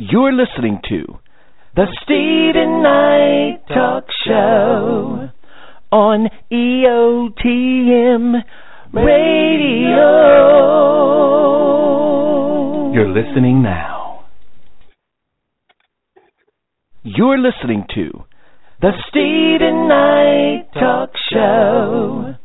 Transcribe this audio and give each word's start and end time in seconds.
You're 0.00 0.32
listening 0.32 0.80
to 0.90 1.18
the 1.74 1.86
Steven 2.04 2.84
Knight 2.84 3.66
Talk 3.66 4.04
Show 4.24 5.30
on 5.90 6.28
EOTM 6.52 8.34
Radio. 8.92 10.12
You're 12.94 13.08
listening 13.08 13.60
now. 13.60 14.26
You're 17.02 17.38
listening 17.38 17.84
to 17.96 18.24
the 18.80 18.92
Steven 19.08 19.88
Knight 19.88 20.68
Talk 20.74 21.10
Show 21.32 22.36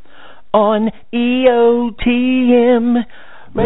on 0.52 0.90
EOTM 1.14 2.94
Radio. 2.94 3.23
The 3.54 3.62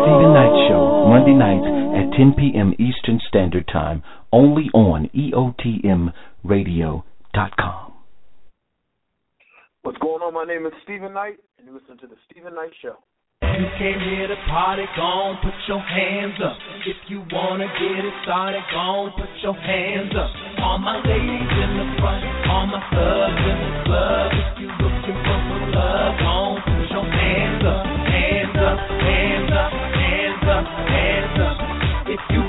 Steven 0.00 0.32
Knight 0.32 0.56
Show, 0.72 1.04
Monday 1.04 1.36
nights 1.36 1.68
at 1.92 2.16
10 2.16 2.32
p.m. 2.32 2.72
Eastern 2.80 3.20
Standard 3.28 3.68
Time, 3.70 4.02
only 4.32 4.72
on 4.72 5.12
EOTMRadio.com. 5.12 7.92
What's 9.82 9.98
going 9.98 10.22
on? 10.22 10.32
My 10.32 10.44
name 10.44 10.64
is 10.64 10.72
Steven 10.84 11.12
Knight, 11.12 11.36
and 11.58 11.66
you 11.68 11.74
listen 11.74 11.98
to 12.00 12.06
the 12.06 12.16
Steven 12.24 12.54
Knight 12.54 12.72
Show. 12.80 12.96
You 13.42 13.66
came 13.76 14.00
here 14.00 14.28
to 14.32 14.36
party, 14.48 14.86
gon' 14.96 15.36
put 15.44 15.52
your 15.68 15.84
hands 15.84 16.40
up. 16.40 16.56
If 16.88 16.96
you 17.12 17.20
wanna 17.30 17.68
get 17.68 18.00
it 18.00 18.14
started, 18.24 18.64
gon' 18.72 19.12
put 19.12 19.28
your 19.42 19.52
hands 19.52 20.16
up. 20.16 20.30
All 20.64 20.78
my 20.78 21.02
ladies 21.04 21.52
in 21.52 21.76
the 21.76 21.84
front, 22.00 22.24
all 22.48 22.64
my 22.66 22.80
thugs 22.80 23.44
in 23.44 23.60
the 23.60 23.84
club. 23.84 24.32
If 24.32 24.60
you 24.64 24.72
looking 24.72 25.20
for 25.20 25.36
some 25.52 25.68
love, 25.76 26.16
gon' 26.24 26.64
put 26.64 26.64
your 26.64 26.64
hands 26.64 26.73
hands 27.72 28.56
up, 28.60 28.78
hands 28.78 29.50
up, 29.52 29.72
hands 29.72 30.44
up, 30.44 30.64
hands 30.68 31.36
up. 31.40 31.56
If 32.08 32.20
you 32.30 32.44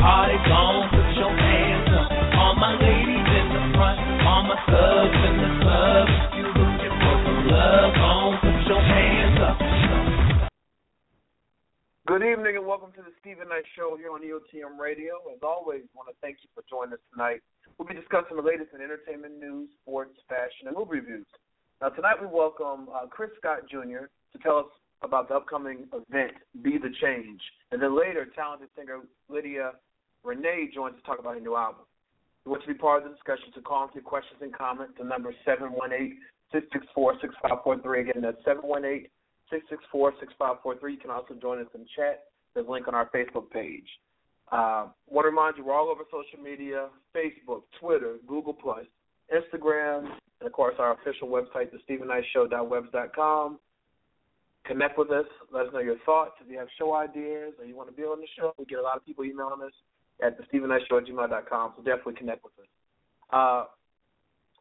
party, 0.00 0.36
gon' 0.48 0.88
put 0.88 1.08
your 1.12 1.28
hands 1.28 1.92
up. 1.92 2.08
All 2.40 2.56
my 2.56 2.72
ladies 2.72 3.28
in 3.36 3.46
the 3.52 3.62
front, 3.76 4.00
all 4.24 4.42
my 4.48 4.56
thugs 4.64 5.20
in 5.28 5.34
the 5.36 5.50
club. 5.60 6.04
If 6.08 6.32
you 6.40 6.44
looking 6.56 6.94
for 7.04 7.14
some 7.20 7.40
love, 7.52 7.90
gon' 8.00 8.32
put 8.40 8.58
your 8.64 8.80
hands 8.80 9.38
up. 9.44 9.56
Good 12.08 12.24
evening 12.24 12.56
and 12.56 12.66
welcome 12.66 12.90
to 12.96 13.02
the 13.04 13.12
Steven 13.20 13.46
Knight 13.52 13.68
Show 13.76 13.94
here 14.00 14.10
on 14.10 14.24
EOTM 14.24 14.80
Radio. 14.80 15.20
As 15.30 15.44
always, 15.44 15.84
I 15.84 15.92
want 15.94 16.08
to 16.08 16.16
thank 16.24 16.40
you 16.40 16.48
for 16.56 16.64
joining 16.64 16.96
us 16.96 17.04
tonight. 17.12 17.44
We'll 17.76 17.86
be 17.86 17.94
discussing 17.94 18.40
the 18.40 18.42
latest 18.42 18.72
in 18.74 18.80
entertainment 18.80 19.38
news, 19.38 19.68
sports, 19.84 20.16
fashion, 20.26 20.66
and 20.66 20.74
movie 20.74 21.04
reviews. 21.04 21.28
Now, 21.80 21.90
tonight 21.92 22.16
we 22.20 22.26
welcome 22.26 22.88
uh, 22.88 23.06
Chris 23.06 23.30
Scott 23.38 23.68
Jr. 23.70 24.08
to 24.32 24.38
tell 24.38 24.58
us 24.58 24.66
about 25.02 25.28
the 25.28 25.34
upcoming 25.34 25.86
event, 25.92 26.32
Be 26.62 26.78
the 26.78 26.90
Change. 27.00 27.40
And 27.72 27.80
then 27.80 27.98
later, 27.98 28.26
talented 28.34 28.68
singer 28.76 29.00
Lydia 29.28 29.72
Renee 30.24 30.70
joins 30.74 30.96
to 30.96 31.02
talk 31.02 31.18
about 31.18 31.34
her 31.34 31.40
new 31.40 31.56
album. 31.56 31.82
If 32.40 32.46
you 32.46 32.50
want 32.52 32.62
to 32.62 32.68
be 32.68 32.74
part 32.74 33.02
of 33.02 33.08
the 33.08 33.14
discussion, 33.14 33.52
to 33.54 33.60
call 33.60 33.84
and 33.84 33.94
your 33.94 34.04
questions 34.04 34.40
and 34.40 34.52
comments, 34.52 34.94
the 34.98 35.04
number 35.04 35.30
is 35.30 35.36
718 35.44 36.18
664 36.52 37.14
6543. 37.20 38.10
Again, 38.10 38.22
that's 38.22 38.40
718 38.44 39.08
664 39.48 40.12
6543. 40.20 40.92
You 40.92 40.98
can 41.00 41.10
also 41.10 41.34
join 41.34 41.60
us 41.60 41.70
in 41.74 41.86
chat. 41.96 42.28
There's 42.54 42.66
a 42.66 42.70
link 42.70 42.88
on 42.88 42.94
our 42.94 43.08
Facebook 43.14 43.50
page. 43.50 43.86
Uh, 44.50 44.90
want 45.06 45.24
to 45.24 45.30
remind 45.30 45.56
you, 45.56 45.64
we're 45.64 45.78
all 45.78 45.88
over 45.88 46.02
social 46.10 46.42
media 46.42 46.88
Facebook, 47.14 47.62
Twitter, 47.78 48.16
Google, 48.26 48.54
Plus, 48.54 48.84
Instagram, 49.30 50.10
and 50.40 50.46
of 50.46 50.52
course 50.52 50.74
our 50.78 50.94
official 50.94 51.28
website, 51.28 51.70
the 51.70 51.78
Steven 51.84 52.08
Knight 52.08 52.24
thestevenknightshow.webs.com. 52.34 53.58
Connect 54.70 54.96
with 54.96 55.10
us. 55.10 55.26
Let 55.52 55.66
us 55.66 55.72
know 55.72 55.80
your 55.80 55.98
thoughts. 56.06 56.38
If 56.40 56.48
you 56.48 56.56
have 56.58 56.68
show 56.78 56.94
ideas 56.94 57.54
or 57.58 57.64
you 57.64 57.74
want 57.74 57.90
to 57.90 57.94
be 57.94 58.04
on 58.04 58.20
the 58.20 58.26
show, 58.38 58.54
we 58.56 58.64
get 58.66 58.78
a 58.78 58.82
lot 58.82 58.96
of 58.96 59.04
people 59.04 59.24
emailing 59.24 59.66
us 59.66 59.72
at 60.22 60.38
thestevenknightshow 60.38 61.02
at 61.02 61.06
gmail.com, 61.10 61.72
so 61.76 61.82
definitely 61.82 62.14
connect 62.14 62.44
with 62.44 62.52
us. 62.60 62.70
Uh, 63.32 63.64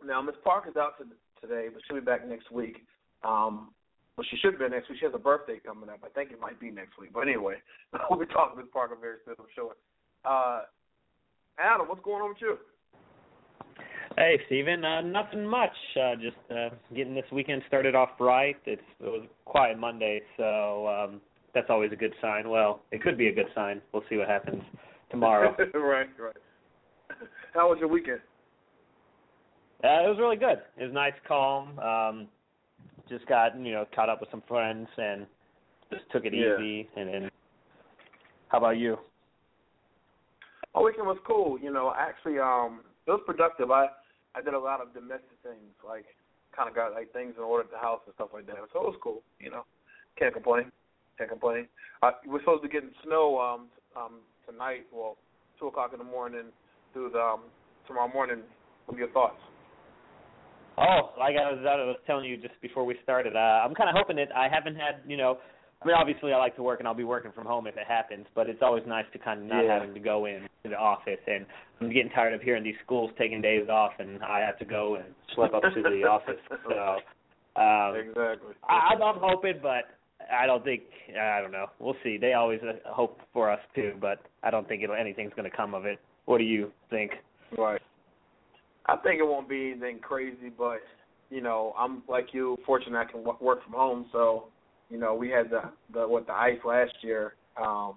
now, 0.03 0.19
Ms. 0.19 0.33
Parker's 0.44 0.78
out 0.78 0.97
to, 0.97 1.06
today, 1.45 1.67
but 1.72 1.83
she'll 1.85 1.97
be 1.97 2.01
back 2.01 2.28
next 2.28 2.51
week. 2.51 2.78
Um, 3.23 3.69
well, 4.17 4.25
she 4.31 4.38
should 4.38 4.57
be 4.57 4.67
next 4.67 4.89
week. 4.89 4.97
She 4.97 5.06
has 5.06 5.13
a 5.13 5.19
birthday 5.19 5.59
coming 5.63 5.89
up. 5.89 6.00
I 6.03 6.09
think 6.09 6.31
it 6.31 6.41
might 6.41 6.59
be 6.59 6.72
next 6.72 6.97
week. 6.97 7.12
But 7.13 7.22
anyway, 7.22 7.57
we'll 8.09 8.19
be 8.19 8.25
talking 8.25 8.57
with 8.57 8.72
Parker 8.72 8.97
very 9.00 9.17
soon, 9.25 9.35
I'm 9.38 9.45
sure. 9.53 9.75
Uh, 10.25 10.62
Adam, 11.59 11.88
what's 11.88 12.01
going 12.01 12.23
on 12.23 12.29
with 12.29 12.41
you? 12.41 12.57
Hey, 14.19 14.38
Steven. 14.47 14.84
Uh, 14.84 15.00
nothing 15.00 15.46
much. 15.46 15.72
Uh, 15.96 16.16
just 16.16 16.35
uh, 16.52 16.75
getting 16.94 17.16
this 17.16 17.24
weekend 17.31 17.62
started 17.69 17.96
off 17.96 18.09
right. 18.19 18.57
It's, 18.66 18.81
it 19.00 19.06
was 19.06 19.22
a 19.24 19.50
quiet 19.50 19.80
Monday, 19.80 20.19
so 20.35 20.90
um, 20.90 21.22
that's 21.56 21.68
always 21.69 21.94
a 21.94 21.96
good 21.96 22.12
sign. 22.22 22.50
Well, 22.50 22.81
it 22.91 23.02
could 23.02 23.18
be 23.18 23.30
a 23.30 23.34
good 23.34 23.46
sign. 23.56 23.81
We'll 23.94 24.03
see 24.09 24.18
what 24.18 24.28
happens 24.28 24.62
tomorrow. 25.09 25.56
right, 25.74 26.09
right. 26.19 26.35
How 27.53 27.69
was 27.69 27.78
your 27.80 27.88
weekend? 27.88 28.19
Uh, 29.81 30.03
it 30.03 30.09
was 30.09 30.18
really 30.19 30.36
good. 30.36 30.57
It 30.78 30.84
was 30.84 30.94
nice, 30.94 31.13
calm. 31.25 31.80
Um, 31.80 32.28
just 33.07 33.25
got 33.28 33.57
you 33.57 33.72
know 33.72 33.86
caught 33.96 34.09
up 34.09 34.19
with 34.19 34.30
some 34.31 34.44
friends 34.50 34.90
and 34.97 35.25
just 35.94 36.03
took 36.12 36.25
it 36.25 36.34
Yeah. 36.34 36.57
easy. 36.59 36.90
And, 36.97 37.09
and 37.09 37.31
how 38.50 38.57
about 38.57 38.78
you? 38.78 38.97
My 40.75 40.81
weekend 40.81 41.07
was 41.07 41.18
cool. 41.25 41.57
You 41.57 41.72
know, 41.72 41.94
actually, 41.97 42.38
um, 42.38 42.81
it 43.07 43.12
was 43.12 43.22
productive. 43.25 43.72
I 43.72 43.88
I 44.35 44.41
did 44.41 44.53
a 44.53 44.59
lot 44.59 44.81
of 44.81 44.94
domestic 44.94 45.38
things, 45.44 45.73
like 45.85 46.06
kind 46.56 46.69
of 46.69 46.75
got 46.75 46.94
like 46.94 47.12
things 47.13 47.34
in 47.38 47.44
order 47.44 47.63
at 47.63 47.72
the 47.72 47.78
house 47.78 48.01
and 48.06 48.13
stuff 48.16 48.29
like 48.34 48.45
that. 48.47 48.56
So 48.73 48.81
it 48.81 48.90
was 48.94 49.00
cool. 49.01 49.22
You 49.40 49.51
know, 49.51 49.63
can't 50.17 50.34
complain. 50.34 50.72
Can't 51.17 51.29
complain. 51.29 51.67
Uh, 52.01 52.12
we're 52.25 52.39
supposed 52.39 52.63
to 52.63 52.68
be 52.68 52.73
getting 52.73 52.91
snow 53.03 53.39
um 53.39 53.68
um 53.95 54.22
tonight. 54.47 54.85
Well, 54.94 55.18
two 55.59 55.68
o'clock 55.68 55.91
in 55.94 56.00
the 56.00 56.06
morning 56.06 56.53
through 56.94 57.12
the 57.12 57.19
um, 57.19 57.41
tomorrow 57.88 58.12
morning. 58.12 58.41
What 58.85 58.95
are 58.95 59.00
your 59.00 59.12
thoughts? 59.12 59.38
Oh, 60.78 61.12
like 61.19 61.35
I 61.35 61.51
was, 61.51 61.59
I 61.59 61.75
was 61.84 61.97
telling 62.07 62.25
you 62.25 62.38
just 62.38 62.56
before 62.62 62.85
we 62.85 62.95
started, 63.03 63.35
uh, 63.35 63.68
I'm 63.68 63.75
kind 63.75 63.89
of 63.89 63.95
hoping 64.00 64.16
that 64.16 64.34
I 64.34 64.47
haven't 64.47 64.75
had, 64.75 65.03
you 65.06 65.18
know, 65.18 65.38
I 65.81 65.85
mean, 65.88 65.95
obviously 65.95 66.34
I 66.34 66.38
like 66.38 66.56
to 66.57 66.63
work 66.63 66.79
and 66.79 66.88
I'll 66.88 66.94
be 66.94 67.06
working 67.06 67.31
from 67.31 67.45
home 67.45 67.66
if 67.66 67.78
it 67.78 67.88
happens, 67.88 68.25
but 68.35 68.50
it's 68.50 68.62
always 68.62 68.84
nice 68.85 69.06
to 69.13 69.19
kind 69.19 69.41
of 69.41 69.45
not 69.45 69.63
Yeah. 69.63 69.73
having 69.79 69.94
to 69.94 70.00
go 70.00 70.25
in 70.25 70.41
to 70.63 70.69
the 70.69 70.75
office. 70.78 71.19
And 71.25 71.45
I'm 71.79 71.88
getting 71.91 72.12
tired 72.12 72.34
of 72.34 72.41
hearing 72.41 72.63
these 72.63 72.75
schools 72.84 73.12
taking 73.17 73.41
days 73.41 73.69
off 73.69 73.94
and 74.00 74.22
I 74.22 74.39
have 74.39 74.59
to 74.59 74.66
go 74.66 74.95
and 74.95 75.06
schlep 75.35 75.53
up 75.53 75.63
to 75.63 75.81
the 75.81 76.03
office. 76.09 76.39
So, 76.68 77.00
um, 77.62 77.95
exactly. 77.95 78.56
I, 78.68 78.94
I'm 78.94 79.19
hoping, 79.22 79.59
but 79.62 79.85
I 80.31 80.45
don't 80.45 80.63
think 80.66 80.81
I 81.19 81.39
don't 81.39 81.51
know. 81.51 81.68
We'll 81.79 81.95
see. 82.03 82.18
They 82.18 82.34
always 82.34 82.59
uh, 82.62 82.73
hope 82.91 83.22
for 83.31 83.50
us 83.50 83.59
too, 83.73 83.94
but 84.01 84.19
I 84.44 84.51
don't 84.51 84.68
think 84.68 84.84
it'll, 84.84 84.95
anything's 84.95 85.34
going 85.34 85.50
to 85.50 85.56
come 85.56 85.73
of 85.73 85.85
it. 85.85 86.00
What 86.25 86.39
do 86.39 86.44
you 86.44 86.72
think? 86.89 87.12
Right. 87.57 87.81
I 88.85 88.97
think 88.97 89.19
it 89.19 89.23
won't 89.25 89.47
be 89.47 89.72
anything 89.72 90.00
crazy, 90.00 90.51
but 90.56 90.79
you 91.29 91.41
know, 91.41 91.73
I'm 91.78 92.03
like 92.09 92.28
you, 92.34 92.57
fortunate 92.66 93.00
I 93.00 93.06
can 93.06 93.23
w- 93.23 93.38
work 93.39 93.63
from 93.63 93.73
home. 93.73 94.07
So, 94.12 94.45
you 94.89 94.97
know, 94.97 95.13
we 95.13 95.29
had 95.29 95.50
the 95.50 95.61
the 95.94 96.07
what 96.07 96.27
the 96.27 96.33
ice 96.33 96.59
last 96.66 96.94
year, 97.01 97.33
um, 97.61 97.95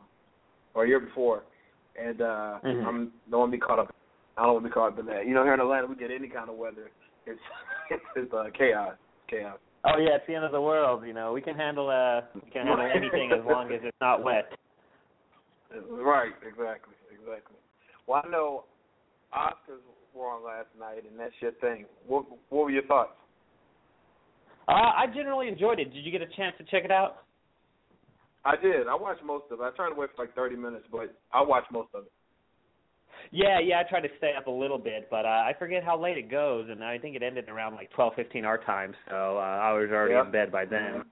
or 0.75 0.87
year 0.87 1.01
before, 1.01 1.45
and 2.01 2.21
uh 2.21 2.59
Mhm. 2.63 2.87
I'm 2.87 3.13
don't 3.31 3.41
want 3.41 3.53
to 3.53 3.57
be 3.57 3.61
caught 3.61 3.79
up. 3.79 3.95
I 4.37 4.45
don't 4.45 4.55
want 4.55 4.65
to 4.65 4.69
be 4.71 4.75
caught 4.75 4.93
up 4.93 4.99
in 4.99 5.07
that. 5.07 5.27
You 5.27 5.35
know, 5.35 5.45
here 5.45 5.55
in 5.55 5.61
Atlanta, 5.61 5.87
we 5.87 5.97
get 5.97 6.11
any 6.11 6.29
kind 6.29 6.49
of 6.49 6.57
weather. 6.57 6.91
It's 7.27 7.41
it's, 7.91 8.05
it's 8.17 8.33
uh, 8.33 8.45
chaos, 8.57 8.95
chaos. 9.29 9.59
Oh 9.85 9.99
yeah, 9.99 10.17
it's 10.17 10.27
the 10.27 10.35
end 10.35 10.45
of 10.45 10.53
the 10.53 10.61
world. 10.61 11.05
You 11.07 11.13
know, 11.13 11.33
we 11.33 11.41
can 11.41 11.57
handle 11.57 11.89
uh, 11.89 12.23
we 12.35 12.51
can 12.51 12.67
handle 12.67 12.91
anything 12.95 13.33
as 13.33 13.45
long 13.45 13.73
as 13.73 13.81
it's 13.83 13.97
not 14.01 14.23
wet. 14.23 14.53
Right, 15.91 16.33
exactly, 16.47 16.95
exactly. 17.11 17.57
Well, 18.07 18.23
I 18.25 18.29
know 18.29 18.65
Oscars 19.35 19.81
were 20.15 20.27
on 20.27 20.45
last 20.45 20.69
night, 20.79 21.05
and 21.09 21.19
that's 21.19 21.33
your 21.41 21.53
thing. 21.53 21.87
What 22.07 22.27
what 22.51 22.65
were 22.65 22.71
your 22.71 22.85
thoughts? 22.85 23.13
Uh, 24.69 24.73
I 24.73 25.07
generally 25.15 25.49
enjoyed 25.49 25.81
it. 25.81 25.93
Did 25.93 26.05
you 26.05 26.13
get 26.13 26.23
a 26.23 26.27
chance 26.37 26.55
to 26.59 26.65
check 26.65 26.85
it 26.85 26.91
out? 26.91 27.25
I 28.45 28.57
did. 28.57 28.89
I 28.89 28.95
watched 28.95 29.25
most 29.25 29.45
of 29.51 29.61
it. 29.61 29.63
I 29.63 29.71
turned 29.77 29.97
away 29.97 30.07
for 30.15 30.25
like 30.25 30.35
30 30.35 30.57
minutes, 30.57 30.85
but 30.91 31.15
I 31.33 31.43
watched 31.43 31.71
most 31.73 31.89
of 31.95 32.05
it. 32.05 32.13
Yeah, 33.31 33.61
yeah, 33.61 33.81
I 33.81 33.89
tried 33.89 34.01
to 34.01 34.09
stay 34.19 34.33
up 34.37 34.47
a 34.49 34.51
little 34.51 34.79
bit, 34.79 35.09
but 35.11 35.25
uh, 35.25 35.29
I 35.29 35.53
forget 35.59 35.85
how 35.85 36.01
late 36.01 36.19
it 36.19 36.29
goes, 36.31 36.67
and 36.69 36.83
I 36.83 36.99
think 36.99 37.15
it 37.15 37.23
ended 37.23 37.49
around 37.49 37.75
like 37.75 37.91
twelve 37.93 38.15
fifteen 38.17 38.45
our 38.45 38.59
time, 38.59 38.95
so 39.09 39.39
uh, 39.39 39.41
I 39.41 39.73
was 39.73 39.89
already 39.93 40.15
Yeah. 40.15 40.25
in 40.27 40.33
bed 40.33 40.51
by 40.51 40.65
then. 40.65 41.05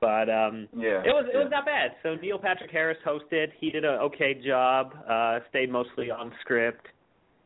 But 0.00 0.28
um 0.28 0.68
Yeah. 0.76 1.00
it 1.02 1.12
was 1.12 1.26
it 1.32 1.36
was 1.36 1.48
not 1.50 1.64
bad. 1.64 1.92
So 2.02 2.14
Neil 2.16 2.38
Patrick 2.38 2.70
Harris 2.70 2.98
hosted. 3.06 3.48
He 3.58 3.70
did 3.70 3.84
a 3.84 3.98
okay 4.02 4.34
job. 4.34 4.92
Uh 5.08 5.40
stayed 5.48 5.70
mostly 5.70 6.10
on 6.10 6.32
script. 6.40 6.86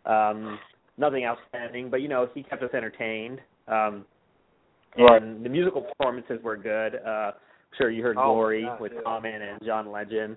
Um 0.06 0.58
nothing 0.98 1.24
outstanding, 1.24 1.88
but 1.88 2.00
you 2.00 2.08
know, 2.08 2.28
he 2.34 2.42
kept 2.42 2.62
us 2.62 2.70
entertained. 2.74 3.40
Um. 3.68 4.04
And 4.96 5.44
the 5.44 5.48
musical 5.48 5.82
performances 5.82 6.40
were 6.42 6.56
good. 6.56 6.96
Uh 6.96 7.32
I'm 7.74 7.78
sure 7.78 7.90
you 7.90 8.02
heard 8.02 8.16
Oh, 8.16 8.24
Glory 8.24 8.64
gosh, 8.64 8.80
with 8.80 8.92
yeah. 8.94 9.00
Common 9.02 9.42
and 9.42 9.60
John 9.64 9.90
Legend. 9.90 10.36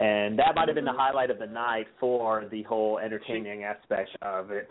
And 0.00 0.38
that 0.38 0.54
might 0.54 0.68
have 0.68 0.74
been 0.74 0.84
the 0.84 0.92
Mhm. 0.92 0.96
highlight 0.96 1.30
of 1.30 1.38
the 1.38 1.46
night 1.46 1.86
for 1.98 2.44
the 2.50 2.62
whole 2.64 2.98
entertaining 2.98 3.64
aspect 3.64 4.10
of 4.20 4.50
it. 4.50 4.70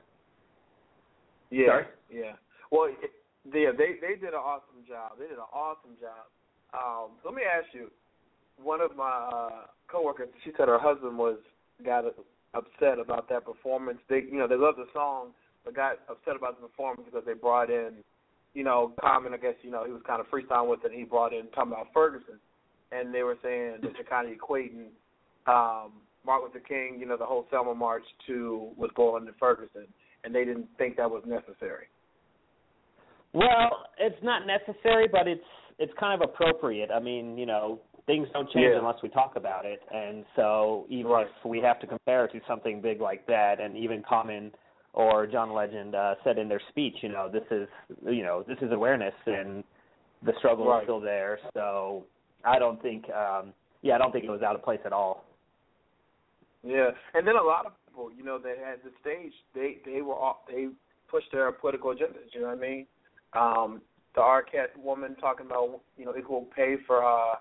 Yeah. 1.50 1.68
Sorry? 1.68 1.86
Yeah. 2.10 2.34
Well, 2.72 2.86
it, 2.86 3.12
yeah, 3.52 3.72
they 3.72 3.94
they 4.02 4.16
did 4.16 4.34
an 4.34 4.42
awesome 4.44 4.84
job. 4.88 5.14
They 5.18 5.28
did 5.28 5.38
an 5.38 5.50
awesome 5.54 5.98
job. 6.00 6.28
Um, 6.74 7.12
let 7.24 7.34
me 7.34 7.44
ask 7.44 7.74
you, 7.74 7.90
one 8.62 8.82
of 8.82 8.96
my 8.96 9.10
uh, 9.10 9.68
coworkers, 9.88 10.30
she 10.44 10.52
said 10.58 10.68
her 10.68 10.78
husband 10.80 11.18
was 11.18 11.38
got 11.84 12.04
upset 12.54 13.00
about 13.00 13.30
that 13.30 13.46
performance. 13.46 14.00
They, 14.10 14.24
you 14.30 14.38
know, 14.38 14.48
they 14.48 14.56
loved 14.58 14.78
the 14.78 14.88
song, 14.94 15.32
but 15.64 15.74
got 15.74 16.00
upset 16.10 16.36
about 16.36 16.60
the 16.60 16.68
performance 16.68 17.04
because 17.06 17.26
they 17.26 17.34
brought 17.34 17.70
in, 17.70 18.04
you 18.58 18.64
know, 18.64 18.94
Common. 19.00 19.36
I 19.36 19.38
guess 19.38 19.54
you 19.62 19.70
know 19.70 19.86
he 19.86 19.92
was 19.92 20.02
kind 20.08 20.20
of 20.20 20.26
freestyling 20.28 20.68
with 20.68 20.80
it. 20.84 20.92
He 20.92 21.04
brought 21.04 21.32
in 21.32 21.46
talking 21.54 21.74
about 21.74 21.94
Ferguson, 21.94 22.40
and 22.92 23.14
they 23.14 23.22
were 23.22 23.38
saying 23.44 23.78
that 23.84 23.92
you're 23.94 24.10
kind 24.10 24.28
of 24.28 24.36
equating 24.36 24.88
um, 25.46 25.92
Martin 26.26 26.50
Luther 26.52 26.66
King, 26.68 26.98
you 27.00 27.06
know, 27.06 27.18
the 27.18 27.26
whole 27.26 27.46
Selma 27.52 27.76
March 27.76 28.04
to 28.26 28.72
was 28.76 28.90
going 28.96 29.28
to 29.28 29.32
Ferguson, 29.40 29.86
and 30.24 30.34
they 30.34 30.44
didn't 30.44 30.68
think 30.80 30.98
that 30.98 31.10
was 31.10 31.22
necessary. 31.28 31.86
Well, 33.34 33.86
it's 34.00 34.22
not 34.24 34.48
necessary, 34.48 35.08
but 35.12 35.28
it's 35.28 35.42
it's 35.78 35.94
kind 36.00 36.20
of 36.20 36.28
appropriate. 36.28 36.90
I 36.90 37.00
mean, 37.00 37.38
you 37.38 37.46
know, 37.46 37.80
things 38.08 38.28
don't 38.34 38.50
change 38.50 38.72
Yeah. 38.72 38.80
unless 38.80 39.00
we 39.04 39.10
talk 39.10 39.36
about 39.36 39.68
it, 39.68 39.84
and 39.94 40.26
so 40.36 40.88
even 40.90 41.12
Right. 41.12 41.28
if 41.28 41.46
we 41.46 41.62
have 41.62 41.80
to 41.82 41.86
compare 41.86 42.26
it 42.26 42.32
to 42.32 42.42
something 42.48 42.82
big 42.82 43.02
like 43.02 43.28
that, 43.28 43.60
and 43.60 43.78
even 43.78 44.02
Common 44.02 44.52
or 44.98 45.28
John 45.28 45.54
Legend 45.54 45.94
uh, 45.94 46.16
said 46.24 46.40
in 46.40 46.50
their 46.50 46.62
speech, 46.70 46.96
you 47.02 47.10
know, 47.10 47.30
this 47.32 47.44
is 47.52 47.68
you 48.04 48.24
know 48.24 48.44
this 48.48 48.58
is 48.64 48.72
awareness, 48.72 49.14
and 49.28 49.64
the 50.24 50.34
struggle 50.40 50.66
Right. 50.68 50.80
is 50.82 50.86
still 50.86 51.00
there. 51.00 51.38
So 51.54 52.04
I 52.44 52.58
don't 52.58 52.82
think, 52.82 53.06
um, 53.12 53.54
yeah, 53.84 53.94
I 53.94 53.98
don't 54.00 54.12
think 54.12 54.26
it 54.26 54.32
was 54.32 54.42
out 54.42 54.56
of 54.56 54.64
place 54.64 54.80
at 54.86 54.94
all. 54.94 55.24
Yeah, 56.64 56.90
and 57.14 57.28
then 57.28 57.36
a 57.36 57.44
lot 57.44 57.68
of 57.68 57.74
people, 57.86 58.10
you 58.18 58.24
know, 58.24 58.40
that 58.40 58.58
had 58.58 58.80
the 58.84 58.90
stage, 59.00 59.34
they 59.54 59.78
they 59.86 60.02
were 60.02 60.16
all, 60.16 60.44
they 60.48 60.70
pushed 61.12 61.32
their 61.32 61.52
political 61.52 61.92
agendas. 61.92 62.34
You 62.34 62.42
know 62.42 62.48
what 62.48 62.58
I 62.58 62.62
mean? 62.62 62.88
Um, 63.34 63.82
the 64.16 64.22
Arquette 64.22 64.76
woman 64.84 65.16
talking 65.22 65.46
about 65.46 65.80
you 65.96 66.06
know 66.06 66.16
equal 66.18 66.48
pay 66.56 66.78
for 66.88 67.06
uh 67.06 67.36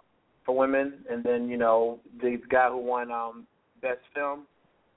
for 0.44 0.54
women, 0.54 1.06
and 1.08 1.24
then 1.24 1.48
you 1.48 1.56
know 1.56 2.00
the 2.20 2.36
guy 2.50 2.68
who 2.68 2.76
won 2.76 3.10
um 3.10 3.46
best 3.80 4.02
film, 4.14 4.42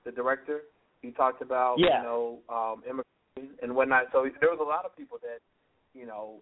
the 0.04 0.12
director, 0.12 0.60
he 1.02 1.10
talked 1.10 1.42
about 1.42 1.76
Yeah. 1.78 1.98
you 1.98 2.04
know 2.04 2.38
um 2.48 2.82
immigration 2.88 3.56
and 3.62 3.74
whatnot. 3.74 4.04
So 4.12 4.26
there 4.40 4.50
was 4.50 4.60
a 4.60 4.64
lot 4.68 4.84
of 4.84 4.96
people 4.96 5.18
that 5.22 5.40
you 5.98 6.06
know 6.06 6.40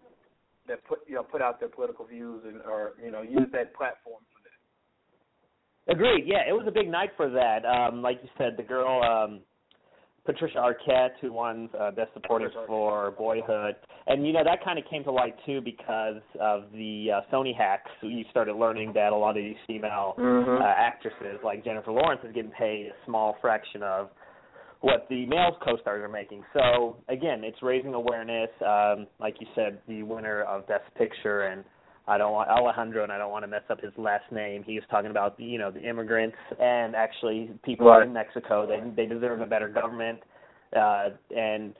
that 0.67 0.83
put 0.85 0.99
you 1.07 1.15
know 1.15 1.23
put 1.23 1.41
out 1.41 1.59
their 1.59 1.69
political 1.69 2.05
views 2.05 2.41
and 2.45 2.61
or 2.61 2.93
you 3.03 3.11
know 3.11 3.21
use 3.21 3.47
that 3.53 3.73
platform 3.75 4.21
for 4.33 4.39
that. 4.43 5.93
Agreed. 5.95 6.25
Yeah, 6.27 6.47
it 6.47 6.53
was 6.53 6.65
a 6.67 6.71
big 6.71 6.89
night 6.89 7.09
for 7.17 7.29
that. 7.29 7.65
Um, 7.65 8.01
like 8.01 8.19
you 8.21 8.29
said, 8.37 8.55
the 8.57 8.63
girl 8.63 9.01
um, 9.03 9.39
Patricia 10.25 10.57
Arquette, 10.59 11.13
who 11.21 11.33
won 11.33 11.69
uh, 11.79 11.89
Best 11.91 12.13
Supporting 12.13 12.49
for 12.67 13.11
Boyhood, 13.17 13.75
and 14.05 14.27
you 14.27 14.33
know 14.33 14.43
that 14.43 14.63
kind 14.63 14.77
of 14.77 14.85
came 14.87 15.03
to 15.05 15.11
light 15.11 15.33
too 15.47 15.61
because 15.61 16.21
of 16.39 16.65
the 16.73 17.07
uh, 17.15 17.21
Sony 17.35 17.55
hacks. 17.57 17.89
You 18.01 18.23
started 18.29 18.55
learning 18.55 18.93
that 18.93 19.11
a 19.13 19.15
lot 19.15 19.31
of 19.31 19.43
these 19.43 19.55
female 19.65 20.13
Mm-hmm. 20.19 20.61
uh, 20.61 20.65
actresses, 20.67 21.39
like 21.43 21.63
Jennifer 21.63 21.91
Lawrence, 21.91 22.21
is 22.23 22.35
getting 22.35 22.51
paid 22.51 22.87
a 22.87 23.05
small 23.07 23.37
fraction 23.41 23.81
of 23.81 24.09
what 24.81 25.07
the 25.09 25.25
male 25.25 25.57
co-stars 25.63 26.01
are 26.03 26.07
making. 26.09 26.43
So 26.53 26.97
again, 27.09 27.43
it's 27.43 27.57
raising 27.61 27.93
awareness. 27.93 28.49
Um, 28.65 29.07
like 29.19 29.35
you 29.39 29.47
said, 29.55 29.79
the 29.87 30.03
winner 30.03 30.43
of 30.43 30.67
Best 30.67 30.83
Picture 30.97 31.43
and 31.47 31.63
I 32.07 32.17
don't 32.17 32.31
want 32.33 32.49
Alejandro, 32.49 33.03
and 33.03 33.11
I 33.11 33.19
don't 33.19 33.29
want 33.29 33.43
to 33.43 33.47
mess 33.47 33.61
up 33.69 33.79
his 33.81 33.91
last 33.95 34.23
name. 34.31 34.63
He 34.63 34.73
was 34.73 34.83
talking 34.89 35.11
about 35.11 35.37
the, 35.37 35.43
you 35.43 35.59
know 35.59 35.69
the 35.69 35.81
immigrants 35.87 36.35
and 36.59 36.95
actually 36.95 37.51
people 37.63 37.85
Right. 37.85 38.07
in 38.07 38.13
Mexico. 38.13 38.65
They 38.65 38.79
they 38.95 39.05
deserve 39.05 39.41
a 39.41 39.45
better 39.45 39.67
government, 39.69 40.17
uh, 40.75 41.09
and 41.35 41.75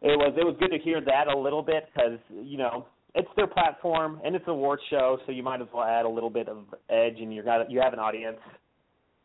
it 0.00 0.16
was 0.16 0.32
it 0.38 0.44
was 0.44 0.56
good 0.58 0.70
to 0.70 0.78
hear 0.78 1.02
that 1.02 1.28
a 1.28 1.36
little 1.36 1.60
bit 1.62 1.86
because 1.92 2.18
you 2.42 2.56
know 2.56 2.86
it's 3.14 3.28
their 3.36 3.46
platform 3.46 4.22
and 4.24 4.34
it's 4.34 4.44
an 4.46 4.52
award 4.52 4.80
show, 4.88 5.18
so 5.26 5.32
you 5.32 5.42
might 5.42 5.60
as 5.60 5.68
well 5.74 5.84
add 5.84 6.06
a 6.06 6.08
little 6.08 6.30
bit 6.30 6.48
of 6.48 6.64
edge, 6.88 7.20
and 7.20 7.34
you 7.34 7.42
got 7.42 7.70
you 7.70 7.78
have 7.78 7.92
an 7.92 7.98
audience. 7.98 8.38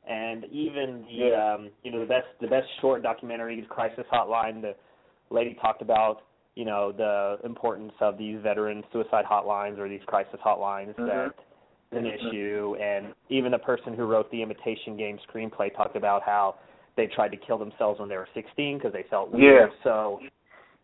And 0.08 0.46
even 0.46 1.06
the 1.08 1.30
Yeah. 1.32 1.54
um, 1.54 1.70
you 1.84 1.92
know 1.92 2.00
the 2.00 2.06
best 2.06 2.28
the 2.40 2.48
best 2.48 2.68
short 2.82 3.04
documentary, 3.04 3.62
Crisis 3.70 4.06
Hotline, 4.12 4.62
the 4.62 4.76
lady 5.30 5.54
talked 5.56 5.82
about 5.82 6.22
you 6.56 6.66
know 6.66 6.92
the 6.92 7.40
importance 7.44 7.94
of 8.02 8.18
these 8.18 8.40
veteran 8.42 8.84
suicide 8.92 9.26
hotlines 9.26 9.78
or 9.78 9.88
these 9.90 10.04
crisis 10.06 10.40
hotlines 10.44 10.96
Mhm. 10.96 11.06
that 11.08 11.36
is 11.92 11.98
an 12.00 12.06
issue 12.06 12.76
and 12.82 13.14
even 13.30 13.52
the 13.52 13.60
person 13.60 13.94
who 13.94 14.06
wrote 14.06 14.30
the 14.32 14.42
imitation 14.42 14.98
game 14.98 15.20
screenplay 15.20 15.74
talked 15.76 15.96
about 15.96 16.24
how 16.24 16.56
they 16.96 17.06
tried 17.08 17.30
to 17.30 17.38
kill 17.38 17.58
themselves 17.60 18.00
when 18.00 18.10
they 18.10 18.18
were 18.18 18.28
16 18.34 18.78
because 18.78 18.92
they 18.92 19.04
felt 19.04 19.30
weird 19.30 19.70
Yeah. 19.72 19.84
so 19.84 20.20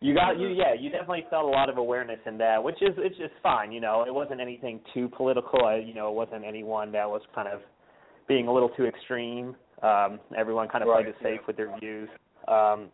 you 0.00 0.14
got 0.14 0.38
you 0.38 0.48
yeah 0.48 0.72
you 0.74 0.90
definitely 0.90 1.26
felt 1.28 1.44
a 1.44 1.48
lot 1.48 1.68
of 1.68 1.76
awareness 1.78 2.20
in 2.24 2.38
that 2.38 2.62
which 2.62 2.80
is 2.80 2.96
it's 2.98 3.16
just 3.18 3.34
fine 3.42 3.72
you 3.72 3.80
know 3.80 4.04
it 4.04 4.14
wasn't 4.14 4.40
anything 4.40 4.80
too 4.94 5.08
political 5.08 5.64
I, 5.64 5.76
you 5.76 5.92
know 5.94 6.08
it 6.08 6.14
wasn't 6.14 6.44
anyone 6.44 6.92
that 6.92 7.10
was 7.10 7.22
kind 7.34 7.48
of 7.48 7.60
being 8.28 8.48
a 8.48 8.52
little 8.52 8.70
too 8.70 8.86
extreme 8.86 9.54
um 9.82 10.18
everyone 10.36 10.68
kind 10.68 10.82
of 10.82 10.88
Right, 10.88 11.04
played 11.04 11.14
it 11.14 11.22
safe 11.22 11.46
with 11.46 11.56
their 11.56 11.76
views 11.78 12.08
um 12.48 12.88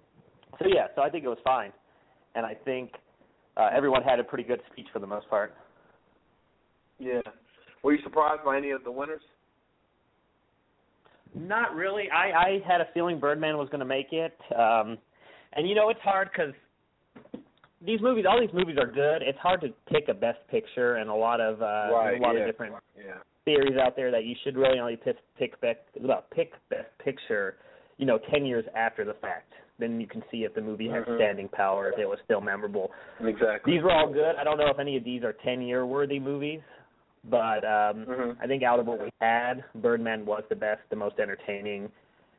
so 0.59 0.67
yeah 0.67 0.87
so 0.95 1.03
i 1.03 1.11
think 1.11 1.25
it 1.25 1.29
was 1.29 1.39
fine 1.45 1.73
and 2.35 2.47
I 2.47 2.55
think 2.65 2.93
uh, 3.57 3.69
everyone 3.75 4.03
had 4.03 4.21
a 4.21 4.25
pretty 4.25 4.45
good 4.45 4.61
speech 4.73 4.87
for 4.93 4.99
the 4.99 5.07
most 5.07 5.29
part. 5.29 5.55
Yeah. 6.99 7.21
Were 7.83 7.93
you 7.93 8.03
surprised 8.03 8.45
by 8.45 8.57
any 8.57 8.71
of 8.71 8.85
the 8.85 8.91
winners? 8.93 9.23
Not 11.35 11.75
really. 11.75 12.05
I 12.11 12.31
I 12.31 12.59
had 12.67 12.81
a 12.81 12.89
feeling 12.93 13.19
Birdman 13.19 13.57
was 13.57 13.69
going 13.69 13.81
to 13.81 13.85
make 13.87 14.13
it, 14.13 14.37
um, 14.57 14.99
and 15.53 15.69
you 15.69 15.75
know 15.75 15.89
it's 15.89 16.01
hard 16.01 16.29
because 16.33 16.53
these 17.85 18.01
movies, 18.01 18.25
all 18.29 18.41
these 18.41 18.53
movies 18.53 18.77
are 18.79 18.87
good. 18.91 19.23
It's 19.23 19.39
hard 19.39 19.61
to 19.63 19.69
pick 19.89 20.09
a 20.09 20.15
best 20.15 20.39
picture, 20.51 20.97
and 20.97 21.09
a 21.09 21.15
lot 21.15 21.41
of 21.41 21.63
uh, 21.63 21.65
Right, 21.95 22.19
a 22.19 22.23
lot 22.23 22.35
yeah. 22.35 22.41
of 22.41 22.47
different 22.47 22.75
Yeah. 22.97 23.15
Theories 23.51 23.79
out 23.79 23.97
there 23.97 24.11
that 24.11 24.25
you 24.25 24.35
should 24.45 24.57
really 24.57 24.79
only 24.79 24.97
pick 24.97 25.17
pick 25.39 25.61
best 25.61 25.79
well, 26.01 26.25
pick 26.35 26.53
best 26.69 26.89
picture, 27.03 27.57
you 27.99 28.07
know, 28.07 28.19
ten 28.33 28.45
years 28.47 28.65
after 28.77 29.05
the 29.05 29.15
fact. 29.15 29.53
Then 29.79 30.01
you 30.01 30.07
can 30.07 30.23
see 30.31 30.45
if 30.45 30.55
the 30.55 30.61
movie 30.61 30.89
has 30.89 31.05
Mhm. 31.05 31.17
standing 31.17 31.49
power, 31.49 31.91
if 31.91 31.99
it 31.99 32.07
was 32.07 32.19
still 32.25 32.41
memorable. 32.41 32.91
Exactly. 33.21 33.73
These 33.73 33.83
were 33.83 33.93
all 33.93 34.09
good. 34.13 34.37
I 34.37 34.45
don't 34.45 34.59
know 34.59 34.69
if 34.69 34.79
any 34.79 34.97
of 34.97 35.05
these 35.05 35.25
are 35.25 35.33
10 35.33 35.63
year 35.63 35.87
worthy 35.87 36.21
movies, 36.21 36.61
but 37.25 37.65
um 37.65 38.07
Mhm. 38.07 38.37
I 38.41 38.47
think 38.47 38.63
out 38.63 38.79
of 38.79 38.87
what 38.87 39.01
we 39.01 39.11
had, 39.21 39.65
Birdman 39.77 40.27
was 40.27 40.45
the 40.49 40.57
best, 40.57 40.83
the 40.91 40.97
most 40.97 41.19
entertaining, 41.19 41.91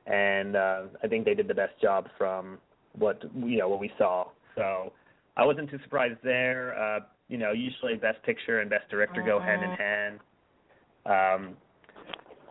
and 0.05 0.55
uh 0.55 0.83
I 1.03 1.07
think 1.07 1.25
they 1.25 1.35
did 1.35 1.47
the 1.47 1.55
best 1.55 1.77
job 1.79 2.09
from 2.17 2.59
what 2.93 3.23
you 3.35 3.57
know 3.57 3.69
what 3.69 3.79
we 3.79 3.91
saw. 3.97 4.27
So 4.55 4.93
I 5.37 5.45
wasn't 5.45 5.69
too 5.69 5.79
surprised 5.79 6.19
there. 6.23 6.77
Uh, 6.77 6.99
you 7.29 7.37
know, 7.37 7.53
usually 7.53 7.95
best 7.95 8.21
picture 8.23 8.59
and 8.59 8.69
best 8.69 8.89
director 8.89 9.21
go 9.21 9.39
hand 9.39 9.63
in 9.63 9.71
hand. 9.71 10.19
Um 11.05 11.55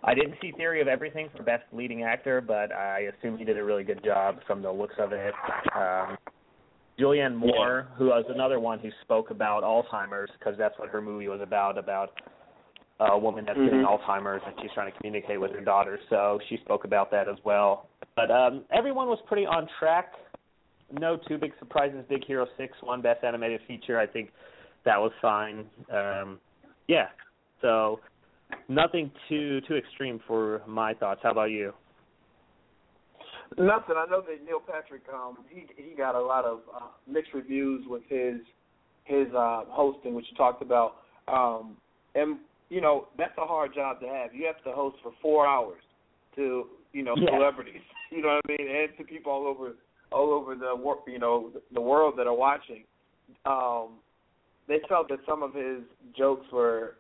I 0.02 0.14
didn't 0.14 0.35
see 0.40 0.52
Theory 0.52 0.80
of 0.80 0.88
Everything 0.88 1.28
for 1.37 1.42
best 1.42 1.64
leading 1.73 2.04
actor, 2.04 2.40
but 2.40 2.73
I 2.73 3.11
assume 3.19 3.37
he 3.37 3.45
did 3.45 3.59
a 3.59 3.64
really 3.64 3.85
good 3.85 4.02
job 4.02 4.37
from 4.47 4.62
the 4.62 4.73
looks 4.73 4.95
of 4.99 5.12
it. 5.12 5.35
Um 5.76 6.16
Julianne 6.99 7.37
Moore, 7.37 7.88
who 7.97 8.07
was 8.07 8.25
another 8.28 8.61
one 8.61 8.78
who 8.78 8.90
spoke 9.02 9.30
about 9.30 9.62
Alzheimer's 9.62 10.30
because 10.38 10.54
that's 10.59 10.78
what 10.78 10.90
her 10.90 11.00
movie 11.00 11.28
was 11.28 11.40
about 11.40 11.78
about 11.78 12.12
a 13.00 13.19
woman 13.19 13.47
that's 13.47 13.59
getting 13.59 13.80
Mhm. 13.80 13.87
Alzheimer's 13.87 14.42
and 14.45 14.54
she's 14.61 14.71
trying 14.73 14.92
to 14.92 14.99
communicate 14.99 15.40
with 15.40 15.52
her 15.52 15.62
daughter. 15.62 15.99
So 16.11 16.38
she 16.49 16.59
spoke 16.59 16.85
about 16.85 17.11
that 17.12 17.28
as 17.28 17.42
well. 17.45 17.88
But 18.16 18.30
um 18.30 18.64
everyone 18.71 19.09
was 19.09 19.21
pretty 19.23 19.47
on 19.47 19.66
track. 19.78 20.14
No 20.92 21.16
two 21.16 21.38
big 21.38 21.52
surprises. 21.59 22.04
Big 22.09 22.25
Hero 22.25 22.47
Six 22.59 22.76
won 22.83 23.00
Best 23.00 23.25
Animated 23.25 23.62
Feature. 23.66 23.99
I 23.99 24.07
think 24.07 24.33
that 24.85 25.00
was 25.00 25.12
fine. 25.23 25.71
Um 25.90 26.38
yeah. 26.88 27.09
So 27.62 28.00
nothing 28.69 29.11
too 29.28 29.61
too 29.62 29.76
extreme 29.76 30.21
for 30.26 30.62
my 30.66 30.95
thoughts. 30.95 31.21
How 31.23 31.33
about 31.33 31.50
you? 31.50 31.73
Nothing. 33.59 33.97
I 33.97 34.07
know 34.09 34.21
that 34.23 34.45
Neil 34.45 34.61
Patrick, 34.61 35.02
um, 35.12 35.38
he 35.49 35.66
he 35.76 35.97
got 35.97 36.14
a 36.14 36.21
lot 36.21 36.45
of 36.45 36.61
uh, 36.75 36.87
mixed 37.09 37.35
reviews 37.35 37.85
with 37.88 38.02
his 38.09 38.37
his 39.04 39.26
uh, 39.37 39.64
hosting, 39.69 40.14
which 40.14 40.26
you 40.30 40.37
talked 40.37 40.62
about. 40.62 40.97
Um, 41.26 41.76
and 42.14 42.38
you 42.69 42.80
know 42.80 43.09
that's 43.19 43.37
a 43.38 43.47
hard 43.47 43.75
job 43.75 44.00
to 44.00 44.07
have. 44.07 44.35
You 44.35 44.47
have 44.47 44.62
to 44.64 44.73
host 44.73 44.97
for 45.02 45.12
four 45.21 45.47
hours 45.47 45.83
to 46.37 46.66
you 46.92 47.02
know 47.02 47.14
Yeah. 47.16 47.30
celebrities. 47.37 47.83
You 48.12 48.23
know 48.23 48.40
what 48.42 48.59
I 48.59 48.61
mean, 48.61 48.69
and 48.69 48.88
to 48.99 49.04
people 49.04 49.30
all 49.30 49.47
over 49.47 49.76
all 50.11 50.33
over 50.33 50.57
the 50.57 50.75
wor- 50.75 50.99
you 51.07 51.21
know 51.21 51.52
the 51.73 51.80
world 51.80 52.14
that 52.19 52.26
are 52.26 52.35
watching. 52.35 52.83
Um, 53.47 54.00
they 54.66 54.78
felt 54.88 55.09
that 55.11 55.19
some 55.28 55.45
of 55.45 55.54
his 55.54 55.83
jokes 56.19 56.47
were 56.52 56.97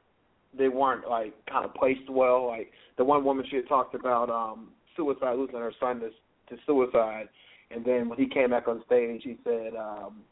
they 0.56 0.68
weren't 0.68 1.08
like 1.08 1.34
kind 1.46 1.64
of 1.64 1.74
placed 1.74 2.08
well. 2.10 2.46
Like 2.46 2.70
the 2.98 3.04
one 3.04 3.24
woman 3.24 3.44
she 3.48 3.56
had 3.56 3.68
talked 3.68 3.94
about 3.94 4.30
um 4.30 4.70
suicide, 4.96 5.36
losing 5.36 5.56
her 5.56 5.72
son 5.80 6.00
to, 6.00 6.08
to 6.54 6.62
suicide, 6.66 7.28
and 7.70 7.84
then 7.84 8.08
when 8.08 8.18
he 8.18 8.26
came 8.28 8.50
back 8.50 8.68
on 8.68 8.82
stage, 8.86 9.22
he 9.24 9.36
said 9.44 9.74
um 9.78 10.22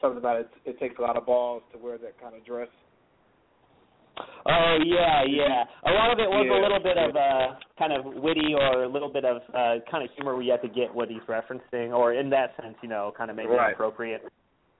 something 0.00 0.18
about 0.18 0.40
it. 0.40 0.48
It 0.64 0.78
takes 0.78 0.98
a 0.98 1.02
lot 1.02 1.16
of 1.16 1.26
balls 1.26 1.62
to 1.72 1.78
wear 1.78 1.98
that 1.98 2.20
kind 2.20 2.36
of 2.36 2.44
dress. 2.44 2.68
Oh 4.46 4.78
yeah, 4.84 5.22
yeah. 5.28 5.64
A 5.86 5.92
lot 5.92 6.12
of 6.12 6.18
it 6.18 6.28
was 6.28 6.46
Yeah. 6.48 6.58
a 6.58 6.60
little 6.62 6.80
bit 6.80 6.96
of 6.98 7.14
uh 7.14 7.54
kind 7.78 7.92
of 7.92 8.04
witty 8.22 8.54
or 8.54 8.84
a 8.84 8.88
little 8.88 9.12
bit 9.12 9.24
of 9.24 9.42
uh 9.54 9.76
kind 9.90 10.02
of 10.04 10.10
humor 10.16 10.34
where 10.34 10.42
you 10.42 10.50
have 10.52 10.62
to 10.62 10.68
get 10.68 10.92
what 10.94 11.08
he's 11.08 11.22
referencing 11.28 11.90
or 11.96 12.14
in 12.14 12.30
that 12.30 12.54
sense, 12.60 12.76
you 12.82 12.88
know, 12.88 13.12
kind 13.16 13.30
of 13.30 13.36
maybe 13.36 13.50
Right. 13.50 13.68
inappropriate. 13.68 14.22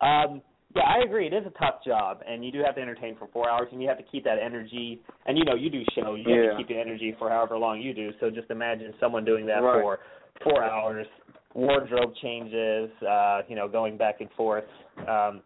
Um 0.01 0.43
Yeah, 0.77 0.83
I 0.83 0.99
agree. 1.05 1.27
It 1.27 1.33
is 1.33 1.45
a 1.47 1.59
tough 1.59 1.83
job, 1.85 2.21
and 2.29 2.45
you 2.45 2.53
do 2.53 2.61
have 2.65 2.75
to 2.75 2.81
entertain 2.81 3.17
for 3.19 3.27
four 3.33 3.49
hours, 3.49 3.69
and 3.73 3.81
you 3.81 3.89
have 3.89 3.97
to 3.97 4.05
keep 4.05 4.25
that 4.25 4.37
energy. 4.39 5.01
And 5.27 5.39
you 5.39 5.45
know, 5.45 5.55
you 5.55 5.71
do 5.71 5.83
shows, 5.95 6.19
you 6.25 6.35
Yeah. 6.35 6.43
have 6.43 6.51
to 6.53 6.57
keep 6.59 6.69
the 6.69 6.79
energy 6.79 7.13
for 7.19 7.31
however 7.31 7.57
long 7.57 7.81
you 7.81 7.95
do. 7.95 8.13
So 8.21 8.31
just 8.31 8.51
imagine 8.51 8.95
someone 9.01 9.25
doing 9.25 9.47
that 9.47 9.63
Right. 9.63 9.81
for 9.83 10.01
four 10.43 10.63
hours, 10.63 11.07
wardrobe 11.55 12.15
changes, 12.17 12.91
uh, 13.03 13.43
you 13.49 13.57
know, 13.57 13.67
going 13.67 13.97
back 13.97 14.21
and 14.21 14.31
forth. 14.33 14.69
Um, 15.07 15.43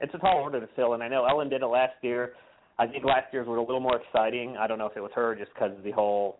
it's 0.00 0.14
a 0.14 0.18
tall 0.18 0.38
order 0.38 0.60
to 0.60 0.66
fill, 0.68 0.94
and 0.94 1.02
I 1.02 1.08
know 1.08 1.24
Ellen 1.26 1.48
did 1.48 1.62
it 1.62 1.66
last 1.66 1.96
year. 2.02 2.34
I 2.78 2.86
think 2.86 3.04
last 3.04 3.32
year's 3.32 3.46
was 3.46 3.58
a 3.58 3.60
little 3.60 3.80
more 3.80 3.96
exciting. 3.96 4.56
I 4.56 4.66
don't 4.66 4.78
know 4.78 4.86
if 4.86 4.96
it 4.96 5.00
was 5.00 5.12
her 5.14 5.34
just 5.34 5.52
because 5.52 5.76
of 5.76 5.82
the 5.82 5.90
whole 5.90 6.38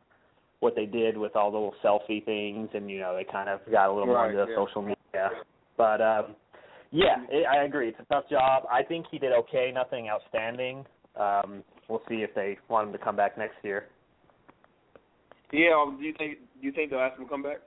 what 0.61 0.75
they 0.77 0.87
did 0.87 1.17
with 1.17 1.35
all 1.37 1.51
the 1.51 1.59
little 1.59 1.75
selfie 1.83 2.25
things, 2.25 2.69
and 2.75 2.91
you 2.91 3.01
know, 3.01 3.15
they 3.17 3.25
kind 3.25 3.49
of 3.49 3.61
got 3.71 3.89
a 3.89 3.93
little 3.93 4.07
Right, 4.15 4.33
more 4.33 4.43
into 4.45 4.53
yeah. 4.53 4.57
social 4.57 4.83
media. 4.83 5.31
But 5.77 6.01
um, 6.01 6.37
yeah, 6.91 7.17
it, 7.31 7.47
I 7.47 7.65
agree. 7.65 7.89
It's 7.89 8.01
a 8.01 8.05
tough 8.05 8.29
job. 8.29 8.65
I 8.71 8.83
think 8.83 9.07
he 9.11 9.19
did 9.19 9.33
okay. 9.33 9.71
Nothing 9.75 10.09
outstanding. 10.09 10.85
Um, 11.19 11.63
we'll 11.89 12.03
see 12.09 12.17
if 12.17 12.35
they 12.35 12.59
want 12.69 12.89
him 12.89 12.93
to 12.93 12.99
come 12.99 13.17
back 13.17 13.37
next 13.37 13.57
year. 13.63 13.87
Yeah. 15.53 15.71
um, 15.81 15.99
Do 15.99 16.05
you 16.05 16.15
think 16.17 16.39
do 16.61 16.67
you 16.67 16.73
think 16.73 16.91
they'll 16.91 17.01
ask 17.01 17.19
him 17.19 17.25
to 17.25 17.31
come 17.31 17.43
back? 17.43 17.59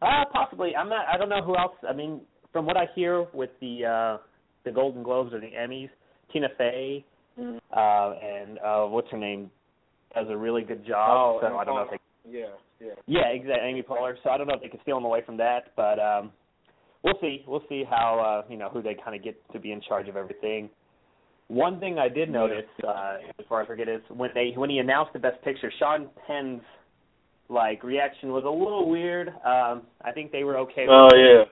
Uh, 0.00 0.24
possibly. 0.32 0.74
I'm 0.76 0.88
not. 0.88 1.06
I 1.12 1.16
don't 1.16 1.28
know 1.28 1.42
who 1.42 1.56
else. 1.56 1.74
I 1.88 1.92
mean, 1.92 2.20
from 2.52 2.66
what 2.66 2.76
I 2.76 2.86
hear 2.94 3.26
with 3.32 3.50
the 3.60 3.84
uh, 3.84 4.22
the 4.64 4.70
Golden 4.72 5.02
Globes 5.02 5.32
or 5.32 5.40
the 5.40 5.50
Emmys, 5.58 5.90
Tina 6.32 6.48
Fey 6.56 7.04
Mm-hmm. 7.38 7.56
uh, 7.76 8.12
and 8.24 8.58
uh, 8.60 8.84
what's 8.86 9.10
her 9.10 9.18
name 9.18 9.50
does 10.14 10.26
a 10.30 10.36
really 10.36 10.62
good 10.62 10.86
job. 10.86 11.40
so 11.40 11.48
Amy 11.48 11.56
I 11.56 11.64
don't 11.64 11.74
know 11.74 11.82
if 11.82 11.90
they 11.90 11.96
Oh, 11.96 12.30
Yeah. 12.30 12.46
Yeah. 12.80 12.92
Yeah, 13.06 13.26
exactly. 13.32 13.68
Amy 13.68 13.82
Poehler. 13.82 14.14
So 14.22 14.30
I 14.30 14.38
don't 14.38 14.46
know 14.46 14.54
if 14.54 14.62
they 14.62 14.68
can 14.68 14.80
steal 14.82 14.98
him 14.98 15.04
away 15.04 15.22
from 15.26 15.36
that, 15.38 15.72
but 15.74 15.98
um 15.98 16.30
we'll 17.04 17.18
see. 17.20 17.44
We'll 17.46 17.62
see 17.68 17.84
how 17.88 18.42
uh, 18.46 18.50
you 18.50 18.56
know 18.58 18.68
who 18.70 18.82
they 18.82 18.94
kind 19.02 19.14
of 19.16 19.22
get 19.22 19.36
to 19.52 19.58
be 19.60 19.70
in 19.72 19.80
charge 19.80 20.08
of 20.08 20.16
everything. 20.16 20.70
One 21.48 21.78
thing 21.78 21.98
I 21.98 22.08
did 22.08 22.30
notice 22.30 22.64
uh, 22.86 23.16
before 23.36 23.62
I 23.62 23.66
forget 23.66 23.88
is 23.88 24.00
when 24.08 24.30
they 24.34 24.52
when 24.56 24.70
he 24.70 24.78
announced 24.78 25.12
the 25.12 25.18
best 25.18 25.42
picture, 25.44 25.70
Sean 25.78 26.08
Penn's 26.26 26.62
like 27.50 27.84
reaction 27.84 28.30
was 28.30 28.44
a 28.44 28.48
little 28.48 28.88
weird. 28.88 29.28
Um 29.28 29.82
I 30.02 30.12
think 30.14 30.32
they 30.32 30.44
were 30.44 30.56
okay. 30.58 30.86
Oh 30.88 31.04
with 31.04 31.14
it. 31.20 31.38
yeah. 31.38 31.44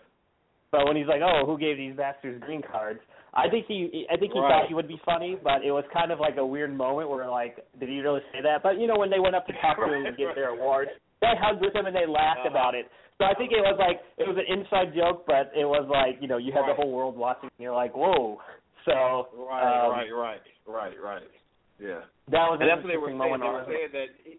But 0.73 0.87
when 0.87 0.97
he's 0.97 1.07
like, 1.07 1.21
"Oh, 1.23 1.45
who 1.45 1.59
gave 1.59 1.77
these 1.77 1.95
bastards 1.95 2.43
green 2.45 2.63
cards?" 2.63 3.01
I 3.35 3.49
think 3.49 3.67
he, 3.67 4.07
I 4.11 4.17
think 4.17 4.33
he 4.33 4.41
Right. 4.41 4.49
thought 4.49 4.69
he 4.69 4.75
would 4.75 4.89
be 4.89 5.01
funny, 5.05 5.37
but 5.43 5.65
it 5.65 5.71
was 5.71 5.85
kind 5.93 6.11
of 6.13 6.21
like 6.21 6.37
a 6.39 6.45
weird 6.45 6.75
moment 6.75 7.09
where 7.11 7.29
like, 7.31 7.57
did 7.81 7.89
he 7.89 8.01
really 8.01 8.21
say 8.33 8.41
that? 8.43 8.63
But 8.63 8.79
you 8.79 8.87
know, 8.87 8.97
when 8.97 9.09
they 9.11 9.21
went 9.21 9.35
up 9.35 9.47
to 9.49 9.53
talk 9.61 9.77
to 9.79 9.85
him 9.93 10.05
and 10.07 10.17
get 10.17 10.35
their 10.35 10.49
award, 10.51 10.89
they 11.23 11.33
hugged 11.39 11.63
with 11.63 11.73
him 11.75 11.87
and 11.87 11.95
they 11.95 12.05
laughed 12.07 12.43
Uh-huh. 12.45 12.51
about 12.51 12.75
it. 12.75 12.91
So 13.19 13.25
I 13.25 13.35
think 13.39 13.53
it 13.55 13.63
was 13.63 13.79
like 13.79 14.03
it 14.19 14.27
was 14.27 14.37
an 14.37 14.49
inside 14.51 14.91
joke, 14.99 15.25
but 15.27 15.55
it 15.55 15.65
was 15.65 15.87
like 15.87 16.19
you 16.21 16.27
know 16.27 16.37
you 16.43 16.51
had 16.53 16.67
the 16.67 16.75
whole 16.75 16.91
world 16.91 17.17
watching, 17.17 17.49
and 17.55 17.63
you're 17.63 17.75
like, 17.75 17.95
whoa. 17.95 18.41
So 18.85 19.31
Right. 19.33 19.63
um, 19.63 19.93
right. 19.95 20.11
Right. 20.11 20.43
Right. 20.67 20.97
Right. 20.99 21.31
Yeah. 21.79 22.03
that 22.35 22.51
was 22.51 22.59
And 22.61 22.67
an 22.67 22.69
that's 22.69 22.83
what 22.83 22.91
they 22.91 22.99
were 22.99 23.15
saying. 23.15 23.39
They 23.41 23.47
were 23.47 23.67
saying 23.67 23.93
that 23.95 24.11
he, 24.27 24.39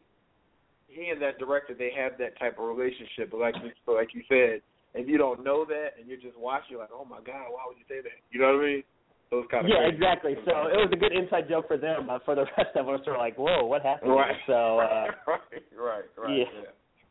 he 0.88 1.10
and 1.10 1.22
that 1.22 1.40
director 1.40 1.74
they 1.74 1.92
have 1.96 2.18
that 2.20 2.38
type 2.38 2.60
of 2.60 2.68
relationship. 2.68 3.32
But 3.32 3.40
like 3.40 3.56
you, 3.63 3.72
so 3.86 3.94
like 3.94 4.13
you 4.13 4.24
said, 4.28 4.60
if 4.94 5.08
you 5.08 5.18
don't 5.18 5.44
know 5.44 5.63
that 5.66 5.96
and 5.98 6.08
you're 6.08 6.20
just 6.20 6.38
watching, 6.38 6.75
you're 6.75 6.82
like, 6.84 6.92
oh 6.94 7.06
my 7.06 7.22
god, 7.24 7.48
why 7.56 7.63
would 7.68 7.78
you 7.80 7.88
say 7.88 8.02
that? 8.04 8.20
You 8.32 8.42
know 8.42 8.52
what 8.58 8.63
I 8.63 8.68
mean? 8.68 8.84
So 9.30 9.44
kind 9.50 9.65
of 9.65 9.70
yeah, 9.70 9.77
crazy. 9.89 9.96
exactly. 9.96 10.34
So 10.46 10.51
it 10.68 10.77
was 10.77 10.89
a 10.94 10.96
good 10.96 11.12
inside 11.12 11.50
joke 11.50 11.68
for 11.68 11.77
them, 11.77 12.08
but 12.08 12.24
for 12.25 12.36
the 12.36 12.46
rest 12.58 12.75
of 12.75 12.88
us, 12.89 13.00
we're 13.06 13.18
like, 13.18 13.36
whoa, 13.38 13.65
what 13.65 13.82
happened? 13.82 14.12
Right. 14.12 14.36
So 14.48 14.80
uh, 14.80 15.06
right. 15.27 15.39
Right. 15.77 16.03
Right. 16.18 16.38
yeah. 16.38 16.46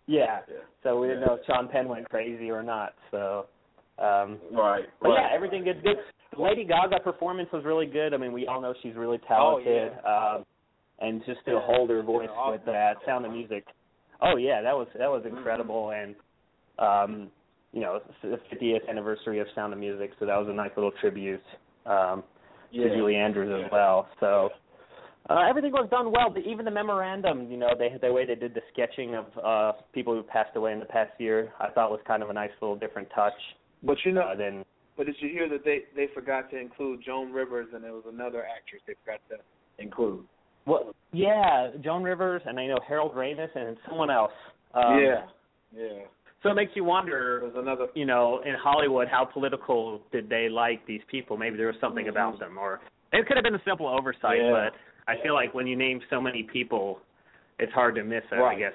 yeah. 0.07 0.41
Yeah. 0.49 0.55
So 0.83 1.01
we 1.01 1.09
didn't 1.09 1.21
Yeah. 1.23 1.27
know 1.27 1.35
if 1.35 1.47
Sean 1.47 1.69
Penn 1.69 1.89
went 1.89 2.09
crazy 2.11 2.51
or 2.51 2.63
not. 2.63 2.95
So, 3.11 3.47
um, 3.99 4.39
Right. 4.53 4.85
but 5.01 5.11
right. 5.11 5.31
yeah, 5.31 5.35
everything 5.35 5.67
is 5.67 5.77
good. 5.83 5.97
Lady 6.39 6.65
Gaga 6.65 7.01
performance 7.01 7.49
was 7.53 7.65
really 7.65 7.87
good. 7.87 8.13
I 8.15 8.17
mean, 8.17 8.33
we 8.33 8.47
all 8.47 8.61
know 8.61 8.75
she's 8.83 8.95
really 8.97 9.19
talented. 9.29 9.93
Oh 10.05 10.37
um, 10.39 10.47
and 11.01 11.25
just 11.27 11.45
to 11.47 11.53
Yeah. 11.53 11.61
hold 11.63 11.91
her 11.91 12.03
voice 12.03 12.29
Yeah, 12.31 12.37
awesome. 12.39 12.53
with 12.53 12.65
that 12.67 12.97
Sound 13.07 13.27
of 13.27 13.33
Music. 13.33 13.65
Oh 14.21 14.37
yeah, 14.37 14.63
that 14.63 14.75
was 14.77 14.87
that 14.99 15.11
was 15.11 15.25
incredible. 15.27 15.91
And 15.91 16.15
um, 16.79 17.31
you 17.73 17.81
know, 17.81 17.97
it's 17.97 18.15
the 18.23 18.39
50th 18.57 18.89
anniversary 18.89 19.39
of 19.41 19.47
Sound 19.55 19.73
of 19.73 19.79
Music, 19.79 20.11
so 20.19 20.27
that 20.27 20.37
was 20.37 20.49
a 20.49 20.53
nice 20.53 20.71
little 20.77 20.93
tribute 21.01 21.43
um, 21.87 22.23
yeah. 22.71 22.89
to 22.89 22.97
Julie 22.97 23.17
Andrews 23.17 23.65
as 23.65 23.71
well. 23.71 24.09
So. 24.21 24.51
Uh, 25.31 25.49
everything 25.49 25.71
was 25.71 25.89
done 25.89 26.11
well. 26.11 26.33
The, 26.35 26.41
even 26.41 26.65
the 26.65 26.71
memorandum, 26.73 27.49
you 27.49 27.57
know, 27.57 27.71
they 27.79 27.97
the 28.03 28.13
way 28.13 28.27
they 28.27 28.35
did 28.35 28.55
the 28.55 28.61
sketching 28.73 29.15
of 29.15 29.27
uh 29.39 29.73
people 29.95 30.15
who 30.17 30.23
passed 30.25 30.57
away 30.57 30.73
in 30.73 30.81
the 30.81 30.85
past 30.85 31.13
year, 31.19 31.53
I 31.61 31.71
thought 31.71 31.93
was 31.93 32.01
kind 32.05 32.25
of 32.25 32.31
a 32.31 32.33
nice 32.33 32.51
little 32.61 32.75
different 32.75 33.07
touch. 33.15 33.33
But 33.85 33.99
you 34.05 34.11
know, 34.11 34.23
Uh, 34.23 34.35
than 34.35 34.65
but 34.97 35.07
did 35.07 35.15
you 35.21 35.29
hear 35.29 35.49
that 35.49 35.65
they 35.65 35.83
they 35.95 36.09
forgot 36.13 36.51
to 36.51 36.59
include 36.59 37.05
Joan 37.07 37.33
Rivers 37.33 37.69
and 37.73 37.85
there 37.85 37.93
was 37.93 38.03
another 38.13 38.45
actress 38.45 38.83
they 38.85 38.95
forgot 39.05 39.21
to 39.31 39.37
include. 39.81 40.25
well, 40.67 40.93
yeah, 41.13 41.71
Joan 41.85 42.03
Rivers 42.03 42.43
and 42.45 42.59
I 42.59 42.67
know 42.67 42.81
Harold 42.87 43.15
Ramis 43.15 43.55
and 43.55 43.77
someone 43.89 44.11
else. 44.11 44.33
Um, 44.75 44.99
yeah. 45.01 45.27
Yeah. 45.73 46.03
So 46.43 46.51
it 46.51 46.55
makes 46.55 46.73
you 46.75 46.83
wonder, 46.85 47.51
another. 47.57 47.87
you 47.95 48.05
know, 48.05 48.41
in 48.45 48.55
Hollywood, 48.55 49.07
how 49.09 49.25
political 49.25 50.01
did 50.11 50.29
they 50.29 50.49
like 50.49 50.85
these 50.87 51.01
people? 51.09 51.37
Maybe 51.37 51.57
there 51.57 51.69
was 51.69 51.77
something 51.81 52.09
about 52.09 52.41
them, 52.41 52.59
or 52.59 52.81
it 53.13 53.27
could 53.27 53.37
have 53.37 53.45
been 53.45 53.55
a 53.55 53.63
simple 53.65 53.87
oversight. 53.87 54.39
Yeah. 54.43 54.51
But 54.71 55.13
I 55.13 55.23
feel 55.23 55.35
like 55.35 55.55
when 55.55 55.67
you 55.69 55.77
name 55.77 56.01
so 56.11 56.21
many 56.21 56.43
people, 56.43 56.99
it's 57.61 57.73
hard 57.73 57.95
to 57.95 58.03
miss 58.03 58.25
it. 58.33 58.41
I 58.41 58.57
guess 58.59 58.73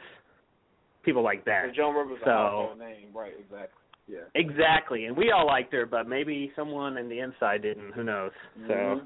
people 1.04 1.24
like 1.24 1.44
that. 1.46 1.66
And 1.66 1.76
Joan 1.76 1.96
Rivers 1.96 2.20
So- 2.24 2.74
name, 2.80 3.10
right? 3.14 3.34
Exactly. 3.38 3.84
Yeah. 4.10 4.20
Exactly, 4.36 5.06
and 5.06 5.18
we 5.18 5.32
all 5.32 5.46
liked 5.46 5.74
her, 5.74 5.86
but 5.86 6.08
maybe 6.08 6.54
someone 6.56 6.98
in 6.98 7.10
the 7.10 7.20
inside 7.20 7.64
didn't. 7.64 7.92
Who 7.92 8.06
knows? 8.06 8.32
So, 8.66 8.74
Mhm. 8.74 9.02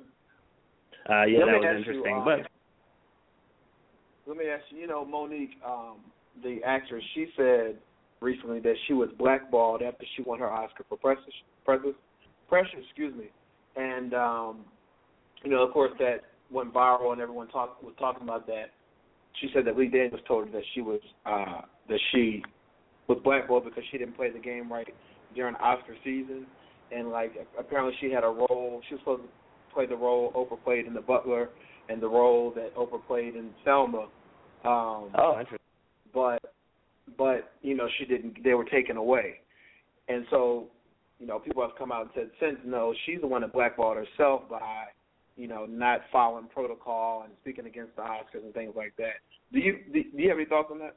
uh, 1.10 1.24
yeah, 1.25 1.39
Let 1.39 1.46
that 1.46 1.58
was 1.58 1.65
ask 1.65 1.74
you, 1.74 1.77
interesting. 1.80 2.15
uh, 2.18 2.24
but 2.25 2.48
Let 4.27 4.38
me 4.38 4.48
ask 4.50 4.72
you. 4.72 4.77
You 4.77 4.86
know, 4.88 5.03
Mo'Nique, 5.03 5.58
um, 5.65 5.98
the 6.44 6.63
actress, 6.63 7.03
she 7.15 7.32
said 7.36 7.80
recently 8.21 8.59
that 8.61 8.75
she 8.87 8.93
was 8.93 9.09
blackballed 9.17 9.81
after 9.81 10.05
she 10.15 10.23
won 10.23 10.39
her 10.39 10.49
Oscar 10.49 10.85
for 10.87 10.97
Precious. 10.97 11.33
Precious. 11.65 11.95
Precious. 12.47 12.79
Excuse 12.87 13.15
me. 13.15 13.25
And 13.75 14.13
um, 14.13 14.65
you 15.43 15.51
know, 15.51 15.63
of 15.63 15.73
course, 15.73 15.91
that 15.99 16.21
went 16.51 16.73
viral, 16.73 17.11
and 17.13 17.21
everyone 17.21 17.47
talk, 17.47 17.81
was 17.81 17.93
talking 17.99 18.23
about 18.23 18.45
that. 18.47 18.71
She 19.39 19.49
said 19.53 19.65
that 19.65 19.77
Lee 19.77 19.87
Daniels 19.87 20.19
told 20.27 20.47
her 20.47 20.51
that 20.51 20.63
she 20.75 20.81
was 20.81 20.99
uh, 21.25 21.61
that 21.89 21.99
she 22.11 22.43
was 23.07 23.17
blackballed 23.23 23.65
because 23.65 23.83
she 23.91 23.97
didn't 23.97 24.15
play 24.15 24.29
the 24.29 24.39
game 24.39 24.71
right 24.71 24.87
during 25.35 25.55
Oscar 25.55 25.95
season, 26.03 26.45
and 26.91 27.09
like 27.09 27.33
apparently 27.57 27.93
she 27.99 28.11
had 28.11 28.23
a 28.23 28.27
role. 28.27 28.81
She 28.87 28.95
was 28.95 29.01
supposed 29.01 29.23
to 29.23 29.29
play 29.73 29.85
the 29.85 29.95
role 29.95 30.31
Oprah 30.33 30.61
played 30.63 30.85
in 30.85 30.93
The 30.93 31.01
Butler, 31.01 31.49
and 31.89 32.01
the 32.01 32.07
role 32.07 32.51
that 32.55 32.75
Oprah 32.75 33.05
played 33.07 33.35
in 33.35 33.51
Selma. 33.63 34.07
Um, 34.63 35.11
oh, 35.17 35.37
interesting. 35.39 35.57
But 37.17 37.53
you 37.62 37.75
know 37.75 37.88
she 37.98 38.05
didn't. 38.05 38.43
They 38.43 38.53
were 38.53 38.65
taken 38.65 38.98
away, 38.98 39.39
and 40.08 40.25
so 40.29 40.67
you 41.20 41.27
know 41.27 41.39
people 41.39 41.62
have 41.62 41.77
come 41.77 41.91
out 41.91 42.01
and 42.01 42.12
said 42.15 42.31
since 42.39 42.60
no, 42.65 42.93
she's 43.05 43.22
the 43.22 43.27
one 43.27 43.41
that 43.41 43.53
blackballed 43.53 43.98
herself 43.98 44.43
by 44.50 44.86
you 45.36 45.48
know 45.48 45.65
not 45.65 46.01
following 46.12 46.48
protocol 46.53 47.24
and 47.24 47.34
speaking 47.41 47.65
against 47.65 47.96
the 47.96 48.01
Oscars 48.01 48.43
and 48.43 48.53
things 48.53 48.74
like 48.75 48.93
that. 48.98 49.15
Do 49.51 49.60
you 49.60 49.79
do, 49.93 50.03
do 50.03 50.22
you 50.22 50.29
have 50.29 50.38
any 50.38 50.46
thoughts 50.46 50.70
on 50.72 50.79
that? 50.79 50.96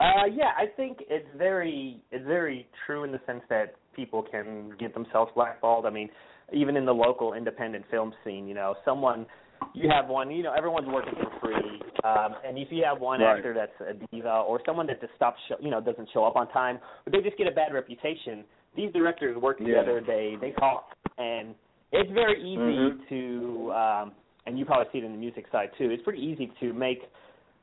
Uh, 0.00 0.26
yeah, 0.34 0.50
I 0.58 0.66
think 0.76 0.98
it's 1.08 1.28
very 1.36 2.02
it's 2.10 2.26
very 2.26 2.66
true 2.86 3.04
in 3.04 3.12
the 3.12 3.20
sense 3.26 3.42
that 3.50 3.76
people 3.94 4.24
can 4.28 4.72
get 4.78 4.94
themselves 4.94 5.30
blackballed. 5.34 5.86
I 5.86 5.90
mean, 5.90 6.08
even 6.52 6.76
in 6.76 6.84
the 6.84 6.94
local 6.94 7.34
independent 7.34 7.84
film 7.90 8.12
scene, 8.24 8.48
you 8.48 8.54
know, 8.54 8.74
someone 8.84 9.26
you 9.74 9.88
have 9.88 10.08
one, 10.08 10.30
you 10.30 10.42
know, 10.42 10.52
everyone's 10.52 10.88
working 10.88 11.14
for 11.14 11.30
free, 11.40 11.80
um, 12.04 12.34
and 12.46 12.58
if 12.58 12.68
you 12.70 12.84
have 12.84 13.00
one 13.00 13.20
Right. 13.20 13.36
actor 13.36 13.54
that's 13.54 13.80
a 13.80 13.94
diva 13.94 14.44
or 14.46 14.60
someone 14.66 14.86
that 14.88 15.00
just 15.00 15.14
stops, 15.14 15.38
show, 15.48 15.56
you 15.60 15.70
know, 15.70 15.80
doesn't 15.80 16.08
show 16.12 16.24
up 16.24 16.36
on 16.36 16.48
time, 16.48 16.78
or 17.06 17.10
they 17.10 17.20
just 17.20 17.36
get 17.38 17.46
a 17.46 17.50
bad 17.52 17.72
reputation. 17.72 18.44
These 18.74 18.92
directors 18.92 19.36
work 19.36 19.58
Yeah. 19.60 19.66
together. 19.66 20.00
They 20.00 20.36
they 20.40 20.52
talk, 20.52 20.92
and 21.18 21.54
it's 21.92 22.10
very 22.10 22.40
easy 22.42 22.58
Mhm. 22.58 23.08
to, 23.08 23.72
um, 23.74 24.12
and 24.46 24.58
you 24.58 24.64
probably 24.64 24.90
see 24.92 24.98
it 24.98 25.04
in 25.04 25.12
the 25.12 25.18
music 25.18 25.46
side 25.48 25.70
too. 25.78 25.90
It's 25.90 26.02
pretty 26.02 26.24
easy 26.24 26.48
to 26.60 26.72
make 26.72 27.08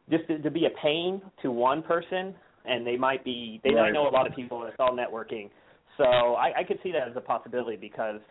just 0.09 0.27
to, 0.27 0.39
to 0.39 0.49
be 0.51 0.65
a 0.65 0.71
pain 0.71 1.21
to 1.41 1.51
one 1.51 1.83
person, 1.83 2.35
and 2.65 2.85
they 2.85 2.97
might 2.97 3.23
be 3.23 3.59
they 3.63 3.71
might 3.71 3.91
know 3.93 4.07
a 4.07 4.09
lot 4.09 4.25
of 4.27 4.33
people, 4.35 4.61
and 4.61 4.69
it's 4.69 4.79
all 4.79 4.91
networking. 4.91 5.49
So 5.97 6.05
I, 6.35 6.59
I 6.59 6.63
could 6.63 6.81
see 6.81 6.91
that 6.93 7.07
as 7.07 7.15
a 7.15 7.21
possibility 7.21 7.75
because 7.77 8.21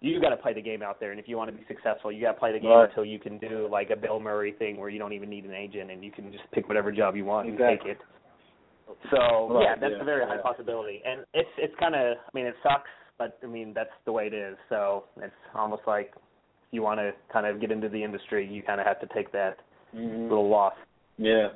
you 0.00 0.20
got 0.20 0.30
to 0.30 0.36
play 0.36 0.52
the 0.52 0.60
game 0.62 0.82
out 0.82 1.00
there, 1.00 1.10
and 1.10 1.18
if 1.20 1.26
you 1.28 1.36
want 1.36 1.50
to 1.50 1.56
be 1.56 1.64
successful, 1.68 2.12
you 2.12 2.20
got 2.20 2.32
to 2.32 2.38
play 2.38 2.52
the 2.52 2.58
game 2.60 2.70
Right. 2.70 2.88
until 2.88 3.04
you 3.04 3.18
can 3.18 3.38
do 3.38 3.66
like 3.70 3.90
a 3.90 3.96
Bill 3.96 4.20
Murray 4.20 4.52
thing 4.58 4.76
where 4.76 4.88
you 4.90 4.98
don't 4.98 5.12
even 5.12 5.28
need 5.30 5.44
an 5.44 5.54
agent 5.54 5.90
and 5.90 6.04
you 6.04 6.12
can 6.12 6.30
just 6.32 6.44
pick 6.52 6.68
whatever 6.68 6.92
job 6.92 7.16
you 7.16 7.24
want 7.24 7.48
Exactly. 7.48 7.66
and 7.66 7.80
take 7.80 7.88
it. 7.96 7.98
So 9.10 9.48
Right, 9.50 9.62
yeah, 9.62 9.74
that's 9.80 9.94
yeah, 9.96 10.02
a 10.02 10.04
very 10.04 10.24
high 10.26 10.36
yeah. 10.36 10.42
possibility, 10.42 11.02
and 11.04 11.24
it's 11.34 11.48
it's 11.58 11.74
kind 11.80 11.94
of 11.94 12.16
I 12.18 12.30
mean 12.34 12.46
it 12.46 12.54
sucks, 12.62 12.90
but 13.18 13.38
I 13.42 13.46
mean 13.46 13.72
that's 13.74 13.90
the 14.04 14.12
way 14.12 14.26
it 14.28 14.34
is. 14.34 14.56
So 14.68 15.04
it's 15.16 15.32
almost 15.54 15.82
like 15.86 16.12
if 16.14 16.72
you 16.72 16.82
want 16.82 17.00
to 17.00 17.12
kind 17.32 17.46
of 17.46 17.60
get 17.60 17.72
into 17.72 17.88
the 17.88 18.02
industry, 18.02 18.46
you 18.46 18.62
kind 18.62 18.80
of 18.80 18.86
have 18.86 19.00
to 19.00 19.08
take 19.14 19.32
that 19.32 19.58
Mm-hmm. 19.94 20.24
little 20.28 20.48
loss. 20.48 20.74
Yeah. 21.16 21.48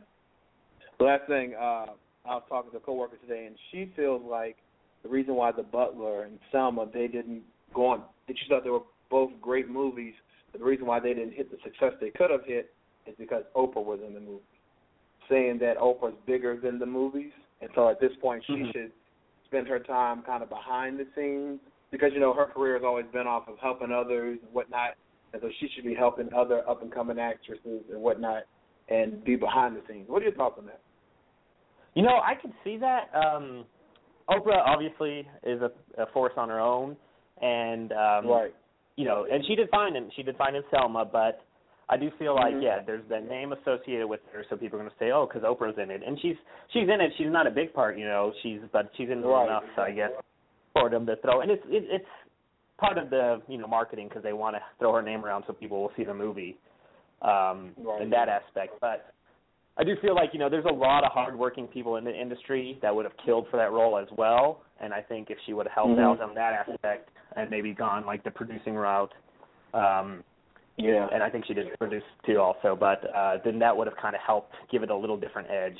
Last 0.99 1.26
thing, 1.26 1.54
uh, 1.59 1.87
I 2.25 2.35
was 2.35 2.42
talking 2.49 2.70
to 2.70 2.76
a 2.76 2.80
coworker 2.80 3.16
today, 3.16 3.47
and 3.47 3.56
she 3.70 3.92
feels 3.97 4.23
like 4.25 4.56
the 5.02 5.09
reason 5.09 5.35
why 5.35 5.50
The 5.52 5.62
Butler 5.64 6.23
and 6.25 6.38
Selma 6.52 6.87
they 6.92 7.06
didn't 7.09 7.42
go 7.75 7.87
on. 7.87 8.02
That 8.30 8.38
she 8.38 8.49
thought 8.49 8.62
they 8.62 8.70
were 8.70 8.87
both 9.10 9.32
great 9.42 9.68
movies. 9.68 10.14
The 10.56 10.64
reason 10.64 10.87
why 10.87 11.00
they 11.00 11.14
didn't 11.14 11.32
hit 11.32 11.50
the 11.50 11.56
success 11.64 11.99
they 12.00 12.10
could 12.10 12.30
have 12.30 12.44
hit 12.44 12.72
is 13.04 13.16
because 13.18 13.42
Oprah 13.56 13.84
was 13.84 13.99
in 14.06 14.14
the 14.14 14.20
movie, 14.20 14.44
saying 15.28 15.58
that 15.58 15.78
Oprah's 15.78 16.14
bigger 16.26 16.56
than 16.56 16.78
the 16.78 16.87
movies, 16.87 17.32
and 17.60 17.68
so 17.75 17.88
at 17.88 17.99
this 17.99 18.12
point 18.22 18.44
she 18.44 18.52
Mhm. 18.52 18.72
should 18.72 18.92
spend 19.46 19.66
her 19.66 19.80
time 19.80 20.22
kind 20.22 20.44
of 20.44 20.49
behind 20.49 20.96
the 21.00 21.06
scenes 21.16 21.58
because 21.90 22.12
you 22.12 22.20
know 22.20 22.32
her 22.32 22.46
career 22.46 22.75
has 22.75 22.84
always 22.84 23.06
been 23.06 23.26
off 23.26 23.49
of 23.49 23.58
helping 23.58 23.90
others 23.90 24.38
and 24.40 24.52
whatnot, 24.52 24.94
and 25.32 25.42
so 25.42 25.50
she 25.58 25.66
should 25.66 25.84
be 25.84 25.94
helping 25.94 26.32
other 26.32 26.62
up 26.70 26.82
and 26.82 26.92
coming 26.92 27.18
actresses 27.18 27.82
and 27.90 28.00
whatnot, 28.00 28.44
and 28.90 29.25
be 29.25 29.34
behind 29.34 29.75
the 29.75 29.82
scenes. 29.88 30.08
What 30.08 30.22
are 30.22 30.26
your 30.26 30.34
thoughts 30.34 30.56
on 30.56 30.66
that? 30.66 30.80
You 31.94 32.04
know, 32.04 32.20
I 32.22 32.37
can 32.37 32.54
see 32.62 32.76
that. 32.76 33.12
Um 33.12 33.66
Oprah 34.28 34.64
obviously 34.64 35.28
is 35.42 35.60
a, 35.62 35.72
a 36.00 36.06
force 36.12 36.34
on 36.37 36.49
her 36.49 36.60
own, 36.60 36.96
and 37.40 37.92
um, 37.92 38.26
right. 38.28 38.54
you 38.97 39.04
know, 39.04 39.26
and 39.30 39.44
she 39.47 39.54
did 39.54 39.68
fine 39.70 39.97
in 39.97 40.11
she 40.16 40.23
did 40.23 40.37
fine 40.37 40.54
in 40.54 40.62
Selma, 40.70 41.04
but 41.04 41.42
I 41.88 41.97
do 41.97 42.11
feel 42.18 42.35
like 42.35 42.54
Mhm. 42.54 42.62
yeah, 42.62 42.80
there's 42.87 43.04
the 43.09 43.20
name 43.20 43.52
associated 43.52 44.06
with 44.06 44.20
her, 44.32 44.44
so 44.49 44.56
people 44.56 44.78
are 44.78 44.82
going 44.82 44.90
to 44.92 44.99
say, 44.99 45.11
oh, 45.11 45.26
because 45.26 45.42
Oprah's 45.42 45.78
in 45.78 45.90
it, 45.90 46.02
and 46.06 46.20
she's 46.20 46.37
she's 46.73 46.88
in 46.88 47.00
it. 47.00 47.12
She's 47.18 47.30
not 47.30 47.47
a 47.47 47.50
big 47.50 47.73
part, 47.75 47.99
you 47.99 48.04
know, 48.06 48.32
she's 48.42 48.61
but 48.73 48.90
she's 48.97 49.11
in 49.11 49.23
Right. 49.23 49.47
enough, 49.47 49.64
so 49.75 49.82
I 49.82 49.90
guess, 49.90 50.11
for 50.73 50.88
them 50.88 51.04
to 51.06 51.16
throw, 51.16 51.40
and 51.40 51.50
it's 51.50 51.64
it, 51.66 51.85
it's 51.90 52.06
part 52.78 52.97
of 52.97 53.11
the 53.11 53.42
you 53.49 53.59
know 53.59 53.66
marketing 53.66 54.09
because 54.09 54.23
they 54.23 54.32
want 54.32 54.56
to 54.56 54.62
throw 54.78 54.92
her 54.92 55.02
name 55.02 55.25
around 55.25 55.44
so 55.47 55.52
people 55.52 55.82
will 55.82 55.92
see 55.97 56.04
the 56.04 56.14
movie, 56.14 56.56
um, 57.23 57.75
Right. 57.78 58.02
in 58.02 58.11
that 58.11 58.28
aspect, 58.28 58.75
but. 58.80 59.12
I 59.76 59.85
do 59.85 59.97
feel 60.02 60.14
like 60.14 60.30
you 60.35 60.38
know 60.38 60.50
there's 60.50 60.66
a 60.66 60.73
lot 60.73 61.04
of 61.04 61.12
hardworking 61.12 61.66
people 61.66 61.97
in 61.97 62.04
the 62.04 62.12
industry 62.14 62.78
that 62.82 62.94
would 62.94 63.06
have 63.06 63.16
killed 63.25 63.47
for 63.50 63.56
that 63.56 63.73
role 63.73 63.97
as 63.97 64.09
well, 64.18 64.61
and 64.78 64.92
I 64.92 65.00
think 65.00 65.30
if 65.30 65.38
she 65.47 65.54
would 65.54 65.66
have 65.68 65.73
helped 65.73 65.99
Mhm. 65.99 66.04
out 66.04 66.20
on 66.20 66.35
that 66.35 66.52
aspect 66.68 67.09
and 67.37 67.50
maybe 67.50 67.72
gone 67.72 68.04
like 68.06 68.22
the 68.25 68.30
producing 68.30 68.75
route, 68.75 69.12
um, 69.75 70.25
Yeah. 70.76 71.08
and 71.12 71.22
I 71.22 71.30
think 71.30 71.44
she 71.46 71.54
did 71.54 71.66
produce 71.78 72.02
too 72.25 72.40
also, 72.40 72.75
but 72.75 73.04
uh, 73.14 73.38
then 73.44 73.58
that 73.58 73.76
would 73.76 73.87
have 73.87 73.96
kind 73.96 74.14
of 74.14 74.20
helped 74.22 74.54
give 74.70 74.82
it 74.82 74.90
a 74.90 74.96
little 74.96 75.16
different 75.16 75.50
edge. 75.50 75.78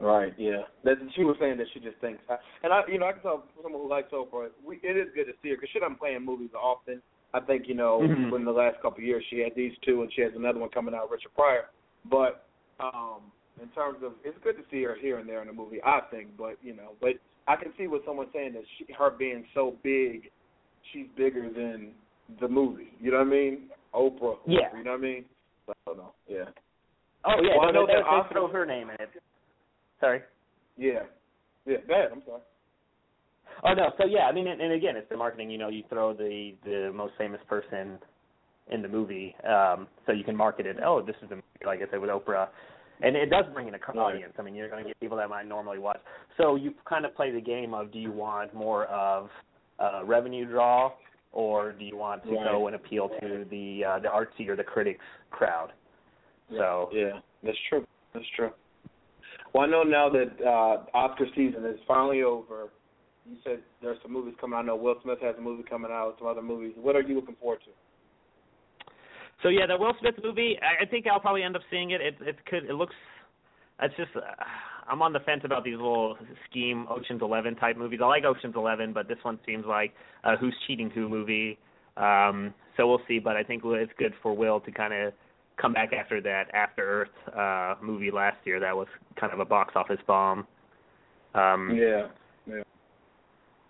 Right. 0.00 0.34
Yeah. 0.36 0.62
That 0.84 0.96
she 1.14 1.24
was 1.24 1.36
saying 1.40 1.56
that 1.58 1.66
she 1.72 1.80
just 1.80 1.96
thinks, 1.98 2.22
and 2.62 2.72
I, 2.72 2.82
you 2.88 2.98
know, 2.98 3.06
I 3.06 3.12
can 3.12 3.22
tell 3.22 3.44
someone 3.62 3.80
who 3.80 3.88
likes 3.88 4.10
Oprah. 4.12 4.48
We, 4.64 4.80
it 4.82 4.96
is 4.96 5.08
good 5.14 5.26
to 5.26 5.32
see 5.42 5.50
her 5.50 5.56
because 5.56 5.70
she 5.72 5.78
doesn't 5.78 5.98
play 5.98 6.14
in 6.14 6.24
movies 6.24 6.50
often. 6.60 7.00
I 7.32 7.40
think 7.40 7.66
you 7.66 7.74
know, 7.74 8.00
Mhm. 8.00 8.34
in 8.36 8.44
the 8.44 8.52
last 8.52 8.76
couple 8.82 8.98
of 8.98 9.04
years, 9.04 9.24
she 9.30 9.38
had 9.40 9.54
these 9.54 9.72
two, 9.82 10.02
and 10.02 10.12
she 10.12 10.20
has 10.22 10.32
another 10.34 10.58
one 10.58 10.68
coming 10.70 10.94
out, 10.94 11.10
Richard 11.10 11.34
Pryor. 11.34 11.66
But 12.04 12.46
um 12.80 13.32
in 13.62 13.68
terms 13.68 13.98
of, 14.04 14.12
it's 14.24 14.36
good 14.42 14.56
to 14.56 14.62
see 14.70 14.82
her 14.82 14.96
here 15.00 15.18
and 15.18 15.28
there 15.28 15.40
in 15.42 15.48
the 15.48 15.52
movie. 15.52 15.78
I 15.84 16.00
think, 16.10 16.28
but 16.36 16.56
you 16.62 16.74
know, 16.74 16.92
but 17.00 17.10
I 17.46 17.56
can 17.56 17.72
see 17.78 17.86
what 17.86 18.02
someone's 18.06 18.30
saying 18.32 18.54
that 18.54 18.62
she, 18.78 18.92
her 18.98 19.10
being 19.10 19.44
so 19.54 19.76
big, 19.82 20.30
she's 20.92 21.06
bigger 21.16 21.48
than 21.50 21.92
the 22.40 22.48
movie. 22.48 22.92
You 23.00 23.10
know 23.12 23.18
what 23.18 23.26
I 23.26 23.30
mean? 23.30 23.68
Oprah. 23.94 24.36
Yeah. 24.46 24.76
You 24.76 24.84
know 24.84 24.92
what 24.92 24.98
I 24.98 25.02
mean? 25.02 25.24
I 25.68 25.72
don't 25.86 25.96
know. 25.98 26.12
Yeah. 26.28 26.44
Oh 27.24 27.36
yeah, 27.42 27.56
Well, 27.58 27.68
I 27.68 27.72
no, 27.72 27.80
know 27.82 27.86
they, 27.86 27.92
that 27.94 28.02
they 28.02 28.16
Oscar- 28.16 28.34
throw 28.34 28.48
her 28.48 28.66
name 28.66 28.90
in 28.90 28.96
it. 29.00 29.10
Sorry. 30.00 30.20
Yeah. 30.76 31.04
Yeah. 31.66 31.78
Go 31.86 31.94
ahead. 31.94 32.08
I'm 32.12 32.22
sorry. 32.26 32.40
Oh 33.62 33.72
no, 33.72 33.90
so 33.96 34.04
yeah, 34.04 34.26
I 34.26 34.32
mean, 34.32 34.48
and, 34.48 34.60
and 34.60 34.72
again, 34.72 34.96
it's 34.96 35.08
the 35.08 35.16
marketing. 35.16 35.48
You 35.50 35.58
know, 35.58 35.68
you 35.68 35.84
throw 35.88 36.12
the 36.12 36.52
the 36.64 36.90
most 36.94 37.14
famous 37.16 37.40
person 37.48 37.98
in 38.70 38.82
the 38.82 38.88
movie, 38.88 39.34
um, 39.48 39.86
so 40.06 40.12
you 40.12 40.24
can 40.24 40.36
market 40.36 40.66
it. 40.66 40.76
Oh, 40.84 41.00
this 41.00 41.16
is 41.22 41.28
the 41.28 41.36
movie, 41.36 41.46
like 41.64 41.80
I 41.80 41.90
said 41.90 42.00
with 42.00 42.10
Oprah, 42.10 42.48
and 43.02 43.16
it 43.16 43.30
does 43.30 43.44
bring 43.52 43.68
in 43.68 43.74
a 43.74 43.78
audience. 43.78 44.32
I 44.38 44.42
mean, 44.42 44.54
you're 44.54 44.68
going 44.68 44.84
to 44.84 44.88
get 44.90 45.00
people 45.00 45.16
that 45.18 45.28
might 45.28 45.46
normally 45.46 45.78
watch. 45.78 46.00
So 46.36 46.56
you 46.56 46.72
kind 46.88 47.04
of 47.04 47.14
play 47.14 47.30
the 47.30 47.40
game 47.40 47.74
of, 47.74 47.92
do 47.92 47.98
you 47.98 48.12
want 48.12 48.54
more 48.54 48.86
of 48.86 49.28
a 49.78 50.04
revenue 50.04 50.46
draw, 50.46 50.92
or 51.32 51.72
do 51.72 51.84
you 51.84 51.96
want 51.96 52.22
to 52.24 52.30
Right. 52.30 52.50
go 52.50 52.66
and 52.68 52.76
appeal 52.76 53.08
to 53.20 53.44
the 53.50 53.82
uh, 53.84 53.98
the 53.98 54.08
artsy 54.08 54.48
or 54.48 54.56
the 54.56 54.62
critics 54.64 55.04
crowd? 55.30 55.72
So 56.50 56.90
Yeah, 56.92 57.20
that's 57.42 57.58
true. 57.68 57.84
That's 58.12 58.26
true. 58.36 58.50
Well, 59.52 59.64
I 59.64 59.66
know 59.66 59.82
now 59.82 60.08
that 60.10 60.30
uh 60.44 60.84
Oscar 60.96 61.26
season 61.34 61.64
is 61.64 61.78
finally 61.86 62.22
over. 62.22 62.68
You 63.28 63.36
said 63.42 63.60
there's 63.82 63.98
some 64.02 64.12
movies 64.12 64.34
coming 64.40 64.56
out. 64.56 64.62
I 64.62 64.66
know 64.66 64.76
Will 64.76 64.96
Smith 65.02 65.18
has 65.22 65.34
a 65.38 65.40
movie 65.40 65.64
coming 65.68 65.90
out, 65.90 66.16
some 66.18 66.28
other 66.28 66.42
movies. 66.42 66.72
What 66.76 66.94
are 66.94 67.00
you 67.02 67.14
looking 67.16 67.36
forward 67.40 67.60
to? 67.64 67.70
So 69.44 69.50
yeah, 69.50 69.66
the 69.66 69.76
Will 69.76 69.92
Smith 70.00 70.14
movie. 70.24 70.58
I, 70.80 70.86
think 70.86 71.06
I'll 71.06 71.20
probably 71.20 71.42
end 71.42 71.54
up 71.54 71.62
seeing 71.70 71.90
it. 71.90 72.00
It 72.00 72.16
it 72.22 72.44
could. 72.46 72.64
It 72.64 72.72
looks. 72.72 72.94
It's 73.80 73.94
just. 73.96 74.10
Uh, 74.16 74.20
I'm 74.88 75.02
on 75.02 75.12
the 75.12 75.20
fence 75.20 75.42
about 75.44 75.64
these 75.64 75.76
little 75.76 76.16
scheme 76.48 76.86
Ocean's 76.90 77.20
Eleven 77.20 77.54
type 77.54 77.76
movies. 77.76 78.00
I 78.02 78.06
like 78.06 78.24
Ocean's 78.24 78.54
Eleven, 78.56 78.94
but 78.94 79.06
this 79.06 79.18
one 79.22 79.38
seems 79.46 79.66
like 79.66 79.92
a 80.24 80.36
Who's 80.36 80.56
Cheating 80.66 80.90
Who 80.90 81.10
movie. 81.10 81.58
Um, 81.98 82.54
so 82.76 82.88
we'll 82.88 83.02
see. 83.06 83.18
But 83.18 83.36
I 83.36 83.42
think 83.42 83.62
it's 83.66 83.92
good 83.98 84.14
for 84.22 84.34
Will 84.34 84.60
to 84.60 84.72
kind 84.72 84.94
of 84.94 85.12
come 85.60 85.74
back 85.74 85.92
after 85.92 86.22
that 86.22 86.44
After 86.54 87.02
Earth 87.02 87.36
uh, 87.36 87.74
movie 87.84 88.10
last 88.10 88.38
year. 88.44 88.58
That 88.60 88.74
was 88.74 88.88
kind 89.20 89.32
of 89.32 89.40
a 89.40 89.44
box 89.44 89.74
office 89.76 90.00
bomb. 90.06 90.46
Um, 91.34 91.76
Yeah. 91.76 92.06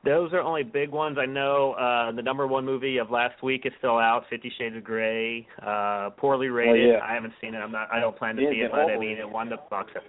Those 0.04 0.32
are 0.32 0.40
only 0.40 0.62
big 0.62 0.90
ones. 0.90 1.16
I 1.20 1.26
know 1.26 1.72
uh 1.72 2.12
the 2.12 2.22
number 2.22 2.46
one 2.46 2.64
movie 2.64 2.98
of 2.98 3.10
last 3.10 3.42
week 3.42 3.62
is 3.64 3.72
still 3.78 3.98
out, 3.98 4.24
Fifty 4.30 4.52
Shades 4.58 4.76
of 4.76 4.84
Grey. 4.84 5.46
Uh 5.64 6.10
poorly 6.16 6.48
rated. 6.48 6.90
Oh, 6.90 6.92
yeah. 6.94 7.04
I 7.04 7.14
haven't 7.14 7.32
seen 7.40 7.54
it. 7.54 7.58
I'm 7.58 7.72
not 7.72 7.88
I 7.92 8.00
don't 8.00 8.16
plan 8.16 8.36
to 8.36 8.42
see 8.50 8.58
it, 8.58 8.70
but 8.70 8.80
I 8.80 8.98
mean 8.98 9.18
it 9.18 9.28
won 9.28 9.48
the 9.48 9.56
box 9.70 9.92
office. 9.96 10.08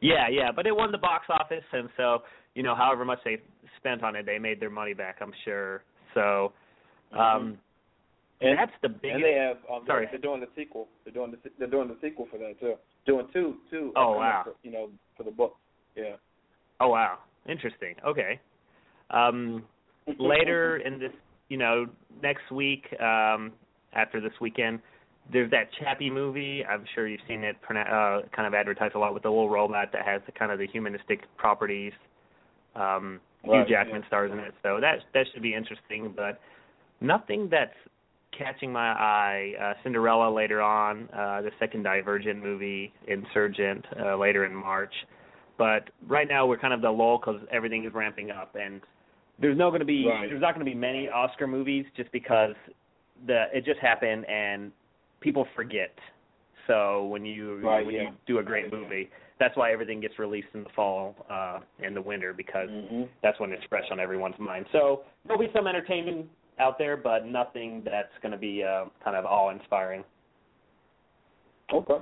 Yeah, 0.00 0.28
yeah, 0.30 0.52
but 0.54 0.66
it 0.66 0.76
won 0.76 0.92
the 0.92 0.98
box 0.98 1.26
office 1.30 1.64
and 1.72 1.88
so, 1.96 2.18
you 2.54 2.62
know, 2.62 2.74
however 2.74 3.04
much 3.04 3.18
they 3.24 3.38
spent 3.78 4.02
on 4.02 4.14
it, 4.16 4.26
they 4.26 4.38
made 4.38 4.60
their 4.60 4.70
money 4.70 4.92
back, 4.94 5.16
I'm 5.20 5.32
sure. 5.44 5.82
So 6.14 6.52
um 7.16 7.58
And, 8.40 8.58
that's 8.58 8.72
the 8.82 8.88
biggest 8.90 9.14
and 9.14 9.24
they 9.24 9.32
have 9.34 9.56
um 9.72 9.84
Sorry. 9.86 10.06
they're 10.10 10.20
doing 10.20 10.40
the 10.40 10.48
sequel. 10.54 10.88
They're 11.04 11.14
doing 11.14 11.30
the 11.32 11.38
they're 11.58 11.68
doing 11.68 11.88
the 11.88 11.96
sequel 12.00 12.26
for 12.30 12.38
that 12.38 12.60
too. 12.60 12.74
Doing 13.06 13.26
two 13.32 13.56
two 13.70 13.92
Oh, 13.96 14.12
wow. 14.12 14.42
for, 14.44 14.54
you 14.62 14.70
know, 14.70 14.90
for 15.16 15.22
the 15.22 15.30
book. 15.30 15.56
Yeah. 15.96 16.16
Oh 16.80 16.88
wow. 16.88 17.18
Interesting. 17.48 17.94
Okay. 18.06 18.38
Um 19.10 19.64
later 20.18 20.78
in 20.78 20.98
this, 20.98 21.12
you 21.48 21.56
know, 21.56 21.86
next 22.22 22.50
week, 22.52 22.84
um, 23.00 23.52
after 23.92 24.20
this 24.20 24.32
weekend, 24.40 24.80
there's 25.32 25.50
that 25.50 25.68
Chappie 25.80 26.10
movie. 26.10 26.64
I'm 26.64 26.84
sure 26.94 27.08
you've 27.08 27.20
seen 27.26 27.42
it 27.42 27.56
uh, 27.68 28.20
kind 28.34 28.46
of 28.46 28.54
advertised 28.54 28.94
a 28.94 28.98
lot 28.98 29.12
with 29.14 29.24
the 29.24 29.28
little 29.28 29.50
robot 29.50 29.88
that 29.92 30.04
has 30.06 30.22
the 30.26 30.32
kind 30.32 30.52
of 30.52 30.58
the 30.58 30.66
humanistic 30.66 31.20
properties. 31.36 31.92
Um, 32.74 33.20
Right, 33.44 33.66
Hugh 33.66 33.76
Jackman 33.76 34.00
yeah. 34.02 34.08
stars 34.08 34.32
in 34.32 34.38
it, 34.40 34.54
so 34.62 34.80
that 34.80 34.96
that 35.14 35.26
should 35.32 35.42
be 35.42 35.54
interesting. 35.54 36.12
But 36.16 36.40
nothing 37.00 37.48
that's 37.48 37.70
catching 38.36 38.72
my 38.72 38.88
eye. 38.88 39.52
Uh, 39.60 39.74
Cinderella 39.84 40.34
later 40.34 40.60
on, 40.60 41.08
uh, 41.12 41.42
the 41.42 41.50
second 41.60 41.84
Divergent 41.84 42.42
movie, 42.42 42.92
Insurgent 43.06 43.84
uh, 44.00 44.16
later 44.16 44.46
in 44.46 44.54
March. 44.54 44.92
But 45.58 45.90
right 46.08 46.26
now 46.28 46.46
we're 46.46 46.58
kind 46.58 46.74
of 46.74 46.82
the 46.82 46.90
lull 46.90 47.18
because 47.18 47.40
everything 47.52 47.84
is 47.84 47.94
ramping 47.94 48.30
up, 48.30 48.56
and 48.60 48.80
there's 49.40 49.56
no 49.58 49.70
going 49.70 49.80
to 49.80 49.86
be 49.86 50.06
Right. 50.06 50.28
there's 50.28 50.40
not 50.40 50.54
going 50.54 50.64
to 50.64 50.70
be 50.70 50.76
many 50.76 51.08
Oscar 51.08 51.46
movies 51.46 51.84
just 51.96 52.10
because 52.12 52.54
the 53.26 53.44
it 53.52 53.64
just 53.64 53.80
happened 53.80 54.24
and 54.28 54.72
people 55.20 55.46
forget. 55.54 55.92
So 56.66 57.06
when 57.06 57.24
you 57.24 57.58
Right, 57.58 57.84
when 57.86 57.94
yeah. 57.94 58.02
you 58.02 58.08
do 58.26 58.38
a 58.38 58.42
great 58.42 58.72
movie, 58.72 59.08
that's 59.38 59.56
why 59.56 59.72
everything 59.72 60.00
gets 60.00 60.18
released 60.18 60.48
in 60.54 60.64
the 60.64 60.70
fall 60.74 61.14
uh 61.30 61.60
and 61.84 61.94
the 61.96 62.02
winter 62.02 62.32
because 62.32 62.68
Mm-hmm. 62.70 63.02
that's 63.22 63.38
when 63.40 63.52
it's 63.52 63.64
fresh 63.68 63.84
on 63.90 64.00
everyone's 64.00 64.38
mind. 64.38 64.66
So 64.72 65.02
there'll 65.24 65.40
be 65.40 65.52
some 65.54 65.66
entertainment 65.66 66.26
out 66.58 66.78
there, 66.78 66.96
but 66.96 67.26
nothing 67.26 67.82
that's 67.84 68.12
going 68.22 68.32
to 68.32 68.38
be 68.38 68.64
uh, 68.64 68.86
kind 69.04 69.14
of 69.14 69.26
awe-inspiring. 69.26 70.02
Okay. 71.72 71.98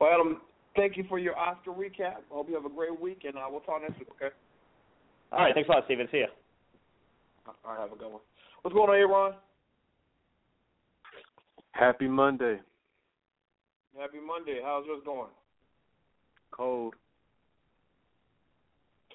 Well, 0.00 0.10
Adam, 0.12 0.40
thank 0.76 0.96
you 0.96 1.04
for 1.08 1.18
your 1.18 1.36
Oscar 1.36 1.72
recap. 1.72 2.16
I 2.30 2.34
hope 2.34 2.48
you 2.48 2.54
have 2.54 2.64
a 2.64 2.68
great 2.74 2.98
week, 3.00 3.22
and 3.24 3.36
uh, 3.36 3.46
we'll 3.50 3.60
talk 3.60 3.82
next 3.82 3.98
week. 3.98 4.08
Okay. 4.22 4.32
All 5.32 5.40
right, 5.40 5.54
thanks 5.54 5.68
a 5.68 5.72
lot, 5.72 5.84
Steven. 5.86 6.08
See 6.10 6.20
ya. 6.20 6.26
All 7.46 7.72
right. 7.72 7.80
Have 7.80 7.92
a 7.92 7.96
good 7.96 8.10
one. 8.10 8.20
What's 8.62 8.74
going 8.74 8.90
on, 8.90 8.96
Aaron? 8.96 9.34
Happy 11.72 12.08
Monday. 12.08 12.58
Happy 13.98 14.18
Monday. 14.24 14.60
How's 14.62 14.86
yours 14.86 15.02
going? 15.04 15.28
Cold. 16.50 16.94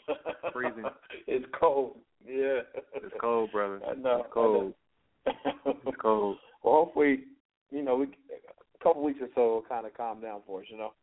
Freezing. 0.53 0.83
it's 1.27 1.45
cold. 1.59 1.97
Yeah. 2.25 2.61
It's 2.95 3.13
cold, 3.19 3.51
brother. 3.51 3.79
I 3.89 3.95
know. 3.95 4.21
It's 4.21 4.33
cold. 4.33 4.73
Know. 5.25 5.33
It's 5.65 5.97
cold. 6.01 6.37
well, 6.63 6.73
hopefully, 6.85 7.21
you 7.71 7.81
know, 7.83 7.95
we 7.95 8.05
a 8.05 8.83
couple 8.83 9.03
weeks 9.03 9.19
or 9.21 9.29
so 9.33 9.41
will 9.41 9.65
kind 9.67 9.85
of 9.85 9.93
calm 9.95 10.21
down 10.21 10.41
for 10.45 10.61
us. 10.61 10.67
You 10.69 10.77
know. 10.77 10.93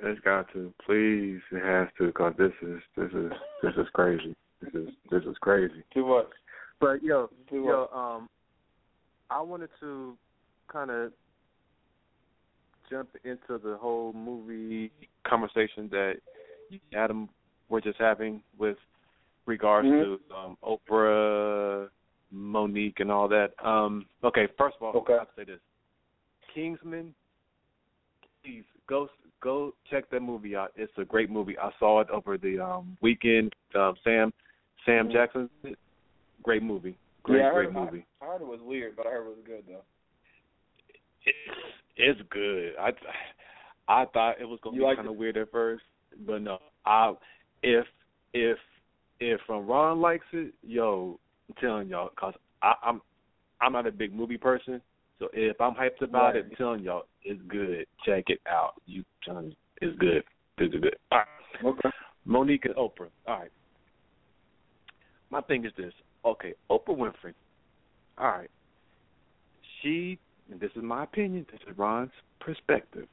It's 0.00 0.20
got 0.20 0.52
to. 0.52 0.72
Please, 0.84 1.40
it 1.52 1.62
has 1.64 1.88
to, 1.98 2.06
because 2.06 2.34
this 2.36 2.52
is 2.62 2.80
this 2.96 3.10
is 3.12 3.32
this 3.62 3.72
is 3.76 3.86
crazy. 3.92 4.34
This 4.60 4.74
is 4.74 4.88
this 5.10 5.22
is 5.24 5.36
crazy. 5.40 5.82
Too 5.94 6.06
much. 6.06 6.26
But 6.80 7.02
yo, 7.02 7.28
Too 7.48 7.64
yo, 7.64 7.80
much. 7.82 7.90
um, 7.94 8.28
I 9.30 9.40
wanted 9.40 9.70
to 9.80 10.16
kind 10.72 10.90
of 10.90 11.12
jump 12.90 13.10
into 13.24 13.58
the 13.62 13.76
whole 13.80 14.12
movie 14.12 14.90
conversation 15.26 15.88
that 15.90 16.14
Adam 16.94 17.28
were 17.68 17.80
just 17.80 17.98
having 17.98 18.42
with 18.58 18.76
regards 19.46 19.86
Mhm. 19.88 20.18
to 20.28 20.34
um, 20.36 20.58
Oprah, 20.62 21.88
Mo'Nique, 22.34 23.00
and 23.00 23.10
all 23.10 23.28
that. 23.28 23.52
Um, 23.64 24.06
okay, 24.24 24.48
first 24.58 24.76
of 24.76 24.82
all, 24.82 24.96
Okay. 25.02 25.14
I 25.14 25.18
have 25.18 25.28
to 25.28 25.34
say 25.36 25.44
this: 25.44 25.60
Kingsman. 26.52 27.14
Please 28.42 28.64
go 28.88 29.08
go 29.42 29.74
check 29.90 30.08
that 30.10 30.20
movie 30.20 30.56
out. 30.56 30.72
It's 30.76 30.92
a 30.96 31.04
great 31.04 31.28
movie. 31.30 31.58
I 31.58 31.70
saw 31.78 32.00
it 32.00 32.08
over 32.10 32.38
the 32.38 32.60
um, 32.60 32.96
weekend. 33.00 33.52
Um, 33.74 33.94
Sam 34.04 34.32
Sam 34.86 35.08
Mhm. 35.08 35.12
Jackson, 35.12 35.50
great 36.42 36.62
movie. 36.62 36.96
Great 37.22 37.38
yeah, 37.40 37.48
I 37.50 37.52
heard, 37.52 37.72
great 37.72 37.84
movie. 37.84 38.06
I, 38.20 38.24
I 38.24 38.28
heard 38.28 38.42
it 38.42 38.46
was 38.46 38.60
weird, 38.62 38.96
but 38.96 39.06
I 39.06 39.10
heard 39.10 39.26
it 39.26 39.36
was 39.36 39.44
good 39.44 39.64
though. 39.68 39.82
It's 41.24 41.74
it's 41.96 42.20
good. 42.30 42.74
I 42.80 42.92
I 43.88 44.06
thought 44.06 44.40
it 44.40 44.48
was 44.48 44.58
gonna 44.62 44.76
You 44.76 44.88
be 44.88 44.96
kind 44.96 45.08
of 45.08 45.16
weird 45.16 45.36
at 45.36 45.50
first, 45.50 45.84
but 46.26 46.40
no. 46.40 46.58
I 46.84 47.14
if 47.62 47.86
if 48.32 48.58
if 49.20 49.40
um, 49.48 49.66
Ron 49.66 50.00
likes 50.00 50.26
it, 50.32 50.52
yo, 50.62 51.18
I'm 51.48 51.54
telling 51.60 51.88
y'all, 51.88 52.10
cause 52.16 52.34
I, 52.62 52.74
I'm 52.82 53.00
I'm 53.60 53.72
not 53.72 53.86
a 53.86 53.92
big 53.92 54.12
movie 54.12 54.38
person, 54.38 54.80
so 55.22 55.28
if 55.32 55.60
I'm 55.60 55.74
hyped 55.74 56.02
about 56.02 56.34
Right. 56.34 56.36
it, 56.36 56.46
I'm 56.50 56.56
telling 56.56 56.82
y'all, 56.82 57.06
it's 57.22 57.40
good. 57.42 57.86
Check 58.04 58.24
it 58.26 58.40
out. 58.50 58.74
You 58.86 59.04
telling 59.24 59.50
me 59.50 59.56
it's 59.80 59.96
good. 59.98 60.24
It's 60.58 60.74
good. 60.74 60.96
All 61.12 61.18
right. 61.18 61.64
Okay. 61.64 61.90
Mo'Nique 62.26 62.64
and 62.64 62.74
Oprah. 62.74 63.08
All 63.28 63.38
right. 63.38 63.50
My 65.30 65.40
thing 65.42 65.64
is 65.64 65.72
this. 65.76 65.92
Okay, 66.24 66.54
Oprah 66.70 66.96
Winfrey. 66.96 67.34
All 68.18 68.26
right. 68.26 68.50
She, 69.80 70.18
and 70.50 70.60
this 70.60 70.70
is 70.74 70.82
my 70.82 71.04
opinion, 71.04 71.46
this 71.52 71.60
is 71.68 71.78
Ron's 71.78 72.10
perspective. 72.40 73.06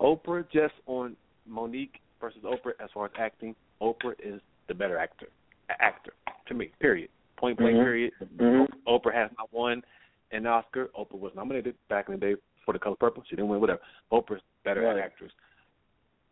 Oprah, 0.00 0.44
just 0.50 0.74
on 0.86 1.14
Mo'Nique 1.46 2.00
versus 2.20 2.42
Oprah 2.42 2.72
as 2.82 2.88
far 2.94 3.06
as 3.06 3.12
acting, 3.18 3.54
Oprah 3.82 4.14
is 4.18 4.40
the 4.68 4.74
better 4.74 4.98
actor. 4.98 5.28
Actor, 5.68 6.12
to 6.46 6.54
me, 6.54 6.70
period. 6.80 7.10
Point 7.36 7.58
blank, 7.58 7.76
Mhm. 7.76 7.82
period. 7.82 8.12
Mhm. 8.20 8.66
Oprah 8.86 9.12
has 9.12 9.30
not 9.36 9.52
won 9.52 9.84
an 10.32 10.46
Oscar. 10.46 10.88
Oprah 10.98 11.18
was 11.18 11.32
nominated 11.34 11.74
back 11.88 12.08
in 12.08 12.14
the 12.14 12.20
day 12.20 12.34
for 12.64 12.72
The 12.72 12.78
Color 12.78 12.96
Purple. 12.96 13.22
She 13.28 13.36
didn't 13.36 13.48
win, 13.48 13.60
whatever. 13.60 13.80
Oprah's 14.12 14.42
better 14.64 14.82
Right. 14.82 14.98
actress. 14.98 15.32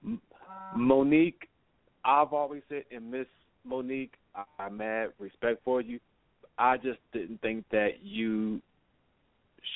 M- 0.04 0.20
Mo'Nique, 0.76 1.48
I've 2.04 2.32
always 2.32 2.62
said, 2.68 2.85
and 2.90 3.11
Miss 3.11 3.26
Monique, 3.64 4.14
I, 4.35 4.44
I'm 4.59 4.76
mad 4.76 5.11
respect 5.18 5.62
for 5.64 5.80
you. 5.80 5.98
I 6.59 6.76
just 6.76 6.98
didn't 7.12 7.40
think 7.40 7.64
that 7.70 8.02
you 8.02 8.61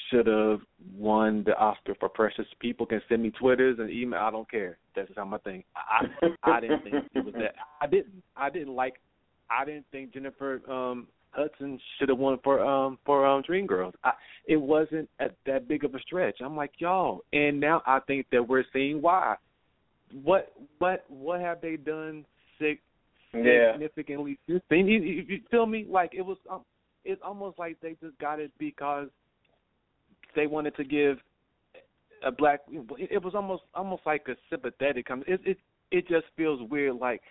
should 0.08 0.26
have 0.26 0.60
won 0.96 1.42
the 1.44 1.56
Oscar 1.58 1.94
for 1.98 2.08
Precious. 2.08 2.46
People 2.60 2.86
can 2.86 3.02
send 3.08 3.22
me 3.22 3.30
Twitters 3.30 3.78
and 3.78 3.90
email. 3.90 4.20
I 4.20 4.30
don't 4.30 4.50
care. 4.50 4.78
That's 4.94 5.08
just 5.08 5.18
how 5.18 5.24
my 5.24 5.38
thing. 5.38 5.64
I 5.74 6.06
I 6.44 6.60
didn't 6.60 6.82
think 6.82 6.94
it 7.14 7.24
was 7.24 7.34
that. 7.34 7.54
I 7.80 7.86
didn't. 7.86 8.22
I 8.36 8.50
didn't 8.50 8.74
like. 8.74 9.00
I 9.50 9.64
didn't 9.64 9.86
think 9.90 10.12
Jennifer 10.12 10.62
um 10.70 11.08
Hudson 11.32 11.78
should 11.98 12.08
have 12.08 12.18
won 12.18 12.38
for 12.42 12.60
um 12.64 12.98
for 13.04 13.26
um 13.26 13.42
Dreamgirls. 13.42 13.92
I, 14.04 14.12
it 14.46 14.56
wasn't 14.56 15.08
a, 15.20 15.26
that 15.46 15.68
big 15.68 15.84
of 15.84 15.94
a 15.94 16.00
stretch. 16.00 16.40
I'm 16.40 16.56
like 16.56 16.72
y'all, 16.78 17.22
and 17.32 17.60
now 17.60 17.82
I 17.86 18.00
think 18.00 18.26
that 18.32 18.46
we're 18.46 18.64
seeing 18.72 19.00
why. 19.00 19.36
What 20.24 20.52
what 20.78 21.04
what 21.08 21.40
have 21.40 21.60
they 21.60 21.76
done 21.76 22.24
sig- 22.58 22.80
Yeah. 23.32 23.72
significantly 23.72 24.38
since 24.48 24.62
then? 24.68 24.86
You, 24.86 25.00
you, 25.00 25.22
you 25.28 25.40
feel 25.50 25.66
me? 25.66 25.86
Like 25.88 26.14
it 26.14 26.22
was. 26.22 26.38
Um, 26.50 26.62
it's 27.04 27.22
almost 27.24 27.58
like 27.58 27.78
they 27.80 27.96
just 28.02 28.18
got 28.18 28.40
it 28.40 28.50
because 28.58 29.08
they 30.36 30.46
wanted 30.46 30.74
to 30.76 30.84
give 30.84 31.18
a 32.24 32.32
black. 32.32 32.60
It 32.70 33.08
it 33.12 33.22
was 33.22 33.34
almost 33.34 33.62
almost 33.74 34.02
like 34.04 34.26
a 34.28 34.34
sympathetic. 34.50 35.06
com- 35.06 35.24
It 35.28 35.40
it 35.44 35.58
it 35.92 36.08
just 36.08 36.26
feels 36.36 36.60
weird. 36.70 36.96
Like, 36.96 37.22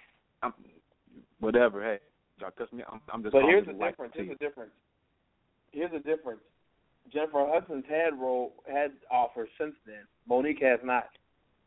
I'm, 0.42 0.54
whatever. 1.40 1.84
Hey, 1.84 2.00
y'all 2.40 2.68
me. 2.72 2.84
I'm, 2.92 3.02
I'm 3.14 3.24
just. 3.24 3.34
But 3.34 3.44
here's 3.44 3.66
the 3.66 3.74
difference. 3.74 4.14
Here's 4.16 4.30
the 4.30 4.36
difference. 4.36 4.72
Here's 5.72 5.92
the 5.92 6.00
difference. 6.00 6.42
Jennifer 7.12 7.46
Hudson's 7.48 7.86
had 7.90 8.20
role 8.20 8.54
had 8.68 8.92
offers 9.12 9.50
since 9.60 9.74
then. 9.86 10.06
Mo'Nique 10.30 10.62
has 10.62 10.80
not, 10.84 11.10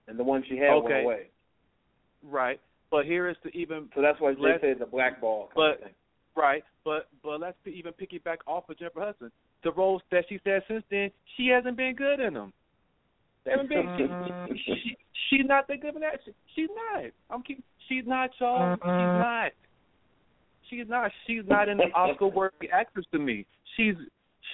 and 0.09 0.19
the 0.19 0.25
one 0.25 0.45
she 0.49 0.57
had 0.57 0.71
Okay. 0.71 0.93
went 0.93 1.05
away. 1.05 1.27
Right. 2.23 2.61
But 2.91 3.07
here 3.07 3.29
is 3.29 3.37
the 3.43 3.51
even 3.51 3.89
So 3.95 4.03
that's 4.03 4.21
why 4.21 4.35
they 4.35 4.41
say 4.61 4.69
it's 4.71 4.81
a 4.83 4.87
blackball 4.87 5.51
kind 5.55 5.79
but- 5.81 5.93
right. 6.41 6.63
But 6.85 7.09
but 7.23 7.41
let's 7.41 7.57
be, 7.65 7.73
even 7.73 7.93
piggyback 7.93 8.39
off 8.47 8.69
of 8.69 8.79
Jennifer 8.79 9.01
Hudson. 9.01 9.31
The 9.65 9.73
roles 9.73 10.03
that 10.11 10.25
she's 10.29 10.41
had 10.45 10.63
since 10.69 10.85
then, 10.91 11.11
she 11.37 11.47
hasn't 11.49 11.77
been 11.77 11.95
good 11.95 12.21
in 12.21 12.35
them. 12.35 12.53
Haven't 13.47 13.69
been. 13.69 14.49
She, 14.49 14.63
she, 14.67 14.97
she's 15.31 15.47
not 15.47 15.67
that 15.69 15.81
good 15.81 15.95
in 15.95 16.01
that. 16.01 16.21
She, 16.25 16.33
she's 16.55 16.69
not. 16.93 17.05
I'm 17.31 17.43
keep. 17.43 17.65
She's 17.89 18.05
not, 18.07 18.31
y'all. 18.41 18.75
She's 18.77 18.83
not. 18.85 19.53
She's 20.73 20.89
not. 20.89 21.11
She's 21.27 21.43
not 21.47 21.69
an 21.69 21.81
Oscar-worthy 21.95 22.71
actress 22.73 23.05
to 23.13 23.19
me. 23.19 23.45
She's 23.77 23.95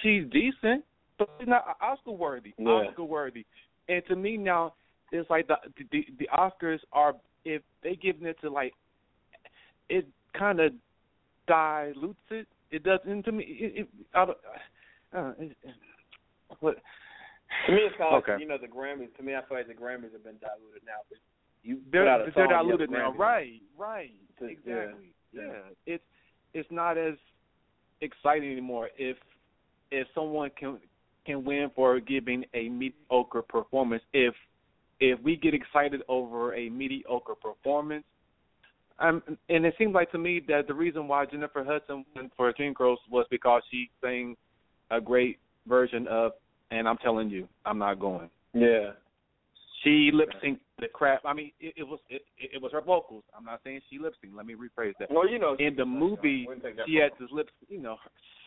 she's 0.03 0.23
decent, 0.31 0.83
but 1.17 1.29
she's 1.39 1.47
not 1.47 1.77
Oscar-worthy. 1.81 2.53
Yeah. 2.57 2.67
Oscar-worthy. 2.67 3.45
And 3.87 4.03
to 4.09 4.17
me 4.17 4.35
now, 4.35 4.73
it's 5.13 5.29
like 5.29 5.47
the 5.47 5.55
the 5.91 6.05
the 6.19 6.27
Oscars 6.37 6.79
are 6.91 7.13
if 7.45 7.61
they 7.83 7.95
giving 7.95 8.27
it 8.27 8.35
to 8.41 8.49
like 8.49 8.73
it 9.87 10.05
kind 10.37 10.59
of 10.59 10.73
dilutes 11.47 12.19
it. 12.31 12.47
It 12.69 12.83
doesn't 12.83 13.23
to 13.23 13.31
me. 13.31 13.45
It, 13.47 13.81
it, 13.81 13.87
I 14.13 14.25
don't, 14.25 14.37
uh, 15.15 15.31
it, 15.39 15.57
it, 15.63 15.75
what? 16.59 16.75
To 17.65 17.71
me, 17.71 17.79
it's 17.79 17.95
kind 17.97 18.13
of 18.13 18.23
Okay. 18.23 18.33
like 18.33 18.41
you 18.41 18.47
know 18.47 18.57
the 18.61 18.67
Grammys. 18.67 19.15
To 19.15 19.23
me, 19.23 19.35
I 19.35 19.41
feel 19.47 19.57
like 19.57 19.67
the 19.67 19.73
Grammys 19.73 20.11
have 20.11 20.23
been 20.25 20.37
diluted 20.37 20.83
now. 20.85 20.99
But 21.09 21.19
you 21.63 21.79
They're, 21.91 22.03
they're 22.05 22.33
song, 22.33 22.49
diluted 22.49 22.91
now, 22.91 23.13
Grammy. 23.13 23.17
right? 23.17 23.61
Right. 23.77 24.11
Exactly. 24.41 25.13
Yeah. 25.33 25.51
It's 25.85 26.03
it's 26.53 26.69
not 26.71 26.97
as 26.97 27.15
exciting 28.01 28.51
anymore 28.51 28.89
if 28.97 29.17
if 29.91 30.07
someone 30.13 30.49
can 30.57 30.79
can 31.25 31.43
win 31.43 31.69
for 31.75 31.99
giving 31.99 32.45
a 32.53 32.69
mediocre 32.69 33.41
performance. 33.41 34.03
If 34.13 34.33
if 34.99 35.19
we 35.21 35.35
get 35.35 35.53
excited 35.53 36.01
over 36.07 36.53
a 36.55 36.69
mediocre 36.69 37.35
performance, 37.35 38.03
um, 38.99 39.21
and 39.47 39.65
it 39.65 39.73
seems 39.77 39.93
like 39.93 40.11
to 40.11 40.17
me 40.17 40.41
that 40.47 40.67
the 40.67 40.73
reason 40.73 41.07
why 41.07 41.25
Jennifer 41.25 41.63
Hudson 41.63 42.05
went 42.15 42.31
for 42.35 42.51
Dreamgirls 42.53 42.97
was 43.09 43.25
because 43.29 43.61
she 43.71 43.89
sang 44.01 44.35
a 44.91 44.99
great 44.99 45.39
version 45.67 46.07
of 46.07 46.33
"And 46.71 46.87
I'm 46.87 46.97
Telling 46.97 47.29
You, 47.29 47.47
I'm 47.65 47.77
Not 47.77 47.99
Going." 47.99 48.29
Yeah. 48.53 48.91
She 49.83 50.11
lip 50.13 50.29
synced 50.43 50.59
the 50.79 50.87
crap. 50.87 51.21
I 51.25 51.33
mean, 51.33 51.51
it, 51.59 51.73
it 51.77 51.83
was 51.83 51.99
it, 52.09 52.21
it 52.37 52.61
was 52.61 52.71
her 52.71 52.81
vocals. 52.81 53.23
I'm 53.37 53.45
not 53.45 53.61
saying 53.63 53.81
she 53.89 53.99
lip 53.99 54.13
synced. 54.23 54.35
Let 54.35 54.45
me 54.45 54.55
rephrase 54.55 54.93
that. 54.99 55.11
Well, 55.11 55.29
you 55.29 55.39
know, 55.39 55.55
In 55.59 55.75
the 55.75 55.85
movie, 55.85 56.45
Wouldn't 56.47 56.63
take 56.65 56.77
that 56.77 56.85
she 56.87 56.95
had 56.95 57.11
to 57.19 57.33
lip, 57.33 57.49
you 57.67 57.79
know, 57.81 57.97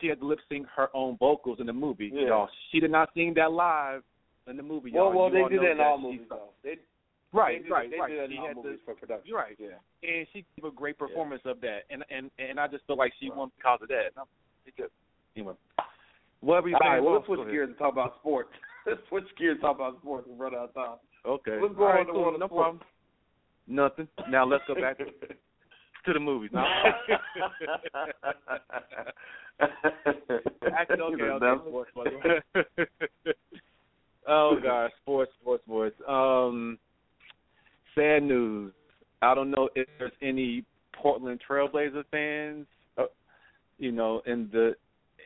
she 0.01 0.07
had 0.07 0.19
to 0.19 0.25
lip 0.27 0.39
sync 0.49 0.67
her 0.75 0.89
own 0.93 1.17
vocals 1.17 1.59
in 1.59 1.67
the 1.67 1.73
movie. 1.73 2.11
Yeah. 2.13 2.27
Y'all, 2.27 2.49
she 2.71 2.79
did 2.79 2.91
not 2.91 3.09
sing 3.13 3.33
that 3.35 3.51
live 3.51 4.03
in 4.47 4.57
the 4.57 4.63
movie. 4.63 4.91
Well, 4.93 5.05
y'all. 5.13 5.29
well, 5.31 5.33
You 5.33 5.49
they 5.49 5.55
do 5.55 5.61
that 5.61 5.71
in 5.71 5.79
all 5.79 5.97
movies, 5.97 6.21
though. 6.29 6.49
They 6.63 6.75
Right, 7.35 7.63
they 7.63 7.69
right, 7.71 7.89
they 7.89 7.97
right. 7.97 8.09
do 8.11 8.17
that 8.17 8.29
She 8.29 8.35
in 8.35 8.39
all 8.41 8.47
had 8.47 8.55
to, 8.61 8.77
for 8.85 8.93
production. 8.93 9.25
you're 9.25 9.39
right. 9.39 9.55
Yeah. 9.57 9.81
and 10.03 10.27
she 10.33 10.45
gave 10.55 10.65
a 10.65 10.71
great 10.71 10.99
performance 10.99 11.41
of 11.45 11.61
that, 11.61 11.79
and 11.89 12.03
and 12.11 12.29
and 12.37 12.59
I 12.59 12.67
just 12.67 12.85
feel 12.85 12.95
like 12.97 13.11
she 13.19 13.29
Right. 13.29 13.37
won 13.37 13.51
because 13.57 13.79
of 13.81 13.87
that. 13.89 14.13
It 14.67 14.73
just, 14.77 14.91
anyway, 15.35 15.53
whatever 16.41 16.69
you 16.69 16.77
All 16.79 16.87
right, 16.89 16.99
well, 17.01 17.15
let's 17.15 17.25
switch 17.25 17.39
gears 17.49 17.69
and 17.69 17.77
talk 17.79 17.91
about 17.91 18.15
sports. 18.19 18.49
let's 18.85 19.01
switch 19.09 19.25
gears 19.39 19.53
and 19.53 19.61
talk 19.61 19.77
about 19.77 19.97
sports 19.99 20.27
and 20.29 20.39
run 20.39 20.53
out 20.53 20.69
of 20.69 20.73
time. 20.75 20.97
Okay, 21.25 21.57
Let's 21.61 21.75
go 21.75 21.83
on 21.85 21.95
right, 21.95 22.07
cool. 22.09 22.25
one 22.25 22.39
no 22.39 22.47
problem. 22.47 22.81
Nothing. 23.67 24.07
Now 24.29 24.45
let's 24.45 24.63
go 24.67 24.75
back 24.75 24.97
to, 24.97 25.05
to 26.05 26.13
the 26.13 26.19
movies. 26.19 26.49
Now, 26.53 26.65
Actually, 30.77 31.01
okay, 31.01 31.23
okay, 31.23 31.53
sports. 31.67 31.91
by 31.95 32.03
the 32.03 32.17
way. 32.17 33.33
oh 34.27 34.57
gosh, 34.61 34.91
sports, 35.01 35.31
sports, 35.41 35.63
sports. 35.63 35.95
Um, 36.07 36.77
sad 37.95 38.23
news. 38.23 38.73
I 39.21 39.33
don't 39.33 39.51
know 39.51 39.69
if 39.75 39.87
there's 39.97 40.11
any 40.21 40.65
Portland 40.93 41.39
Trailblazer 41.49 42.03
fans, 42.11 42.67
uh, 42.97 43.05
you 43.77 43.93
know, 43.93 44.21
in 44.25 44.49
the 44.51 44.75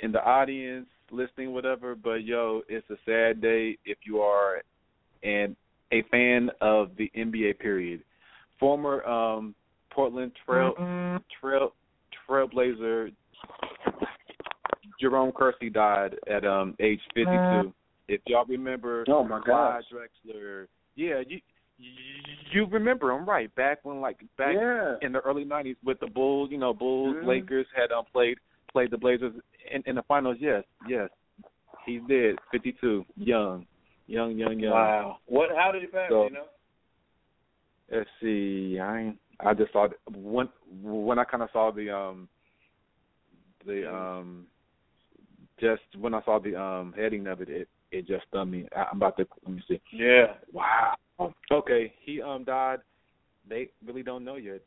in 0.03 0.11
the 0.11 0.23
audience 0.23 0.87
listening, 1.09 1.53
whatever. 1.53 1.95
But 1.95 2.23
yo, 2.23 2.61
it's 2.69 2.87
a 2.91 2.97
sad 3.05 3.41
day 3.41 3.79
if 3.85 3.97
you 4.05 4.19
are 4.19 4.61
and 5.23 5.55
a 5.91 6.01
fan 6.11 6.49
of 6.61 6.91
the 6.97 7.11
NBA. 7.17 7.59
Period. 7.59 8.01
Former 8.59 9.03
um, 9.05 9.53
Portland 9.91 10.31
Trail 10.45 10.73
Trail 11.39 11.73
Trailblazer 12.29 13.11
Jerome 14.99 15.31
Kersey 15.31 15.69
died 15.69 16.15
at 16.29 16.45
um 16.45 16.75
age 16.79 16.99
52. 17.13 17.73
If 18.07 18.21
y'all 18.25 18.45
remember 18.45 19.03
Oh, 19.07 19.23
my 19.23 19.39
Clyde. 19.41 19.83
Drexler, 19.93 20.67
yeah, 20.95 21.21
you 21.27 21.39
you 21.77 21.91
you 22.51 22.65
remember 22.67 23.11
him 23.11 23.27
right 23.27 23.53
back 23.55 23.79
when 23.83 24.01
like 24.01 24.17
back 24.37 24.55
yeah. 24.55 24.95
in 25.01 25.11
the 25.11 25.19
early 25.19 25.45
90s 25.45 25.75
with 25.83 25.99
the 25.99 26.07
Bulls, 26.07 26.49
you 26.51 26.57
know, 26.57 26.73
Bulls, 26.73 27.17
Mhm. 27.17 27.27
Lakers 27.27 27.67
had 27.75 27.91
um 27.91 28.05
played 28.11 28.37
played 28.71 28.89
the 28.91 28.97
Blazers 28.97 29.33
in, 29.71 29.83
in 29.85 29.95
the 29.95 30.03
finals. 30.03 30.37
Yes, 30.39 30.63
yes, 30.87 31.09
he's 31.85 32.01
dead, 32.07 32.35
52, 32.51 33.05
young, 33.17 33.65
young, 34.07 34.37
young, 34.37 34.59
young. 34.59 34.73
Wow. 34.73 35.17
What? 35.25 35.49
How 35.55 35.71
did 35.71 35.81
he 35.81 35.87
pass? 35.87 36.09
So- 36.09 36.25
you 36.25 36.31
know? 36.31 36.45
Let's 37.89 38.09
see, 38.21 38.77
I 38.81 38.99
ain't 38.99 39.17
I 39.39 39.53
just 39.53 39.71
saw 39.71 39.87
when 40.13 40.49
when 40.81 41.19
I 41.19 41.23
kind 41.23 41.41
of 41.41 41.49
saw 41.53 41.71
the 41.71 41.89
um 41.95 42.27
the 43.65 43.89
um 43.89 44.47
just 45.59 45.83
when 45.97 46.13
I 46.13 46.21
saw 46.23 46.37
the 46.39 46.59
um 46.59 46.93
heading 46.97 47.27
of 47.27 47.39
it, 47.39 47.49
it 47.49 47.69
it 47.91 48.05
just 48.05 48.27
stunned 48.27 48.51
me. 48.51 48.67
I, 48.75 48.87
I'm 48.91 48.97
about 48.97 49.15
to 49.17 49.27
let 49.45 49.55
me 49.55 49.63
see. 49.69 49.79
Yeah. 49.93 50.33
Wow. 50.51 50.95
Okay, 51.51 51.93
he 52.01 52.21
um 52.21 52.43
died. 52.43 52.79
They 53.47 53.69
really 53.85 54.03
don't 54.03 54.25
know 54.25 54.35
yet. 54.35 54.61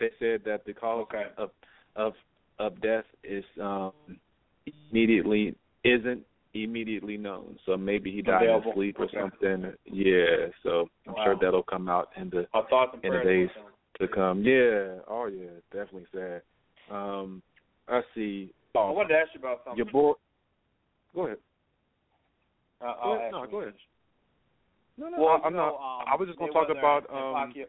They 0.00 0.10
said 0.18 0.40
that 0.46 0.64
the 0.64 0.72
cause 0.72 1.02
Okay. 1.02 1.24
of 1.36 1.50
of 1.96 2.14
of 2.58 2.80
death 2.80 3.04
is 3.22 3.44
um 3.60 3.92
immediately 4.90 5.54
isn't 5.84 6.22
immediately 6.54 7.16
known. 7.16 7.58
So 7.66 7.76
maybe 7.76 8.12
he 8.12 8.22
died 8.22 8.44
Available. 8.44 8.70
in 8.70 8.76
sleep 8.76 8.96
or 9.00 9.04
Okay. 9.04 9.18
something. 9.20 9.72
Yeah. 9.84 10.46
So 10.62 10.88
I'm 11.08 11.14
sure 11.24 11.36
that'll 11.40 11.62
come 11.64 11.88
out 11.88 12.10
in 12.16 12.30
the 12.30 12.46
Our 12.54 12.66
thoughts 12.68 12.92
and 12.94 13.04
In 13.04 13.12
the 13.12 13.24
days. 13.24 13.48
to 14.00 14.08
come. 14.08 14.42
Yeah. 14.42 15.00
Oh 15.08 15.26
yeah. 15.26 15.50
Definitely 15.72 16.06
sad. 16.12 16.42
Um. 16.90 17.42
Let's 17.90 18.06
see. 18.14 18.50
I 18.74 18.78
Oh, 18.78 18.92
wanted 18.92 19.08
to 19.10 19.14
ask 19.20 19.30
you 19.34 19.40
about 19.40 19.60
something. 19.64 19.76
your 19.78 19.86
boy. 19.92 20.12
Go 21.14 21.26
ahead. 21.26 21.38
Uh, 22.80 22.94
Go 23.02 23.12
ahead. 23.16 23.32
No, 23.32 23.46
go 23.46 23.60
ahead. 23.60 23.74
No, 24.96 25.08
no. 25.08 25.18
Well, 25.18 25.40
I, 25.42 25.46
I'm 25.46 25.52
you 25.52 25.58
not. 25.58 25.68
um, 25.74 26.04
I 26.08 26.16
was 26.16 26.28
just 26.28 26.38
gonna 26.38 26.52
talk 26.52 26.68
about 26.70 27.04
um. 27.10 27.52
Pacquiao- 27.52 27.66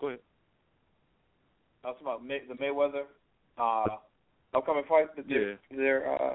Go 0.00 0.08
ahead. 0.08 0.20
I 1.84 1.88
was 1.88 1.96
talking 1.96 2.06
about 2.06 2.24
May, 2.24 2.40
the 2.46 2.54
Mayweather 2.54 3.04
uh, 3.58 3.96
upcoming 4.54 4.84
fight. 4.88 5.14
That 5.16 5.28
they're, 5.28 5.58
they're 5.70 6.14
uh, 6.14 6.34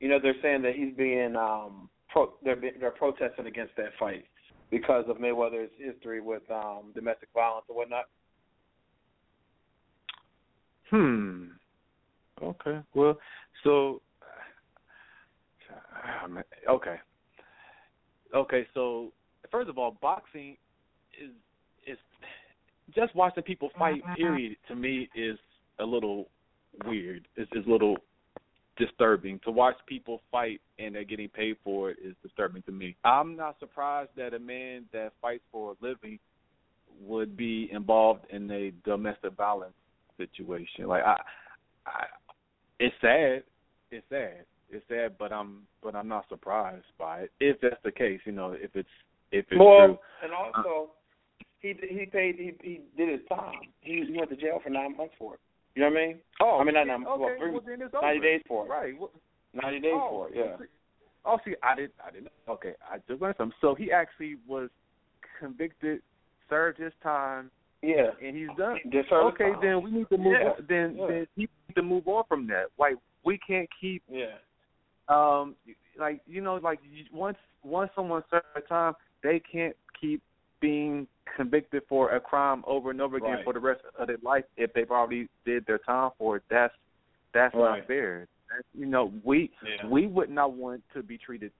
you 0.00 0.08
know, 0.08 0.18
they're 0.22 0.34
saying 0.42 0.62
that 0.62 0.74
he's 0.74 0.94
being 0.96 1.36
um, 1.36 1.88
pro. 2.10 2.32
They're 2.42 2.56
they're 2.80 2.90
protesting 2.90 3.46
against 3.46 3.76
that 3.76 3.90
fight 3.98 4.24
because 4.70 5.04
of 5.08 5.16
Mayweather's 5.18 5.70
history 5.78 6.20
with 6.20 6.42
um, 6.50 6.92
domestic 6.94 7.28
violence 7.34 7.66
and 7.68 7.76
whatnot. 7.76 8.04
Hmm. 10.90 11.44
Okay. 12.42 12.80
Well, 12.94 13.18
so 13.62 14.02
ah, 15.72 16.26
okay. 16.68 16.96
Okay, 18.34 18.66
so 18.74 19.12
first 19.50 19.70
of 19.70 19.78
all, 19.78 19.96
boxing 20.02 20.56
is 21.22 21.30
is 21.86 21.98
just 22.94 23.14
watching 23.14 23.42
people 23.44 23.70
fight. 23.78 24.02
Period. 24.16 24.56
To 24.68 24.74
me, 24.74 25.08
is 25.14 25.38
a 25.78 25.84
little 25.84 26.28
weird. 26.86 27.26
It's, 27.36 27.50
it's 27.54 27.66
a 27.66 27.70
little 27.70 27.96
disturbing 28.76 29.40
to 29.44 29.50
watch 29.50 29.76
people 29.86 30.20
fight 30.30 30.60
and 30.78 30.94
they're 30.94 31.04
getting 31.04 31.28
paid 31.28 31.56
for 31.62 31.90
it. 31.90 31.98
Is 32.04 32.14
disturbing 32.22 32.62
to 32.62 32.72
me. 32.72 32.96
I'm 33.04 33.36
not 33.36 33.58
surprised 33.58 34.10
that 34.16 34.34
a 34.34 34.38
man 34.38 34.84
that 34.92 35.12
fights 35.20 35.44
for 35.52 35.72
a 35.72 35.84
living 35.84 36.18
would 37.00 37.36
be 37.36 37.68
involved 37.72 38.24
in 38.30 38.50
a 38.50 38.72
domestic 38.84 39.34
violence 39.34 39.74
situation. 40.16 40.86
Like 40.86 41.04
I, 41.04 41.16
I, 41.86 42.04
it's 42.80 42.94
sad. 43.00 43.42
It's 43.90 44.04
sad. 44.08 44.44
It's 44.70 44.84
sad, 44.88 45.16
but 45.18 45.32
I'm 45.32 45.62
but 45.82 45.94
I'm 45.94 46.08
not 46.08 46.28
surprised 46.28 46.84
by 46.98 47.20
it. 47.20 47.32
If 47.40 47.60
that's 47.60 47.82
the 47.84 47.92
case, 47.92 48.20
you 48.24 48.32
know, 48.32 48.52
if 48.52 48.70
it's 48.74 48.88
if 49.30 49.46
it's 49.50 49.58
well, 49.58 49.86
true. 49.86 49.98
and 50.22 50.32
also 50.32 50.90
he 51.60 51.74
he 51.88 52.06
paid 52.06 52.36
he 52.36 52.52
he 52.62 52.80
did 52.96 53.08
his 53.08 53.28
time. 53.28 53.68
He, 53.80 54.04
he 54.08 54.16
went 54.16 54.30
to 54.30 54.36
jail 54.36 54.60
for 54.62 54.70
nine 54.70 54.96
months 54.96 55.14
for 55.18 55.34
it. 55.34 55.40
You 55.74 55.82
know 55.82 55.90
what 55.90 55.98
I 55.98 56.06
mean? 56.06 56.18
Oh, 56.40 56.58
I 56.60 56.64
mean, 56.64 56.74
not 56.74 56.86
months. 56.86 57.08
okay, 57.10 57.20
well, 57.20 57.60
three, 57.64 57.78
well, 57.78 58.02
ninety 58.02 58.20
days 58.20 58.42
for 58.46 58.66
it. 58.66 58.68
Right. 58.68 58.98
Well, 58.98 59.10
Ninety 59.54 59.80
days 59.80 59.92
oh, 59.94 60.08
for 60.10 60.28
it. 60.28 60.34
Yeah. 60.36 60.56
see- 60.58 60.64
Oh, 61.26 61.38
see, 61.42 61.54
I 61.62 61.74
didn't. 61.74 61.94
I 62.06 62.10
didn't. 62.10 62.28
Okay, 62.48 62.74
I 62.82 62.98
just 63.08 63.22
learned 63.22 63.36
something. 63.38 63.56
So 63.62 63.74
he 63.74 63.90
actually 63.90 64.36
was 64.46 64.68
convicted, 65.40 66.02
served 66.50 66.78
his 66.78 66.92
time, 67.02 67.50
Yeah. 67.82 68.10
and 68.22 68.36
he's 68.36 68.48
done. 68.58 68.78
Okay, 68.86 69.52
time. 69.52 69.60
then 69.62 69.82
we 69.82 69.90
need 69.90 70.08
to 70.10 70.18
move. 70.18 70.34
Yeah, 70.38 70.48
On, 70.50 70.66
then 70.68 70.96
yeah. 70.98 71.06
then 71.06 71.26
he 71.34 71.40
need 71.42 71.74
to 71.76 71.82
move 71.82 72.06
on 72.08 72.24
from 72.28 72.46
that. 72.48 72.66
Like 72.78 72.96
we 73.24 73.38
can't 73.38 73.68
keep 73.80 74.02
Yeah. 74.06 74.36
um 75.08 75.56
like 75.98 76.20
you 76.26 76.42
know 76.42 76.56
like 76.56 76.80
once 77.12 77.38
once 77.62 77.90
someone 77.94 78.22
serves 78.30 78.44
their 78.54 78.62
time 78.64 78.92
they 79.22 79.40
can't 79.40 79.76
keep 79.98 80.22
being 80.64 81.06
convicted 81.36 81.82
for 81.90 82.12
a 82.12 82.20
crime 82.20 82.64
over 82.66 82.90
and 82.90 83.00
over 83.02 83.16
again 83.18 83.34
Right. 83.34 83.44
for 83.44 83.52
the 83.52 83.58
rest 83.58 83.82
of 83.98 84.06
their 84.06 84.16
life 84.22 84.44
if 84.56 84.72
they've 84.72 84.90
already 84.90 85.28
did 85.44 85.66
their 85.66 85.76
time 85.78 86.10
for 86.18 86.36
it 86.38 86.42
that's 86.48 86.72
that's 87.34 87.54
Right. 87.54 87.78
not 87.80 87.86
fair 87.86 88.26
That's, 88.50 88.66
you 88.72 88.86
know 88.86 89.12
we 89.22 89.50
Yeah. 89.62 89.86
we 89.94 90.06
would 90.06 90.30
not 90.30 90.52
want 90.52 90.82
to 90.94 91.02
be 91.02 91.18
treated 91.18 91.52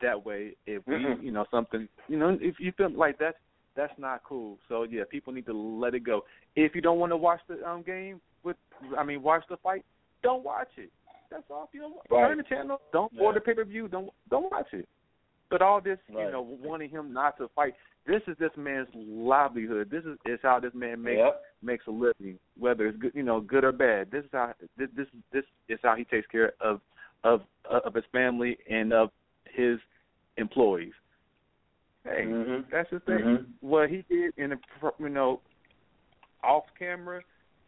that 0.00 0.24
way 0.24 0.56
if 0.66 0.86
we 0.86 0.94
Mm-mm. 0.94 1.22
you 1.22 1.32
know 1.32 1.44
something 1.50 1.86
you 2.08 2.16
know 2.18 2.38
if 2.40 2.58
you 2.58 2.72
feel 2.72 2.90
like 2.90 3.18
that's 3.18 3.36
that's 3.74 3.98
not 3.98 4.24
cool 4.24 4.58
so 4.68 4.84
yeah 4.84 5.02
people 5.10 5.34
need 5.34 5.44
to 5.46 5.52
let 5.84 5.94
it 5.94 6.00
go 6.00 6.24
if 6.54 6.74
you 6.74 6.80
don't 6.80 6.98
want 6.98 7.12
to 7.12 7.16
watch 7.28 7.40
the 7.48 7.56
um 7.68 7.82
game 7.82 8.22
with 8.42 8.56
i 8.96 9.02
mean 9.04 9.20
watch 9.22 9.44
the 9.50 9.58
fight 9.58 9.84
don't 10.22 10.42
watch 10.44 10.72
it 10.78 10.90
that's 11.30 11.42
all. 11.50 11.64
If 11.64 11.74
you 11.74 11.80
don't 11.80 11.96
Right. 12.08 12.28
turn 12.28 12.36
the 12.38 12.44
channel, 12.44 12.80
don't 12.92 13.12
Yeah. 13.12 13.22
order 13.24 13.40
pay 13.40 13.52
per 13.54 13.64
view, 13.64 13.88
don't 13.88 14.10
don't 14.30 14.48
watch 14.50 14.72
it. 14.72 14.88
But 15.48 15.62
all 15.62 15.80
this, 15.80 15.98
you 16.08 16.30
know, 16.30 16.42
wanting 16.62 16.90
him 16.90 17.12
not 17.12 17.38
to 17.38 17.48
fight, 17.54 17.74
this 18.06 18.22
is 18.26 18.36
this 18.38 18.50
man's 18.56 18.88
livelihood. 18.94 19.90
This 19.90 20.04
is 20.04 20.18
is 20.26 20.40
how 20.42 20.60
this 20.60 20.72
man 20.74 21.02
makes 21.02 21.18
Yep. 21.18 21.42
makes 21.62 21.86
a 21.86 21.90
living, 21.90 22.38
whether 22.58 22.86
it's 22.86 22.98
good, 22.98 23.12
you 23.14 23.22
know, 23.22 23.40
good 23.40 23.64
or 23.64 23.72
bad. 23.72 24.10
This 24.10 24.24
is 24.24 24.30
how 24.32 24.54
this 24.76 24.88
this 24.96 25.06
this 25.32 25.44
is 25.68 25.78
how 25.82 25.94
he 25.94 26.04
takes 26.04 26.26
care 26.28 26.52
of 26.60 26.80
of 27.24 27.42
of 27.64 27.94
his 27.94 28.04
family 28.12 28.58
and 28.70 28.92
of 28.92 29.10
his 29.44 29.78
employees. 30.36 30.92
Hey, 32.04 32.26
Mhm. 32.26 32.68
that's 32.70 32.90
the 32.90 33.00
thing. 33.00 33.18
Mhm. 33.18 33.46
What 33.60 33.90
he 33.90 34.02
did 34.02 34.36
in 34.36 34.50
the 34.50 34.60
you 34.98 35.08
know 35.08 35.40
off 36.42 36.72
camera, 36.78 37.22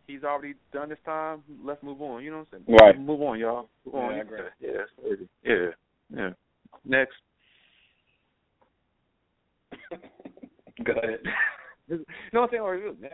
he's 0.07 0.23
already 0.23 0.55
done 0.73 0.91
his 0.91 1.01
time. 1.01 1.43
Let's 1.63 1.83
move 1.83 2.01
on. 2.01 2.23
You 2.23 2.31
know 2.31 2.39
what 2.39 2.49
I'm 2.53 2.65
saying? 2.65 2.79
Right. 2.79 2.99
Move 2.99 3.23
on, 3.23 3.39
y'all. 3.39 3.69
Move 3.85 3.95
on. 3.97 4.17
Yeah, 4.17 4.49
Yeah, 4.61 4.85
yeah, 5.43 5.71
yeah. 6.11 6.33
Next. 6.85 7.17
Go 10.85 10.93
ahead. 10.93 11.21
what 12.33 12.43
I'm 12.43 12.49
saying? 12.51 13.11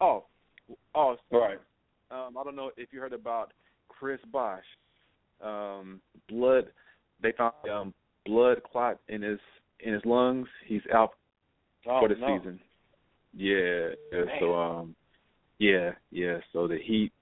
Oh, 0.00 0.24
oh. 0.94 1.16
Right. 1.30 1.58
Um, 2.10 2.36
I 2.38 2.44
don't 2.44 2.56
know 2.56 2.70
if 2.76 2.92
you 2.92 3.00
heard 3.00 3.12
about 3.12 3.52
Chris 3.88 4.20
Bosh. 4.32 4.64
Um, 5.42 6.00
blood. 6.28 6.66
They 7.22 7.32
found 7.32 7.54
um 7.72 7.94
blood 8.24 8.58
clot 8.70 8.98
in 9.08 9.22
his 9.22 9.38
in 9.80 9.92
his 9.94 10.02
lungs. 10.04 10.48
He's 10.66 10.82
out 10.92 11.12
Oh, 11.88 12.00
for 12.00 12.08
the 12.08 12.16
no. 12.16 12.38
season. 12.38 12.58
Yeah, 13.32 13.90
yeah. 14.12 14.24
Man. 14.24 14.28
So 14.40 14.54
um, 14.54 14.96
yeah, 15.58 15.92
yeah. 16.10 16.38
So 16.52 16.66
the 16.66 16.78
Heat 16.78 17.12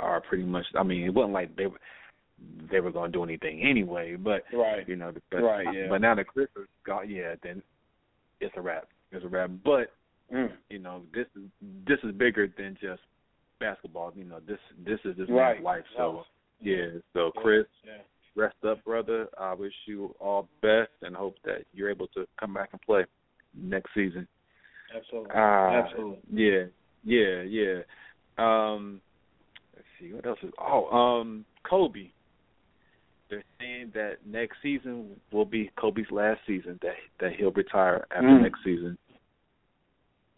are 0.00 0.20
pretty 0.20 0.44
much. 0.44 0.64
I 0.78 0.82
mean, 0.82 1.04
it 1.04 1.14
wasn't 1.14 1.34
like 1.34 1.54
they 1.56 1.66
were 1.66 1.78
they 2.70 2.80
were 2.80 2.90
going 2.90 3.12
to 3.12 3.18
do 3.18 3.22
anything 3.24 3.62
anyway, 3.62 4.16
but 4.16 4.42
Right. 4.52 4.86
you 4.88 4.96
know, 4.96 5.12
but, 5.30 5.38
Right, 5.42 5.66
yeah. 5.72 5.86
But 5.88 6.00
now 6.02 6.14
that 6.14 6.26
Chris 6.26 6.48
is 6.56 6.66
gone, 6.84 7.08
yeah, 7.08 7.34
then 7.42 7.62
it's 8.40 8.54
a 8.56 8.60
wrap. 8.60 8.88
It's 9.12 9.24
a 9.24 9.28
wrap. 9.28 9.50
But 9.64 9.92
Mm. 10.32 10.50
you 10.70 10.80
know, 10.80 11.04
this 11.12 11.26
is 11.36 11.42
this 11.86 11.98
is 12.02 12.12
bigger 12.12 12.48
than 12.48 12.76
just 12.80 13.02
basketball. 13.60 14.12
You 14.16 14.24
know, 14.24 14.40
this 14.40 14.58
this 14.78 14.98
is 15.04 15.16
this 15.16 15.28
Right. 15.28 15.54
man's 15.54 15.64
life. 15.64 15.84
So 15.96 16.26
yeah. 16.60 16.88
So 17.12 17.30
Chris, 17.30 17.66
Yeah. 17.84 17.98
rest 18.34 18.56
up, 18.64 18.82
brother. 18.84 19.28
I 19.38 19.54
wish 19.54 19.74
you 19.86 20.14
all 20.18 20.42
the 20.60 20.66
best 20.66 20.92
and 21.02 21.14
hope 21.14 21.36
that 21.44 21.64
you're 21.72 21.90
able 21.90 22.08
to 22.08 22.26
come 22.38 22.54
back 22.54 22.70
and 22.72 22.80
play 22.82 23.04
next 23.54 23.94
season. 23.94 24.26
Absolutely. 24.92 25.30
Uh, 25.30 25.34
Absolutely. 25.34 26.18
Yeah, 26.30 26.66
yeah, 27.04 27.42
yeah. 27.42 27.82
Um, 28.38 29.00
let's 29.74 29.86
see 29.98 30.12
what 30.12 30.26
else 30.26 30.38
is. 30.42 30.52
Oh, 30.58 30.90
um, 30.90 31.44
Kobe. 31.62 32.10
They're 33.28 33.42
saying 33.60 33.90
that 33.94 34.18
next 34.24 34.58
season 34.62 35.16
will 35.32 35.44
be 35.44 35.70
Kobe's 35.76 36.10
last 36.10 36.40
season. 36.46 36.78
That 36.82 36.94
that 37.20 37.32
he'll 37.36 37.50
retire 37.52 38.06
after 38.10 38.28
Mm. 38.28 38.42
next 38.42 38.62
season. 38.64 38.96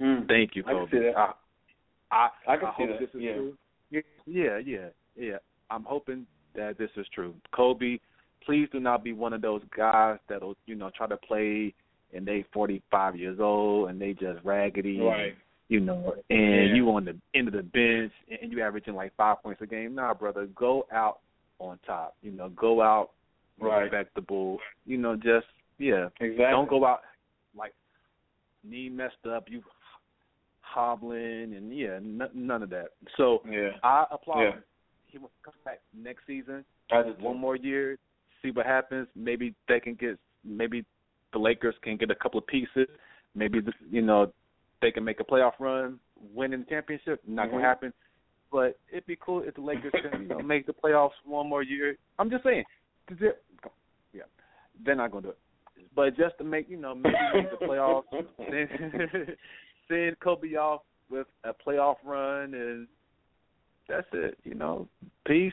Mm. 0.00 0.26
Thank 0.28 0.54
you, 0.56 0.62
I 0.66 0.70
can 0.72 0.78
Kobe. 0.86 0.90
see 0.92 0.98
that. 1.04 1.16
I, 1.16 1.32
I, 2.10 2.28
I 2.54 2.56
can 2.56 2.72
see 2.78 2.86
that, 2.86 3.00
this 3.00 3.10
is 3.14 3.20
yeah. 3.20 3.34
true. 3.34 3.54
Yeah, 4.26 4.58
yeah, 4.64 4.88
yeah. 5.16 5.36
I'm 5.70 5.84
hoping 5.84 6.26
that 6.54 6.78
this 6.78 6.90
is 6.96 7.06
true. 7.14 7.34
Kobe, 7.52 7.98
please 8.44 8.68
do 8.72 8.80
not 8.80 9.02
be 9.04 9.12
one 9.12 9.32
of 9.32 9.42
those 9.42 9.62
guys 9.76 10.18
that'll, 10.28 10.56
you 10.66 10.74
know, 10.74 10.90
try 10.96 11.06
to 11.06 11.16
play 11.16 11.74
and 12.14 12.26
they 12.26 12.44
45 12.54 13.16
years 13.16 13.38
old 13.40 13.90
and 13.90 14.00
they 14.00 14.12
just 14.14 14.42
raggedy, 14.44 15.00
Right. 15.00 15.36
you 15.68 15.80
know, 15.80 16.14
and 16.30 16.68
Yeah. 16.68 16.74
you 16.74 16.90
on 16.90 17.04
the 17.04 17.16
end 17.34 17.48
of 17.48 17.54
the 17.54 17.62
bench 17.62 18.12
and 18.40 18.50
you 18.52 18.62
averaging 18.62 18.94
like 18.94 19.14
five 19.16 19.42
points 19.42 19.60
a 19.60 19.66
game. 19.66 19.94
Nah, 19.94 20.14
brother, 20.14 20.46
go 20.54 20.86
out 20.92 21.20
on 21.58 21.78
top. 21.86 22.16
You 22.22 22.30
know, 22.32 22.48
go 22.50 22.80
out 22.82 23.10
Right. 23.60 23.82
respectable. 23.82 24.58
You 24.86 24.98
know, 24.98 25.16
just 25.16 25.46
yeah. 25.78 26.08
Exactly. 26.20 26.44
Don't 26.50 26.68
go 26.70 26.84
out 26.86 27.00
like 27.56 27.74
knee 28.64 28.88
messed 28.88 29.26
up, 29.28 29.50
you 29.50 29.62
hobbling, 30.60 31.54
and 31.54 31.76
yeah, 31.76 31.94
n- 31.96 32.30
none 32.34 32.62
of 32.62 32.70
that. 32.70 32.88
So 33.16 33.42
Yeah. 33.48 33.70
I 33.82 34.06
applaud 34.10 34.40
Yeah. 34.42 34.50
him. 34.52 34.64
He 35.06 35.18
will 35.18 35.30
come 35.42 35.54
back 35.64 35.80
next 35.94 36.26
season, 36.26 36.64
did 36.90 37.18
too. 37.18 37.24
one 37.24 37.38
more 37.38 37.56
year, 37.56 37.98
see 38.42 38.50
what 38.50 38.66
happens. 38.66 39.08
Maybe 39.16 39.54
they 39.66 39.80
can 39.80 39.94
get, 39.94 40.18
maybe 40.44 40.84
the 41.32 41.38
Lakers 41.38 41.76
can 41.78 41.96
get 41.96 42.10
a 42.10 42.14
couple 42.14 42.38
of 42.38 42.46
pieces. 42.46 42.88
Maybe 43.34 43.60
you 43.90 44.02
know 44.02 44.32
they 44.80 44.90
can 44.92 45.04
make 45.04 45.20
a 45.20 45.24
playoff 45.24 45.58
run, 45.58 45.98
winning 46.34 46.60
the 46.60 46.66
championship. 46.66 47.22
Not 47.26 47.46
Mm-hmm. 47.46 47.56
gonna 47.56 47.66
happen. 47.66 47.94
But 48.50 48.78
it'd 48.90 49.06
be 49.06 49.16
cool 49.20 49.42
if 49.42 49.54
the 49.54 49.60
Lakers 49.60 49.92
can, 50.10 50.22
you 50.22 50.28
know, 50.28 50.38
make 50.40 50.66
the 50.66 50.72
playoffs 50.72 51.10
one 51.24 51.48
more 51.48 51.62
year. 51.62 51.96
I'm 52.18 52.30
just 52.30 52.44
saying. 52.44 52.64
'cause 53.06 53.18
they're- 53.18 53.38
Yeah, 54.12 54.22
they're 54.84 54.94
not 54.94 55.10
gonna 55.10 55.22
do 55.22 55.30
it. 55.30 55.38
But 55.94 56.16
just 56.16 56.36
to 56.38 56.44
make, 56.44 56.68
you 56.68 56.76
know, 56.76 56.94
maybe 56.94 57.14
make 57.34 57.50
the 57.50 57.56
playoffs, 57.66 58.04
send, 58.36 59.36
send 59.88 60.20
Kobe 60.20 60.54
off 60.56 60.82
with 61.10 61.26
a 61.44 61.52
playoff 61.54 61.96
run, 62.04 62.54
and 62.54 62.86
that's 63.88 64.06
it. 64.12 64.38
You 64.44 64.54
know, 64.54 64.88
peace, 65.26 65.52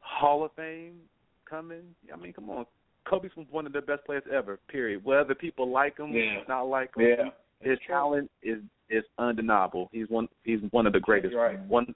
Hall 0.00 0.44
of 0.44 0.52
Fame 0.54 1.00
coming. 1.44 1.94
I 2.12 2.16
mean, 2.16 2.32
come 2.32 2.50
on. 2.50 2.66
Kobe's 3.04 3.32
one 3.50 3.66
of 3.66 3.72
the 3.72 3.80
best 3.80 4.04
players 4.04 4.22
ever. 4.32 4.58
Period. 4.68 5.04
Whether 5.04 5.34
people 5.34 5.68
like 5.70 5.98
him, 5.98 6.12
Yeah. 6.12 6.44
not 6.48 6.64
like 6.68 6.94
him, 6.96 7.02
Yeah. 7.04 7.30
His 7.62 7.78
talent 7.86 8.30
is 8.42 8.58
is 8.90 9.04
undeniable. 9.18 9.88
He's 9.92 10.08
one 10.08 10.28
he's 10.44 10.60
one 10.70 10.86
of 10.86 10.92
the 10.92 11.00
greatest. 11.00 11.34
Right. 11.34 11.58
One 11.66 11.94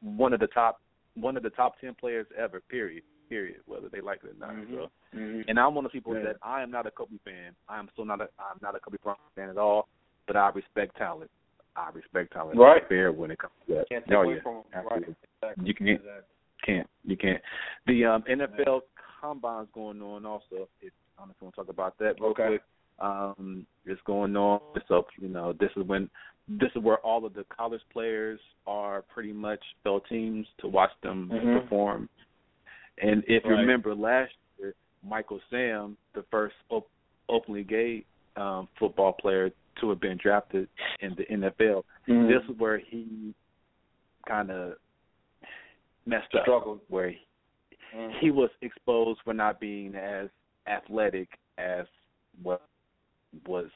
one 0.00 0.32
of 0.32 0.40
the 0.40 0.46
top 0.48 0.80
one 1.14 1.36
of 1.36 1.42
the 1.42 1.50
top 1.50 1.80
ten 1.80 1.94
players 1.94 2.26
ever. 2.36 2.60
Period. 2.68 3.02
Period. 3.28 3.60
Whether 3.66 3.88
they 3.90 4.00
like 4.00 4.20
it 4.24 4.30
or 4.30 4.34
not. 4.38 4.54
Mhm. 4.54 4.70
So, 4.74 4.90
Mhm. 5.14 5.44
and 5.48 5.60
I'm 5.60 5.74
one 5.74 5.84
of 5.84 5.92
the 5.92 5.98
people 5.98 6.14
Yeah. 6.14 6.22
that 6.24 6.36
I 6.42 6.62
am 6.62 6.70
not 6.70 6.86
a 6.86 6.90
Kobe 6.90 7.18
fan. 7.18 7.54
I 7.68 7.78
am 7.78 7.88
still 7.92 8.04
not 8.04 8.20
a 8.20 8.28
I'm 8.38 8.58
not 8.62 8.74
a 8.74 8.80
Kobe 8.80 8.98
Bryant 9.02 9.20
fan 9.34 9.50
at 9.50 9.58
all. 9.58 9.88
But 10.26 10.36
I 10.36 10.48
respect 10.50 10.96
talent. 10.96 11.30
I 11.76 11.90
respect 11.90 12.32
talent. 12.32 12.58
Right. 12.58 12.86
Fair 12.88 13.12
when 13.12 13.30
it 13.30 13.38
comes 13.38 13.52
to 13.66 13.74
that. 13.74 13.88
Can't 13.88 14.04
take 14.06 14.14
oh 14.14 14.22
away 14.22 14.34
yeah. 14.36 14.40
from 14.42 14.56
him. 14.56 14.64
Absolutely. 14.72 15.06
Right. 15.08 15.16
Exactly. 15.42 15.66
You 15.66 15.74
can't 15.74 15.90
Exactly. 15.90 16.22
can't 16.62 16.90
you 17.04 17.16
can't. 17.16 17.42
The 17.86 18.04
um, 18.04 18.22
NFL 18.22 18.82
combine's 19.20 19.68
going 19.72 20.00
on 20.02 20.24
also. 20.26 20.68
If, 20.80 20.92
I 21.16 21.22
don't 21.22 21.28
know 21.28 21.32
if 21.32 21.40
you 21.40 21.44
want 21.46 21.54
to 21.56 21.60
talk 21.62 21.68
about 21.68 21.98
that 21.98 22.20
real 22.20 22.30
Okay. 22.30 22.46
quick. 22.46 22.62
Um, 23.00 23.66
it's 23.84 24.00
going 24.02 24.36
on. 24.36 24.60
So 24.88 25.06
you 25.20 25.28
know, 25.28 25.52
this 25.52 25.70
is 25.76 25.84
when 25.86 26.10
this 26.48 26.70
is 26.74 26.82
where 26.82 26.98
all 26.98 27.24
of 27.26 27.34
the 27.34 27.44
college 27.44 27.82
players 27.92 28.40
are 28.66 29.02
pretty 29.02 29.32
much 29.32 29.60
fell 29.84 30.00
teams 30.00 30.46
to 30.60 30.68
watch 30.68 30.90
them 31.02 31.30
Mhm. 31.32 31.60
perform. 31.60 32.08
And 33.00 33.22
if 33.28 33.44
you 33.44 33.50
remember 33.50 33.94
last 33.94 34.32
year, 34.58 34.74
Michael 35.02 35.40
Sam, 35.50 35.96
the 36.14 36.22
first 36.30 36.56
op- 36.70 36.90
openly 37.28 37.64
gay 37.64 38.04
um, 38.36 38.68
football 38.78 39.12
player 39.12 39.50
to 39.80 39.88
have 39.90 40.00
been 40.00 40.16
drafted 40.16 40.68
in 41.00 41.14
the 41.16 41.24
NFL, 41.24 41.84
Mhm. 42.06 42.28
this 42.28 42.48
is 42.48 42.56
where 42.58 42.78
he 42.78 43.34
kind 44.26 44.50
of 44.50 44.78
messed 46.06 46.32
up. 46.34 46.42
Struggled. 46.42 46.80
Where 46.88 47.10
he, 47.10 47.26
Mhm. 47.92 48.18
he 48.20 48.30
was 48.30 48.50
exposed 48.60 49.20
for 49.22 49.34
not 49.34 49.58
being 49.60 49.94
as 49.96 50.30
athletic 50.66 51.28
as 51.58 51.86
what 52.42 52.62
was 53.46 53.66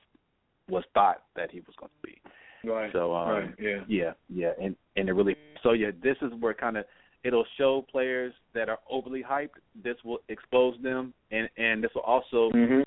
was 0.69 0.85
thought 0.95 1.25
that 1.37 1.51
he 1.51 1.61
was 1.61 1.75
going 1.79 1.91
to 1.91 2.07
be. 2.07 2.21
Right. 2.69 2.93
So 2.93 3.15
um, 3.15 3.29
right. 3.29 3.55
Yeah. 3.59 3.81
yeah, 3.89 4.13
yeah, 4.29 4.53
and 4.61 4.77
and 4.97 5.09
it 5.09 5.13
really 5.13 5.37
so 5.63 5.73
yeah, 5.73 5.91
this 6.03 6.17
is 6.23 6.33
where 6.41 6.55
kind 6.55 6.77
of 6.77 6.85
it'll 7.25 7.47
show 7.59 7.85
players 7.91 8.33
that 8.55 8.69
are 8.69 8.79
overly 8.91 9.23
hyped. 9.23 9.61
This 9.83 9.97
will 10.05 10.19
expose 10.29 10.75
them, 10.83 11.13
and 11.31 11.49
and 11.57 11.83
this 11.83 11.91
will 11.95 12.03
also 12.03 12.51
Mhm. 12.53 12.85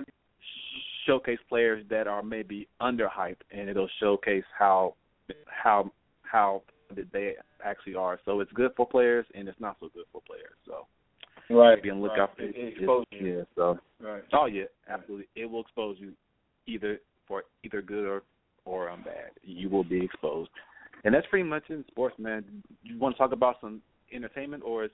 showcase 1.06 1.38
players 1.48 1.86
that 1.88 2.06
are 2.06 2.22
maybe 2.22 2.68
underhyped, 2.80 3.42
and 3.50 3.68
it'll 3.68 3.88
showcase 4.00 4.44
how 4.58 4.94
how 5.46 5.90
how 6.22 6.62
they 7.12 7.36
actually 7.62 7.94
are. 7.94 8.18
So 8.24 8.40
it's 8.40 8.52
good 8.52 8.72
for 8.76 8.86
players, 8.86 9.26
and 9.34 9.48
it's 9.48 9.60
not 9.60 9.76
so 9.80 9.88
good 9.94 10.06
for 10.12 10.20
players. 10.22 10.56
So 10.64 10.86
Right. 11.48 11.80
be 11.82 11.90
on 11.90 12.00
the 12.00 12.08
right. 12.08 12.18
lookout 12.18 12.36
for 12.36 12.42
It, 12.42 12.56
it. 12.56 12.82
it 12.82 13.08
Yeah. 13.10 13.44
So 13.54 13.78
Right. 14.00 14.24
oh 14.32 14.46
yeah, 14.46 14.64
absolutely, 14.88 15.28
it 15.34 15.46
will 15.46 15.60
expose 15.60 15.98
you 15.98 16.14
either 16.66 16.98
for 17.26 17.44
either 17.64 17.82
good 17.82 18.06
or 18.06 18.22
or 18.64 18.90
um, 18.90 19.02
bad. 19.04 19.30
You 19.42 19.68
will 19.68 19.84
be 19.84 20.04
exposed, 20.04 20.50
and 21.04 21.14
that's 21.14 21.26
pretty 21.28 21.48
much 21.48 21.64
in 21.68 21.84
sports, 21.88 22.16
man. 22.18 22.44
You 22.82 22.98
want 22.98 23.14
to 23.14 23.18
talk 23.18 23.32
about 23.32 23.56
some 23.60 23.80
entertainment, 24.12 24.62
or 24.64 24.84
is 24.84 24.90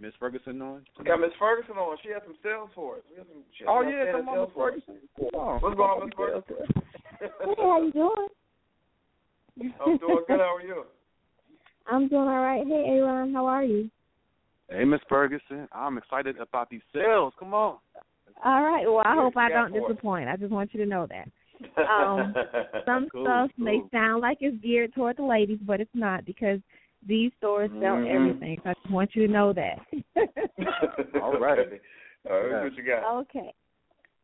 Miss 0.00 0.12
Ferguson 0.20 0.60
on? 0.60 0.84
We 0.98 1.04
got 1.04 1.20
Miss 1.20 1.30
Ferguson 1.38 1.76
on. 1.76 1.96
She 2.02 2.10
has 2.10 2.22
some 2.24 2.36
sales 2.42 2.70
for 2.74 2.96
us. 2.96 3.02
We 3.10 3.16
have 3.18 3.26
some. 3.32 3.42
She 3.56 3.64
has 3.64 3.68
Oh 3.70 3.82
some 3.82 3.90
yeah, 3.90 3.98
outstanding 3.98 4.24
come 4.24 4.28
on, 4.28 4.34
sales 4.34 4.48
Miss 4.48 4.54
for 4.54 4.68
us. 4.68 4.74
Ferguson. 4.86 5.08
Come. 5.32 5.60
What's 5.62 5.76
going 5.76 5.90
on, 5.90 6.04
Miss 6.04 6.14
Ferguson? 6.16 6.66
Hey, 7.20 7.26
how 7.58 7.82
you 7.82 7.92
doing? 7.92 8.28
I'm 9.80 9.98
doing 9.98 10.24
good. 10.26 10.40
How 10.40 10.56
are 10.56 10.62
you? 10.62 10.84
I'm 11.86 12.08
doing 12.08 12.28
all 12.28 12.42
right. 12.42 12.66
Hey, 12.66 12.84
Aaron, 12.88 13.32
how 13.32 13.46
are 13.46 13.62
you? 13.64 13.90
Hey, 14.68 14.84
Miss 14.84 15.00
Ferguson, 15.08 15.68
I'm 15.72 15.98
excited 15.98 16.36
about 16.40 16.70
these 16.70 16.80
sales. 16.92 17.34
Come 17.38 17.52
on. 17.52 17.76
All 18.42 18.62
right. 18.62 18.84
Well, 18.86 19.02
I 19.04 19.14
What 19.14 19.24
hope 19.24 19.36
I 19.36 19.48
don't 19.48 19.70
for 19.70 19.78
us? 19.78 19.88
disappoint. 19.88 20.28
I 20.28 20.36
just 20.36 20.50
want 20.50 20.72
you 20.74 20.80
to 20.80 20.86
know 20.86 21.06
that. 21.06 21.28
Um, 21.88 22.34
Some 22.84 23.08
Cool, 23.10 23.24
stuff 23.24 23.50
may 23.56 23.80
sound 23.92 24.20
like 24.20 24.38
it's 24.40 24.56
geared 24.62 24.92
toward 24.94 25.16
the 25.16 25.22
ladies, 25.24 25.58
but 25.62 25.80
it's 25.80 25.94
not 25.94 26.24
because 26.24 26.60
these 27.06 27.30
stores 27.38 27.70
sell 27.80 27.96
Mhm. 27.96 28.10
everything. 28.10 28.60
So 28.62 28.70
I 28.70 28.74
just 28.74 28.90
want 28.90 29.14
you 29.14 29.26
to 29.26 29.32
know 29.32 29.52
that. 29.52 29.78
All 31.22 31.38
right. 31.38 31.80
All 32.30 32.40
right. 32.42 32.64
What 32.64 32.76
you 32.76 32.82
got? 32.82 33.04
Okay. 33.20 33.52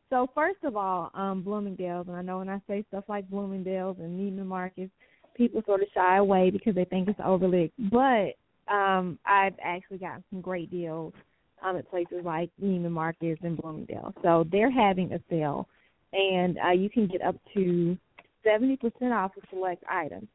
So 0.09 0.27
first 0.35 0.63
of 0.63 0.75
all, 0.75 1.09
um, 1.13 1.41
Bloomingdale's, 1.41 2.07
and 2.07 2.17
I 2.17 2.21
know 2.21 2.39
when 2.39 2.49
I 2.49 2.59
say 2.67 2.83
stuff 2.89 3.05
like 3.07 3.29
Bloomingdale's 3.29 3.97
and 3.99 4.19
Neiman 4.19 4.45
Marcus, 4.45 4.89
people 5.35 5.61
sort 5.65 5.81
of 5.81 5.87
shy 5.93 6.17
away 6.17 6.49
because 6.49 6.75
they 6.75 6.85
think 6.85 7.07
it's 7.07 7.19
overly. 7.23 7.71
But 7.79 8.33
um, 8.67 9.17
I've 9.25 9.55
actually 9.63 9.99
gotten 9.99 10.23
some 10.29 10.41
great 10.41 10.69
deals 10.69 11.13
um, 11.61 11.77
at 11.77 11.89
places 11.89 12.21
like 12.23 12.49
Neiman 12.61 12.91
Marcus 12.91 13.37
and 13.43 13.57
Bloomingdale. 13.57 14.13
So 14.23 14.45
they're 14.51 14.71
having 14.71 15.13
a 15.13 15.19
sale, 15.29 15.67
and 16.13 16.57
uh, 16.65 16.71
you 16.71 16.89
can 16.89 17.07
get 17.07 17.21
up 17.21 17.35
to 17.53 17.97
seventy 18.43 18.77
percent 18.77 19.13
off 19.13 19.35
of 19.37 19.43
select 19.49 19.83
items. 19.89 20.27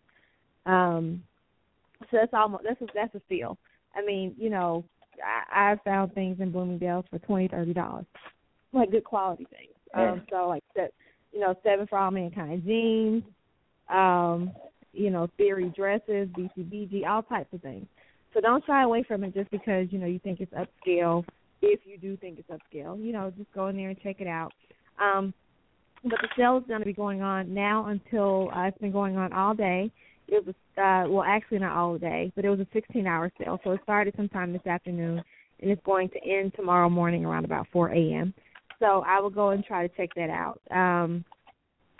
Um, 0.64 1.22
so 2.10 2.18
that's 2.18 2.34
almost 2.34 2.64
that's 2.64 2.80
a, 2.82 2.86
that's 2.94 3.14
a 3.14 3.20
steal. 3.26 3.58
I 3.94 4.04
mean, 4.04 4.34
you 4.38 4.50
know, 4.50 4.84
I, 5.24 5.72
I've 5.72 5.82
found 5.82 6.12
things 6.14 6.38
in 6.40 6.52
Bloomingdale's 6.52 7.06
for 7.10 7.18
twenty, 7.20 7.48
thirty 7.48 7.72
dollars, 7.72 8.06
like 8.72 8.90
good 8.90 9.04
quality 9.04 9.46
things. 9.50 9.72
Um, 9.94 10.22
so 10.30 10.48
like 10.48 10.64
that, 10.74 10.92
you 11.32 11.40
know, 11.40 11.54
Seven 11.62 11.86
for 11.86 11.98
All 11.98 12.10
Mankind 12.10 12.62
jeans, 12.66 13.22
um, 13.88 14.52
you 14.92 15.10
know, 15.10 15.28
Theory 15.38 15.72
dresses, 15.74 16.28
BCBG, 16.36 17.06
all 17.06 17.22
types 17.22 17.52
of 17.54 17.62
things. 17.62 17.86
So 18.36 18.42
don't 18.42 18.62
shy 18.66 18.82
away 18.82 19.02
from 19.02 19.24
it 19.24 19.32
just 19.32 19.50
because 19.50 19.86
you 19.90 19.98
know 19.98 20.06
you 20.06 20.18
think 20.18 20.40
it's 20.40 20.52
upscale. 20.52 21.24
If 21.62 21.80
you 21.86 21.96
do 21.96 22.18
think 22.18 22.38
it's 22.38 22.50
upscale, 22.50 23.02
you 23.02 23.10
know, 23.10 23.32
just 23.34 23.50
go 23.54 23.68
in 23.68 23.76
there 23.76 23.88
and 23.88 23.98
check 24.02 24.16
it 24.20 24.26
out. 24.26 24.52
Um, 25.00 25.32
but 26.02 26.18
the 26.20 26.28
sale 26.36 26.58
is 26.58 26.64
going 26.68 26.80
to 26.80 26.84
be 26.84 26.92
going 26.92 27.22
on 27.22 27.54
now 27.54 27.86
until 27.86 28.50
uh, 28.54 28.64
it's 28.64 28.76
been 28.76 28.92
going 28.92 29.16
on 29.16 29.32
all 29.32 29.54
day. 29.54 29.90
It 30.28 30.44
was 30.44 30.54
uh, 30.76 31.08
well, 31.10 31.24
actually 31.26 31.60
not 31.60 31.78
all 31.78 31.96
day, 31.96 32.30
but 32.36 32.44
it 32.44 32.50
was 32.50 32.60
a 32.60 32.76
16-hour 32.76 33.32
sale. 33.38 33.58
So 33.64 33.70
it 33.70 33.80
started 33.84 34.12
sometime 34.18 34.52
this 34.52 34.66
afternoon, 34.66 35.22
and 35.60 35.70
it's 35.70 35.82
going 35.86 36.10
to 36.10 36.18
end 36.22 36.52
tomorrow 36.54 36.90
morning 36.90 37.24
around 37.24 37.46
about 37.46 37.66
4 37.72 37.88
a.m. 37.92 38.34
So 38.80 39.02
I 39.06 39.18
will 39.18 39.30
go 39.30 39.50
and 39.50 39.64
try 39.64 39.86
to 39.86 39.96
check 39.96 40.10
that 40.14 40.28
out. 40.28 40.60
Um, 40.70 41.24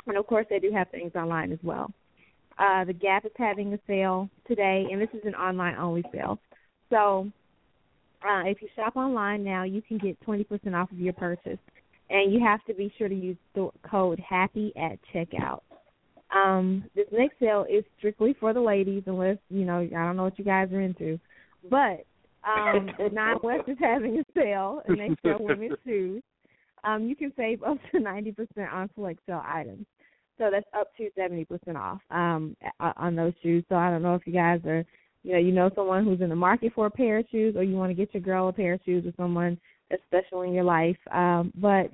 and 0.07 0.19
of 0.19 0.27
course, 0.27 0.45
they 0.51 0.59
do 0.59 0.71
have 0.71 0.91
things 0.91 1.13
online 1.15 1.51
as 1.51 1.61
well. 1.63 1.91
Uh, 2.59 2.85
the 2.85 2.93
Gap 2.93 3.25
is 3.27 3.33
having 3.37 3.73
a 3.75 3.79
sale 3.87 4.31
today, 4.47 4.87
and 4.91 5.01
this 5.01 5.11
is 5.13 5.23
an 5.25 5.35
online 5.35 5.77
only 5.77 6.05
sale. 6.13 6.39
So 6.91 7.31
uh, 8.23 8.43
if 8.45 8.63
you 8.63 8.69
shop 8.75 8.97
online 8.97 9.45
now, 9.45 9.65
you 9.65 9.83
can 9.83 9.99
get 9.99 10.19
20% 10.27 10.75
off 10.75 10.91
of 10.91 10.99
your 10.99 11.13
purchase, 11.13 11.59
and 12.09 12.33
you 12.33 12.41
have 12.41 12.65
to 12.65 12.75
be 12.75 12.93
sure 12.97 13.09
to 13.09 13.15
use 13.15 13.37
the 13.55 13.69
code 13.89 14.21
HAPPY 14.21 14.73
at 14.77 14.99
checkout. 15.15 15.61
Um, 16.35 16.85
this 16.95 17.07
next 17.13 17.39
sale 17.39 17.67
is 17.71 17.85
strictly 17.99 18.35
for 18.41 18.53
the 18.53 18.61
ladies, 18.61 19.05
unless 19.07 19.39
you 19.49 19.65
know 19.65 19.81
I 19.81 20.05
don't 20.05 20.17
know 20.17 20.25
what 20.25 20.39
you 20.39 20.45
guys 20.45 20.73
are 20.73 20.81
into, 20.81 21.21
but 21.71 22.05
um, 22.47 22.91
Nine 23.13 23.37
West 23.43 23.69
is 23.69 23.77
having 23.81 24.19
a 24.19 24.25
sale, 24.35 24.83
and 24.87 24.99
they 24.99 25.11
sell 25.23 25.39
women's 25.41 25.79
shoes. 25.85 26.23
Um, 26.85 27.05
you 27.09 27.17
can 27.17 27.33
save 27.37 27.63
up 27.63 27.79
to 27.93 27.99
90% 27.99 28.73
on 28.73 28.89
select 28.95 29.21
sale 29.27 29.43
items. 29.45 29.87
So 30.39 30.51
that's 30.51 30.67
up 30.79 30.95
to 30.97 31.09
70% 31.19 31.47
off 31.77 32.01
um, 32.11 32.57
on 32.81 33.17
those 33.17 33.33
shoes. 33.43 33.65
So 33.69 33.77
I 33.77 33.91
don't 33.91 34.03
know 34.03 34.15
if 34.15 34.27
you 34.27 34.33
guys 34.33 34.61
are, 34.67 34.85
you 35.23 35.33
know, 35.33 35.39
you 35.39 35.53
know 35.53 35.71
someone 35.75 36.05
who's 36.05 36.21
in 36.21 36.29
the 36.29 36.37
market 36.37 36.73
for 36.75 36.87
a 36.87 36.91
pair 36.91 37.19
of 37.19 37.27
shoes, 37.31 37.57
or 37.57 37.63
you 37.63 37.77
want 37.77 37.91
to 37.91 37.95
get 37.95 38.13
your 38.13 38.23
girl 38.23 38.49
a 38.49 38.53
pair 38.53 38.75
of 38.75 38.81
shoes, 38.85 39.07
or 39.07 39.13
someone 39.17 39.59
that's 39.91 40.03
special 40.05 40.43
in 40.43 40.53
your 40.53 40.65
life. 40.65 40.97
Um, 41.11 41.53
but 41.57 41.91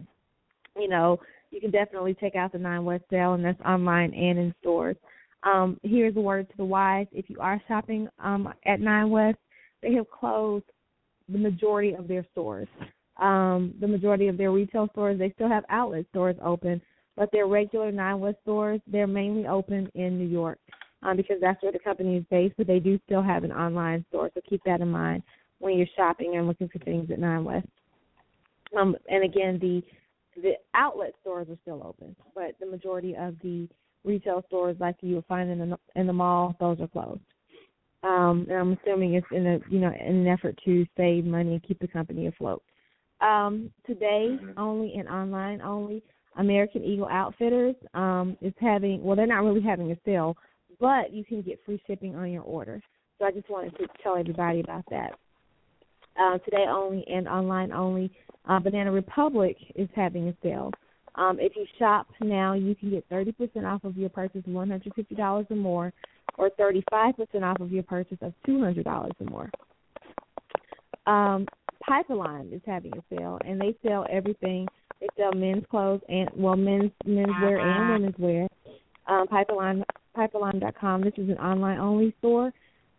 you 0.77 0.89
know, 0.89 1.21
you 1.51 1.61
can 1.61 1.71
definitely 1.71 2.17
check 2.19 2.35
out 2.35 2.53
the 2.53 2.59
Nine 2.59 2.85
West 2.85 3.05
sale, 3.11 3.35
and 3.35 3.45
that's 3.45 3.61
online 3.61 4.13
and 4.15 4.39
in 4.39 4.55
stores. 4.61 4.97
Um, 5.45 5.79
here's 5.83 6.17
a 6.17 6.21
word 6.21 6.49
to 6.51 6.57
the 6.57 6.65
wise: 6.65 7.07
if 7.13 7.29
you 7.29 7.37
are 7.41 7.61
shopping 7.69 8.09
um, 8.19 8.53
at 8.67 8.81
Nine 8.81 9.11
West, 9.11 9.39
they 9.83 9.93
have 9.95 10.11
closed 10.11 10.65
the 11.29 11.39
majority 11.39 11.95
of 11.95 12.09
their 12.09 12.27
stores. 12.33 12.69
Um, 13.19 13.75
the 13.81 13.87
majority 13.87 14.29
of 14.29 14.39
their 14.39 14.51
retail 14.51 14.89
stores, 14.93 15.19
they 15.19 15.31
still 15.33 15.49
have 15.49 15.65
outlet 15.69 16.07
stores 16.11 16.37
open, 16.43 16.81
but 17.17 17.31
their 17.33 17.47
regular 17.47 17.93
Nine 17.93 18.21
West 18.21 18.39
stores, 18.43 18.81
they're 18.87 19.07
mainly 19.07 19.47
open 19.47 19.91
in 19.95 20.19
New 20.19 20.27
York 20.27 20.59
um, 21.03 21.17
because 21.17 21.37
that's 21.41 21.63
where 21.63 21.73
the 21.73 21.79
company 21.79 22.17
is 22.17 22.25
based. 22.31 22.55
But 22.57 22.67
they 22.67 22.79
do 22.79 22.99
still 23.07 23.23
have 23.23 23.45
an 23.45 23.53
online 23.53 24.05
store, 24.09 24.31
so 24.35 24.41
keep 24.49 24.63
that 24.65 24.81
in 24.81 24.91
mind 24.91 25.23
when 25.59 25.77
you're 25.77 25.87
shopping 25.97 26.37
and 26.37 26.47
looking 26.47 26.69
for 26.69 26.79
things 26.81 27.11
at 27.11 27.19
Nine 27.19 27.45
West. 27.45 27.67
Um, 28.77 28.97
and 29.09 29.25
again, 29.25 29.59
the 29.61 29.83
the 30.41 30.55
outlet 30.75 31.13
stores 31.21 31.49
are 31.51 31.59
still 31.61 31.83
open, 31.85 32.17
but 32.35 32.55
the 32.59 32.67
majority 32.67 33.15
of 33.15 33.35
the 33.43 33.69
retail 34.05 34.43
stores 34.47 34.77
like 34.81 34.97
you 35.01 35.17
would 35.17 35.27
find 35.27 35.51
in 35.51 35.71
the 35.71 35.79
in 35.95 36.07
the 36.07 36.13
mall, 36.13 36.57
those 36.59 36.81
are 36.81 36.89
closed. 36.89 37.21
Um, 38.03 38.47
and 38.49 38.59
I'm 38.59 38.79
assuming 38.83 39.15
it's 39.15 39.27
in 39.31 39.47
a 39.47 39.61
you 39.69 39.79
know 39.79 39.93
in 39.93 40.17
an 40.17 40.27
effort 40.27 40.59
to 40.65 40.87
save 40.97 41.25
money 41.25 41.53
and 41.53 41.63
keep 41.63 41.79
the 41.81 41.89
company 41.89 42.27
afloat. 42.27 42.63
Um, 43.21 43.71
today 43.87 44.37
only 44.57 44.95
and 44.95 45.09
online 45.09 45.61
only, 45.61 46.03
American 46.37 46.85
Eagle 46.85 47.09
Outfitters 47.09 47.75
um, 47.95 48.37
is 48.41 48.53
having 48.61 49.03
well 49.03 49.17
they're 49.17 49.27
not 49.27 49.45
really 49.45 49.61
having 49.61 49.91
a 49.93 49.97
sale, 50.05 50.37
but 50.81 51.13
you 51.13 51.25
can 51.25 51.43
get 51.43 51.61
free 51.65 51.81
shipping 51.87 52.15
on 52.17 52.31
your 52.31 52.43
order. 52.43 52.81
So 53.19 53.27
I 53.27 53.31
just 53.31 53.49
wanted 53.51 53.77
to 53.79 53.87
tell 54.03 54.17
everybody 54.17 54.61
about 54.61 54.85
that. 54.91 55.13
Uh, 56.21 56.39
today 56.39 56.67
only 56.69 57.05
and 57.09 57.27
online 57.29 57.73
only, 57.73 58.11
uh, 58.49 58.59
Banana 58.59 58.93
Republic 58.93 59.57
is 59.75 59.89
having 59.95 60.29
a 60.29 60.35
sale. 60.43 60.71
Um, 61.15 61.39
if 61.41 61.53
you 61.57 61.67
shop 61.79 62.09
now, 62.21 62.55
you 62.55 62.75
can 62.75 62.91
get 62.91 63.09
30% 63.11 63.65
off 63.65 63.85
of 63.85 63.97
your 63.97 64.09
purchase 64.09 64.43
of 64.47 64.53
$150 64.53 65.51
or 65.51 65.57
more, 65.57 65.93
or 66.39 66.51
35% 66.51 67.43
off 67.43 67.61
of 67.61 67.71
your 67.71 67.83
purchase 67.83 68.19
of 68.23 68.33
$200 68.47 68.87
or 68.87 69.27
more. 69.27 69.51
Um, 71.07 71.47
Pipeline 71.87 72.51
is 72.53 72.63
having 72.65 72.93
a 72.97 73.15
sale, 73.15 73.39
and 73.45 73.61
they 73.61 73.77
sell 73.87 74.07
everything. 74.11 74.69
They 75.03 75.09
sell 75.17 75.33
men's 75.33 75.65
clothes 75.69 76.01
and 76.09 76.31
well, 76.37 76.55
men's 76.55 76.93
menswear 77.05 77.61
and 77.61 77.91
women's 77.91 78.19
wear. 78.19 78.47
Um, 79.09 79.27
Pipeline 79.27 79.85
Pipeline.com. 80.15 81.03
This 81.03 81.15
is 81.17 81.29
an 81.29 81.39
online 81.39 81.79
only 81.79 82.15
store. 82.21 82.53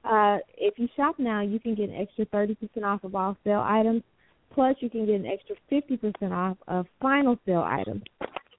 Uh, 0.03 0.39
if 0.57 0.77
you 0.77 0.89
shop 0.97 1.15
now, 1.17 1.41
you 1.41 1.61
can 1.61 1.75
get 1.75 1.87
an 1.87 1.95
extra 1.95 2.25
30% 2.25 2.57
off 2.83 3.05
of 3.05 3.15
all 3.15 3.37
sale 3.45 3.63
items. 3.65 4.03
Plus, 4.53 4.75
you 4.81 4.89
can 4.89 5.05
get 5.05 5.15
an 5.15 5.25
extra 5.25 5.55
50% 5.71 6.31
off 6.33 6.57
of 6.67 6.85
final 7.01 7.37
sale 7.45 7.65
items. 7.65 8.03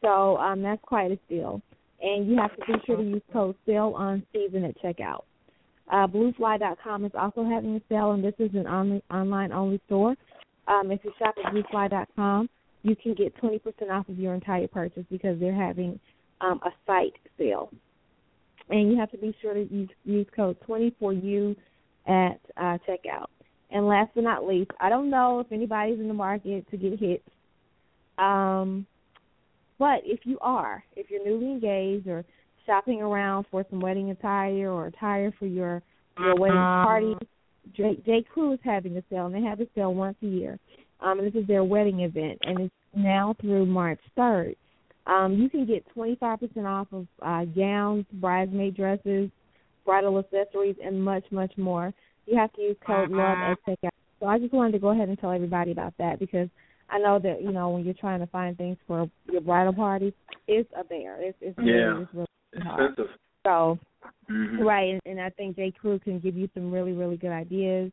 So 0.01 0.39
um, 0.39 0.63
that's 0.63 0.81
quite 0.83 1.13
a 1.13 1.19
steal. 1.27 1.61
And 2.01 2.27
you 2.27 2.39
have 2.39 2.57
to 2.57 2.65
be 2.65 2.73
sure 2.87 2.97
to 2.97 3.03
use 3.03 3.23
code 3.31 3.57
sale 3.67 3.93
on 3.95 4.23
season 4.33 4.65
at 4.65 4.81
checkout. 4.81 5.25
Uh, 5.93 6.07
BlueFly.com 6.07 7.05
is 7.05 7.13
also 7.15 7.45
having 7.45 7.77
a 7.77 7.81
sale, 7.91 8.13
and 8.13 8.25
this 8.25 8.35
is 8.39 8.55
an 8.55 8.67
on- 8.67 9.03
online 9.11 9.53
only 9.53 9.79
store. 9.85 10.15
Um, 10.67 10.91
if 10.91 11.01
you 11.05 11.13
shop 11.19 11.35
at 11.45 11.53
BlueFly.com, 11.53 12.49
you 12.85 12.95
can 12.95 13.15
get 13.15 13.35
20% 13.41 13.61
off 13.91 14.09
of 14.09 14.19
your 14.19 14.35
entire 14.35 14.69
purchase 14.69 15.05
because 15.11 15.41
they're 15.41 15.55
having 15.55 15.99
um, 16.41 16.61
a 16.65 16.71
site 16.87 17.15
sale. 17.37 17.71
And 18.69 18.93
you 18.93 18.99
have 18.99 19.11
to 19.11 19.19
be 19.19 19.35
sure 19.43 19.55
to 19.55 19.63
use, 19.63 19.89
use 20.05 20.27
code 20.37 20.57
24U 20.69 21.57
at 22.07 22.39
uh, 22.57 22.79
checkout. 22.87 23.27
And 23.71 23.89
last 23.89 24.11
but 24.15 24.23
not 24.23 24.47
least, 24.47 24.71
I 24.81 24.91
don't 24.91 25.11
know 25.11 25.41
if 25.41 25.51
anybody's 25.51 25.99
in 25.99 26.09
the 26.09 26.15
market 26.15 26.71
to 26.71 26.77
get 26.77 27.01
hits. 27.01 27.25
Um, 28.19 28.87
but 29.79 30.03
if 30.05 30.21
you 30.25 30.39
are, 30.41 30.85
if 30.95 31.11
you're 31.11 31.25
newly 31.25 31.51
engaged 31.51 32.07
or 32.07 32.25
shopping 32.67 33.01
around 33.01 33.47
for 33.51 33.65
some 33.71 33.81
wedding 33.81 34.11
attire 34.11 34.71
or 34.71 34.87
attire 34.87 35.33
for 35.39 35.47
your 35.47 35.83
your 36.19 36.37
wedding 36.37 36.57
party, 36.57 37.17
J, 37.77 38.01
J. 38.07 38.23
Crew 38.23 38.53
is 38.53 38.61
having 38.63 38.97
a 38.97 39.03
sale, 39.11 39.27
and 39.27 39.35
they 39.35 39.43
have 39.43 39.59
a 39.61 39.67
sale 39.75 39.93
once 39.93 40.17
a 40.23 40.27
year. 40.27 40.61
Um, 41.05 41.19
this 41.23 41.35
is 41.35 41.47
their 41.47 41.65
wedding 41.65 42.01
event, 42.01 42.39
and 42.43 42.61
it's 42.61 42.75
now 42.95 43.35
through 43.41 43.67
March 43.67 44.01
3rd. 44.17 44.57
Um, 45.07 45.35
you 45.35 45.51
can 45.51 45.67
get 45.67 45.85
25% 45.95 46.65
off 46.65 46.87
of 46.93 47.07
uh, 47.21 47.45
gowns, 47.45 48.07
bridesmaid 48.15 48.75
dresses, 48.75 49.29
bridal 49.85 50.19
accessories, 50.19 50.77
and 50.83 51.05
much, 51.05 51.25
much 51.31 51.53
more. 51.59 51.93
You 52.27 52.39
have 52.39 52.51
to 52.55 52.63
use 52.63 52.77
code 52.87 53.11
LOVE 53.11 53.39
at 53.43 53.59
checkout. 53.69 53.91
So 54.19 54.27
I 54.27 54.39
just 54.39 54.55
wanted 54.55 54.73
to 54.73 54.79
go 54.79 54.89
ahead 54.89 55.11
and 55.11 55.19
tell 55.19 55.31
everybody 55.31 55.73
about 55.73 55.93
that 55.99 56.19
because 56.19 56.49
I 56.89 56.99
know 56.99 57.19
that 57.19 57.43
you 57.43 57.53
know 57.53 57.69
when 57.69 57.85
you're 57.85 57.93
trying 57.93 58.21
to 58.21 58.27
find 58.29 58.57
things 58.57 58.79
for 58.87 59.11
your 59.31 59.43
bridal 59.43 59.75
party, 59.75 60.15
it's 60.49 60.71
a 60.75 60.85
bear. 60.85 61.21
It's 61.21 61.37
it's 61.43 61.59
Yeah. 61.59 61.65
really, 61.65 62.03
it's 62.05 62.15
really 62.15 62.65
hard. 62.65 62.91
Expensive. 62.93 63.17
So 63.45 63.79
Mhm. 64.31 64.65
right, 64.65 64.93
and, 64.93 65.01
and 65.05 65.21
I 65.21 65.29
think 65.31 65.57
J. 65.57 65.71
Crew 65.71 65.99
can 65.99 66.19
give 66.19 66.35
you 66.35 66.49
some 66.55 66.73
really 66.73 66.93
really 66.93 67.19
good 67.19 67.33
ideas. 67.33 67.93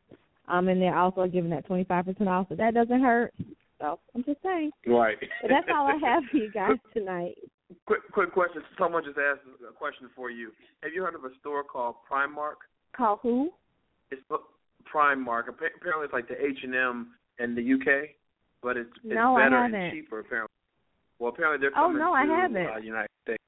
Um, 0.52 0.68
and 0.68 0.80
they're 0.82 0.96
also 0.96 1.26
giving 1.26 1.50
that 1.50 1.66
25% 1.66 2.26
off, 2.28 2.46
so 2.50 2.54
that 2.56 2.74
doesn't 2.74 3.00
hurt. 3.00 3.32
So 3.80 3.98
I'm 4.14 4.22
just 4.22 4.42
saying. 4.42 4.70
Right. 4.86 5.16
But 5.40 5.48
that's 5.48 5.66
all 5.74 5.86
I 5.86 5.96
have 6.06 6.22
for 6.30 6.36
you 6.36 6.52
guys 6.52 6.76
tonight. 6.92 7.36
Quick, 7.86 8.00
quick 8.12 8.32
question. 8.34 8.62
Someone 8.78 9.02
just 9.02 9.16
asked 9.16 9.40
a 9.66 9.72
question 9.72 10.10
for 10.14 10.30
you. 10.30 10.50
Have 10.82 10.92
you 10.92 11.02
heard 11.02 11.14
of 11.14 11.24
a 11.24 11.30
store 11.40 11.64
called 11.64 11.94
Primark? 12.10 12.60
Call 12.94 13.18
who? 13.22 13.50
It's 14.10 14.20
Primark. 14.94 15.48
Appa- 15.48 15.72
Apparently, 15.80 16.04
it's 16.04 16.12
like 16.12 16.28
the 16.28 16.36
H 16.38 16.58
and 16.64 16.74
M 16.74 17.12
in 17.38 17.54
the 17.54 17.62
UK, 17.72 18.10
but 18.62 18.76
it's 18.76 18.90
it's 19.02 19.14
No, 19.14 19.36
better 19.38 19.56
and 19.64 19.90
cheaper. 19.92 20.20
Apparently. 20.20 20.48
Well, 21.18 21.30
apparently 21.30 21.60
they're 21.60 21.70
Oh, 21.78 21.86
coming 21.88 21.98
no, 21.98 22.08
to 22.08 22.12
I 22.12 22.26
haven't. 22.26 22.66
Uh, 22.66 22.76
United 22.76 23.08
States. 23.24 23.42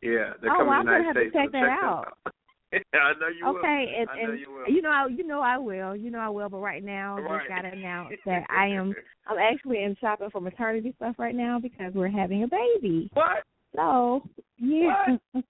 Yeah, 0.00 0.32
they're 0.40 0.50
Oh, 0.50 0.64
coming 0.64 0.68
well, 0.68 0.82
to 0.84 0.88
I'm 0.90 1.02
United 1.02 1.04
gonna 1.04 1.04
have 1.04 1.14
to 1.14 1.20
States. 1.20 1.34
check 1.34 1.46
so 1.46 1.52
that 1.52 1.68
check 1.68 1.82
out. 1.84 2.06
Out. 2.26 2.32
Yeah, 2.72 2.78
I 2.94 3.12
know 3.18 3.28
you 3.28 3.44
will. 3.46 3.58
okay, 3.58 3.94
and, 3.98 4.08
I 4.10 4.22
know 4.22 4.30
and 4.32 4.40
you 4.40 4.50
will. 4.52 4.82
know, 4.82 4.90
I, 4.90 5.06
you 5.08 5.26
know, 5.26 5.40
I 5.40 5.58
will. 5.58 5.96
You 5.96 6.10
know, 6.10 6.18
I 6.18 6.28
will. 6.28 6.48
But 6.48 6.58
right 6.58 6.82
now, 6.84 7.16
I 7.18 7.20
Right. 7.20 7.40
just 7.40 7.48
gotta 7.48 7.76
announce 7.76 8.14
that 8.26 8.44
I 8.48 8.66
am. 8.68 8.94
I'm 9.26 9.38
actually 9.38 9.82
in 9.82 9.96
shopping 10.00 10.30
for 10.30 10.40
maternity 10.40 10.92
stuff 10.96 11.16
right 11.18 11.34
now 11.34 11.58
because 11.58 11.94
we're 11.94 12.08
having 12.08 12.42
a 12.44 12.48
baby. 12.48 13.10
What? 13.14 13.44
So 13.74 14.22
yeah, 14.58 15.16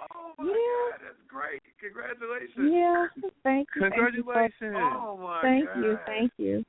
Oh 0.00 0.32
my 0.38 0.44
Yeah. 0.44 0.90
God, 0.90 1.00
that's 1.04 1.22
great! 1.28 1.62
Congratulations. 1.80 2.70
yeah. 2.72 3.06
Thank 3.42 3.68
you. 3.74 3.82
Congratulations. 3.82 4.76
Oh 4.76 5.18
my 5.20 5.40
Thank 5.42 5.64
God. 5.66 5.78
you. 5.82 5.98
Thank 6.06 6.32
you. 6.36 6.64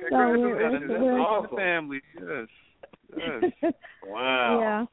Congratulations. 0.00 0.82
So 0.88 0.94
That's 0.94 1.02
we're, 1.02 1.14
we're, 1.14 1.20
awesome. 1.20 1.56
Family, 1.56 2.00
yes. 2.16 2.48
Yes. 3.16 3.72
Wow. 4.04 4.60
yeah, 4.60 4.86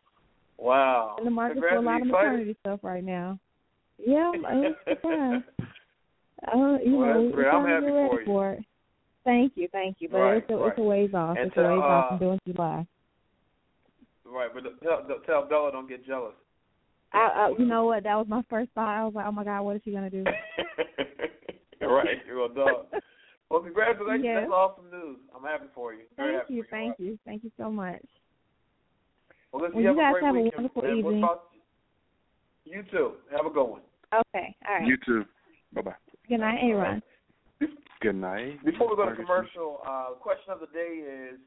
Wow. 0.63 1.15
in 1.19 1.25
the 1.25 1.31
market 1.31 1.59
for 1.59 1.75
a 1.75 1.81
lot 1.81 2.01
of 2.01 2.07
maternity 2.07 2.55
stuff 2.61 2.79
right 2.83 3.03
now. 3.03 3.39
Yeah, 3.99 4.31
it 4.33 4.41
was 4.41 4.75
surprised. 4.87 5.43
Uh, 6.47 6.77
you 6.85 6.95
Well, 6.97 7.23
know, 7.23 7.31
great. 7.33 7.47
I'm 7.47 7.65
happy 7.67 7.85
ready 7.87 8.07
for 8.09 8.19
you. 8.19 8.25
for 8.25 8.51
it. 8.53 8.63
Thank 9.23 9.53
you, 9.55 9.67
thank 9.71 9.97
you. 9.99 10.07
But 10.09 10.17
Right, 10.19 10.37
it's 10.37 10.49
a 10.49 10.65
it's 10.65 10.77
a 10.77 10.81
ways 10.81 11.09
off. 11.13 11.35
And 11.37 11.47
it's 11.47 11.57
a 11.57 11.61
ways 11.61 11.67
to, 11.69 11.81
off 11.83 12.05
uh, 12.05 12.09
from 12.09 12.19
doing 12.19 12.39
July. 12.47 12.87
Right, 14.23 14.49
but 14.53 14.63
tell, 14.83 15.05
tell 15.25 15.45
Bella 15.47 15.71
don't 15.71 15.89
get 15.89 16.05
jealous. 16.05 16.33
I, 17.13 17.49
I 17.49 17.53
you 17.57 17.65
know 17.65 17.85
what? 17.85 18.03
That 18.03 18.15
was 18.15 18.27
my 18.29 18.43
first 18.49 18.69
thought. 18.75 18.87
I 18.87 19.03
was 19.03 19.13
like, 19.15 19.25
oh 19.25 19.31
my 19.31 19.43
god, 19.43 19.61
what 19.63 19.75
is 19.77 19.81
she 19.83 19.91
gonna 19.91 20.09
do? 20.09 20.23
right, 21.81 22.17
you're 22.27 22.45
a 22.45 22.53
dog. 22.53 22.85
Well, 23.49 23.61
congratulations. 23.61 24.25
Yeah. 24.25 24.41
That's 24.41 24.51
awesome 24.51 24.91
news. 24.91 25.17
I'm 25.35 25.43
happy 25.43 25.67
for 25.73 25.93
you. 25.93 26.01
Very 26.17 26.37
Thank 26.37 26.49
you, 26.49 26.63
thank 26.69 26.99
you, 26.99 27.19
thank 27.25 27.43
you 27.43 27.51
so 27.57 27.71
much. 27.71 28.03
Well, 29.51 29.63
listen, 29.63 29.75
Well, 29.75 29.83
you 29.83 29.89
you 29.91 29.97
have 29.97 29.97
guys 29.97 30.09
a 30.09 30.11
great 30.13 30.23
have 30.25 30.35
a 30.35 30.39
weekend, 30.39 30.53
wonderful 30.75 30.81
man. 30.83 30.91
We'll 30.91 31.13
evening. 31.13 31.21
to 31.21 32.69
you. 32.69 32.75
you 32.77 32.83
too. 32.91 33.11
Have 33.35 33.45
a 33.45 33.49
good 33.49 33.63
one. 33.63 33.81
Okay, 34.13 34.55
all 34.67 34.75
right. 34.75 34.87
You 34.87 34.97
too. 35.05 35.25
Bye 35.73 35.81
bye. 35.81 35.95
Good 36.29 36.39
night, 36.39 36.59
Aaron. 36.61 37.01
Good 38.01 38.15
night. 38.15 38.63
Before 38.63 38.89
we 38.89 38.95
go 38.95 39.09
to 39.09 39.15
commercial, 39.15 39.81
uh, 39.87 40.11
question 40.19 40.53
of 40.53 40.59
the 40.59 40.67
day 40.67 41.03
is: 41.03 41.39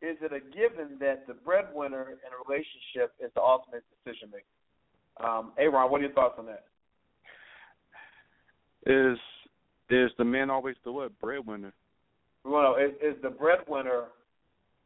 Is 0.00 0.16
it 0.22 0.32
a 0.32 0.40
given 0.54 0.98
that 1.00 1.26
the 1.26 1.34
breadwinner 1.34 2.02
in 2.10 2.30
a 2.32 2.48
relationship 2.48 3.14
is 3.22 3.30
the 3.34 3.42
ultimate 3.42 3.84
decision 4.04 4.30
maker? 4.30 5.26
Um, 5.26 5.52
Aaron, 5.58 5.90
what 5.90 6.00
are 6.00 6.04
your 6.04 6.12
thoughts 6.12 6.36
on 6.38 6.46
that? 6.46 6.64
Is 8.86 9.18
is 9.90 10.10
the 10.18 10.24
man 10.24 10.50
always 10.50 10.76
the 10.84 10.92
what 10.92 11.18
breadwinner? 11.20 11.72
Well, 12.44 12.76
is, 12.76 12.92
is 13.02 13.20
the 13.22 13.30
breadwinner 13.30 14.04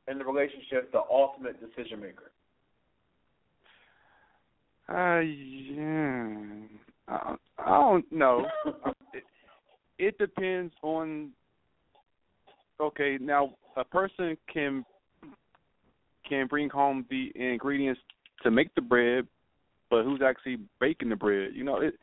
in 0.09 0.19
the 0.19 0.25
relationship 0.25 0.91
the 0.93 1.03
ultimate 1.11 1.61
decision 1.61 2.01
maker? 2.01 2.33
Uh, 4.89 5.21
yeah. 5.21 6.67
I, 7.13 7.37
I 7.59 7.79
don't 7.79 8.11
know. 8.13 8.47
it, 9.13 9.25
it 9.99 10.19
depends 10.19 10.73
on. 10.83 11.31
Okay, 12.81 13.19
now 13.21 13.55
a 13.77 13.85
person 13.85 14.37
can 14.53 14.85
can 16.29 16.47
bring 16.47 16.69
home 16.69 17.05
the 17.11 17.31
ingredients 17.35 18.01
to 18.43 18.51
make 18.51 18.75
the 18.75 18.81
bread, 18.81 19.27
but 19.91 20.05
who's 20.05 20.21
actually 20.25 20.59
baking 20.81 21.11
the 21.11 21.17
bread? 21.17 21.51
You 21.55 21.65
know, 21.65 21.77
it 21.77 21.95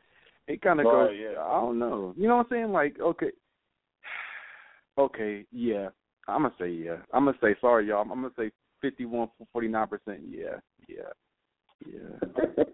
it 0.46 0.62
kind 0.62 0.80
of 0.80 0.84
goes. 0.84 1.10
yeah. 1.14 1.40
I 1.40 1.60
don't 1.60 1.78
know. 1.78 2.14
You 2.16 2.28
know 2.28 2.36
what 2.36 2.46
I'm 2.46 2.50
saying? 2.50 2.72
Like, 2.72 2.98
okay, 3.00 3.30
okay, 4.98 5.44
yeah. 5.52 5.88
I'm 6.28 6.42
gonna 6.42 6.54
say 6.58 6.70
yeah. 6.70 6.96
I'm 7.12 7.24
gonna 7.24 7.36
say 7.42 7.56
sorry, 7.60 7.88
y'all. 7.88 8.02
I'm 8.02 8.08
gonna 8.08 8.30
say 8.38 8.50
fifty-one, 8.80 9.28
forty-nine 9.52 9.88
percent. 9.88 10.20
Yeah, 10.28 10.60
yeah, 10.88 11.10
yeah. 11.86 12.64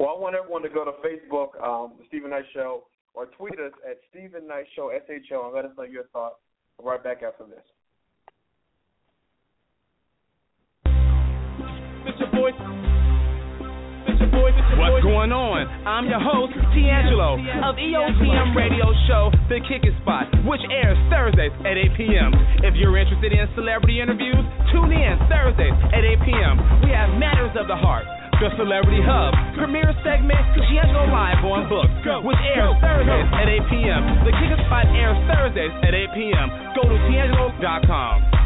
well, 0.00 0.10
I 0.10 0.18
want 0.18 0.34
everyone 0.34 0.62
to 0.62 0.68
go 0.68 0.84
to 0.84 0.92
Facebook, 1.04 1.60
um, 1.62 1.94
the 1.98 2.04
Steven 2.08 2.30
Knight 2.30 2.44
Show, 2.54 2.84
or 3.14 3.26
tweet 3.26 3.54
us 3.54 3.72
at 3.88 3.98
Steven 4.10 4.46
Knight 4.46 4.66
Show 4.74 4.90
SHO 5.06 5.46
and 5.46 5.54
let 5.54 5.64
us 5.64 5.72
know 5.76 5.84
your 5.84 6.04
thoughts. 6.12 6.36
We'll 6.78 6.92
right 6.92 7.02
back 7.02 7.22
after 7.22 7.44
this. 7.44 7.64
It's 12.06 12.18
your 12.20 12.30
boy. 12.30 12.50
It's 14.06 14.20
your 14.20 14.30
boy. 14.30 14.54
It's 14.54 14.68
your 14.70 14.78
What's 14.78 15.02
going 15.02 15.32
on? 15.32 15.66
I'm 15.88 16.06
your 16.06 16.22
host, 16.22 16.54
D'Angelo, 16.70 17.34
of 17.66 17.74
EOTM 17.80 18.54
radio 18.54 18.92
show, 19.08 19.32
The 19.48 19.58
Kicking 19.66 19.96
Spot, 20.04 20.28
which 20.46 20.60
airs 20.70 20.94
Thursdays 21.10 21.50
at 21.64 21.74
8 21.74 21.98
p.m. 21.98 22.30
If 22.62 22.76
you're 22.76 22.94
interested 22.94 23.32
in 23.32 23.48
celebrity 23.56 23.98
interviews, 23.98 24.44
tune 24.70 24.92
in 24.92 25.18
Thursdays 25.26 25.74
at 25.90 26.04
8 26.04 26.28
p.m. 26.28 26.54
We 26.84 26.94
have 26.94 27.16
Matters 27.18 27.56
of 27.58 27.66
the 27.66 27.74
Heart, 27.74 28.06
the 28.40 28.52
Celebrity 28.60 29.00
Hub. 29.00 29.32
Premiere 29.56 29.96
segment, 30.04 30.44
D'Angelo 30.52 31.08
Live 31.08 31.40
on 31.40 31.64
Book, 31.72 31.88
which 32.20 32.36
airs 32.52 32.76
Thursdays 32.84 33.28
at 33.32 33.48
8 33.48 33.72
p.m. 33.72 34.02
The 34.28 34.32
Kicker 34.36 34.60
Spot 34.68 34.86
airs 34.92 35.16
Thursdays 35.24 35.72
at 35.80 35.94
8 35.96 36.12
p.m. 36.12 36.48
Go 36.76 36.84
to 36.84 36.96
D'Angelo.com. 37.08 38.36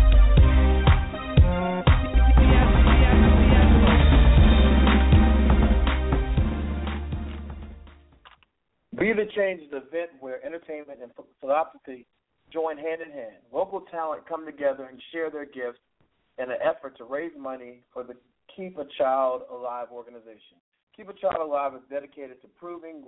Be 8.95 9.12
the 9.16 9.26
Change 9.34 9.62
is 9.62 9.72
an 9.72 9.82
event 9.88 10.11
where 10.20 10.45
entertainment 10.45 11.01
and 11.03 11.11
philanthropy 11.41 12.07
join 12.53 12.76
hand 12.76 13.03
in 13.03 13.11
hand. 13.11 13.43
Local 13.53 13.80
talent 13.91 14.28
come 14.28 14.47
together 14.47 14.84
and 14.84 15.01
share 15.11 15.30
their 15.30 15.47
gifts 15.47 15.82
in 16.38 16.51
an 16.51 16.59
effort 16.62 16.97
to 16.99 17.05
raise 17.05 17.32
money 17.36 17.82
for 17.93 18.05
the 18.05 18.14
Keep 18.57 18.79
a 18.79 18.87
Child 18.99 19.43
Alive 19.53 19.89
organization. 19.93 20.59
Keep 20.97 21.09
a 21.09 21.13
Child 21.15 21.41
Alive 21.41 21.75
is 21.75 21.81
dedicated 21.91 22.41
to 22.43 22.49
proving 22.49 23.05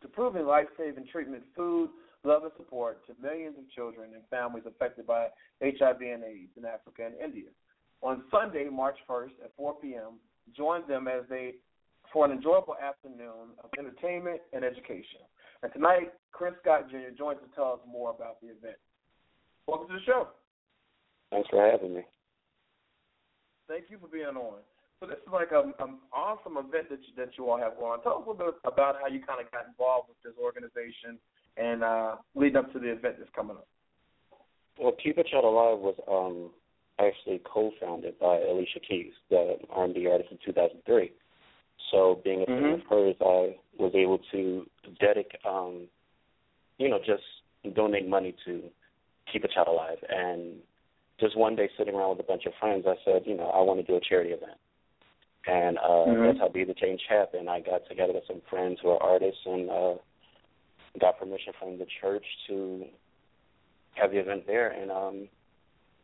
to 0.00 0.08
proving 0.08 0.46
life-saving 0.46 1.06
treatment, 1.10 1.42
food, 1.56 1.90
love, 2.22 2.44
and 2.44 2.52
support 2.56 3.04
to 3.06 3.14
millions 3.20 3.56
of 3.58 3.68
children 3.72 4.10
and 4.14 4.22
families 4.30 4.64
affected 4.66 5.06
by 5.06 5.26
HIV 5.60 6.00
and 6.00 6.22
AIDS 6.22 6.52
in 6.56 6.64
Africa 6.64 7.06
and 7.06 7.14
India. 7.22 7.50
On 8.02 8.22
Sunday, 8.30 8.68
March 8.70 8.96
1st 9.10 9.32
at 9.44 9.50
4 9.56 9.74
p.m., 9.80 10.20
join 10.56 10.86
them 10.86 11.08
as 11.08 11.22
they 11.28 11.54
for 12.12 12.24
an 12.24 12.30
enjoyable 12.30 12.76
afternoon 12.76 13.52
of 13.62 13.70
entertainment 13.78 14.40
and 14.52 14.64
education. 14.64 15.20
And 15.62 15.72
tonight, 15.72 16.12
Chris 16.32 16.54
Scott 16.62 16.88
Jr. 16.90 17.10
joins 17.16 17.38
to 17.40 17.54
tell 17.54 17.72
us 17.72 17.80
more 17.90 18.10
about 18.10 18.40
the 18.40 18.48
event. 18.48 18.76
Welcome 19.66 19.88
to 19.88 19.94
the 19.94 20.04
show. 20.06 20.28
Thanks 21.30 21.48
for 21.50 21.68
having 21.70 21.94
me. 21.94 22.02
Thank 23.68 23.90
you 23.90 23.98
for 24.00 24.08
being 24.08 24.26
on. 24.26 24.64
So 25.00 25.06
this 25.06 25.18
is 25.18 25.32
like 25.32 25.52
an 25.52 25.74
awesome 26.12 26.56
event 26.56 26.88
that 26.90 26.98
you, 27.06 27.12
that 27.16 27.36
you 27.38 27.48
all 27.48 27.58
have 27.58 27.76
going 27.76 27.92
on. 27.92 28.02
Tell 28.02 28.18
us 28.18 28.24
a 28.26 28.30
little 28.30 28.34
bit 28.34 28.54
about 28.64 28.96
how 29.00 29.06
you 29.06 29.20
kind 29.22 29.44
of 29.44 29.52
got 29.52 29.68
involved 29.68 30.08
with 30.08 30.18
this 30.24 30.34
organization 30.42 31.20
and 31.56 31.84
uh, 31.84 32.16
leading 32.34 32.56
up 32.56 32.72
to 32.72 32.80
the 32.80 32.88
event 32.90 33.16
that's 33.18 33.30
coming 33.36 33.56
up. 33.56 33.68
Well, 34.80 34.94
Keep 35.02 35.18
a 35.18 35.24
Child 35.24 35.44
Alive 35.44 35.78
was 35.78 35.94
um, 36.08 36.50
actually 36.98 37.40
co-founded 37.44 38.18
by 38.18 38.40
Alicia 38.40 38.80
Keys, 38.80 39.12
the 39.30 39.56
R&B 39.70 40.06
artist, 40.10 40.30
in 40.32 40.38
2003. 40.44 41.12
So 41.92 42.20
being 42.24 42.42
a 42.42 42.46
fan 42.46 42.62
mm-hmm. 42.62 42.80
of 42.80 42.86
hers, 42.88 43.16
I 43.20 43.56
was 43.78 43.92
able 43.94 44.18
to 44.32 44.66
dedicate, 44.98 45.40
um, 45.48 45.86
you 46.78 46.88
know, 46.88 46.98
just 46.98 47.22
donate 47.74 48.08
money 48.08 48.34
to 48.46 48.62
keep 49.32 49.44
a 49.44 49.48
child 49.48 49.68
alive. 49.68 49.98
And 50.08 50.56
just 51.20 51.36
one 51.36 51.56
day 51.56 51.68
sitting 51.76 51.94
around 51.94 52.10
with 52.10 52.20
a 52.20 52.28
bunch 52.28 52.46
of 52.46 52.52
friends, 52.60 52.84
I 52.86 52.94
said, 53.04 53.22
you 53.26 53.36
know, 53.36 53.48
I 53.48 53.60
want 53.62 53.80
to 53.80 53.86
do 53.86 53.96
a 53.96 54.00
charity 54.00 54.30
event. 54.30 54.58
And 55.46 55.78
uh 55.78 55.82
mm-hmm. 55.82 56.24
that's 56.24 56.38
how 56.38 56.48
Be 56.48 56.64
the 56.64 56.74
Change 56.74 57.00
happened. 57.08 57.48
I 57.48 57.60
got 57.60 57.88
together 57.88 58.12
with 58.12 58.24
some 58.26 58.42
friends 58.50 58.78
who 58.82 58.90
are 58.90 59.02
artists 59.02 59.40
and 59.46 59.70
uh 59.70 59.94
got 61.00 61.18
permission 61.18 61.52
from 61.58 61.78
the 61.78 61.86
church 62.00 62.24
to 62.48 62.84
have 63.94 64.10
the 64.10 64.18
event 64.18 64.46
there 64.46 64.70
and 64.70 64.90
um 64.90 65.28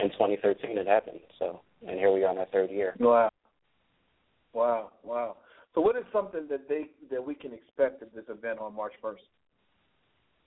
in 0.01 0.11
2013 0.11 0.79
it 0.79 0.87
happened. 0.87 1.21
So, 1.39 1.61
and 1.87 1.99
here 1.99 2.13
we 2.13 2.25
are 2.25 2.33
in 2.33 2.39
our 2.39 2.47
third 2.47 2.71
year. 2.71 2.95
Wow. 2.99 3.31
Wow, 4.53 4.93
wow. 5.03 5.37
So, 5.75 5.81
what 5.81 5.97
is 5.97 6.05
something 6.13 6.47
that 6.49 6.69
they 6.69 6.87
that 7.11 7.25
we 7.25 7.35
can 7.35 7.53
expect 7.53 8.03
at 8.03 8.15
this 8.15 8.25
event 8.29 8.61
on 8.61 8.75
March 8.75 8.93
first? 9.03 9.23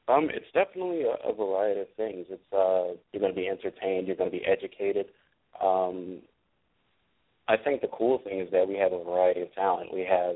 Um, 0.08 0.30
it's 0.34 0.46
definitely 0.54 1.04
a, 1.04 1.30
a 1.30 1.34
variety 1.34 1.82
of 1.82 1.88
things. 1.98 2.28
It's 2.30 2.54
uh, 2.54 2.96
you're 3.12 3.20
going 3.20 3.34
to 3.34 3.40
be 3.40 3.48
entertained, 3.48 4.08
you're 4.08 4.16
going 4.16 4.32
to 4.32 4.38
be 4.38 4.46
educated. 4.46 5.08
Um, 5.62 6.20
I 7.48 7.58
think 7.58 7.82
the 7.82 7.88
cool 7.88 8.20
thing 8.24 8.42
is 8.42 8.52
that 8.52 8.68
we 8.68 8.76
have 8.76 8.94
a 8.94 9.04
variety 9.04 9.42
of 9.42 9.54
talent. 9.54 9.94
We 9.94 10.06
have 10.10 10.36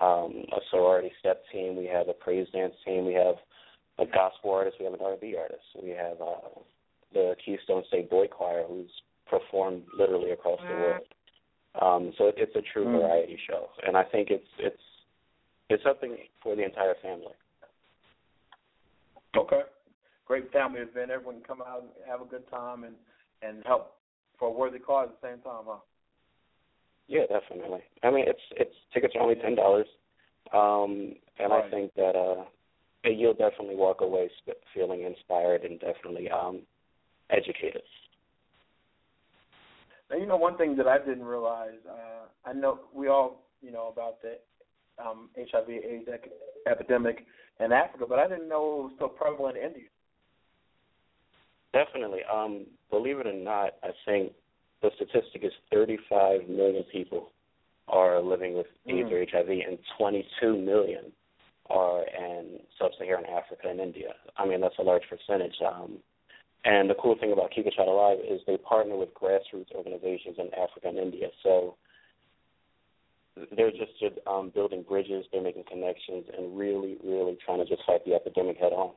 um, 0.00 0.44
a 0.52 0.60
sorority 0.70 1.10
step 1.20 1.42
team, 1.52 1.76
we 1.76 1.86
have 1.86 2.08
a 2.08 2.12
praise 2.12 2.46
dance 2.52 2.74
team, 2.84 3.04
we 3.04 3.14
have 3.14 3.36
a 3.98 4.06
gospel 4.06 4.52
artist, 4.52 4.76
we 4.78 4.84
have 4.84 4.94
an 4.94 5.00
R&B 5.04 5.34
artist, 5.36 5.64
we 5.82 5.90
have 5.90 6.20
uh, 6.20 6.60
the 7.12 7.34
Keystone 7.44 7.82
State 7.88 8.08
Boy 8.08 8.26
Choir, 8.28 8.64
who's 8.68 8.90
performed 9.28 9.82
literally 9.98 10.30
across 10.30 10.60
the 10.60 10.74
world. 10.74 11.02
Um, 11.80 12.12
so 12.16 12.28
it, 12.28 12.36
it's 12.38 12.56
a 12.56 12.62
true 12.72 12.84
mm. 12.84 13.00
variety 13.00 13.38
show, 13.48 13.68
and 13.86 13.96
I 13.96 14.02
think 14.04 14.30
it's 14.30 14.48
it's 14.58 14.80
it's 15.68 15.82
something 15.82 16.16
for 16.42 16.56
the 16.56 16.64
entire 16.64 16.94
family. 17.02 17.34
Okay, 19.36 19.62
great 20.26 20.50
family 20.52 20.80
event. 20.80 21.10
Everyone 21.10 21.36
can 21.36 21.44
come 21.44 21.62
out 21.62 21.82
and 21.82 21.90
have 22.08 22.20
a 22.20 22.24
good 22.24 22.48
time 22.50 22.84
and 22.84 22.94
and 23.42 23.62
help 23.66 23.94
for 24.38 24.48
a 24.48 24.52
worthy 24.52 24.78
cause 24.78 25.08
at 25.10 25.20
the 25.20 25.28
same 25.28 25.42
time, 25.42 25.64
huh? 25.66 25.78
Yeah, 27.08 27.22
definitely. 27.28 27.80
I 28.02 28.10
mean, 28.10 28.24
it's 28.26 28.40
it's 28.52 28.74
tickets 28.92 29.14
are 29.16 29.22
only 29.22 29.36
ten 29.36 29.54
dollars, 29.54 29.86
um, 30.52 31.14
and 31.38 31.52
right. 31.52 31.64
I 31.64 31.70
think 31.70 31.94
that 31.94 32.14
uh, 32.16 32.44
you'll 33.08 33.34
definitely 33.34 33.76
walk 33.76 34.00
away 34.00 34.30
feeling 34.74 35.02
inspired 35.02 35.62
and 35.62 35.80
definitely 35.80 36.28
um, 36.30 36.62
educated. 37.30 37.82
Now, 40.10 40.16
you 40.16 40.26
know, 40.26 40.36
one 40.36 40.56
thing 40.56 40.76
that 40.76 40.86
I 40.86 40.98
didn't 40.98 41.24
realize, 41.24 41.78
uh, 41.88 42.48
I 42.48 42.52
know 42.52 42.80
we 42.94 43.08
all, 43.08 43.42
you 43.60 43.70
know, 43.70 43.88
about 43.88 44.22
the 44.22 44.38
um, 45.02 45.28
HIV/AIDS 45.36 46.08
epidemic 46.66 47.26
in 47.60 47.72
Africa, 47.72 48.04
but 48.08 48.18
I 48.18 48.28
didn't 48.28 48.48
know 48.48 48.80
it 48.80 48.82
was 48.84 48.92
so 48.98 49.08
prevalent 49.08 49.56
in 49.56 49.64
India. 49.64 49.88
Definitely. 51.72 52.20
Um, 52.32 52.66
believe 52.90 53.18
it 53.18 53.26
or 53.26 53.32
not, 53.32 53.74
I 53.82 53.90
think 54.06 54.32
the 54.82 54.90
statistic 54.96 55.44
is 55.44 55.52
35 55.72 56.48
million 56.48 56.84
people 56.90 57.30
are 57.88 58.20
living 58.20 58.54
with 58.54 58.66
AIDS 58.86 59.08
mm. 59.08 59.12
or 59.12 59.26
HIV, 59.30 59.48
and 59.48 59.78
22 59.98 60.56
million 60.56 61.12
are 61.70 62.02
in 62.02 62.58
sub-Saharan 62.78 63.24
Africa 63.26 63.68
and 63.68 63.80
India. 63.80 64.14
I 64.36 64.46
mean, 64.46 64.60
that's 64.60 64.78
a 64.78 64.82
large 64.82 65.02
percentage. 65.08 65.54
Um, 65.66 65.98
and 66.64 66.88
the 66.88 66.94
cool 66.94 67.16
thing 67.18 67.32
about 67.32 67.50
Keep 67.54 67.66
a 67.66 67.70
Child 67.70 67.88
Alive 67.88 68.18
is 68.28 68.40
they 68.46 68.56
partner 68.56 68.96
with 68.96 69.10
grassroots 69.14 69.72
organizations 69.74 70.36
in 70.38 70.46
Africa 70.54 70.88
and 70.88 70.98
India. 70.98 71.28
So 71.42 71.76
they're 73.56 73.70
just 73.70 73.92
um, 74.26 74.50
building 74.54 74.84
bridges, 74.88 75.24
they're 75.32 75.42
making 75.42 75.64
connections, 75.70 76.26
and 76.36 76.56
really, 76.56 76.98
really 77.04 77.36
trying 77.44 77.58
to 77.58 77.64
just 77.64 77.82
fight 77.86 78.04
the 78.04 78.14
epidemic 78.14 78.56
head 78.58 78.72
on. 78.72 78.92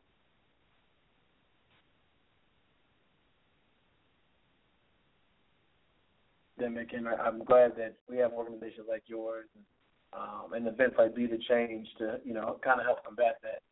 And 6.58 6.78
I'm 7.08 7.44
glad 7.44 7.76
that 7.78 7.96
we 8.08 8.18
have 8.18 8.34
organizations 8.34 8.86
like 8.88 9.04
yours 9.08 9.46
and, 9.56 9.66
um, 10.14 10.54
and 10.54 10.68
events 10.68 10.96
like 10.98 11.16
Be 11.16 11.26
the 11.26 11.40
Change 11.50 11.88
to, 11.98 12.20
you 12.24 12.36
know, 12.36 12.60
kind 12.64 12.80
of 12.80 12.86
help 12.86 13.04
combat 13.04 13.38
that. 13.42 13.64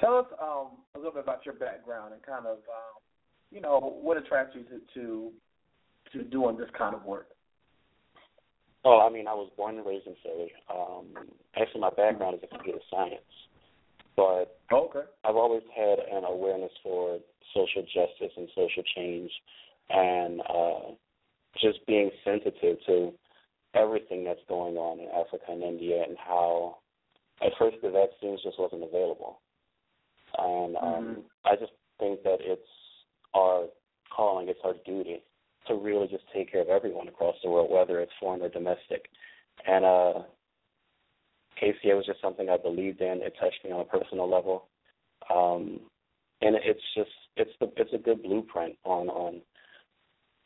Tell 0.00 0.18
us 0.18 0.26
um, 0.40 0.78
a 0.94 0.98
little 0.98 1.12
bit 1.12 1.24
about 1.24 1.44
your 1.44 1.56
background 1.56 2.12
and 2.12 2.22
kind 2.22 2.46
of 2.46 2.58
um, 2.58 2.98
you 3.50 3.60
know, 3.60 3.98
what 4.00 4.16
attracts 4.16 4.54
you 4.54 4.62
to 4.64 4.80
to, 4.94 5.32
to 6.12 6.24
doing 6.24 6.56
this 6.56 6.68
kind 6.76 6.94
of 6.94 7.04
work? 7.04 7.28
Oh, 8.88 9.06
I 9.06 9.12
mean, 9.12 9.28
I 9.28 9.34
was 9.34 9.50
born 9.54 9.76
and 9.76 9.86
raised 9.86 10.06
in 10.06 10.16
Philly. 10.22 10.50
Um, 10.72 11.28
actually, 11.60 11.82
my 11.82 11.90
background 11.90 12.36
is 12.36 12.40
in 12.42 12.48
computer 12.48 12.78
science, 12.90 13.20
but 14.16 14.56
oh, 14.72 14.88
okay. 14.88 15.04
I've 15.26 15.36
always 15.36 15.60
had 15.76 15.98
an 16.10 16.24
awareness 16.24 16.72
for 16.82 17.18
social 17.52 17.82
justice 17.82 18.32
and 18.34 18.48
social 18.54 18.82
change, 18.96 19.30
and 19.90 20.40
uh, 20.40 20.96
just 21.60 21.86
being 21.86 22.10
sensitive 22.24 22.78
to 22.86 23.12
everything 23.74 24.24
that's 24.24 24.40
going 24.48 24.78
on 24.78 25.00
in 25.00 25.08
Africa 25.08 25.44
and 25.50 25.62
India, 25.62 26.02
and 26.08 26.16
how 26.16 26.78
at 27.44 27.52
first 27.58 27.76
the 27.82 27.90
vaccines 27.90 28.40
just 28.42 28.58
wasn't 28.58 28.84
available, 28.84 29.40
and 30.38 30.76
um, 30.76 31.04
mm-hmm. 31.04 31.20
I 31.44 31.56
just 31.60 31.72
think 32.00 32.22
that 32.22 32.38
it's 32.40 32.62
our 33.34 33.66
calling, 34.16 34.48
it's 34.48 34.60
our 34.64 34.76
duty 34.86 35.20
to 35.68 35.74
really 35.74 36.08
just 36.08 36.24
take 36.34 36.50
care 36.50 36.62
of 36.62 36.68
everyone 36.68 37.08
across 37.08 37.36
the 37.42 37.50
world, 37.50 37.70
whether 37.70 38.00
it's 38.00 38.12
foreign 38.20 38.42
or 38.42 38.48
domestic. 38.48 39.06
And 39.66 39.84
uh, 39.84 40.14
KCA 41.62 41.96
was 41.96 42.06
just 42.06 42.20
something 42.20 42.48
I 42.48 42.56
believed 42.56 43.00
in. 43.00 43.20
It 43.22 43.34
touched 43.40 43.64
me 43.64 43.72
on 43.72 43.80
a 43.80 43.84
personal 43.84 44.30
level, 44.30 44.68
um, 45.34 45.80
and 46.40 46.56
it's 46.56 46.80
just 46.96 47.10
it's 47.36 47.50
the 47.60 47.70
it's 47.76 47.92
a 47.92 47.98
good 47.98 48.22
blueprint 48.22 48.76
on 48.84 49.08
on 49.08 49.40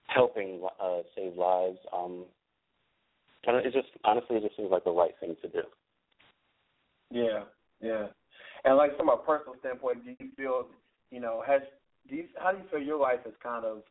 helping 0.07 0.63
uh, 0.83 1.01
save 1.17 1.37
lives. 1.37 1.79
Um, 1.93 2.25
and 3.47 3.57
it 3.57 3.73
just 3.73 3.89
honestly, 4.05 4.37
it 4.37 4.43
just 4.43 4.57
seems 4.57 4.71
like 4.71 4.85
the 4.85 4.91
right 4.91 5.13
thing 5.21 5.37
to 5.43 5.49
do. 5.49 5.63
Yeah, 7.11 7.45
yeah. 7.81 8.07
And 8.65 8.77
like 8.77 8.97
from 8.97 9.09
a 9.09 9.17
personal 9.17 9.57
standpoint, 9.61 10.05
do 10.05 10.15
you 10.19 10.31
feel, 10.37 10.67
you 11.11 11.21
know, 11.21 11.43
has 11.47 11.63
do 12.09 12.17
you, 12.17 12.25
how 12.37 12.53
do 12.53 12.59
you 12.59 12.65
feel 12.71 12.81
your 12.81 12.99
life 12.99 13.21
has 13.25 13.35
kind 13.43 13.65
of, 13.65 13.83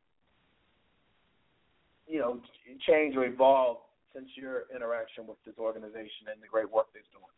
you 2.12 2.20
know, 2.20 2.39
changed 2.88 3.18
or 3.18 3.26
evolved 3.26 3.80
since 4.14 4.28
your 4.36 4.64
interaction 4.76 5.26
with 5.26 5.38
this 5.45 5.55
organization 5.57 6.28
and 6.32 6.43
the 6.43 6.47
great 6.47 6.70
work 6.70 6.88
they're 6.93 7.07
doing? 7.12 7.32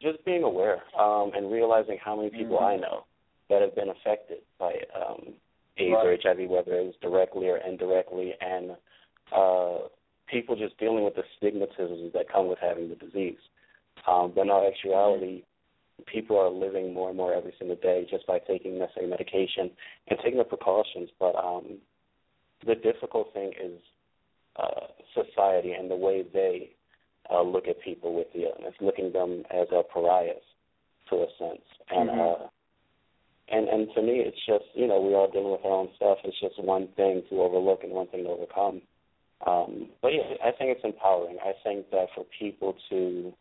Just 0.00 0.24
being 0.24 0.42
aware 0.42 0.80
um, 0.98 1.32
and 1.34 1.52
realizing 1.52 1.98
how 2.02 2.16
many 2.16 2.30
people 2.30 2.56
mm-hmm. 2.56 2.64
I 2.64 2.76
know 2.76 3.04
that 3.50 3.60
have 3.60 3.74
been 3.74 3.90
affected 3.90 4.38
by 4.58 4.72
um, 4.96 5.34
AIDS 5.76 5.94
right. 5.94 6.06
or 6.06 6.16
HIV, 6.22 6.48
whether 6.48 6.72
it 6.72 6.86
was 6.86 6.94
directly 7.02 7.48
or 7.48 7.58
indirectly, 7.58 8.32
and 8.40 8.72
uh, 9.34 9.88
people 10.26 10.56
just 10.56 10.78
dealing 10.78 11.04
with 11.04 11.14
the 11.14 11.24
stigmatisms 11.36 12.12
that 12.14 12.32
come 12.32 12.48
with 12.48 12.58
having 12.60 12.88
the 12.88 12.96
disease. 12.96 13.38
Um, 14.08 14.32
but 14.34 14.42
in 14.42 14.50
all 14.50 14.66
actuality, 14.66 15.42
people 16.06 16.38
are 16.38 16.50
living 16.50 16.92
more 16.92 17.08
and 17.08 17.16
more 17.16 17.34
every 17.34 17.54
single 17.58 17.76
day 17.76 18.06
just 18.10 18.26
by 18.26 18.38
taking 18.38 18.78
necessary 18.78 19.06
medication 19.06 19.70
and 20.08 20.18
taking 20.22 20.38
the 20.38 20.44
precautions. 20.44 21.10
But 21.18 21.34
um, 21.36 21.78
the 22.64 22.74
difficult 22.74 23.32
thing 23.32 23.52
is 23.62 23.80
uh, 24.56 24.86
society 25.14 25.72
and 25.72 25.90
the 25.90 25.96
way 25.96 26.24
they 26.32 26.70
uh, 27.30 27.42
look 27.42 27.68
at 27.68 27.80
people 27.82 28.14
with 28.14 28.28
the 28.32 28.44
illness, 28.44 28.74
looking 28.80 29.12
them 29.12 29.42
as 29.50 29.66
a 29.72 29.82
pariahs 29.92 30.42
to 31.10 31.16
a 31.16 31.26
sense. 31.38 31.66
And 31.90 32.10
mm-hmm. 32.10 32.44
uh, 32.44 32.46
and 33.48 33.68
and 33.68 33.88
to 33.94 34.02
me, 34.02 34.22
it's 34.24 34.38
just 34.46 34.64
you 34.74 34.86
know 34.86 35.00
we're 35.00 35.16
all 35.16 35.30
dealing 35.30 35.52
with 35.52 35.64
our 35.64 35.72
own 35.72 35.88
stuff. 35.96 36.18
It's 36.24 36.40
just 36.40 36.62
one 36.62 36.88
thing 36.96 37.22
to 37.30 37.42
overlook 37.42 37.80
and 37.82 37.92
one 37.92 38.08
thing 38.08 38.24
to 38.24 38.30
overcome. 38.30 38.82
Um, 39.46 39.90
but 40.00 40.12
yeah, 40.12 40.34
I 40.42 40.50
think 40.52 40.76
it's 40.76 40.84
empowering. 40.84 41.38
I 41.44 41.52
think 41.62 41.90
that 41.90 42.06
for 42.14 42.24
people 42.38 42.74
to 42.90 43.32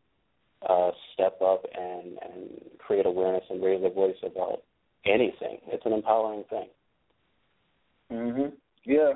uh, 0.67 0.91
step 1.13 1.41
up 1.41 1.63
and 1.73 2.17
and 2.21 2.49
create 2.79 3.05
awareness 3.05 3.43
and 3.49 3.63
raise 3.63 3.81
their 3.81 3.93
voice 3.93 4.17
about 4.23 4.61
anything, 5.05 5.59
it's 5.67 5.85
an 5.85 5.93
empowering 5.93 6.43
thing. 6.49 6.67
Mhm. 8.11 8.51
Yeah. 8.85 9.13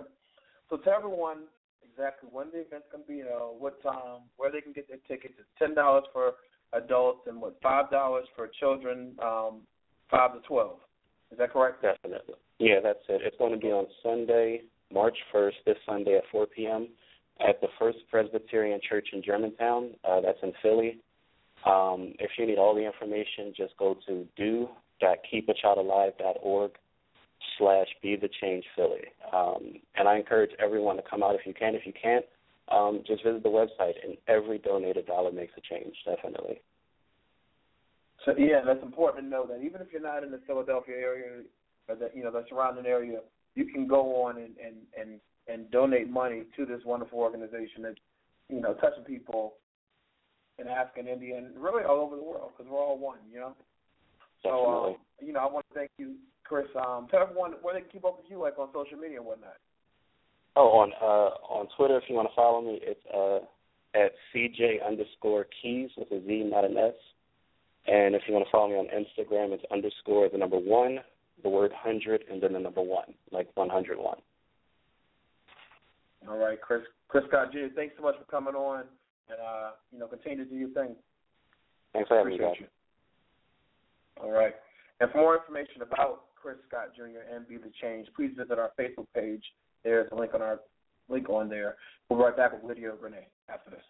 So 0.69 0.77
tell 0.77 0.93
everyone 0.97 1.43
exactly 1.83 2.29
when 2.31 2.47
the 2.51 2.59
event's 2.59 2.87
going 2.91 3.03
to 3.03 3.07
be, 3.07 3.23
uh, 3.23 3.47
what 3.57 3.81
time, 3.81 4.21
where 4.37 4.51
they 4.51 4.61
can 4.61 4.73
get 4.73 4.87
their 4.87 4.99
tickets. 5.07 5.33
It's 5.37 5.47
ten 5.57 5.73
dollars 5.75 6.03
for 6.13 6.33
adults 6.73 7.21
and 7.27 7.41
what 7.41 7.57
five 7.61 7.89
dollars 7.89 8.25
for 8.35 8.47
children, 8.59 9.15
um, 9.23 9.61
five 10.09 10.33
to 10.33 10.39
twelve. 10.47 10.77
Is 11.31 11.37
that 11.37 11.53
correct? 11.53 11.81
Definitely. 11.81 12.35
Yeah, 12.59 12.79
that's 12.83 12.99
it. 13.07 13.21
It's 13.23 13.37
going 13.37 13.53
to 13.53 13.57
be 13.57 13.67
on 13.67 13.87
Sunday, 14.03 14.63
March 14.91 15.15
1st, 15.33 15.53
this 15.65 15.77
Sunday 15.85 16.17
at 16.17 16.23
4 16.31 16.47
p.m. 16.47 16.89
at 17.47 17.61
the 17.61 17.67
First 17.77 17.99
Presbyterian 18.09 18.79
Church 18.87 19.09
in 19.13 19.21
Germantown. 19.23 19.91
Uh, 20.03 20.21
that's 20.21 20.39
in 20.43 20.53
Philly. 20.61 20.97
Um, 21.65 22.13
if 22.19 22.31
you 22.37 22.45
need 22.47 22.57
all 22.57 22.73
the 22.73 22.85
information, 22.85 23.53
just 23.55 23.75
go 23.77 23.97
to 24.07 24.25
do.keepachildalive.org 24.35 26.71
slash 27.57 27.87
be 28.01 28.15
the 28.15 28.29
change 28.41 28.65
Philly. 28.75 29.05
Um, 29.33 29.79
and 29.95 30.07
I 30.07 30.17
encourage 30.17 30.51
everyone 30.59 30.95
to 30.97 31.03
come 31.09 31.23
out 31.23 31.35
if 31.35 31.45
you 31.45 31.53
can. 31.53 31.75
If 31.75 31.85
you 31.85 31.93
can't, 32.01 32.25
um, 32.71 33.03
just 33.05 33.23
visit 33.23 33.43
the 33.43 33.49
website, 33.49 33.95
and 34.03 34.17
every 34.27 34.59
donated 34.59 35.07
dollar 35.07 35.31
makes 35.31 35.53
a 35.57 35.61
change, 35.61 35.95
definitely. 36.05 36.61
So 38.25 38.33
yeah, 38.37 38.61
that's 38.65 38.83
important 38.83 39.25
to 39.25 39.29
know 39.29 39.45
that 39.47 39.63
even 39.63 39.81
if 39.81 39.87
you're 39.91 40.01
not 40.01 40.23
in 40.23 40.31
the 40.31 40.41
Philadelphia 40.45 40.95
area 40.95 41.41
or 41.87 41.95
the 41.95 42.11
you 42.13 42.23
know 42.23 42.31
the 42.31 42.45
surrounding 42.49 42.85
area, 42.85 43.19
you 43.55 43.65
can 43.65 43.87
go 43.87 44.23
on 44.23 44.37
and 44.37 44.53
and 44.63 44.75
and 44.99 45.19
and 45.47 45.71
donate 45.71 46.09
money 46.09 46.43
to 46.57 46.65
this 46.65 46.81
wonderful 46.85 47.19
organization 47.19 47.81
that's 47.83 47.97
you 48.49 48.61
know 48.61 48.73
touching 48.75 49.03
people 49.03 49.53
in 50.59 50.67
Africa 50.67 50.99
and 50.99 51.07
India 51.07 51.37
and 51.37 51.57
really 51.57 51.83
all 51.83 52.01
over 52.01 52.15
the 52.15 52.23
world 52.23 52.51
because 52.55 52.69
we're 52.69 52.79
all 52.79 52.97
one, 52.97 53.19
you 53.31 53.39
know. 53.39 53.55
So 54.43 54.65
um, 54.69 54.95
you 55.25 55.33
know, 55.33 55.39
I 55.39 55.51
want 55.51 55.65
to 55.69 55.73
thank 55.73 55.91
you, 55.97 56.15
Chris. 56.49 56.65
Um, 56.75 57.07
tell 57.11 57.21
everyone 57.21 57.53
where 57.61 57.75
they 57.75 57.81
can 57.81 57.89
keep 57.91 58.05
up 58.05 58.17
with 58.17 58.25
you, 58.29 58.41
like 58.41 58.57
on 58.57 58.69
social 58.73 58.97
media 58.97 59.17
and 59.17 59.25
whatnot. 59.25 59.57
Oh, 60.55 60.69
on 60.81 60.91
uh, 60.99 61.37
on 61.53 61.67
Twitter, 61.77 61.97
if 61.97 62.03
you 62.09 62.15
want 62.15 62.27
to 62.27 62.35
follow 62.35 62.59
me, 62.59 62.79
it's 62.81 62.99
uh, 63.13 63.45
at 63.93 64.11
CJ 64.33 64.85
underscore 64.85 65.45
Keys 65.61 65.91
with 65.95 66.11
a 66.11 66.25
Z, 66.25 66.49
not 66.51 66.65
an 66.65 66.75
S. 66.75 66.93
And 67.87 68.15
if 68.15 68.23
you 68.27 68.33
want 68.33 68.45
to 68.45 68.51
follow 68.51 68.69
me 68.69 68.75
on 68.75 68.87
Instagram, 68.87 69.53
it's 69.53 69.63
underscore 69.71 70.27
the 70.29 70.37
number 70.37 70.57
one, 70.57 70.99
the 71.43 71.49
word 71.49 71.71
hundred, 71.71 72.23
and 72.29 72.41
then 72.41 72.53
the 72.53 72.59
number 72.59 72.81
one, 72.81 73.13
like 73.31 73.47
one 73.53 73.69
hundred 73.69 73.99
one. 73.99 74.17
All 76.27 76.37
right, 76.37 76.59
Chris. 76.59 76.81
Chris 77.07 77.23
Scott 77.27 77.51
Jr. 77.51 77.73
Thanks 77.75 77.95
so 77.97 78.03
much 78.03 78.15
for 78.17 78.25
coming 78.25 78.53
on, 78.53 78.83
and 79.29 79.39
uh, 79.39 79.71
you 79.91 79.99
know, 79.99 80.07
continue 80.07 80.43
to 80.43 80.49
do 80.49 80.55
your 80.55 80.69
thing. 80.69 80.95
Thanks 81.93 82.07
for 82.07 82.17
having 82.17 82.33
Appreciate 82.33 82.61
me, 82.61 82.67
guys. 82.67 82.69
You. 84.19 84.23
All 84.23 84.31
right. 84.31 84.53
And 84.99 85.09
for 85.11 85.17
more 85.17 85.37
information 85.37 85.81
about 85.81 86.28
Chris 86.41 86.57
Scott 86.67 86.95
Jr. 86.95 87.33
and 87.33 87.47
Be 87.47 87.57
the 87.57 87.71
Change, 87.81 88.07
please 88.15 88.31
visit 88.37 88.57
our 88.57 88.71
Facebook 88.79 89.07
page. 89.13 89.43
There's 89.83 90.07
a 90.11 90.15
link 90.15 90.33
on 90.33 90.41
our 90.41 90.59
link 91.09 91.29
on 91.29 91.49
there. 91.49 91.75
We'll 92.09 92.19
be 92.19 92.25
right 92.25 92.37
back 92.37 92.53
with 92.53 92.63
Lydia 92.63 92.93
Rene 93.01 93.27
after 93.49 93.69
this. 93.69 93.81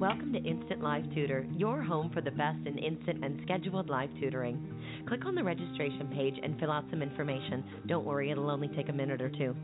Welcome 0.00 0.32
to 0.32 0.38
Instant 0.38 0.82
Live 0.82 1.04
Tutor, 1.14 1.46
your 1.56 1.82
home 1.82 2.10
for 2.12 2.20
the 2.20 2.30
best 2.30 2.66
in 2.66 2.78
instant 2.78 3.24
and 3.24 3.40
scheduled 3.44 3.88
live 3.88 4.10
tutoring. 4.18 4.74
Click 5.06 5.24
on 5.26 5.34
the 5.34 5.44
registration 5.44 6.08
page 6.14 6.34
and 6.42 6.58
fill 6.58 6.72
out 6.72 6.84
some 6.90 7.02
information. 7.02 7.64
Don't 7.86 8.06
worry, 8.06 8.30
it'll 8.30 8.50
only 8.50 8.68
take 8.68 8.88
a 8.88 8.92
minute 8.92 9.20
or 9.20 9.28
two. 9.28 9.54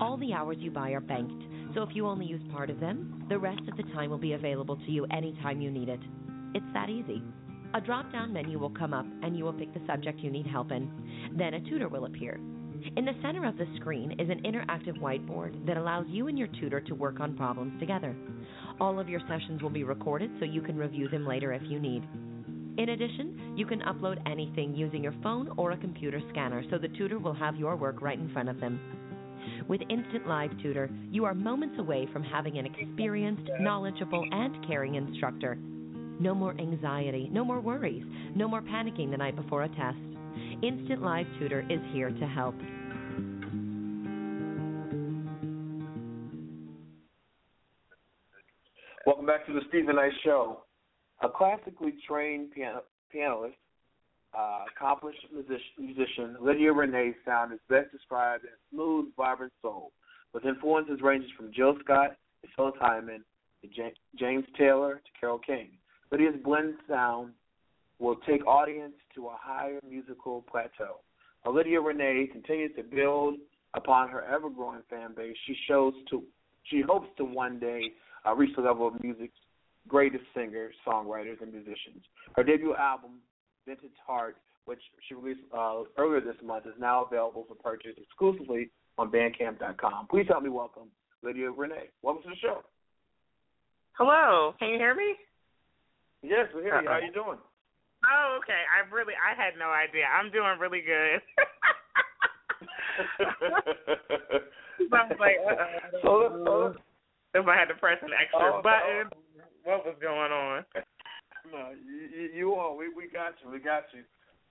All 0.00 0.16
the 0.16 0.32
hours 0.32 0.56
you 0.58 0.70
buy 0.70 0.90
are 0.90 1.00
banked, 1.00 1.44
so 1.74 1.82
if 1.82 1.90
you 1.94 2.06
only 2.06 2.26
use 2.26 2.42
part 2.52 2.68
of 2.68 2.80
them, 2.80 3.24
the 3.28 3.38
rest 3.38 3.62
of 3.68 3.76
the 3.76 3.84
time 3.94 4.10
will 4.10 4.18
be 4.18 4.32
available 4.32 4.76
to 4.76 4.90
you 4.90 5.06
anytime 5.12 5.60
you 5.60 5.70
need 5.70 5.88
it. 5.88 6.00
It's 6.54 6.66
that 6.74 6.90
easy. 6.90 7.22
A 7.74 7.80
drop 7.80 8.10
down 8.10 8.32
menu 8.32 8.58
will 8.58 8.70
come 8.70 8.94
up 8.94 9.06
and 9.22 9.36
you 9.36 9.44
will 9.44 9.52
pick 9.52 9.72
the 9.74 9.80
subject 9.86 10.20
you 10.20 10.30
need 10.30 10.46
help 10.46 10.72
in. 10.72 10.90
Then 11.36 11.54
a 11.54 11.60
tutor 11.60 11.88
will 11.88 12.06
appear. 12.06 12.40
In 12.96 13.04
the 13.04 13.14
center 13.22 13.44
of 13.44 13.58
the 13.58 13.66
screen 13.76 14.12
is 14.12 14.30
an 14.30 14.42
interactive 14.42 14.98
whiteboard 15.00 15.66
that 15.66 15.76
allows 15.76 16.06
you 16.08 16.28
and 16.28 16.38
your 16.38 16.48
tutor 16.60 16.80
to 16.80 16.94
work 16.94 17.20
on 17.20 17.36
problems 17.36 17.78
together. 17.78 18.16
All 18.80 18.98
of 18.98 19.08
your 19.08 19.20
sessions 19.28 19.62
will 19.62 19.70
be 19.70 19.84
recorded 19.84 20.30
so 20.38 20.46
you 20.46 20.62
can 20.62 20.78
review 20.78 21.08
them 21.08 21.26
later 21.26 21.52
if 21.52 21.62
you 21.64 21.78
need. 21.78 22.04
In 22.78 22.90
addition, 22.90 23.54
you 23.56 23.66
can 23.66 23.80
upload 23.80 24.18
anything 24.30 24.74
using 24.74 25.02
your 25.02 25.14
phone 25.22 25.52
or 25.56 25.72
a 25.72 25.76
computer 25.76 26.22
scanner 26.30 26.62
so 26.70 26.78
the 26.78 26.88
tutor 26.88 27.18
will 27.18 27.34
have 27.34 27.56
your 27.56 27.76
work 27.76 28.00
right 28.00 28.18
in 28.18 28.32
front 28.32 28.48
of 28.48 28.60
them. 28.60 28.80
With 29.68 29.80
Instant 29.90 30.26
Live 30.26 30.52
Tutor, 30.62 30.88
you 31.10 31.24
are 31.24 31.34
moments 31.34 31.76
away 31.78 32.08
from 32.12 32.22
having 32.22 32.56
an 32.56 32.66
experienced, 32.66 33.50
knowledgeable, 33.60 34.24
and 34.30 34.66
caring 34.66 34.94
instructor. 34.94 35.58
No 36.20 36.34
more 36.34 36.54
anxiety, 36.58 37.28
no 37.30 37.44
more 37.44 37.60
worries, 37.60 38.04
no 38.34 38.48
more 38.48 38.60
panicking 38.60 39.10
the 39.10 39.16
night 39.16 39.36
before 39.36 39.62
a 39.62 39.68
test. 39.68 39.98
Instant 40.62 41.00
Live 41.00 41.26
Tutor 41.38 41.64
is 41.70 41.78
here 41.92 42.10
to 42.10 42.26
help. 42.26 42.56
Welcome 49.06 49.26
back 49.26 49.46
to 49.46 49.52
the 49.52 49.60
Steven 49.68 49.94
Knight 49.94 50.10
Show. 50.24 50.64
A 51.22 51.28
classically 51.28 51.94
trained 52.06 52.50
piano, 52.50 52.82
pianist, 53.12 53.54
uh, 54.36 54.64
accomplished 54.74 55.24
musician, 55.32 55.62
musician, 55.78 56.36
Lydia 56.40 56.72
Rene's 56.72 57.14
sound 57.24 57.52
is 57.52 57.60
best 57.68 57.92
described 57.92 58.44
as 58.44 58.58
smooth, 58.72 59.06
vibrant 59.16 59.52
soul, 59.62 59.92
with 60.34 60.44
influences 60.44 61.00
ranging 61.00 61.30
from 61.36 61.52
Jill 61.54 61.76
Scott 61.84 62.16
to 62.42 62.48
Phyllis 62.56 62.74
Hyman 62.80 63.24
to 63.62 63.92
James 64.18 64.44
Taylor 64.58 64.96
to 64.96 65.20
Carole 65.20 65.38
King. 65.38 65.70
Lydia's 66.10 66.34
blend 66.44 66.74
sound 66.88 67.32
will 67.98 68.16
take 68.26 68.46
audience 68.46 68.94
to 69.14 69.26
a 69.26 69.36
higher 69.38 69.80
musical 69.88 70.44
plateau. 70.50 71.00
Lydia 71.46 71.80
Rene 71.80 72.26
continues 72.30 72.72
to 72.76 72.82
build 72.82 73.36
upon 73.74 74.08
her 74.08 74.22
ever-growing 74.24 74.82
fan 74.90 75.14
base. 75.16 75.36
She 75.46 75.56
shows 75.66 75.94
to 76.10 76.22
she 76.64 76.82
hopes 76.86 77.08
to 77.16 77.24
one 77.24 77.58
day 77.58 77.92
uh, 78.26 78.34
reach 78.34 78.54
the 78.54 78.62
level 78.62 78.86
of 78.86 79.02
music's 79.02 79.38
greatest 79.86 80.24
singers, 80.34 80.74
songwriters, 80.86 81.40
and 81.40 81.50
musicians. 81.50 82.04
Her 82.36 82.44
debut 82.44 82.74
album, 82.74 83.20
Vintage 83.66 83.96
Heart, 84.06 84.36
which 84.66 84.80
she 85.08 85.14
released 85.14 85.40
uh, 85.56 85.84
earlier 85.96 86.20
this 86.20 86.36
month, 86.44 86.66
is 86.66 86.74
now 86.78 87.04
available 87.04 87.46
for 87.48 87.54
purchase 87.54 87.92
exclusively 87.96 88.70
on 88.98 89.10
Bandcamp.com. 89.10 90.08
Please 90.08 90.26
help 90.28 90.42
me 90.42 90.50
welcome 90.50 90.88
Lydia 91.22 91.50
Rene. 91.50 91.88
Welcome 92.02 92.24
to 92.24 92.28
the 92.30 92.36
show. 92.36 92.60
Hello. 93.92 94.54
Can 94.58 94.68
you 94.68 94.76
hear 94.76 94.94
me? 94.94 95.14
Yes, 96.22 96.48
we 96.54 96.62
hear 96.62 96.80
you. 96.82 96.88
How 96.88 96.98
you 96.98 97.12
doing? 97.12 97.38
Oh, 98.06 98.38
okay. 98.42 98.62
I 98.70 98.86
really, 98.94 99.14
I 99.18 99.34
had 99.34 99.58
no 99.58 99.70
idea. 99.70 100.06
I'm 100.06 100.30
doing 100.30 100.58
really 100.58 100.82
good. 100.82 101.20
so 104.78 104.96
I 104.96 105.06
was 105.06 105.18
like, 105.18 105.38
uh, 105.46 105.54
so, 106.02 106.74
if 107.34 107.46
I 107.46 107.54
had 107.56 107.66
to 107.66 107.74
press 107.74 107.98
an 108.02 108.10
extra 108.14 108.58
oh, 108.58 108.62
button, 108.62 109.10
what 109.64 109.84
was 109.86 109.94
going 110.00 110.32
on? 110.32 110.64
No, 111.50 111.72
you, 111.74 112.30
you 112.34 112.54
are. 112.54 112.74
We 112.74 112.88
we 112.92 113.08
got 113.08 113.34
you. 113.42 113.50
We 113.50 113.58
got 113.58 113.84
you. 113.94 114.02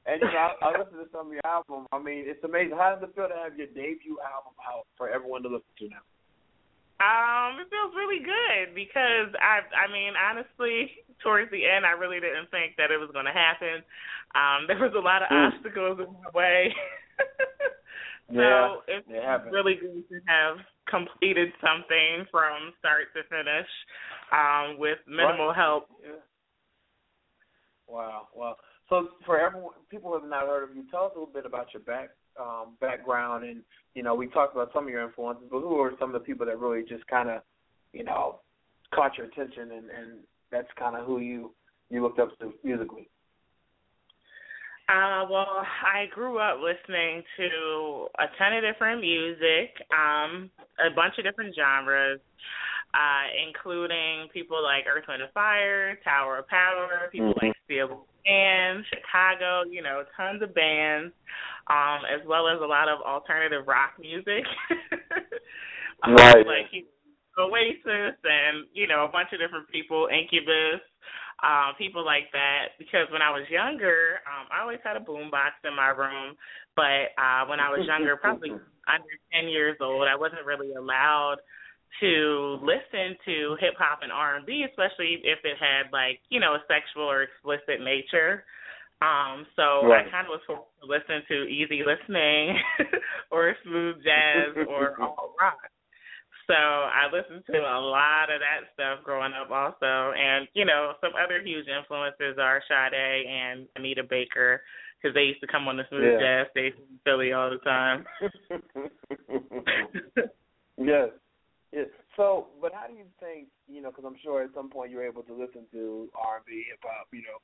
And 0.06 0.22
you 0.22 0.28
know, 0.28 0.56
I, 0.62 0.72
I 0.72 0.80
listened 0.80 1.04
to 1.04 1.12
some 1.12 1.28
of 1.28 1.34
your 1.34 1.46
album. 1.46 1.86
I 1.92 2.00
mean, 2.00 2.24
it's 2.26 2.44
amazing. 2.44 2.78
How 2.78 2.96
does 2.96 3.04
it 3.04 3.14
feel 3.16 3.28
to 3.28 3.36
have 3.36 3.58
your 3.58 3.68
debut 3.68 4.18
album 4.24 4.56
out 4.64 4.88
for 4.96 5.10
everyone 5.10 5.44
to 5.44 5.50
listen 5.50 5.74
to 5.80 5.90
now? 5.90 6.04
Um, 6.98 7.62
it 7.62 7.70
feels 7.70 7.94
really 7.94 8.26
good 8.26 8.74
because 8.74 9.30
I 9.38 9.62
I 9.70 9.86
mean 9.92 10.18
honestly, 10.18 10.98
towards 11.24 11.52
the 11.52 11.66
end 11.66 11.86
I 11.86 11.94
really 11.94 12.20
didn't 12.20 12.50
think 12.50 12.74
that 12.78 12.90
it 12.90 12.98
was 12.98 13.10
gonna 13.14 13.34
happen. 13.34 13.86
Um, 14.34 14.66
there 14.66 14.82
was 14.82 14.94
a 14.98 15.04
lot 15.04 15.22
of 15.22 15.30
mm. 15.30 15.54
obstacles 15.54 16.00
in 16.02 16.10
my 16.10 16.32
way. 16.34 16.74
so 18.34 18.42
yeah, 18.42 18.76
it's 18.88 19.08
it 19.10 19.52
really 19.54 19.78
good 19.78 20.10
to 20.10 20.18
have 20.26 20.58
completed 20.90 21.54
something 21.62 22.26
from 22.32 22.74
start 22.80 23.14
to 23.14 23.22
finish, 23.30 23.70
um, 24.34 24.80
with 24.80 24.98
minimal 25.06 25.54
right. 25.54 25.58
help. 25.58 25.88
Yeah. 26.02 26.24
Wow, 27.88 28.28
wow. 28.36 28.56
So 28.90 29.10
for 29.26 29.40
everyone 29.40 29.74
people 29.90 30.12
who 30.12 30.20
have 30.20 30.30
not 30.30 30.48
heard 30.48 30.70
of 30.70 30.76
you, 30.76 30.84
tell 30.90 31.06
us 31.06 31.12
a 31.16 31.20
little 31.20 31.34
bit 31.34 31.46
about 31.46 31.74
your 31.74 31.84
back 31.84 32.10
um, 32.40 32.76
background, 32.80 33.46
and 33.46 33.62
you 33.94 34.04
know, 34.04 34.16
we 34.16 34.28
talked 34.28 34.56
about 34.56 34.70
some 34.74 34.86
of 34.86 34.90
your 34.90 35.04
influences, 35.04 35.48
but 35.52 35.62
who 35.62 35.80
are 35.82 35.92
some 36.00 36.14
of 36.14 36.14
the 36.14 36.26
people 36.26 36.46
that 36.46 36.60
really 36.60 36.84
just 36.88 37.06
kind 37.08 37.30
of, 37.30 37.42
you 37.94 38.04
know, 38.04 38.40
caught 38.94 39.18
your 39.18 39.28
attention, 39.28 39.72
and, 39.72 39.90
and 39.90 40.20
that's 40.52 40.68
kind 40.78 40.96
of 40.96 41.06
who 41.06 41.20
you 41.20 41.52
you 41.90 42.02
looked 42.02 42.20
up 42.20 42.38
to 42.40 42.54
musically? 42.64 43.10
Uh, 44.90 45.26
well, 45.30 45.66
I 45.84 46.06
grew 46.14 46.40
up 46.40 46.60
listening 46.62 47.22
to 47.38 48.08
a 48.20 48.26
ton 48.38 48.54
of 48.54 48.64
different 48.64 49.02
music, 49.02 49.76
um, 49.92 50.50
a 50.80 50.94
bunch 50.96 51.16
of 51.18 51.26
different 51.26 51.54
genres, 51.56 52.22
uh, 52.94 53.26
including 53.48 54.30
people 54.32 54.64
like 54.64 54.86
Earth, 54.88 55.04
Wind, 55.08 55.24
and 55.24 55.32
Fire, 55.34 55.98
Tower 56.06 56.40
of 56.40 56.48
Power, 56.48 57.10
people 57.12 57.34
mm-hmm. 57.34 57.48
like 57.48 57.56
Steely 57.66 57.98
Dan 58.28 58.84
Chicago, 58.90 59.64
you 59.70 59.82
know, 59.82 60.04
tons 60.16 60.42
of 60.42 60.54
bands, 60.54 61.14
um, 61.70 62.08
as 62.08 62.26
well 62.28 62.48
as 62.48 62.60
a 62.62 62.66
lot 62.66 62.88
of 62.88 63.02
alternative 63.02 63.68
rock 63.68 63.94
music. 64.00 64.44
um, 66.04 66.16
right. 66.16 66.46
Like 66.46 66.72
Oasis 67.38 68.18
and, 68.24 68.66
you 68.74 68.88
know, 68.88 69.06
a 69.06 69.12
bunch 69.12 69.30
of 69.34 69.40
different 69.40 69.70
people, 69.70 70.08
Incubus, 70.10 70.82
um, 71.44 71.76
people 71.78 72.04
like 72.04 72.32
that. 72.34 72.74
Because 72.80 73.06
when 73.12 73.22
I 73.22 73.30
was 73.30 73.46
younger, 73.50 74.24
um, 74.26 74.48
I 74.50 74.62
always 74.62 74.80
had 74.84 74.98
a 74.98 75.04
boombox 75.04 75.60
in 75.64 75.76
my 75.76 75.90
room. 75.90 76.36
But 76.78 77.18
uh 77.18 77.50
when 77.50 77.60
I 77.60 77.74
was 77.74 77.90
younger, 77.90 78.16
probably 78.16 78.52
under 78.86 79.14
ten 79.34 79.50
years 79.50 79.78
old, 79.82 80.08
I 80.08 80.16
wasn't 80.16 80.46
really 80.46 80.74
allowed 80.78 81.42
to 82.00 82.60
listen 82.62 83.18
to 83.26 83.58
hip 83.60 83.74
hop 83.78 84.00
and 84.04 84.12
R 84.12 84.38
and 84.38 84.46
B, 84.46 84.64
especially 84.70 85.18
if 85.26 85.40
it 85.44 85.58
had 85.58 85.90
like 85.92 86.22
you 86.30 86.40
know 86.40 86.54
a 86.54 86.62
sexual 86.70 87.10
or 87.10 87.24
explicit 87.24 87.82
nature. 87.82 88.46
Um, 89.02 89.46
so 89.56 89.86
right. 89.86 90.06
I 90.06 90.10
kind 90.10 90.26
of 90.30 90.38
was 90.38 90.46
listen 90.88 91.22
to 91.28 91.44
easy 91.46 91.84
listening 91.86 92.58
or 93.32 93.56
smooth 93.64 93.98
jazz 94.04 94.56
or 94.68 94.96
all 95.02 95.36
rock. 95.40 95.60
So 96.48 96.56
I 96.56 97.12
listened 97.12 97.44
to 97.48 97.60
a 97.60 97.80
lot 97.80 98.32
of 98.32 98.40
that 98.40 98.72
stuff 98.74 99.04
growing 99.04 99.34
up 99.34 99.52
also, 99.52 100.14
and 100.16 100.48
you 100.54 100.64
know 100.64 100.94
some 101.02 101.12
other 101.12 101.44
huge 101.44 101.68
influences 101.68 102.40
are 102.40 102.64
Sade 102.70 103.28
and 103.28 103.68
Anita 103.76 104.04
Baker 104.04 104.62
because 104.96 105.14
they 105.14 105.24
used 105.24 105.42
to 105.42 105.48
come 105.48 105.68
on 105.68 105.76
the 105.76 105.84
smooth 105.90 106.04
yeah. 106.04 106.44
jazz 106.44 106.48
station 106.52 106.88
in 106.90 107.00
Philly 107.04 107.34
all 107.34 107.50
the 107.50 107.58
time. 107.58 108.06
yes. 110.78 111.10
Yeah. 111.74 111.84
So, 112.16 112.48
but 112.62 112.74
how 112.74 112.88
do 112.88 112.94
you 112.94 113.04
think? 113.20 113.50
You 113.68 113.82
know, 113.82 113.90
because 113.90 114.06
I'm 114.08 114.18
sure 114.24 114.42
at 114.42 114.54
some 114.56 114.70
point 114.70 114.90
you're 114.92 115.06
able 115.06 115.24
to 115.24 115.34
listen 115.34 115.64
to 115.74 116.08
R&B, 116.16 116.64
hip 116.70 116.80
hop. 116.82 117.08
You 117.12 117.24
know, 117.24 117.40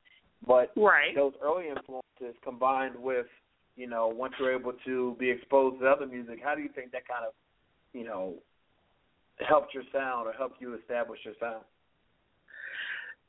but 0.47 0.71
right. 0.81 1.15
those 1.15 1.33
early 1.41 1.67
influences 1.67 2.03
combined 2.43 2.95
with, 2.95 3.27
you 3.75 3.87
know, 3.87 4.07
once 4.07 4.33
you're 4.39 4.57
able 4.57 4.73
to 4.85 5.15
be 5.19 5.29
exposed 5.29 5.79
to 5.81 5.87
other 5.87 6.05
music, 6.05 6.39
how 6.43 6.55
do 6.55 6.61
you 6.61 6.69
think 6.75 6.91
that 6.91 7.07
kind 7.07 7.25
of, 7.25 7.33
you 7.93 8.03
know, 8.03 8.35
helped 9.47 9.73
your 9.73 9.83
sound 9.91 10.27
or 10.27 10.33
helped 10.33 10.61
you 10.61 10.75
establish 10.75 11.19
your 11.25 11.33
sound? 11.39 11.63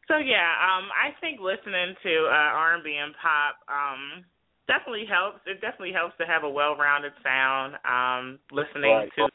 So 0.08 0.18
yeah, 0.18 0.52
um, 0.60 0.92
I 0.92 1.16
think 1.20 1.40
listening 1.40 1.96
to 2.02 2.12
uh, 2.28 2.76
R&B 2.76 2.92
and 2.92 3.14
pop 3.16 3.56
um, 3.72 4.24
definitely 4.68 5.08
helps. 5.08 5.40
It 5.46 5.60
definitely 5.64 5.96
helps 5.96 6.16
to 6.20 6.26
have 6.28 6.44
a 6.44 6.50
well-rounded 6.50 7.12
sound. 7.24 7.80
Um, 7.88 8.38
listening 8.52 8.92
right. 8.92 9.08
to 9.16 9.28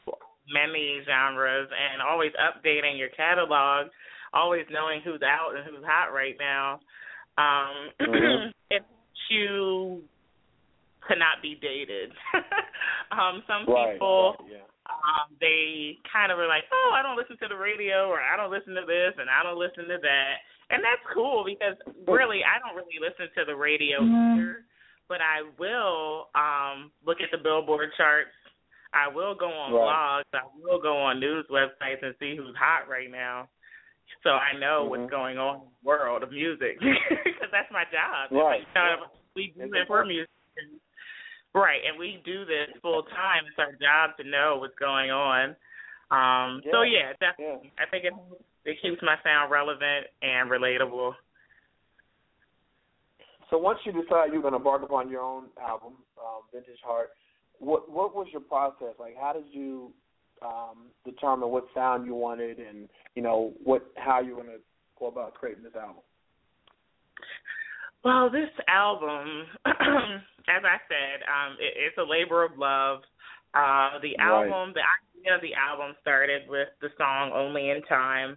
many 0.46 1.02
genres 1.06 1.68
and 1.74 2.02
always 2.02 2.30
updating 2.38 2.98
your 2.98 3.10
catalog, 3.10 3.90
always 4.32 4.64
knowing 4.70 5.00
who's 5.02 5.22
out 5.22 5.58
and 5.58 5.66
who's 5.66 5.84
hot 5.84 6.14
right 6.14 6.36
now. 6.38 6.78
Um 7.38 7.90
mm-hmm. 8.00 8.76
If 9.30 9.36
you 9.38 10.02
cannot 11.06 11.42
be 11.42 11.54
dated. 11.62 12.10
um 13.14 13.42
some 13.46 13.66
right, 13.66 13.94
people 13.94 14.36
right, 14.38 14.60
yeah. 14.60 14.66
um 14.90 15.30
they 15.40 15.96
kind 16.10 16.30
of 16.30 16.38
are 16.38 16.50
like, 16.50 16.64
"Oh, 16.70 16.90
I 16.94 17.02
don't 17.02 17.16
listen 17.16 17.38
to 17.38 17.48
the 17.48 17.56
radio 17.56 18.10
or 18.10 18.20
I 18.20 18.36
don't 18.36 18.50
listen 18.50 18.74
to 18.74 18.84
this 18.86 19.14
and 19.18 19.30
I 19.30 19.42
don't 19.42 19.58
listen 19.58 19.86
to 19.86 19.98
that." 20.02 20.34
And 20.70 20.82
that's 20.82 21.02
cool 21.14 21.42
because 21.42 21.74
really 22.06 22.42
I 22.42 22.58
don't 22.62 22.76
really 22.76 22.98
listen 22.98 23.26
to 23.38 23.42
the 23.46 23.56
radio 23.56 24.02
mm-hmm. 24.02 24.38
either, 24.38 24.66
but 25.08 25.18
I 25.22 25.46
will 25.58 26.30
um 26.34 26.90
look 27.06 27.22
at 27.22 27.30
the 27.30 27.38
Billboard 27.42 27.90
charts 27.96 28.34
I 28.92 29.06
will 29.06 29.34
go 29.34 29.46
on 29.46 29.70
right. 29.72 30.26
blogs. 30.26 30.30
I 30.34 30.46
will 30.58 30.82
go 30.82 30.98
on 30.98 31.20
news 31.20 31.46
websites 31.50 32.02
and 32.02 32.14
see 32.18 32.34
who's 32.36 32.56
hot 32.58 32.90
right 32.90 33.10
now, 33.10 33.48
so 34.22 34.30
I 34.30 34.58
know 34.58 34.82
mm-hmm. 34.82 34.90
what's 34.90 35.10
going 35.10 35.38
on 35.38 35.54
in 35.56 35.60
the 35.70 35.86
world 35.86 36.22
of 36.22 36.30
music 36.30 36.78
because 37.24 37.50
that's 37.52 37.70
my 37.70 37.84
job. 37.94 38.34
Right. 38.34 38.66
You 38.66 38.74
know, 38.74 39.06
we 39.34 39.52
do 39.56 39.68
this 39.70 39.86
for 39.86 40.04
music. 40.04 40.28
Right, 41.54 41.80
and 41.88 41.98
we 41.98 42.22
do 42.24 42.44
this 42.44 42.68
full 42.80 43.02
time. 43.02 43.42
It's 43.48 43.58
our 43.58 43.72
job 43.72 44.16
to 44.18 44.24
know 44.24 44.58
what's 44.60 44.78
going 44.78 45.10
on. 45.10 45.56
Um, 46.10 46.62
yeah. 46.64 46.72
So 46.72 46.82
yeah, 46.82 47.12
definitely. 47.18 47.72
Yeah. 47.74 47.84
I 47.84 47.90
think 47.90 48.04
it 48.04 48.14
it 48.64 48.76
keeps 48.82 49.02
my 49.02 49.16
sound 49.24 49.50
relevant 49.50 50.06
and 50.22 50.50
relatable. 50.50 51.12
So 53.48 53.58
once 53.58 53.80
you 53.84 53.90
decide 53.92 54.32
you're 54.32 54.42
going 54.42 54.52
to 54.52 54.58
embark 54.58 54.82
upon 54.82 55.10
your 55.10 55.22
own 55.22 55.46
album, 55.60 55.94
um, 56.18 56.42
Vintage 56.52 56.78
Heart, 56.84 57.10
what 57.58 57.90
what 57.90 58.14
was 58.14 58.28
your 58.30 58.42
process 58.42 58.94
like? 58.98 59.16
How 59.20 59.32
did 59.32 59.46
you 59.50 59.92
um, 60.42 60.86
determine 61.04 61.50
what 61.50 61.66
sound 61.74 62.06
you 62.06 62.14
wanted, 62.14 62.58
and 62.58 62.88
you 63.16 63.22
know 63.22 63.52
what 63.64 63.90
how 63.96 64.20
you 64.20 64.36
want 64.36 64.48
to 64.48 64.58
go 64.98 65.06
about 65.06 65.34
creating 65.34 65.64
this 65.64 65.74
album? 65.74 66.02
Well, 68.04 68.30
this 68.30 68.50
album, 68.68 69.44
as 69.66 70.62
I 70.64 70.78
said, 70.88 71.20
um, 71.28 71.56
it, 71.60 71.74
it's 71.76 71.98
a 71.98 72.02
labor 72.02 72.44
of 72.44 72.52
love. 72.56 73.00
Uh, 73.52 73.98
the 74.00 74.16
album, 74.18 74.72
the 74.74 74.86
idea 74.86 75.34
of 75.34 75.42
the 75.42 75.54
album 75.54 75.94
started 76.00 76.42
with 76.48 76.68
the 76.80 76.88
song 76.96 77.32
"Only 77.34 77.70
in 77.70 77.82
Time." 77.82 78.36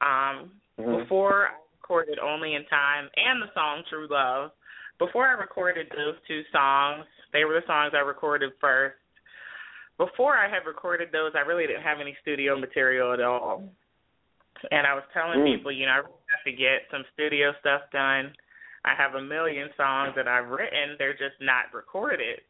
Um, 0.00 0.52
mm-hmm. 0.78 1.02
Before 1.02 1.48
I 1.48 1.56
recorded 1.80 2.18
"Only 2.18 2.54
in 2.54 2.66
Time" 2.66 3.08
and 3.16 3.40
the 3.40 3.52
song 3.54 3.82
"True 3.88 4.08
Love," 4.10 4.50
before 4.98 5.26
I 5.26 5.32
recorded 5.32 5.86
those 5.90 6.14
two 6.28 6.42
songs, 6.52 7.06
they 7.32 7.44
were 7.44 7.54
the 7.54 7.66
songs 7.66 7.92
I 7.94 8.00
recorded 8.00 8.52
first. 8.60 8.96
Before 9.98 10.36
I 10.36 10.48
had 10.48 10.66
recorded 10.66 11.08
those, 11.12 11.32
I 11.34 11.40
really 11.40 11.66
didn't 11.66 11.82
have 11.82 12.00
any 12.00 12.16
studio 12.22 12.58
material 12.58 13.12
at 13.12 13.20
all. 13.20 13.62
And 14.70 14.86
I 14.86 14.94
was 14.94 15.04
telling 15.12 15.40
mm. 15.40 15.56
people, 15.56 15.72
you 15.72 15.86
know, 15.86 15.92
I 15.92 15.96
really 15.96 16.28
have 16.30 16.44
to 16.44 16.52
get 16.52 16.86
some 16.90 17.04
studio 17.14 17.52
stuff 17.60 17.82
done. 17.92 18.32
I 18.84 18.94
have 18.96 19.14
a 19.14 19.22
million 19.22 19.68
songs 19.76 20.14
that 20.16 20.26
I've 20.26 20.48
written, 20.48 20.96
they're 20.98 21.12
just 21.12 21.38
not 21.40 21.72
recorded. 21.72 22.40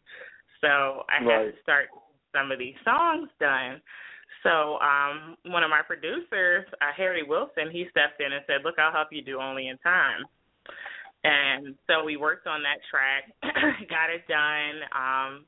So 0.61 1.05
I 1.11 1.23
right. 1.23 1.47
had 1.47 1.53
to 1.53 1.63
start 1.63 1.89
some 2.33 2.51
of 2.51 2.59
these 2.59 2.79
songs 2.85 3.29
done. 3.41 3.83
So 4.43 4.79
um 4.81 5.37
one 5.47 5.63
of 5.63 5.71
my 5.71 5.83
producers, 5.87 6.67
uh, 6.81 6.93
Harry 6.97 7.23
Wilson, 7.23 7.71
he 7.71 7.87
stepped 7.91 8.21
in 8.21 8.33
and 8.33 8.43
said, 8.47 8.65
"Look, 8.65 8.79
I'll 8.79 8.93
help 8.93 9.09
you 9.13 9.23
do 9.23 9.41
Only 9.41 9.69
in 9.69 9.79
Time." 9.79 10.25
And 11.25 11.75
so 11.87 12.03
we 12.05 12.17
worked 12.17 12.47
on 12.47 12.63
that 12.63 12.83
track, 12.91 13.31
got 13.89 14.11
it 14.11 14.27
done. 14.27 14.83
Um, 14.91 15.47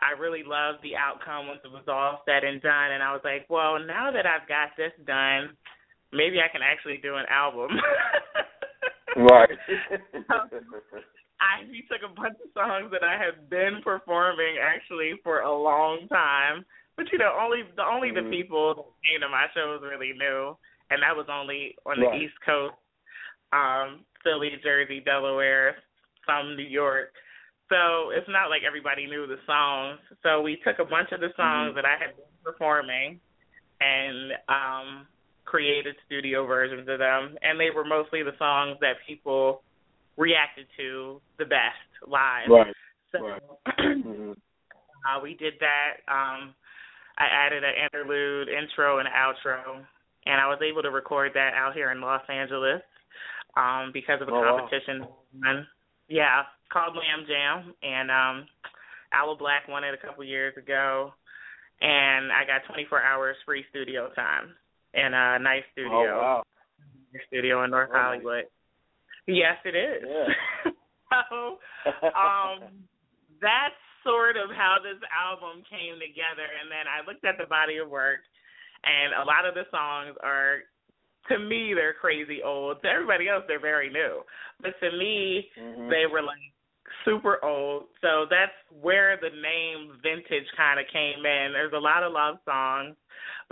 I 0.00 0.18
really 0.18 0.42
loved 0.42 0.82
the 0.82 0.96
outcome 0.96 1.48
once 1.48 1.60
it 1.64 1.70
was 1.70 1.84
all 1.86 2.22
said 2.24 2.44
and 2.44 2.62
done. 2.62 2.92
And 2.92 3.02
I 3.02 3.12
was 3.12 3.20
like, 3.24 3.44
well, 3.48 3.78
now 3.78 4.10
that 4.10 4.24
I've 4.24 4.48
got 4.48 4.72
this 4.76 4.92
done, 5.06 5.54
maybe 6.12 6.40
I 6.40 6.50
can 6.50 6.62
actually 6.64 6.98
do 7.02 7.16
an 7.16 7.26
album. 7.28 7.70
right. 9.16 9.50
I 11.42 11.66
we 11.68 11.82
took 11.90 12.06
a 12.06 12.14
bunch 12.14 12.38
of 12.38 12.50
songs 12.54 12.90
that 12.92 13.02
I 13.02 13.18
had 13.18 13.50
been 13.50 13.82
performing 13.82 14.62
actually 14.62 15.14
for 15.24 15.40
a 15.40 15.50
long 15.50 16.06
time, 16.08 16.64
but 16.96 17.06
you 17.10 17.18
know, 17.18 17.34
only 17.40 17.62
the 17.76 17.82
only 17.82 18.10
mm-hmm. 18.10 18.30
the 18.30 18.36
people 18.36 18.74
that 18.74 18.86
came 19.02 19.20
to 19.20 19.28
my 19.28 19.46
shows 19.54 19.82
really 19.82 20.12
knew, 20.14 20.56
and 20.90 21.02
that 21.02 21.16
was 21.16 21.26
only 21.30 21.74
on 21.84 21.98
the 21.98 22.06
right. 22.06 22.22
East 22.22 22.38
Coast. 22.46 22.74
Um, 23.52 24.06
Philly, 24.24 24.50
Jersey, 24.62 25.02
Delaware, 25.04 25.76
some 26.26 26.56
New 26.56 26.64
York. 26.64 27.12
So 27.68 28.10
it's 28.10 28.28
not 28.28 28.48
like 28.48 28.62
everybody 28.66 29.06
knew 29.06 29.26
the 29.26 29.40
songs. 29.46 29.98
So 30.22 30.40
we 30.40 30.56
took 30.64 30.78
a 30.78 30.88
bunch 30.88 31.10
of 31.12 31.20
the 31.20 31.34
songs 31.36 31.72
mm-hmm. 31.72 31.76
that 31.76 31.84
I 31.84 31.96
had 31.98 32.16
been 32.16 32.32
performing 32.44 33.20
and 33.82 34.32
um 34.48 35.06
created 35.44 35.94
studio 36.06 36.46
versions 36.46 36.88
of 36.88 36.98
them 36.98 37.36
and 37.42 37.58
they 37.58 37.70
were 37.74 37.84
mostly 37.84 38.22
the 38.22 38.36
songs 38.38 38.76
that 38.80 38.94
people 39.06 39.62
reacted 40.16 40.66
to 40.76 41.20
the 41.38 41.44
best 41.44 41.88
live. 42.06 42.48
Right. 42.48 42.74
So 43.12 43.18
right. 43.26 43.42
mm-hmm. 43.80 44.32
uh 44.32 45.22
we 45.22 45.34
did 45.34 45.54
that. 45.60 46.02
Um 46.10 46.54
I 47.18 47.26
added 47.46 47.62
an 47.62 47.74
interlude, 47.76 48.48
intro 48.48 48.98
and 48.98 49.08
outro 49.08 49.84
and 50.26 50.40
I 50.40 50.46
was 50.46 50.58
able 50.62 50.82
to 50.82 50.90
record 50.90 51.32
that 51.34 51.52
out 51.54 51.74
here 51.74 51.90
in 51.90 52.00
Los 52.00 52.22
Angeles 52.28 52.82
um, 53.56 53.90
because 53.92 54.20
of 54.22 54.28
a 54.28 54.32
oh, 54.32 54.42
competition. 54.42 55.06
Wow. 55.42 55.62
Yeah, 56.08 56.42
called 56.72 56.94
Lamb 56.94 57.26
Jam, 57.26 57.74
and 57.82 58.10
um, 58.10 58.46
Aloe 59.12 59.36
Blacc 59.36 59.68
won 59.68 59.84
it 59.84 59.94
a 59.94 60.06
couple 60.06 60.24
years 60.24 60.54
ago, 60.56 61.12
and 61.80 62.30
I 62.30 62.44
got 62.46 62.68
24 62.72 63.02
hours 63.02 63.36
free 63.46 63.64
studio 63.70 64.10
time 64.14 64.54
in 64.94 65.14
a 65.14 65.38
nice 65.38 65.64
studio. 65.72 65.92
Oh, 65.92 66.20
wow. 66.20 66.42
Studio 67.26 67.64
in 67.64 67.70
North 67.70 67.90
oh, 67.92 67.98
Hollywood. 67.98 68.44
Yes, 69.26 69.56
it 69.64 69.76
is. 69.76 70.02
Yeah. 70.02 70.72
so, 71.30 71.58
um, 72.16 72.72
that's 73.40 73.76
sort 74.04 74.36
of 74.36 74.50
how 74.50 74.76
this 74.82 74.98
album 75.12 75.62
came 75.68 76.00
together. 76.00 76.46
And 76.46 76.70
then 76.70 76.88
I 76.88 77.06
looked 77.06 77.24
at 77.24 77.36
the 77.38 77.46
body 77.46 77.78
of 77.78 77.88
work, 77.88 78.24
and 78.84 79.14
a 79.14 79.24
lot 79.24 79.46
of 79.46 79.54
the 79.54 79.68
songs 79.70 80.16
are, 80.24 80.64
to 81.28 81.38
me, 81.38 81.74
they're 81.74 81.94
crazy 81.94 82.42
old. 82.42 82.82
To 82.82 82.88
everybody 82.88 83.28
else, 83.28 83.44
they're 83.46 83.60
very 83.60 83.90
new. 83.90 84.22
But 84.60 84.78
to 84.80 84.90
me, 84.96 85.50
Mhm. 85.56 85.90
they 85.90 86.06
were 86.06 86.22
like 86.22 86.52
super 87.04 87.42
old. 87.44 87.88
So 88.00 88.26
that's 88.26 88.54
where 88.70 89.16
the 89.16 89.30
name 89.30 89.98
vintage 90.02 90.48
kind 90.56 90.80
of 90.80 90.86
came 90.88 91.24
in. 91.24 91.52
There's 91.52 91.72
a 91.72 91.78
lot 91.78 92.02
of 92.02 92.12
love 92.12 92.38
songs, 92.44 92.96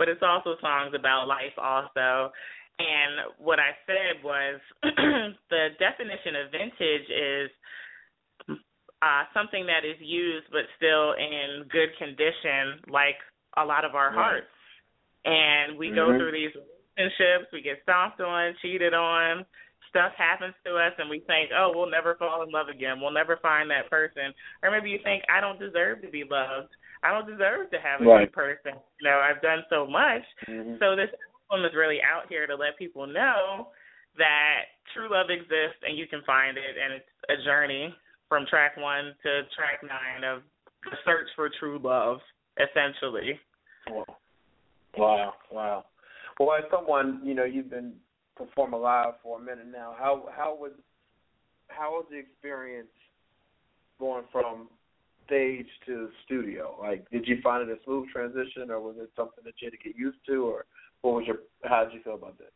but 0.01 0.09
it's 0.09 0.25
also 0.25 0.57
songs 0.65 0.97
about 0.97 1.27
life 1.29 1.53
also. 1.61 2.33
And 2.81 3.37
what 3.37 3.59
I 3.61 3.77
said 3.85 4.25
was 4.25 4.57
the 5.53 5.77
definition 5.77 6.33
of 6.41 6.49
vintage 6.49 7.07
is 7.13 7.49
uh 9.05 9.29
something 9.29 9.67
that 9.69 9.85
is 9.85 10.01
used 10.01 10.47
but 10.49 10.65
still 10.77 11.13
in 11.13 11.69
good 11.69 11.93
condition 12.01 12.81
like 12.89 13.21
a 13.57 13.63
lot 13.63 13.85
of 13.85 13.93
our 13.93 14.09
hearts. 14.09 14.49
And 15.23 15.77
we 15.77 15.91
go 15.93 16.09
Mhm. 16.09 16.17
through 16.17 16.31
these 16.33 16.49
relationships, 16.57 17.53
we 17.53 17.61
get 17.61 17.77
stomped 17.83 18.21
on, 18.21 18.55
cheated 18.63 18.95
on, 18.95 19.45
stuff 19.89 20.13
happens 20.17 20.55
to 20.65 20.77
us 20.77 20.93
and 20.97 21.11
we 21.11 21.19
think, 21.29 21.51
oh, 21.53 21.73
we'll 21.75 21.91
never 21.91 22.15
fall 22.15 22.41
in 22.41 22.49
love 22.49 22.69
again. 22.69 22.99
We'll 22.99 23.11
never 23.11 23.37
find 23.37 23.69
that 23.69 23.89
person. 23.91 24.33
Or 24.63 24.71
maybe 24.71 24.89
you 24.89 24.99
think, 25.03 25.21
I 25.29 25.39
don't 25.41 25.59
deserve 25.59 26.01
to 26.01 26.09
be 26.09 26.23
loved. 26.23 26.73
I 27.03 27.11
don't 27.11 27.25
deserve 27.25 27.69
to 27.71 27.79
have 27.79 28.01
a 28.01 28.05
Right. 28.05 28.25
good 28.25 28.33
person. 28.33 28.79
You 28.99 29.09
know, 29.09 29.19
I've 29.19 29.41
done 29.41 29.65
so 29.69 29.87
much. 29.87 30.23
Mhm. 30.45 30.77
So 30.79 30.95
this 30.95 31.13
album 31.49 31.65
is 31.65 31.73
really 31.73 32.01
out 32.01 32.27
here 32.27 32.45
to 32.47 32.55
let 32.55 32.77
people 32.77 33.07
know 33.07 33.71
that 34.15 34.65
true 34.93 35.09
love 35.09 35.29
exists 35.29 35.81
and 35.83 35.97
you 35.97 36.07
can 36.07 36.21
find 36.23 36.57
it 36.57 36.77
and 36.77 36.93
it's 36.93 37.09
a 37.29 37.37
journey 37.43 37.95
from 38.27 38.45
track 38.45 38.77
one 38.77 39.15
to 39.23 39.43
track 39.55 39.83
nine 39.83 40.23
of 40.23 40.43
the 40.83 40.97
search 41.05 41.29
for 41.35 41.49
true 41.49 41.79
love, 41.79 42.21
essentially. 42.57 43.39
Wow, 44.97 45.35
wow. 45.51 45.85
Well, 46.39 46.53
as 46.53 46.69
someone, 46.71 47.21
you 47.23 47.33
know, 47.33 47.45
you've 47.45 47.69
been 47.69 47.99
performing 48.35 48.81
live 48.81 49.19
for 49.21 49.37
a 49.37 49.41
minute 49.41 49.67
now. 49.67 49.95
How 49.97 50.27
how 50.35 50.55
was 50.55 50.71
how 51.69 51.91
was 51.91 52.05
the 52.09 52.17
experience 52.17 52.91
going 53.99 54.25
from 54.31 54.70
stage 55.31 55.71
to 55.87 56.09
studio? 56.25 56.75
Like, 56.75 57.09
did 57.09 57.23
you 57.25 57.39
find 57.41 57.63
it 57.63 57.71
a 57.71 57.79
smooth 57.85 58.11
transition, 58.11 58.67
or 58.67 58.81
was 58.81 58.97
it 58.99 59.09
something 59.15 59.39
that 59.47 59.55
you 59.63 59.71
had 59.71 59.79
to 59.79 59.79
get 59.79 59.95
used 59.95 60.19
to, 60.27 60.43
or 60.43 60.65
what 61.01 61.15
was 61.15 61.23
your 61.25 61.47
how 61.63 61.85
did 61.85 61.93
you 61.93 62.03
feel 62.03 62.15
about 62.15 62.37
that? 62.39 62.51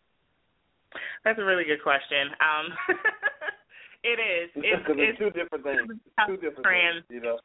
That's 1.23 1.39
a 1.39 1.45
really 1.47 1.63
good 1.63 1.81
question. 1.81 2.35
Um 2.43 2.65
it 4.03 4.19
is. 4.19 4.51
It's, 4.59 4.83
it's 4.83 5.15
it's 5.15 5.19
two 5.19 5.31
different 5.31 5.63
things. 5.63 5.87
Two 6.27 6.35
different 6.35 6.67
trans- 6.67 7.07
things, 7.07 7.15
you 7.15 7.21
know. 7.23 7.39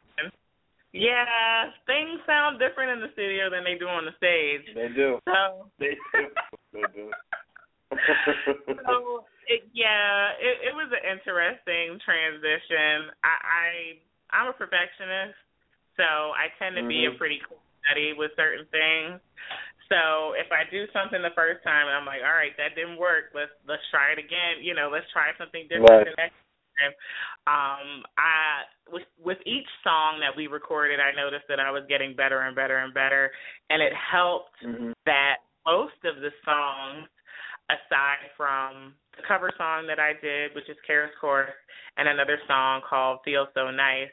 Yeah, 0.90 1.70
things 1.86 2.18
sound 2.26 2.58
different 2.58 2.90
in 2.90 2.98
the 2.98 3.14
studio 3.14 3.46
than 3.46 3.62
they 3.62 3.78
do 3.78 3.86
on 3.86 4.02
the 4.02 4.14
stage. 4.18 4.66
They 4.74 4.90
do. 4.90 5.22
So 5.30 5.70
They 5.78 5.94
do. 6.10 6.26
They 6.74 6.82
do. 6.90 7.06
so 8.82 9.22
it, 9.46 9.62
yeah, 9.70 10.34
it, 10.42 10.70
it 10.70 10.74
was 10.74 10.90
an 10.90 11.06
interesting 11.06 12.02
transition. 12.02 13.14
I, 13.22 13.34
I 13.38 13.70
I'm 14.32 14.48
a 14.48 14.56
perfectionist, 14.56 15.36
so 15.96 16.32
I 16.36 16.48
tend 16.58 16.76
to 16.76 16.86
be 16.86 17.06
a 17.06 17.10
Mhm. 17.10 17.18
pretty 17.18 17.42
steady 17.84 18.12
with 18.12 18.34
certain 18.36 18.66
things. 18.66 19.20
So 19.88 20.34
if 20.38 20.52
I 20.52 20.64
do 20.70 20.86
something 20.92 21.20
the 21.20 21.34
first 21.34 21.62
time 21.64 21.88
and 21.88 21.96
I'm 21.96 22.06
like, 22.06 22.22
all 22.22 22.32
right, 22.32 22.56
that 22.56 22.74
didn't 22.76 22.96
work, 22.96 23.34
let's 23.34 23.50
let's 23.66 23.82
try 23.90 24.12
it 24.12 24.18
again. 24.18 24.62
You 24.62 24.74
know, 24.74 24.88
let's 24.88 25.10
try 25.10 25.34
something 25.36 25.66
different 25.66 25.90
Right. 25.90 26.06
the 26.06 26.14
next 26.16 26.34
time. 26.78 26.94
Um, 27.46 28.06
I 28.16 28.62
with 28.88 29.08
with 29.18 29.38
each 29.46 29.66
song 29.82 30.20
that 30.20 30.36
we 30.36 30.46
recorded, 30.46 31.00
I 31.00 31.10
noticed 31.12 31.48
that 31.48 31.58
I 31.58 31.70
was 31.70 31.82
getting 31.88 32.14
better 32.14 32.42
and 32.42 32.54
better 32.54 32.78
and 32.78 32.94
better, 32.94 33.32
and 33.68 33.82
it 33.82 33.92
helped 33.94 34.62
Mhm. 34.62 34.94
that 35.06 35.42
most 35.66 35.98
of 36.04 36.20
the 36.20 36.30
songs, 36.44 37.08
aside 37.68 38.30
from 38.36 38.94
the 39.16 39.22
cover 39.26 39.50
song 39.58 39.86
that 39.88 39.98
I 39.98 40.14
did, 40.14 40.54
which 40.54 40.68
is 40.68 40.78
Kara's 40.86 41.14
Course, 41.20 41.50
and 41.96 42.08
another 42.08 42.40
song 42.46 42.82
called 42.82 43.22
Feel 43.24 43.48
So 43.54 43.70
Nice, 43.70 44.12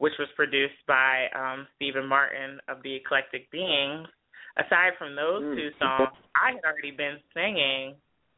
which 0.00 0.16
was 0.18 0.28
produced 0.34 0.80
by 0.88 1.28
um, 1.36 1.68
Stephen 1.76 2.08
Martin 2.08 2.56
of 2.72 2.82
the 2.82 2.96
Eclectic 2.96 3.50
Beings. 3.52 4.08
Aside 4.56 4.96
from 4.98 5.14
those 5.14 5.44
Mm. 5.44 5.54
two 5.54 5.70
songs, 5.78 6.16
I 6.34 6.52
had 6.56 6.64
already 6.64 6.90
been 6.90 7.20
singing 7.32 7.94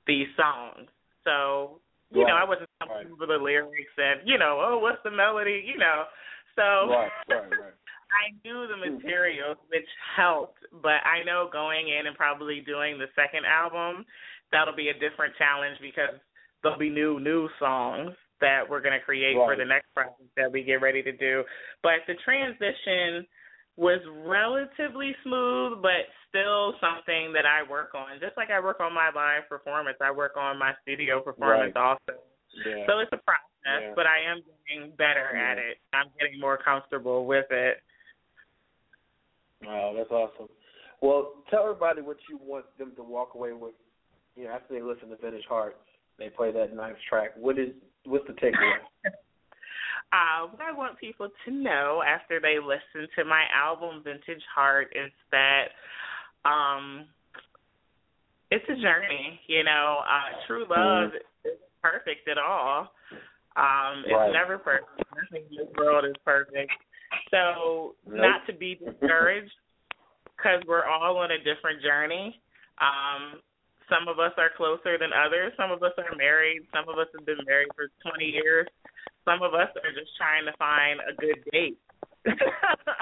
these 0.06 0.28
songs. 0.36 0.90
So, 1.22 1.80
you 2.10 2.26
know, 2.26 2.34
I 2.34 2.42
wasn't 2.42 2.68
right. 2.80 2.90
stumbling 2.90 3.12
over 3.12 3.26
the 3.26 3.38
lyrics 3.38 3.94
and, 3.96 4.28
you 4.28 4.38
know, 4.38 4.58
oh, 4.60 4.78
what's 4.78 5.02
the 5.04 5.10
melody, 5.10 5.62
you 5.64 5.78
know. 5.78 6.06
So 6.56 6.90
Right, 6.90 7.12
right, 7.30 7.50
right. 7.50 7.74
I 8.12 8.34
knew 8.44 8.66
the 8.66 8.76
material, 8.76 9.54
which 9.70 9.88
helped, 10.16 10.58
but 10.82 11.00
I 11.06 11.22
know 11.24 11.48
going 11.50 11.88
in 11.88 12.06
and 12.08 12.16
probably 12.16 12.60
doing 12.60 12.98
the 12.98 13.08
second 13.14 13.46
album, 13.46 14.04
that'll 14.50 14.74
be 14.74 14.88
a 14.88 14.94
different 14.98 15.34
challenge 15.38 15.78
because 15.80 16.18
there'll 16.62 16.78
be 16.78 16.90
new 16.90 17.20
new 17.20 17.48
songs 17.58 18.14
that 18.42 18.68
we're 18.68 18.82
going 18.82 18.98
to 18.98 19.00
create 19.00 19.34
for 19.34 19.56
the 19.56 19.64
next 19.64 19.86
project 19.94 20.20
that 20.36 20.52
we 20.52 20.62
get 20.62 20.82
ready 20.82 21.02
to 21.02 21.12
do. 21.12 21.42
But 21.82 22.04
the 22.06 22.14
transition 22.22 23.26
was 23.76 24.00
relatively 24.26 25.16
smooth, 25.24 25.80
but 25.80 26.04
still 26.28 26.74
something 26.76 27.32
that 27.32 27.46
I 27.48 27.64
work 27.64 27.94
on. 27.94 28.20
Just 28.20 28.36
like 28.36 28.50
I 28.50 28.60
work 28.60 28.80
on 28.80 28.92
my 28.92 29.08
live 29.14 29.48
performance, 29.48 29.96
I 30.02 30.10
work 30.10 30.36
on 30.36 30.58
my 30.58 30.74
studio 30.82 31.20
performance 31.20 31.72
Right. 31.74 31.96
also. 31.96 32.20
Yeah. 32.66 32.84
So 32.86 32.98
it's 32.98 33.12
a 33.12 33.22
process, 33.24 33.80
Yeah. 33.80 33.92
but 33.96 34.06
I 34.06 34.18
am 34.20 34.42
getting 34.68 34.90
better 34.96 35.24
at 35.34 35.56
it. 35.56 35.78
I'm 35.94 36.10
getting 36.20 36.38
more 36.38 36.58
comfortable 36.58 37.24
with 37.24 37.50
it. 37.50 37.80
Wow, 39.64 39.94
that's 39.96 40.10
awesome. 40.10 40.48
Well, 41.00 41.42
tell 41.50 41.62
everybody 41.62 42.02
what 42.02 42.18
you 42.28 42.36
want 42.36 42.66
them 42.78 42.94
to 42.96 43.02
walk 43.02 43.34
away 43.34 43.52
with. 43.52 43.74
You 44.36 44.44
know, 44.44 44.50
after 44.50 44.74
they 44.74 44.82
listen 44.82 45.08
to 45.10 45.16
Vintage 45.16 45.46
Heart, 45.46 45.76
they 46.18 46.28
play 46.28 46.52
that 46.52 46.74
ninth 46.74 46.98
track. 47.08 47.32
What 47.36 47.58
is 47.58 47.70
what's 48.04 48.26
the 48.26 48.34
takeaway? 48.34 48.72
Uh, 50.12 50.46
what 50.48 50.60
I 50.60 50.72
want 50.72 50.98
people 50.98 51.28
to 51.46 51.50
know 51.50 52.02
after 52.06 52.38
they 52.38 52.58
listen 52.58 53.08
to 53.16 53.24
my 53.24 53.44
album 53.50 54.02
Vintage 54.04 54.42
Heart 54.54 54.94
is 54.94 55.10
that 55.30 55.68
um 56.44 57.06
it's 58.50 58.64
a 58.68 58.74
journey, 58.74 59.40
you 59.46 59.64
know. 59.64 60.00
Uh 60.04 60.46
true 60.46 60.66
love 60.68 61.12
isn't 61.46 61.58
perfect 61.82 62.28
at 62.28 62.36
all. 62.36 62.92
Um 63.56 64.04
it's 64.04 64.12
Right. 64.12 64.32
never 64.32 64.58
perfect. 64.58 64.90
Nothing 65.16 65.46
in 65.50 65.56
this 65.56 65.74
world 65.78 66.04
is 66.04 66.16
perfect. 66.26 66.72
So 67.30 67.94
Nope. 68.06 68.16
not 68.20 68.46
to 68.48 68.52
be 68.52 68.74
discouraged 68.74 69.52
because 70.36 70.62
we're 70.68 70.84
all 70.84 71.16
on 71.16 71.30
a 71.30 71.38
different 71.38 71.80
journey. 71.80 72.38
Um 72.82 73.40
some 73.92 74.08
of 74.08 74.18
us 74.18 74.32
are 74.40 74.48
closer 74.56 74.96
than 74.96 75.12
others. 75.12 75.52
Some 75.60 75.70
of 75.70 75.82
us 75.82 75.92
are 75.98 76.16
married. 76.16 76.62
Some 76.72 76.88
of 76.88 76.96
us 76.96 77.08
have 77.12 77.26
been 77.26 77.44
married 77.44 77.68
for 77.76 77.92
20 78.08 78.24
years. 78.24 78.66
Some 79.24 79.42
of 79.42 79.52
us 79.52 79.68
are 79.76 79.92
just 79.92 80.16
trying 80.16 80.46
to 80.48 80.56
find 80.56 81.00
a 81.04 81.12
good 81.20 81.44
date. 81.52 81.76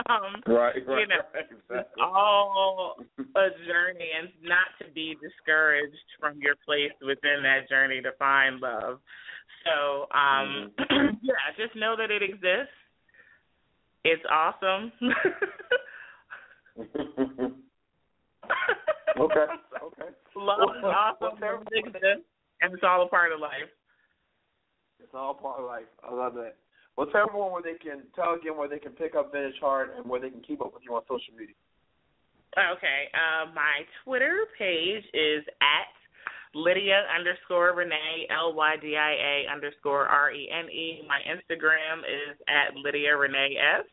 um, 0.08 0.40
right, 0.46 0.74
you 0.76 1.06
know, 1.06 1.20
it's 1.34 1.52
all 2.00 2.96
a 3.18 3.48
journey, 3.68 4.08
and 4.18 4.30
not 4.42 4.72
to 4.80 4.86
be 4.94 5.14
discouraged 5.20 5.94
from 6.18 6.40
your 6.40 6.54
place 6.64 6.92
within 7.02 7.42
that 7.42 7.68
journey 7.68 8.00
to 8.00 8.12
find 8.18 8.60
love. 8.60 8.98
So, 9.64 10.06
um, 10.16 10.72
yeah, 11.22 11.52
just 11.58 11.76
know 11.76 11.96
that 11.98 12.10
it 12.10 12.22
exists. 12.22 12.72
It's 14.04 14.24
awesome. 14.30 14.90
okay. 19.20 19.46
Love 20.40 20.72
is 20.72 20.84
awesome. 20.84 21.36
It 21.70 21.86
exists, 21.86 22.24
and 22.62 22.72
it's 22.72 22.82
all 22.82 23.04
a 23.04 23.08
part 23.08 23.32
of 23.32 23.40
life. 23.40 23.68
It's 24.98 25.12
all 25.12 25.34
part 25.34 25.60
of 25.60 25.66
life. 25.66 25.88
I 26.02 26.14
love 26.14 26.34
that. 26.34 26.56
Well, 26.96 27.06
tell 27.12 27.28
everyone 27.28 27.52
where 27.52 27.62
they 27.62 27.76
can 27.76 28.04
tell 28.16 28.34
again 28.34 28.56
where 28.56 28.68
they 28.68 28.78
can 28.78 28.92
pick 28.92 29.14
up 29.14 29.32
Vintage 29.32 29.60
Heart 29.60 29.94
and 29.96 30.08
where 30.08 30.20
they 30.20 30.30
can 30.30 30.40
keep 30.40 30.60
up 30.60 30.72
with 30.72 30.82
you 30.84 30.94
on 30.96 31.02
social 31.04 31.36
media. 31.36 31.54
Okay. 32.56 33.12
Uh, 33.12 33.52
my 33.52 33.84
Twitter 34.04 34.48
page 34.58 35.04
is 35.14 35.44
at 35.60 35.92
Lydia 36.54 37.04
underscore 37.14 37.76
Renee, 37.76 38.26
L 38.28 38.54
Y 38.54 38.74
D 38.80 38.96
I 38.96 39.12
A 39.12 39.52
underscore 39.52 40.06
R 40.08 40.32
E 40.32 40.48
N 40.50 40.68
E. 40.68 41.04
My 41.06 41.20
Instagram 41.28 42.00
is 42.00 42.36
at 42.48 42.74
Lydia 42.74 43.16
Renee 43.16 43.56
S. 43.56 43.86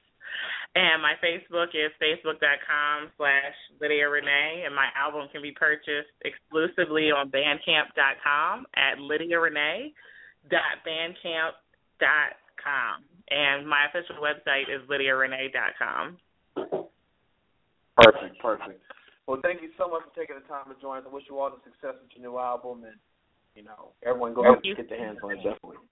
And 0.75 1.01
my 1.01 1.13
Facebook 1.23 1.73
is 1.73 1.91
facebook.com 1.97 3.09
slash 3.17 3.55
Lydia 3.81 4.09
Renee. 4.09 4.63
And 4.65 4.75
my 4.75 4.87
album 4.93 5.27
can 5.31 5.41
be 5.41 5.51
purchased 5.51 6.13
exclusively 6.23 7.09
on 7.09 7.31
bandcamp.com 7.31 8.65
at 8.75 8.99
Lydia 8.99 9.39
Renee 9.39 9.93
dot 10.49 10.85
bandcamp 10.85 11.57
dot 11.99 12.37
com. 12.61 13.03
And 13.29 13.67
my 13.67 13.87
official 13.89 14.21
website 14.21 14.69
is 14.71 14.87
lydiarenee.com. 14.87 16.17
Perfect, 17.97 18.39
perfect. 18.39 18.81
Well, 19.27 19.39
thank 19.43 19.61
you 19.61 19.69
so 19.77 19.89
much 19.89 20.03
for 20.07 20.15
taking 20.15 20.37
the 20.39 20.47
time 20.47 20.71
to 20.73 20.79
join 20.81 20.99
us. 20.99 21.03
I 21.09 21.13
wish 21.13 21.23
you 21.29 21.37
all 21.39 21.49
the 21.49 21.59
success 21.65 21.99
with 21.99 22.11
your 22.15 22.31
new 22.31 22.39
album, 22.39 22.85
and 22.85 22.95
you 23.55 23.63
know, 23.63 23.91
everyone 24.05 24.33
go 24.33 24.43
you. 24.63 24.71
and 24.71 24.77
get 24.77 24.87
their 24.87 25.03
hands 25.03 25.17
on 25.23 25.31
it 25.31 25.43
definitely. 25.43 25.83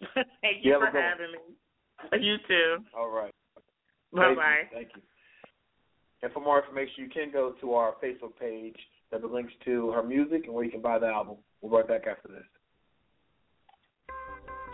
Thank 0.42 0.64
You 0.64 0.72
you 0.72 0.80
for 0.80 0.90
having 0.92 1.32
me. 1.32 2.26
You 2.26 2.36
too. 2.48 2.84
All 2.96 3.08
right. 3.08 3.32
Bye 4.12 4.34
bye. 4.34 4.62
Thank 4.72 4.88
you. 4.94 5.02
And 6.22 6.32
for 6.32 6.40
more 6.40 6.60
information, 6.60 7.04
you 7.04 7.08
can 7.08 7.32
go 7.32 7.54
to 7.60 7.74
our 7.74 7.94
Facebook 8.02 8.36
page 8.38 8.76
that 9.10 9.24
links 9.24 9.52
to 9.64 9.90
her 9.92 10.02
music 10.02 10.42
and 10.44 10.54
where 10.54 10.64
you 10.64 10.70
can 10.70 10.82
buy 10.82 10.98
the 10.98 11.06
album. 11.06 11.36
We'll 11.60 11.70
be 11.70 11.76
right 11.76 11.88
back 11.88 12.06
after 12.10 12.28
this. 12.28 12.44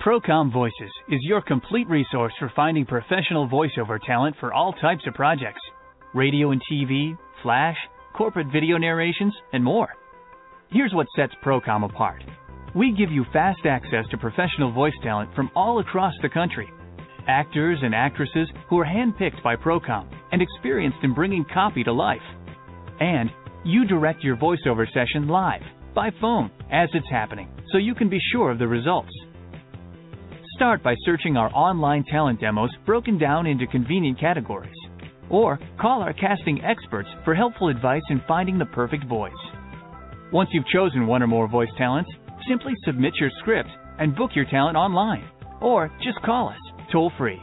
Procom 0.04 0.52
Voices 0.52 0.90
is 1.08 1.20
your 1.22 1.40
complete 1.40 1.88
resource 1.88 2.32
for 2.38 2.52
finding 2.54 2.84
professional 2.86 3.48
voiceover 3.48 3.98
talent 4.06 4.36
for 4.38 4.52
all 4.52 4.72
types 4.74 5.02
of 5.06 5.14
projects 5.14 5.60
radio 6.14 6.50
and 6.50 6.62
TV, 6.72 7.16
flash, 7.42 7.76
corporate 8.16 8.46
video 8.52 8.78
narrations, 8.78 9.34
and 9.52 9.62
more. 9.62 9.88
Here's 10.70 10.94
what 10.94 11.06
sets 11.16 11.34
Procom 11.44 11.84
apart 11.84 12.22
we 12.76 12.92
give 12.92 13.10
you 13.10 13.24
fast 13.32 13.64
access 13.64 14.04
to 14.10 14.18
professional 14.18 14.70
voice 14.70 14.92
talent 15.02 15.34
from 15.34 15.50
all 15.56 15.78
across 15.80 16.12
the 16.20 16.28
country. 16.28 16.68
Actors 17.28 17.80
and 17.82 17.92
actresses 17.92 18.48
who 18.68 18.78
are 18.78 18.84
handpicked 18.84 19.42
by 19.42 19.56
Procom 19.56 20.08
and 20.30 20.40
experienced 20.40 20.98
in 21.02 21.12
bringing 21.12 21.44
copy 21.52 21.82
to 21.82 21.92
life. 21.92 22.20
And 23.00 23.30
you 23.64 23.84
direct 23.84 24.22
your 24.22 24.36
voiceover 24.36 24.86
session 24.94 25.26
live, 25.26 25.62
by 25.92 26.10
phone, 26.20 26.52
as 26.70 26.88
it's 26.94 27.10
happening, 27.10 27.48
so 27.72 27.78
you 27.78 27.96
can 27.96 28.08
be 28.08 28.20
sure 28.30 28.52
of 28.52 28.60
the 28.60 28.68
results. 28.68 29.10
Start 30.54 30.84
by 30.84 30.94
searching 31.04 31.36
our 31.36 31.50
online 31.52 32.04
talent 32.04 32.40
demos 32.40 32.70
broken 32.86 33.18
down 33.18 33.46
into 33.46 33.66
convenient 33.66 34.20
categories. 34.20 34.72
Or 35.28 35.58
call 35.80 36.02
our 36.02 36.12
casting 36.12 36.62
experts 36.64 37.08
for 37.24 37.34
helpful 37.34 37.68
advice 37.68 38.02
in 38.08 38.22
finding 38.28 38.56
the 38.56 38.66
perfect 38.66 39.04
voice. 39.08 39.32
Once 40.32 40.50
you've 40.52 40.68
chosen 40.68 41.08
one 41.08 41.24
or 41.24 41.26
more 41.26 41.48
voice 41.48 41.68
talents, 41.76 42.10
simply 42.48 42.74
submit 42.84 43.14
your 43.18 43.30
script 43.40 43.68
and 43.98 44.14
book 44.14 44.30
your 44.34 44.44
talent 44.44 44.76
online. 44.76 45.28
Or 45.60 45.90
just 46.04 46.22
call 46.22 46.50
us, 46.50 46.58
toll 46.92 47.12
free. 47.18 47.42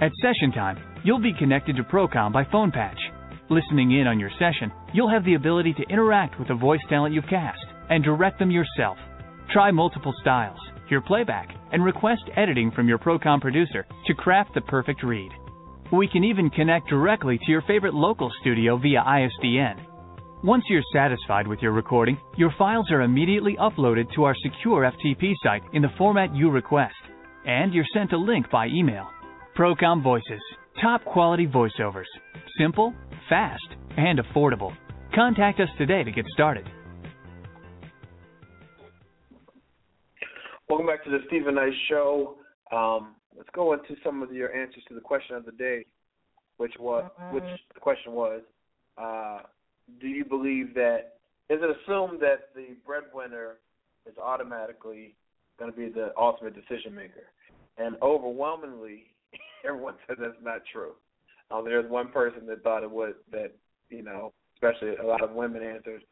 At 0.00 0.12
session 0.22 0.52
time, 0.52 0.78
you'll 1.04 1.20
be 1.20 1.32
connected 1.38 1.76
to 1.76 1.82
Procom 1.82 2.32
by 2.32 2.44
phone 2.52 2.70
patch. 2.70 2.98
Listening 3.50 3.92
in 3.92 4.06
on 4.06 4.20
your 4.20 4.30
session, 4.38 4.70
you'll 4.92 5.10
have 5.10 5.24
the 5.24 5.34
ability 5.34 5.74
to 5.74 5.88
interact 5.88 6.38
with 6.38 6.48
the 6.48 6.54
voice 6.54 6.80
talent 6.88 7.14
you've 7.14 7.26
cast 7.28 7.64
and 7.90 8.04
direct 8.04 8.38
them 8.38 8.50
yourself. 8.50 8.98
Try 9.52 9.70
multiple 9.70 10.14
styles, 10.20 10.58
hear 10.88 11.00
playback, 11.00 11.48
and 11.72 11.84
request 11.84 12.22
editing 12.36 12.70
from 12.70 12.88
your 12.88 12.98
Procom 12.98 13.40
producer 13.40 13.86
to 14.06 14.14
craft 14.14 14.54
the 14.54 14.60
perfect 14.60 15.02
read. 15.02 15.30
We 15.90 16.06
can 16.06 16.22
even 16.24 16.50
connect 16.50 16.88
directly 16.88 17.38
to 17.38 17.50
your 17.50 17.62
favorite 17.62 17.94
local 17.94 18.30
studio 18.40 18.76
via 18.76 19.02
ISDN. 19.02 19.80
Once 20.44 20.62
you're 20.68 20.82
satisfied 20.92 21.48
with 21.48 21.60
your 21.60 21.72
recording, 21.72 22.16
your 22.36 22.54
files 22.58 22.90
are 22.92 23.00
immediately 23.00 23.56
uploaded 23.58 24.06
to 24.14 24.24
our 24.24 24.36
secure 24.42 24.88
FTP 24.92 25.32
site 25.42 25.62
in 25.72 25.82
the 25.82 25.88
format 25.96 26.34
you 26.36 26.50
request, 26.50 26.94
and 27.48 27.72
you're 27.72 27.86
sent 27.94 28.12
a 28.12 28.18
link 28.18 28.50
by 28.50 28.66
email. 28.66 29.08
Procom 29.56 30.02
Voices, 30.02 30.40
top 30.82 31.02
quality 31.04 31.46
voiceovers. 31.46 32.04
Simple, 32.58 32.94
fast, 33.28 33.66
and 33.96 34.20
affordable. 34.20 34.76
Contact 35.14 35.58
us 35.58 35.70
today 35.78 36.04
to 36.04 36.12
get 36.12 36.26
started. 36.34 36.68
Welcome 40.68 40.86
back 40.86 41.02
to 41.04 41.10
the 41.10 41.20
Steven 41.26 41.54
Knight 41.54 41.72
Show. 41.88 42.36
Um, 42.70 43.14
let's 43.34 43.48
go 43.54 43.72
into 43.72 43.96
some 44.04 44.22
of 44.22 44.30
your 44.30 44.54
answers 44.54 44.82
to 44.88 44.94
the 44.94 45.00
question 45.00 45.34
of 45.34 45.46
the 45.46 45.52
day, 45.52 45.86
which 46.58 46.74
was 46.78 47.10
which 47.32 47.44
the 47.72 47.80
question 47.80 48.12
was, 48.12 48.42
uh, 48.98 49.38
do 49.98 50.08
you 50.08 50.26
believe 50.26 50.74
that 50.74 51.14
is 51.48 51.60
it 51.62 51.76
assumed 51.82 52.20
that 52.20 52.50
the 52.54 52.76
breadwinner 52.84 53.56
is 54.06 54.18
automatically 54.18 55.14
going 55.58 55.70
to 55.70 55.76
be 55.76 55.88
the 55.88 56.12
ultimate 56.16 56.54
decision 56.54 56.94
maker? 56.94 57.26
And 57.76 57.96
overwhelmingly, 58.02 59.04
everyone 59.64 59.94
said 60.06 60.16
that's 60.20 60.34
not 60.42 60.62
true. 60.72 60.92
Um, 61.50 61.64
there's 61.64 61.90
one 61.90 62.08
person 62.08 62.46
that 62.46 62.62
thought 62.62 62.82
it 62.82 62.90
would 62.90 63.14
that 63.32 63.52
you 63.90 64.02
know, 64.02 64.32
especially 64.54 64.96
a 64.96 65.06
lot 65.06 65.22
of 65.22 65.32
women 65.32 65.62
answered, 65.62 66.02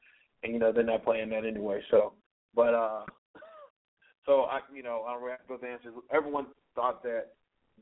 and 0.43 0.53
you 0.53 0.59
know 0.59 0.73
they're 0.73 0.83
not 0.83 1.05
playing 1.05 1.31
that 1.31 1.45
anyway. 1.45 1.81
So, 1.91 2.15
but 2.55 2.75
uh, 2.75 3.03
so 4.27 4.43
I, 4.43 4.61
you 4.75 4.83
know, 4.83 5.05
I'll 5.07 5.21
wrap 5.21 5.41
those 5.49 5.61
answers. 5.69 5.93
Everyone 6.13 6.47
thought 6.75 7.03
that 7.03 7.33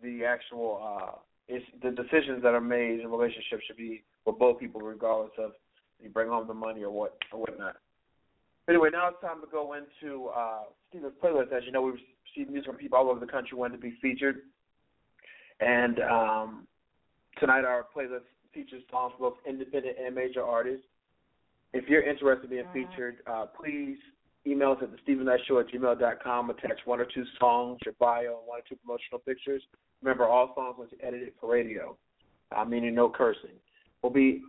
the 0.03 0.25
actual 0.25 0.99
uh, 1.01 1.19
it's 1.49 1.65
the 1.83 1.91
decisions 1.91 2.43
that 2.43 2.55
are 2.55 2.61
made 2.61 3.01
in 3.01 3.09
relationships 3.09 3.65
should 3.67 3.77
be 3.77 4.03
for 4.25 4.33
both 4.33 4.59
people, 4.59 4.81
regardless 4.81 5.33
of 5.39 5.53
you 6.03 6.09
bring 6.09 6.29
home 6.29 6.47
the 6.47 6.55
money 6.55 6.83
or 6.83 6.91
what 6.91 7.17
or 7.33 7.41
whatnot. 7.41 7.77
Anyway, 8.69 8.89
now 8.91 9.09
it's 9.09 9.21
time 9.21 9.41
to 9.41 9.47
go 9.51 9.75
into 9.75 10.29
uh, 10.29 10.63
Steven's 10.89 11.13
playlist. 11.23 11.53
As 11.53 11.65
you 11.67 11.73
know, 11.73 11.83
we've 11.83 11.95
received 12.35 12.51
music 12.51 12.71
from 12.71 12.77
people 12.77 12.99
all 12.99 13.11
over 13.11 13.21
the 13.21 13.31
country 13.31 13.59
wanting 13.59 13.79
to 13.79 13.83
be 13.83 13.95
featured, 14.01 14.37
and 15.61 16.01
um, 16.01 16.67
tonight 17.39 17.65
our 17.65 17.87
playlist 17.95 18.25
features 18.55 18.83
songs 18.91 19.13
from 19.19 19.31
both 19.31 19.39
independent 19.47 19.97
and 20.03 20.15
major 20.15 20.43
artists. 20.43 20.87
If 21.75 21.89
you're 21.89 22.03
interested 22.03 22.45
in 22.45 22.51
being 22.51 22.87
featured, 22.89 23.17
uh, 23.27 23.47
please 23.47 23.99
email 24.47 24.73
us 24.73 24.79
at 24.83 24.93
the 24.93 24.99
Steven 25.03 25.29
at 25.29 25.41
gmail.com. 25.47 26.51
Attach 26.51 26.79
one 26.85 27.01
or 27.01 27.07
two 27.13 27.25
songs, 27.39 27.81
your 27.85 27.95
bio, 27.99 28.39
and 28.39 28.47
one 28.47 28.61
or 28.61 28.63
two 28.69 28.77
promotional 28.77 29.19
pictures. 29.19 29.63
Remember, 30.03 30.25
all 30.25 30.53
songs 30.55 30.77
must 30.79 30.93
be 30.93 30.99
edited 31.03 31.33
for 31.41 31.51
radio, 31.51 31.97
uh, 32.57 32.65
meaning 32.65 32.95
no 32.95 33.11
cursing. 33.11 33.59
We'll 34.03 34.13
be 34.13 34.43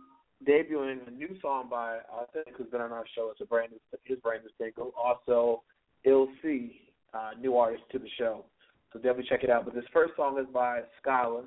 debuting 0.44 1.06
a 1.06 1.10
new 1.10 1.36
song 1.40 1.68
by 1.70 1.98
think 2.32 2.56
who's 2.56 2.68
been 2.68 2.80
on 2.80 2.92
our 2.92 3.04
show. 3.14 3.30
It's 3.30 3.40
a 3.40 3.46
brand 3.46 3.72
new, 3.72 3.80
his 4.04 4.18
brand 4.20 4.42
new 4.44 4.50
single. 4.58 4.92
Also, 4.96 5.62
Ill 6.04 6.28
C, 6.42 6.80
uh, 7.14 7.30
new 7.40 7.56
artist 7.56 7.84
to 7.92 7.98
the 7.98 8.08
show. 8.18 8.44
So 8.92 8.98
definitely 8.98 9.26
check 9.28 9.44
it 9.44 9.50
out. 9.50 9.64
But 9.64 9.74
this 9.74 9.84
first 9.92 10.14
song 10.16 10.38
is 10.38 10.46
by 10.52 10.82
Skylar 11.04 11.44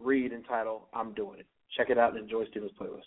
Reed 0.00 0.32
entitled 0.32 0.82
I'm 0.92 1.14
Doing 1.14 1.40
It. 1.40 1.46
Check 1.76 1.90
it 1.90 1.98
out 1.98 2.14
and 2.14 2.22
enjoy 2.22 2.44
Steven's 2.46 2.72
playlist. 2.80 3.02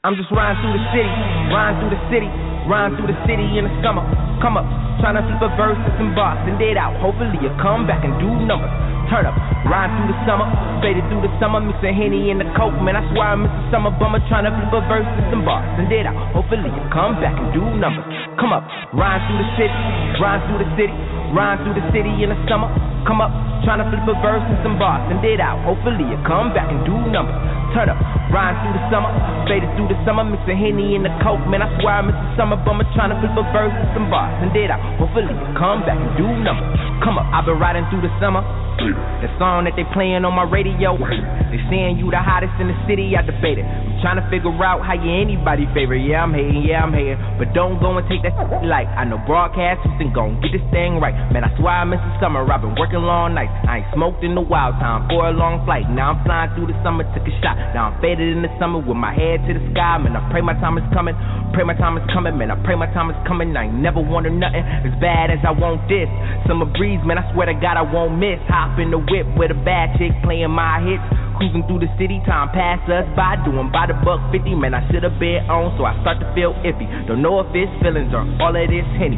I'm 0.00 0.16
just 0.16 0.32
riding 0.32 0.56
through 0.64 0.80
the 0.80 0.86
city, 0.96 1.12
riding 1.52 1.76
through 1.76 1.92
the 1.92 2.00
city, 2.08 2.30
riding 2.64 2.96
through 2.96 3.12
the 3.12 3.20
city 3.28 3.44
in 3.60 3.68
the 3.68 3.74
summer. 3.84 4.00
Come 4.40 4.56
up, 4.56 4.64
trying 4.96 5.20
to 5.20 5.22
flip 5.28 5.44
a 5.44 5.52
verse 5.60 5.76
in 5.76 5.92
some 6.00 6.16
bars 6.16 6.40
and 6.48 6.56
it 6.56 6.80
out. 6.80 6.96
Hopefully 7.04 7.36
you 7.36 7.52
come 7.60 7.84
back 7.84 8.00
and 8.00 8.16
do 8.16 8.32
numbers. 8.48 8.72
Turn 9.12 9.28
up, 9.28 9.36
ride 9.68 9.92
through 9.92 10.08
the 10.08 10.16
summer, 10.24 10.48
faded 10.80 11.04
through 11.12 11.20
the 11.20 11.32
summer, 11.36 11.60
mixing 11.60 11.92
henny 11.92 12.32
in 12.32 12.40
the 12.40 12.48
coke. 12.56 12.72
Man, 12.80 12.96
I 12.96 13.04
swear 13.12 13.28
I 13.28 13.44
miss 13.44 13.52
the 13.52 13.76
summer 13.76 13.92
bummer, 13.92 14.24
trying 14.24 14.48
to 14.48 14.52
flip 14.56 14.72
a 14.72 14.80
verse 14.88 15.04
in 15.04 15.24
some 15.28 15.44
bars 15.44 15.68
and 15.76 15.92
it 15.92 16.08
out. 16.08 16.16
Hopefully 16.32 16.72
you 16.72 16.82
come 16.88 17.20
back 17.20 17.36
and 17.36 17.52
do 17.52 17.60
numbers. 17.60 18.08
Come 18.40 18.56
up, 18.56 18.64
ride 18.96 19.20
through 19.28 19.44
the 19.44 19.52
city, 19.60 19.76
ride 20.16 20.40
through 20.48 20.64
the 20.64 20.70
city, 20.80 20.96
ride 21.36 21.60
through 21.60 21.76
the 21.76 21.84
city 21.92 22.24
in 22.24 22.32
the 22.32 22.40
summer. 22.48 22.72
Come 23.04 23.20
up, 23.20 23.28
trying 23.68 23.84
to 23.84 23.86
flip 23.92 24.08
a 24.08 24.16
verse 24.24 24.48
in 24.48 24.56
some 24.64 24.80
bars 24.80 25.04
and 25.12 25.20
it 25.20 25.44
out. 25.44 25.60
Hopefully 25.68 26.08
you 26.08 26.16
come 26.24 26.56
back 26.56 26.72
and 26.72 26.80
do 26.88 26.96
numbers. 27.12 27.36
Turn 27.76 27.92
up, 27.92 28.00
ride 28.30 28.56
through 28.62 28.74
the 28.74 28.84
summer, 28.90 29.10
faded 29.46 29.70
through 29.76 29.90
the 29.90 29.98
summer, 30.06 30.24
mixing 30.26 30.58
henny 30.58 30.94
in 30.94 31.02
the 31.02 31.12
coke. 31.22 31.42
Man, 31.46 31.62
I 31.62 31.68
swear 31.78 32.00
I 32.00 32.02
miss 32.02 32.16
the 32.16 32.30
summer 32.38 32.58
bummer, 32.62 32.86
trying 32.94 33.14
to 33.14 33.18
flip 33.18 33.34
a 33.34 33.44
verse 33.54 33.74
in 33.74 33.86
some 33.94 34.10
bars 34.10 34.34
and 34.42 34.50
it 34.54 34.70
out. 34.70 34.82
Hopefully 34.98 35.30
come 35.54 35.86
back 35.86 35.98
and 35.98 36.12
do 36.18 36.26
numbers. 36.42 36.89
Come 37.00 37.16
up, 37.16 37.26
I've 37.32 37.48
been 37.48 37.56
riding 37.56 37.88
through 37.88 38.04
the 38.04 38.12
summer. 38.20 38.44
The 38.80 39.28
song 39.36 39.68
that 39.68 39.76
they 39.76 39.84
playing 39.92 40.24
on 40.24 40.32
my 40.32 40.48
radio, 40.48 40.96
they 40.96 41.60
saying 41.68 42.00
you 42.00 42.08
the 42.08 42.20
hottest 42.20 42.56
in 42.56 42.72
the 42.72 42.78
city. 42.88 43.12
I 43.12 43.20
debate 43.20 43.60
it. 43.60 43.68
I'm 43.68 44.00
trying 44.00 44.16
to 44.16 44.24
figure 44.32 44.48
out 44.64 44.80
how 44.80 44.96
you 44.96 45.12
anybody 45.12 45.68
favorite. 45.76 46.00
Yeah, 46.00 46.24
I'm 46.24 46.32
hating, 46.32 46.64
yeah, 46.64 46.80
I'm 46.80 46.92
hating, 46.96 47.20
but 47.36 47.52
don't 47.52 47.76
go 47.76 47.92
and 48.00 48.08
take 48.08 48.24
that 48.24 48.32
like 48.64 48.88
I 48.96 49.04
know 49.04 49.20
broadcasters 49.28 49.92
and 50.00 50.08
gon' 50.16 50.40
get 50.40 50.56
this 50.56 50.64
thing 50.72 50.96
right. 50.96 51.12
Man, 51.28 51.44
I 51.44 51.52
swear 51.60 51.76
I 51.76 51.84
miss 51.84 52.00
the 52.00 52.24
summer. 52.24 52.40
I've 52.40 52.64
been 52.64 52.72
working 52.80 53.04
long 53.04 53.36
nights. 53.36 53.52
I 53.68 53.84
ain't 53.84 53.90
smoked 53.92 54.24
in 54.24 54.32
a 54.32 54.40
while 54.40 54.72
time 54.80 55.04
for 55.12 55.28
a 55.28 55.32
long 55.36 55.60
flight. 55.68 55.84
Now 55.92 56.16
I'm 56.16 56.24
flying 56.24 56.48
through 56.56 56.72
the 56.72 56.76
summer, 56.80 57.04
took 57.12 57.28
a 57.28 57.34
shot. 57.44 57.60
Now 57.76 57.92
I'm 57.92 58.00
faded 58.00 58.32
in 58.32 58.40
the 58.40 58.52
summer 58.56 58.80
with 58.80 58.96
my 58.96 59.12
head 59.12 59.44
to 59.44 59.52
the 59.52 59.60
sky. 59.76 60.00
Man, 60.00 60.16
I 60.16 60.24
pray 60.32 60.40
my 60.40 60.56
time 60.56 60.80
is 60.80 60.88
coming. 60.96 61.12
Pray 61.52 61.68
my 61.68 61.76
time 61.76 62.00
is 62.00 62.06
coming, 62.16 62.40
man. 62.40 62.48
I 62.48 62.56
pray 62.64 62.80
my 62.80 62.88
time 62.96 63.12
is 63.12 63.20
coming. 63.28 63.52
I 63.52 63.68
ain't 63.68 63.76
never 63.76 64.00
wanted 64.00 64.32
nothing 64.32 64.64
as 64.64 64.96
bad 65.04 65.28
as 65.28 65.44
I 65.44 65.52
want 65.52 65.84
this. 65.92 66.08
Summer 66.48 66.64
breeze, 66.64 66.89
man. 67.06 67.22
I 67.22 67.24
swear 67.30 67.46
to 67.46 67.54
God 67.54 67.78
I 67.78 67.86
won't 67.86 68.18
miss. 68.18 68.42
Hop 68.50 68.74
in 68.82 68.90
the 68.90 68.98
whip 68.98 69.30
with 69.38 69.54
a 69.54 69.58
bad 69.62 69.94
chick 69.94 70.10
playing 70.26 70.50
my 70.50 70.82
hits. 70.82 71.06
Cruising 71.38 71.64
through 71.64 71.80
the 71.80 71.90
city, 71.96 72.20
time 72.28 72.52
pass 72.52 72.82
us 72.90 73.06
by, 73.16 73.38
doing 73.46 73.70
by 73.72 73.86
the 73.86 73.96
buck 74.04 74.20
fifty. 74.28 74.52
Man, 74.52 74.74
I 74.74 74.84
should 74.90 75.06
have 75.06 75.16
been 75.16 75.46
on, 75.48 75.72
so 75.78 75.86
I 75.88 75.96
start 76.04 76.20
to 76.20 76.28
feel 76.36 76.52
iffy. 76.66 76.84
Don't 77.06 77.22
know 77.22 77.40
if 77.40 77.48
it's 77.56 77.70
feelings 77.80 78.12
or 78.12 78.26
all 78.42 78.52
of 78.52 78.66
this 78.68 78.84
henny. 79.00 79.16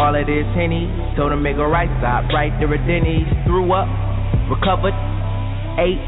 All 0.00 0.16
of 0.16 0.24
this 0.24 0.48
henny, 0.56 0.88
told 1.20 1.36
him 1.36 1.44
make 1.44 1.60
a 1.60 1.68
right 1.68 1.90
stop 2.00 2.26
right 2.32 2.50
there 2.56 2.72
at 2.72 2.82
Denny's. 2.88 3.28
Threw 3.44 3.76
up, 3.76 3.86
recovered, 4.48 4.96
ate. 5.76 6.00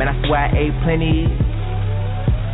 Man, 0.00 0.08
I 0.08 0.16
swear 0.24 0.48
I 0.48 0.56
ate 0.56 0.76
plenty. 0.88 1.28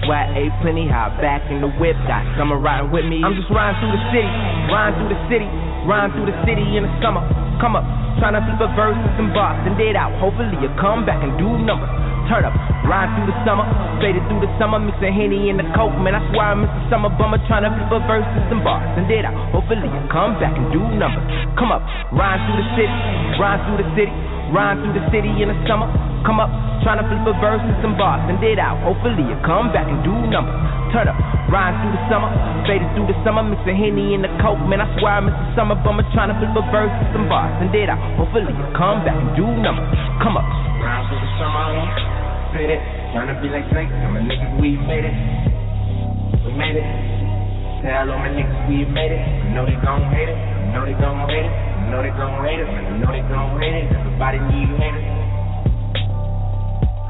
Ate 0.09 0.55
plenty. 0.65 0.89
Hop 0.89 1.21
back 1.21 1.45
in 1.53 1.61
the 1.61 1.69
whip, 1.77 1.97
got 2.09 2.25
summer 2.41 2.57
riding 2.57 2.89
with 2.89 3.05
me. 3.05 3.21
I'm 3.21 3.37
just 3.37 3.53
riding 3.53 3.77
through 3.85 3.93
the 3.93 4.05
city, 4.09 4.31
riding 4.73 4.97
through 4.97 5.13
the 5.13 5.23
city, 5.29 5.49
riding 5.85 6.13
through 6.17 6.29
the 6.33 6.39
city 6.49 6.65
in 6.77 6.89
the 6.89 6.93
summer. 7.05 7.21
Come 7.61 7.77
up, 7.77 7.85
trying 8.19 8.35
to 8.35 8.43
flip 8.43 8.61
a 8.61 8.69
verse 8.75 8.99
in 8.99 9.11
some 9.15 9.31
bars 9.31 9.59
and 9.63 9.79
it 9.79 9.95
out. 9.95 10.11
Hopefully 10.19 10.59
you 10.59 10.69
come 10.77 11.07
back 11.07 11.23
and 11.23 11.35
do 11.39 11.47
numbers. 11.63 11.91
Turn 12.27 12.45
up, 12.45 12.53
ride 12.85 13.09
through 13.17 13.33
the 13.33 13.39
summer, 13.49 13.65
faded 14.05 14.21
through 14.29 14.45
the 14.45 14.53
summer, 14.61 14.77
mixing 14.77 15.17
henny 15.17 15.49
in 15.49 15.57
the 15.57 15.65
coke. 15.73 15.97
Man, 15.97 16.13
I 16.13 16.21
swear 16.29 16.53
I 16.53 16.57
miss 16.61 16.69
the 16.69 16.85
summer 16.93 17.09
bummer, 17.09 17.41
trying 17.49 17.65
to 17.65 17.73
flip 17.73 17.89
a 17.89 18.01
verse 18.05 18.29
in 18.37 18.43
some 18.53 18.61
bars 18.61 18.85
and 19.01 19.09
it 19.09 19.25
out. 19.25 19.33
Hopefully 19.49 19.89
you 19.89 20.03
come 20.13 20.37
back 20.37 20.53
and 20.53 20.69
do 20.69 20.83
numbers. 21.01 21.25
Come 21.57 21.73
up, 21.73 21.81
ride 22.13 22.37
through 22.45 22.61
the 22.61 22.69
city, 22.77 22.99
ride 23.41 23.65
through 23.65 23.81
the 23.81 23.89
city, 23.97 24.13
ride 24.53 24.77
through 24.83 24.93
the 24.93 25.05
city 25.09 25.33
in 25.41 25.49
the 25.49 25.59
summer. 25.65 25.89
Come 26.27 26.37
up, 26.37 26.53
trying 26.85 27.01
to 27.01 27.07
flip 27.09 27.33
a 27.33 27.35
verse 27.41 27.65
in 27.65 27.77
some 27.81 27.97
bars 27.97 28.21
and 28.29 28.37
it 28.45 28.61
out. 28.61 28.77
Hopefully 28.85 29.25
you 29.25 29.37
come 29.47 29.73
back 29.73 29.89
and 29.89 30.05
do 30.05 30.13
numbers. 30.29 30.59
Turn 30.89 31.05
up, 31.05 31.21
ride 31.53 31.77
through 31.85 31.93
the 31.93 32.03
summer, 32.09 32.33
faded 32.65 32.89
through 32.97 33.13
the 33.13 33.19
summer, 33.21 33.45
mixing 33.45 33.77
henny 33.77 34.17
in 34.17 34.25
the 34.25 34.33
coke. 34.41 34.57
Man, 34.65 34.81
I 34.81 34.89
swear 34.97 35.21
I 35.21 35.21
miss 35.21 35.37
the 35.37 35.53
summer 35.53 35.77
bummer, 35.85 36.01
trying 36.17 36.33
to 36.33 36.37
flip 36.41 36.57
a 36.57 36.65
verse 36.73 36.89
in 36.89 37.07
some 37.13 37.29
bars 37.29 37.53
and 37.61 37.69
it 37.77 37.93
out. 37.93 38.01
Hopefully 38.17 38.49
you 38.49 38.67
come 38.73 39.05
back 39.05 39.13
and 39.13 39.37
do 39.37 39.45
numbers. 39.45 39.93
Come 40.25 40.41
up. 40.41 40.49
Ride 40.81 41.05
through 41.13 41.21
the 41.21 41.31
summer, 41.37 41.77
faded, 42.57 42.81
trying 43.13 43.29
to 43.29 43.37
be 43.45 43.53
like 43.53 43.69
Snake. 43.69 43.93
I'm 43.93 44.17
a 44.17 44.21
nigga, 44.25 44.49
we 44.57 44.81
made 44.81 45.05
it. 45.05 45.13
We 46.49 46.57
made 46.57 46.81
it. 46.81 46.89
Tell 47.85 48.09
all 48.09 48.19
my 48.25 48.33
niggas 48.33 48.73
we 48.73 48.89
made 48.89 49.13
it. 49.13 49.21
I 49.21 49.53
know 49.53 49.69
they 49.69 49.77
gon' 49.85 50.09
hate 50.09 50.33
it. 50.33 50.41
I 50.41 50.73
know 50.73 50.89
they 50.89 50.97
gon' 50.97 51.21
hate 51.29 51.45
it. 51.45 51.53
I 51.53 51.85
know 51.93 52.01
they 52.01 52.17
gon' 52.17 52.41
hate 52.49 52.61
it. 52.65 52.69
I 52.69 52.97
know 52.97 53.13
they 53.13 53.25
gon' 53.29 53.61
hate 53.61 53.77
it. 53.77 53.93
Everybody 53.93 54.39
need 54.57 54.73
haters. 54.81 55.05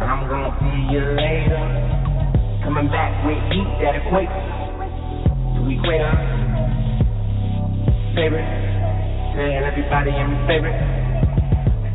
I'm 0.02 0.26
gonna 0.26 0.50
see 0.66 0.98
you 0.98 1.02
later. 1.14 2.07
Coming 2.64 2.88
back 2.90 3.12
with 3.24 3.38
heat 3.52 3.68
that 3.82 3.94
equates 4.02 4.34
to 5.54 5.60
equator. 5.70 6.12
Favorite. 8.14 8.50
Tell 9.34 9.62
everybody 9.62 10.10
I'm 10.10 10.30
your 10.34 10.46
favorite. 10.50 10.78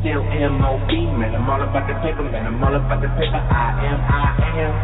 Still 0.00 0.22
M.O.B. 0.24 0.92
Man, 1.20 1.34
I'm 1.34 1.48
all 1.48 1.60
about 1.60 1.86
the 1.88 1.94
paper. 2.00 2.22
Man, 2.24 2.46
I'm 2.46 2.62
all 2.64 2.74
about 2.74 3.00
the 3.00 3.08
paper. 3.20 3.36
I 3.36 3.84
am, 3.84 4.00
I 4.00 4.36
am. 4.64 4.74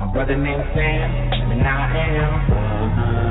My 0.00 0.06
brother 0.12 0.36
named 0.36 0.64
Sam, 0.72 1.10
and 1.52 1.62
I 1.62 1.64
am. 2.08 2.32
Uh-huh. 2.52 3.28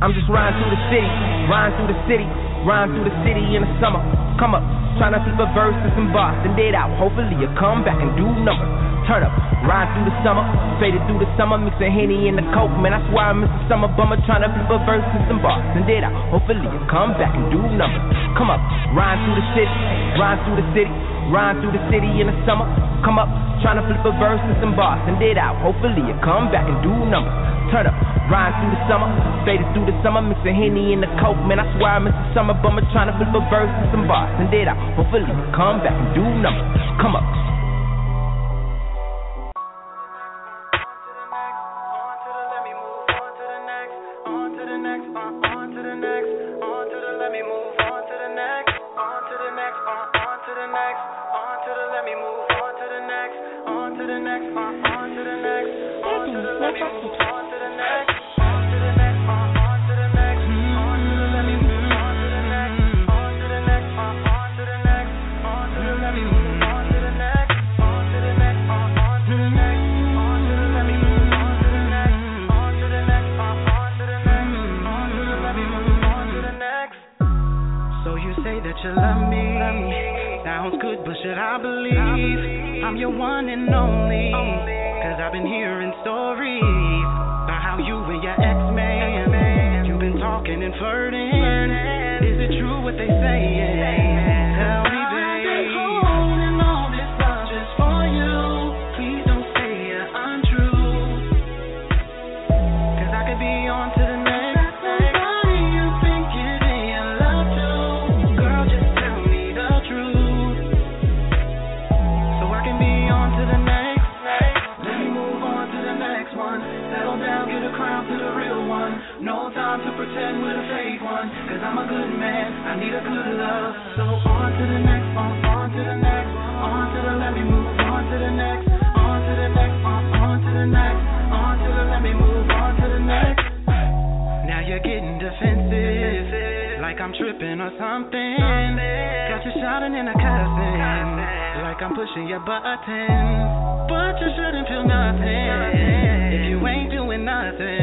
I'm 0.00 0.16
just 0.16 0.32
riding 0.32 0.56
through 0.56 0.72
the 0.72 0.82
city, 0.88 1.12
riding 1.52 1.76
through 1.76 1.92
the 1.92 2.00
city, 2.08 2.24
riding 2.64 2.96
through 2.96 3.04
the 3.12 3.16
city 3.20 3.44
in 3.52 3.60
the 3.60 3.68
summer. 3.84 4.00
Come 4.40 4.56
up, 4.56 4.64
trying 4.96 5.12
to 5.12 5.20
flip 5.20 5.36
a 5.36 5.48
verse 5.52 5.76
in 5.76 5.92
some 5.92 6.08
bars 6.08 6.40
and 6.40 6.56
it 6.56 6.72
out. 6.72 6.88
Hopefully 6.96 7.36
you 7.36 7.44
come 7.60 7.84
back 7.84 8.00
and 8.00 8.08
do 8.16 8.24
numbers. 8.24 8.72
Turn 9.04 9.20
up, 9.28 9.32
ride 9.68 9.92
through 9.92 10.08
the 10.08 10.16
summer, 10.24 10.40
faded 10.80 11.04
through 11.04 11.20
the 11.20 11.28
summer, 11.36 11.60
mixing 11.60 11.92
henny 11.92 12.32
in 12.32 12.40
the 12.40 12.46
coke. 12.56 12.72
Man, 12.80 12.96
I 12.96 13.04
swear 13.12 13.28
I 13.28 13.36
miss 13.36 13.52
the 13.52 13.60
summer 13.68 13.92
bummer, 13.92 14.16
trying 14.24 14.40
to 14.40 14.48
flip 14.48 14.72
a 14.72 14.80
verse 14.88 15.04
in 15.04 15.20
some 15.28 15.44
bars 15.44 15.60
and 15.76 15.84
it 15.84 16.00
out. 16.00 16.16
Hopefully 16.32 16.64
you 16.64 16.80
come 16.88 17.12
back 17.20 17.36
and 17.36 17.52
do 17.52 17.60
numbers. 17.60 18.00
Come 18.40 18.48
up, 18.48 18.60
ride 18.96 19.20
through 19.28 19.36
the 19.36 19.46
city, 19.52 19.76
ride 20.16 20.40
through 20.48 20.56
the 20.56 20.68
city, 20.72 20.92
ride 21.28 21.60
through 21.60 21.76
the 21.76 21.84
city 21.92 22.08
in 22.24 22.32
the 22.32 22.36
summer. 22.48 22.64
Come 23.04 23.20
up, 23.20 23.28
trying 23.60 23.76
to 23.76 23.84
flip 23.84 24.00
a 24.08 24.16
verse 24.16 24.40
in 24.48 24.56
some 24.64 24.72
bars 24.72 25.04
and 25.04 25.20
it 25.20 25.36
out. 25.36 25.60
Hopefully 25.60 26.00
you 26.00 26.16
come 26.24 26.48
back 26.48 26.64
and 26.64 26.80
do 26.80 26.92
numbers. 27.04 27.59
Turn 27.70 27.86
up, 27.86 27.94
ride 28.26 28.50
through 28.58 28.74
the 28.74 28.82
summer, 28.90 29.06
faded 29.46 29.62
through 29.70 29.86
the 29.86 29.94
summer, 30.02 30.18
mixing 30.18 30.58
henny 30.58 30.90
in 30.90 30.98
the 30.98 31.10
coke. 31.22 31.38
Man, 31.46 31.62
I 31.62 31.66
swear 31.78 31.96
I 31.96 32.00
miss 32.02 32.10
the 32.10 32.34
summer 32.34 32.50
but 32.50 32.74
I'm 32.74 32.82
trying 32.90 33.06
to 33.06 33.14
flip 33.14 33.30
a 33.30 33.42
verse 33.46 33.70
in 33.70 33.86
some 33.94 34.10
bars 34.10 34.34
and 34.42 34.50
it 34.50 34.66
out. 34.66 34.74
Hopefully 34.98 35.22
come 35.54 35.78
back 35.78 35.94
and 35.94 36.10
do 36.10 36.26
numbers. 36.42 36.82
Come 36.98 37.14
up. 37.14 37.22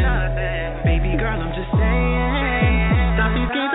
nothing. 0.08 0.88
Baby 0.88 1.20
girl, 1.20 1.36
I'm 1.36 1.52
just 1.52 1.72
saying. 1.76 3.20
Stop 3.20 3.32
these. 3.36 3.67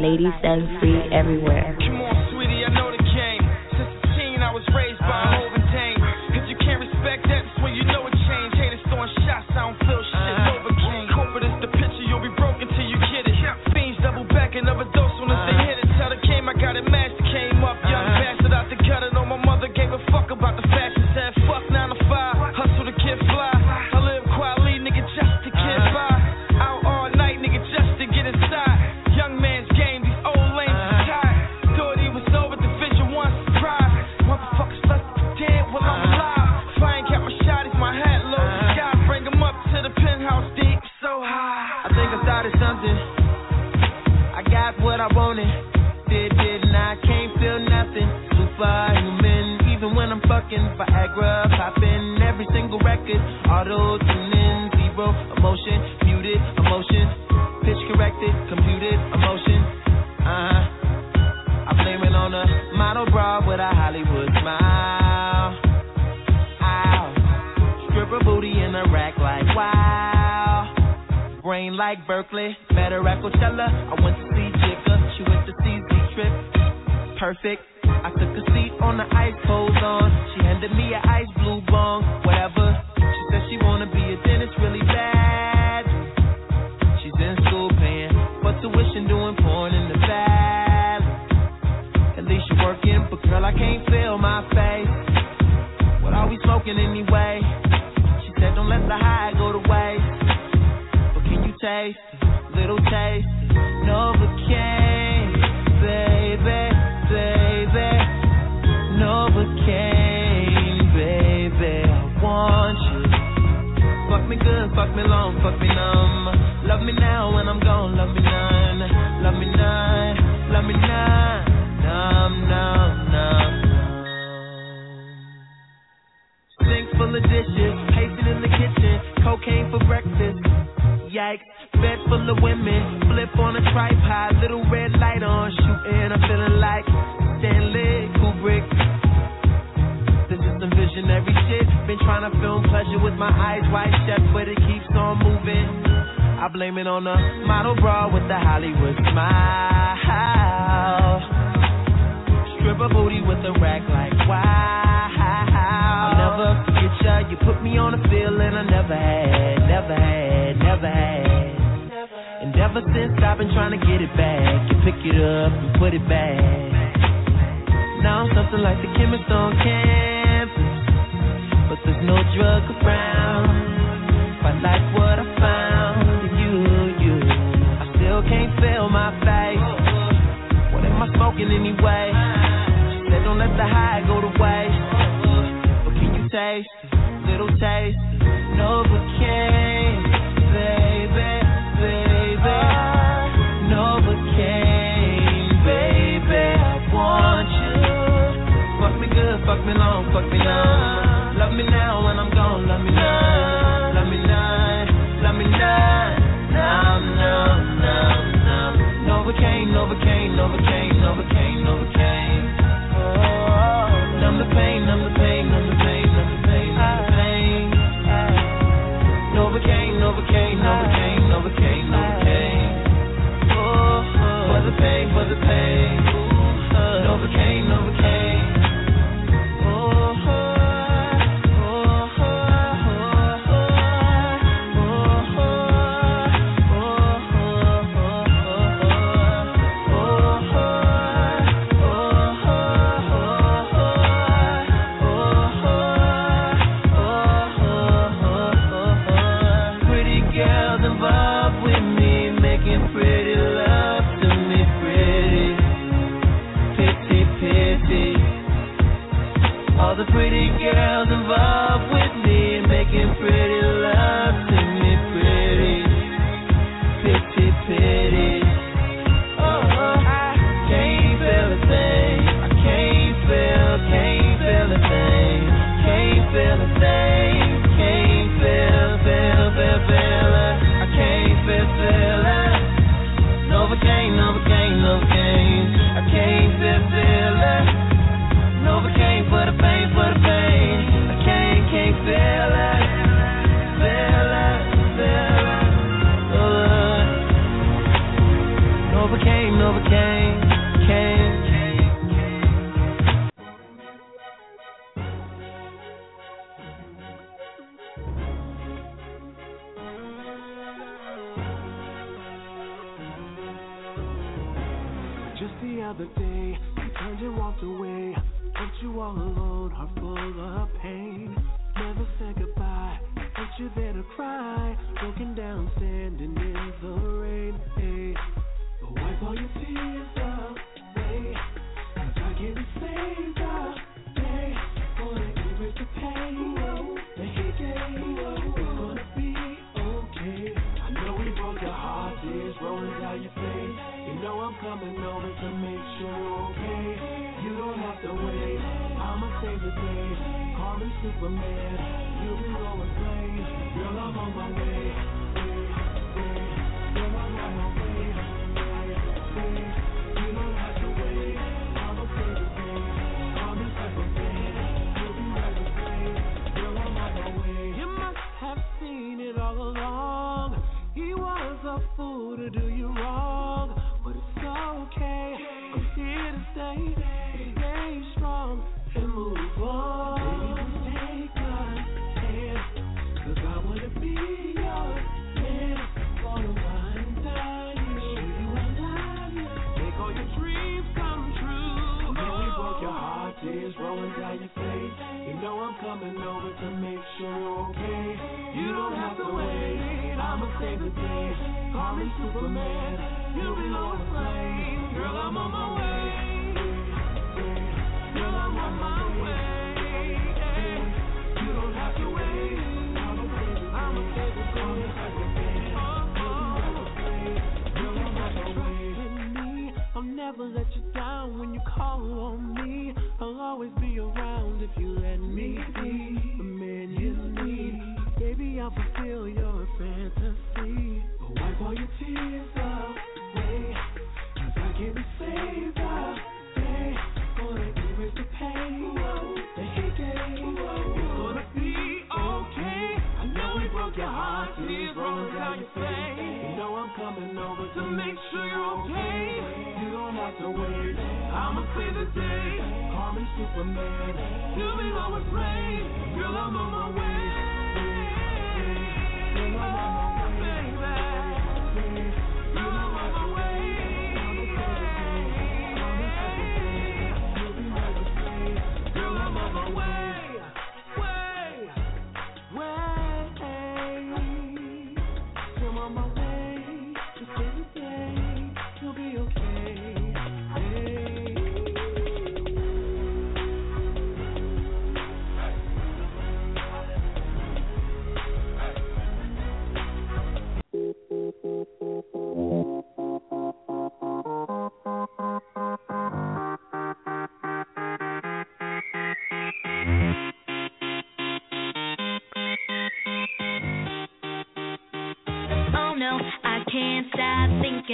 ladies 0.00 0.39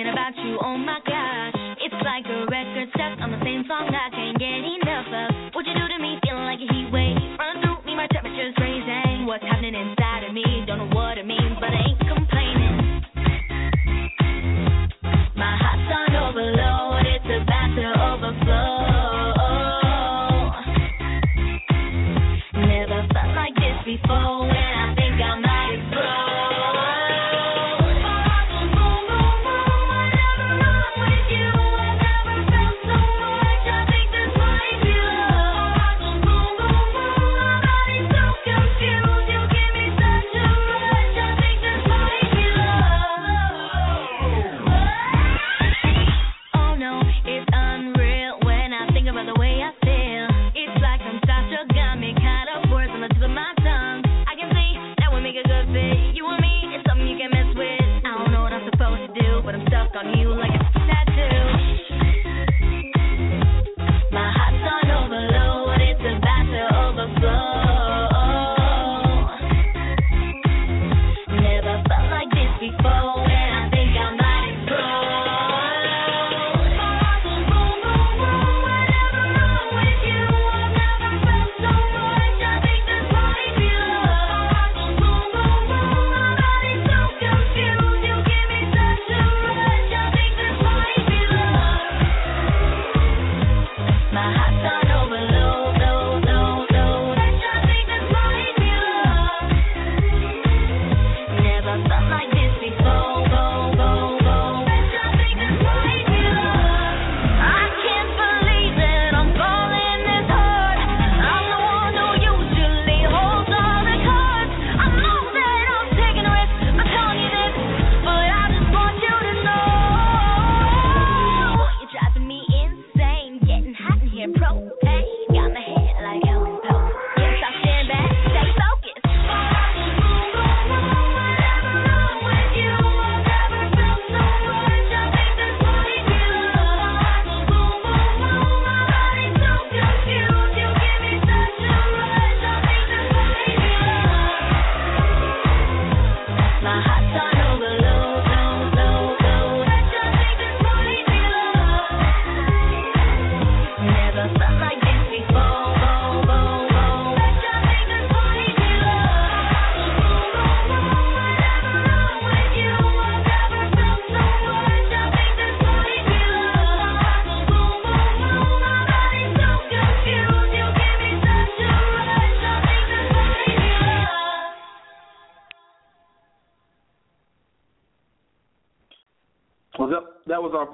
about 0.04 0.36
you. 0.36 0.45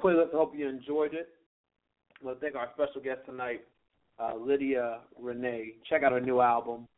quiz 0.03 0.17
us. 0.17 0.27
Hope 0.33 0.53
you 0.53 0.67
enjoyed 0.67 1.13
it. 1.13 1.29
I 2.21 2.25
want 2.25 2.37
to 2.37 2.45
thank 2.45 2.57
our 2.57 2.67
special 2.73 2.99
guest 2.99 3.21
tonight, 3.25 3.61
uh, 4.19 4.35
Lydia 4.35 4.99
Rene. 5.17 5.75
Check 5.89 6.03
out 6.03 6.11
her 6.11 6.19
new 6.19 6.41
album. 6.41 6.89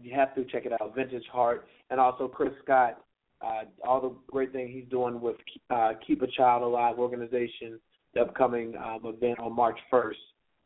You 0.00 0.14
have 0.14 0.34
to 0.34 0.46
check 0.46 0.64
it 0.64 0.72
out, 0.72 0.94
Vintage 0.96 1.26
Heart, 1.30 1.68
and 1.90 2.00
also 2.00 2.26
Chris 2.26 2.52
Scott. 2.64 3.04
Uh, 3.42 3.64
all 3.86 4.00
the 4.00 4.14
great 4.32 4.50
things 4.50 4.70
he's 4.72 4.88
doing 4.88 5.20
with 5.20 5.36
uh, 5.68 5.92
Keep 6.06 6.22
a 6.22 6.26
Child 6.26 6.62
Alive 6.62 6.98
organization, 6.98 7.78
the 8.14 8.22
upcoming 8.22 8.74
um, 8.78 9.00
event 9.04 9.38
on 9.40 9.54
March 9.54 9.78
1st, 9.92 10.14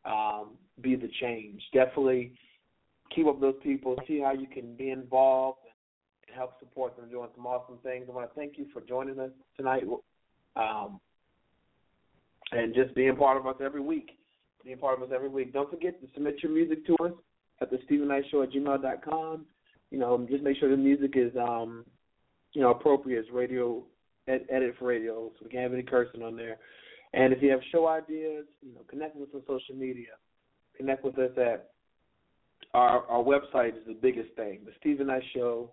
um, 0.05 0.51
Be 0.79 0.95
the 0.95 1.09
Change. 1.19 1.61
Definitely 1.73 2.31
keep 3.13 3.27
up 3.27 3.41
those 3.41 3.55
people, 3.61 3.97
see 4.07 4.21
how 4.21 4.31
you 4.31 4.47
can 4.47 4.73
be 4.77 4.91
involved 4.91 5.59
and 6.27 6.35
help 6.37 6.57
support 6.59 6.95
them 6.95 7.09
doing 7.09 7.27
some 7.35 7.45
awesome 7.45 7.77
things. 7.83 8.05
I 8.07 8.13
want 8.13 8.29
to 8.29 8.35
thank 8.39 8.57
you 8.57 8.67
for 8.71 8.79
joining 8.79 9.19
us 9.19 9.31
tonight. 9.57 9.83
Um, 10.55 11.01
and 12.55 12.73
just 12.73 12.93
being 12.95 13.15
part 13.15 13.37
of 13.37 13.47
us 13.47 13.55
every 13.63 13.81
week. 13.81 14.11
Being 14.63 14.77
part 14.77 14.97
of 14.97 15.03
us 15.03 15.13
every 15.13 15.29
week. 15.29 15.53
Don't 15.53 15.69
forget 15.69 15.99
to 16.01 16.07
submit 16.13 16.41
your 16.41 16.51
music 16.51 16.85
to 16.87 16.95
us 17.03 17.11
at 17.61 17.69
the 17.69 17.79
Steven 17.85 18.07
Knight 18.07 18.23
Show 18.31 18.43
at 18.43 18.51
gmail.com. 18.51 19.45
You 19.91 19.99
know, 19.99 20.25
just 20.29 20.43
make 20.43 20.57
sure 20.57 20.69
the 20.69 20.77
music 20.77 21.13
is, 21.15 21.31
um, 21.37 21.85
you 22.53 22.61
know, 22.61 22.71
appropriate. 22.71 23.19
It's 23.19 23.31
radio, 23.31 23.83
ed- 24.27 24.47
edit 24.49 24.75
for 24.79 24.85
radio, 24.85 25.31
so 25.37 25.45
we 25.45 25.51
can't 25.51 25.63
have 25.63 25.73
any 25.73 25.83
cursing 25.83 26.23
on 26.23 26.35
there. 26.35 26.57
And 27.13 27.31
if 27.31 27.43
you 27.43 27.51
have 27.51 27.59
show 27.71 27.87
ideas, 27.87 28.45
you 28.61 28.73
know, 28.73 28.81
connect 28.89 29.15
with 29.15 29.29
us 29.29 29.35
on 29.35 29.41
social 29.41 29.75
media. 29.75 30.13
Connect 30.77 31.03
with 31.03 31.17
us 31.19 31.31
at 31.37 31.69
our, 32.73 33.05
our 33.07 33.23
website 33.23 33.77
is 33.77 33.85
the 33.85 33.93
biggest 33.93 34.33
thing, 34.35 34.61
the 34.65 34.71
Steven 34.79 35.07
Knight 35.07 35.23
Show. 35.35 35.71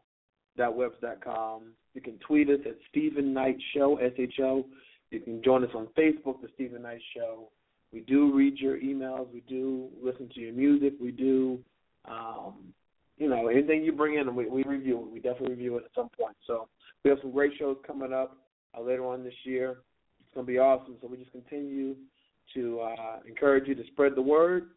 Dot 0.56 0.76
You 0.76 2.00
can 2.02 2.18
tweet 2.26 2.50
us 2.50 2.58
at 2.66 2.76
Steven 2.90 3.32
Knight 3.32 3.56
Show, 3.74 3.96
S 3.96 4.12
H 4.18 4.34
O. 4.42 4.66
You 5.10 5.20
can 5.20 5.42
join 5.42 5.64
us 5.64 5.70
on 5.74 5.88
Facebook, 5.98 6.40
The 6.40 6.48
Steven 6.54 6.82
Knight 6.82 7.00
Show. 7.16 7.48
We 7.92 8.00
do 8.00 8.32
read 8.32 8.58
your 8.58 8.78
emails. 8.78 9.32
We 9.32 9.42
do 9.48 9.88
listen 10.02 10.28
to 10.34 10.40
your 10.40 10.52
music. 10.52 10.94
We 11.00 11.10
do, 11.10 11.58
um, 12.08 12.54
you 13.18 13.28
know, 13.28 13.48
anything 13.48 13.82
you 13.82 13.92
bring 13.92 14.14
in, 14.14 14.34
we, 14.34 14.48
we 14.48 14.62
review 14.62 15.00
it. 15.00 15.12
We 15.12 15.18
definitely 15.18 15.50
review 15.50 15.76
it 15.78 15.84
at 15.86 15.90
some 15.94 16.08
point. 16.18 16.36
So 16.46 16.68
we 17.04 17.10
have 17.10 17.18
some 17.20 17.32
great 17.32 17.52
shows 17.58 17.76
coming 17.84 18.12
up 18.12 18.36
uh, 18.76 18.80
later 18.80 19.04
on 19.04 19.24
this 19.24 19.34
year. 19.44 19.78
It's 20.20 20.34
going 20.34 20.46
to 20.46 20.52
be 20.52 20.58
awesome. 20.58 20.94
So 21.00 21.08
we 21.08 21.16
just 21.16 21.32
continue 21.32 21.96
to 22.54 22.80
uh, 22.80 23.16
encourage 23.26 23.66
you 23.66 23.74
to 23.74 23.86
spread 23.88 24.14
the 24.14 24.22
word, 24.22 24.70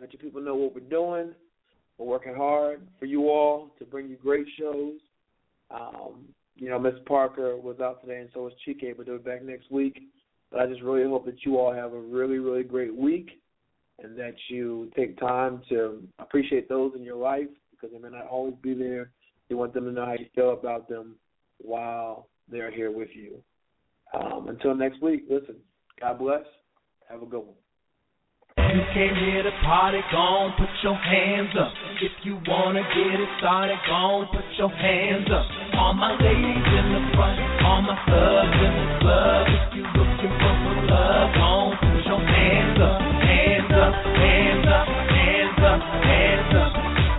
let 0.00 0.12
your 0.12 0.20
people 0.20 0.42
know 0.42 0.54
what 0.54 0.74
we're 0.74 0.80
doing. 0.80 1.34
We're 1.96 2.06
working 2.06 2.34
hard 2.34 2.86
for 2.98 3.06
you 3.06 3.28
all 3.28 3.70
to 3.78 3.84
bring 3.84 4.08
you 4.08 4.16
great 4.16 4.46
shows. 4.58 4.94
Um, 5.70 6.28
you 6.58 6.68
know, 6.68 6.78
Miss 6.78 6.94
Parker 7.06 7.56
was 7.56 7.80
out 7.80 8.00
today, 8.00 8.20
and 8.20 8.28
so 8.34 8.42
was 8.42 8.52
Chike, 8.66 8.96
but 8.96 9.06
they're 9.06 9.18
back 9.18 9.42
next 9.44 9.70
week. 9.70 10.02
But 10.50 10.60
I 10.60 10.66
just 10.66 10.82
really 10.82 11.08
hope 11.08 11.24
that 11.26 11.44
you 11.44 11.58
all 11.58 11.72
have 11.72 11.92
a 11.92 12.00
really, 12.00 12.38
really 12.38 12.64
great 12.64 12.94
week 12.94 13.40
and 14.02 14.18
that 14.18 14.34
you 14.48 14.90
take 14.96 15.18
time 15.18 15.62
to 15.68 16.02
appreciate 16.18 16.68
those 16.68 16.92
in 16.96 17.02
your 17.02 17.16
life 17.16 17.48
because 17.70 17.90
they 17.92 17.98
may 17.98 18.16
not 18.16 18.26
always 18.26 18.54
be 18.62 18.74
there. 18.74 19.10
You 19.48 19.56
want 19.56 19.74
them 19.74 19.84
to 19.84 19.92
know 19.92 20.04
how 20.04 20.12
you 20.12 20.26
feel 20.34 20.52
about 20.52 20.88
them 20.88 21.16
while 21.58 22.28
they're 22.50 22.70
here 22.70 22.90
with 22.90 23.08
you. 23.14 23.42
Um, 24.14 24.48
until 24.48 24.74
next 24.74 25.02
week, 25.02 25.24
listen, 25.28 25.56
God 26.00 26.18
bless. 26.18 26.44
Have 27.08 27.22
a 27.22 27.26
good 27.26 27.40
one. 27.40 27.56
You 28.58 28.82
came 28.92 29.14
here 29.14 29.42
to 29.42 29.54
party, 29.64 30.02
gon' 30.10 30.52
put 30.58 30.68
your 30.82 30.94
hands 30.94 31.54
up. 31.58 31.72
If 32.02 32.12
you 32.22 32.38
wanna 32.46 32.82
get 32.82 33.20
it 33.20 33.30
started, 33.38 33.78
gon' 33.86 34.26
put 34.34 34.44
your 34.58 34.68
hands 34.68 35.30
up. 35.30 35.46
All 35.78 35.94
my 35.94 36.12
ladies 36.18 36.66
in 36.66 36.86
the 36.90 37.02
front, 37.14 37.38
all 37.64 37.82
my 37.82 37.94
thugs 38.10 38.58
in 38.58 38.72
the 38.74 38.88
club. 38.98 39.46
If 39.46 39.74
you 39.78 39.84
looking 39.94 40.34
for 40.42 40.54
some 40.58 40.86
love, 40.90 41.34
gon' 41.38 41.70
put 41.78 42.02
your 42.02 42.18
hands 42.18 42.78
up, 42.82 43.00
hands 43.00 43.72
up, 43.72 43.92
hands 43.94 44.66
up, 44.66 44.86
hands 44.90 45.58
up, 45.62 45.80
hands 46.02 46.52
up. 46.58 46.72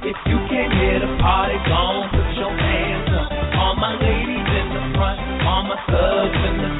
If 0.03 0.17
you 0.27 0.37
came 0.51 0.71
here 0.75 0.99
to 0.99 1.09
party, 1.23 1.57
gon' 1.65 2.09
put 2.13 2.29
your 2.35 2.51
hands 2.51 3.09
up. 3.15 3.31
All 3.57 3.75
my 3.79 3.95
ladies 3.95 4.47
in 4.59 4.67
the 4.75 4.83
front, 4.93 5.17
all 5.47 5.63
my 5.63 5.79
thugs 5.87 6.39
in 6.45 6.55
the 6.61 6.78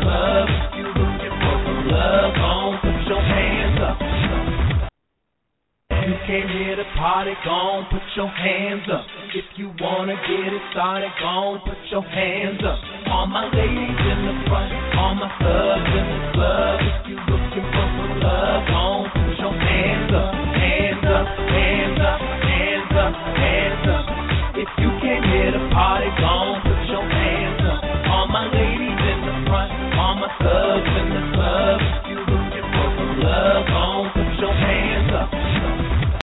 came 6.30 6.47
here 6.47 6.76
to 6.76 6.85
party, 6.93 7.34
gon' 7.43 7.89
put 7.89 8.06
your 8.15 8.30
hands 8.30 8.85
up. 8.93 9.01
If 9.34 9.45
you 9.57 9.73
wanna 9.81 10.14
get 10.14 10.53
it 10.53 10.61
started, 10.69 11.10
gon' 11.19 11.57
put 11.65 11.81
your 11.89 12.03
hands 12.03 12.61
up. 12.61 12.77
All 13.10 13.26
my 13.26 13.49
ladies 13.49 13.97
in 13.97 14.19
the 14.30 14.35
front, 14.45 14.69
all 14.93 15.15
my 15.15 15.26
thugs 15.41 15.89
in 15.89 16.06
the 16.06 16.19
club. 16.38 16.80
If 16.85 17.10
you 17.10 17.18
looking 17.34 17.65
for 17.73 17.88
some 17.97 18.19
love, 18.22 18.61
gon' 18.69 19.10
put 19.10 19.39
your 19.41 19.57
hands 19.57 20.14
up, 20.14 20.34
hands 20.53 21.06
up, 21.10 21.26
hands 21.49 21.97
up, 21.97 22.22
hands 22.22 22.93
up, 22.93 23.14
hands 23.34 23.85
up. 23.89 24.06
If 24.53 24.69
you 24.77 24.89
came 25.01 25.23
here 25.34 25.49
to 25.49 25.61
party, 25.73 26.14
gon' 26.22 26.69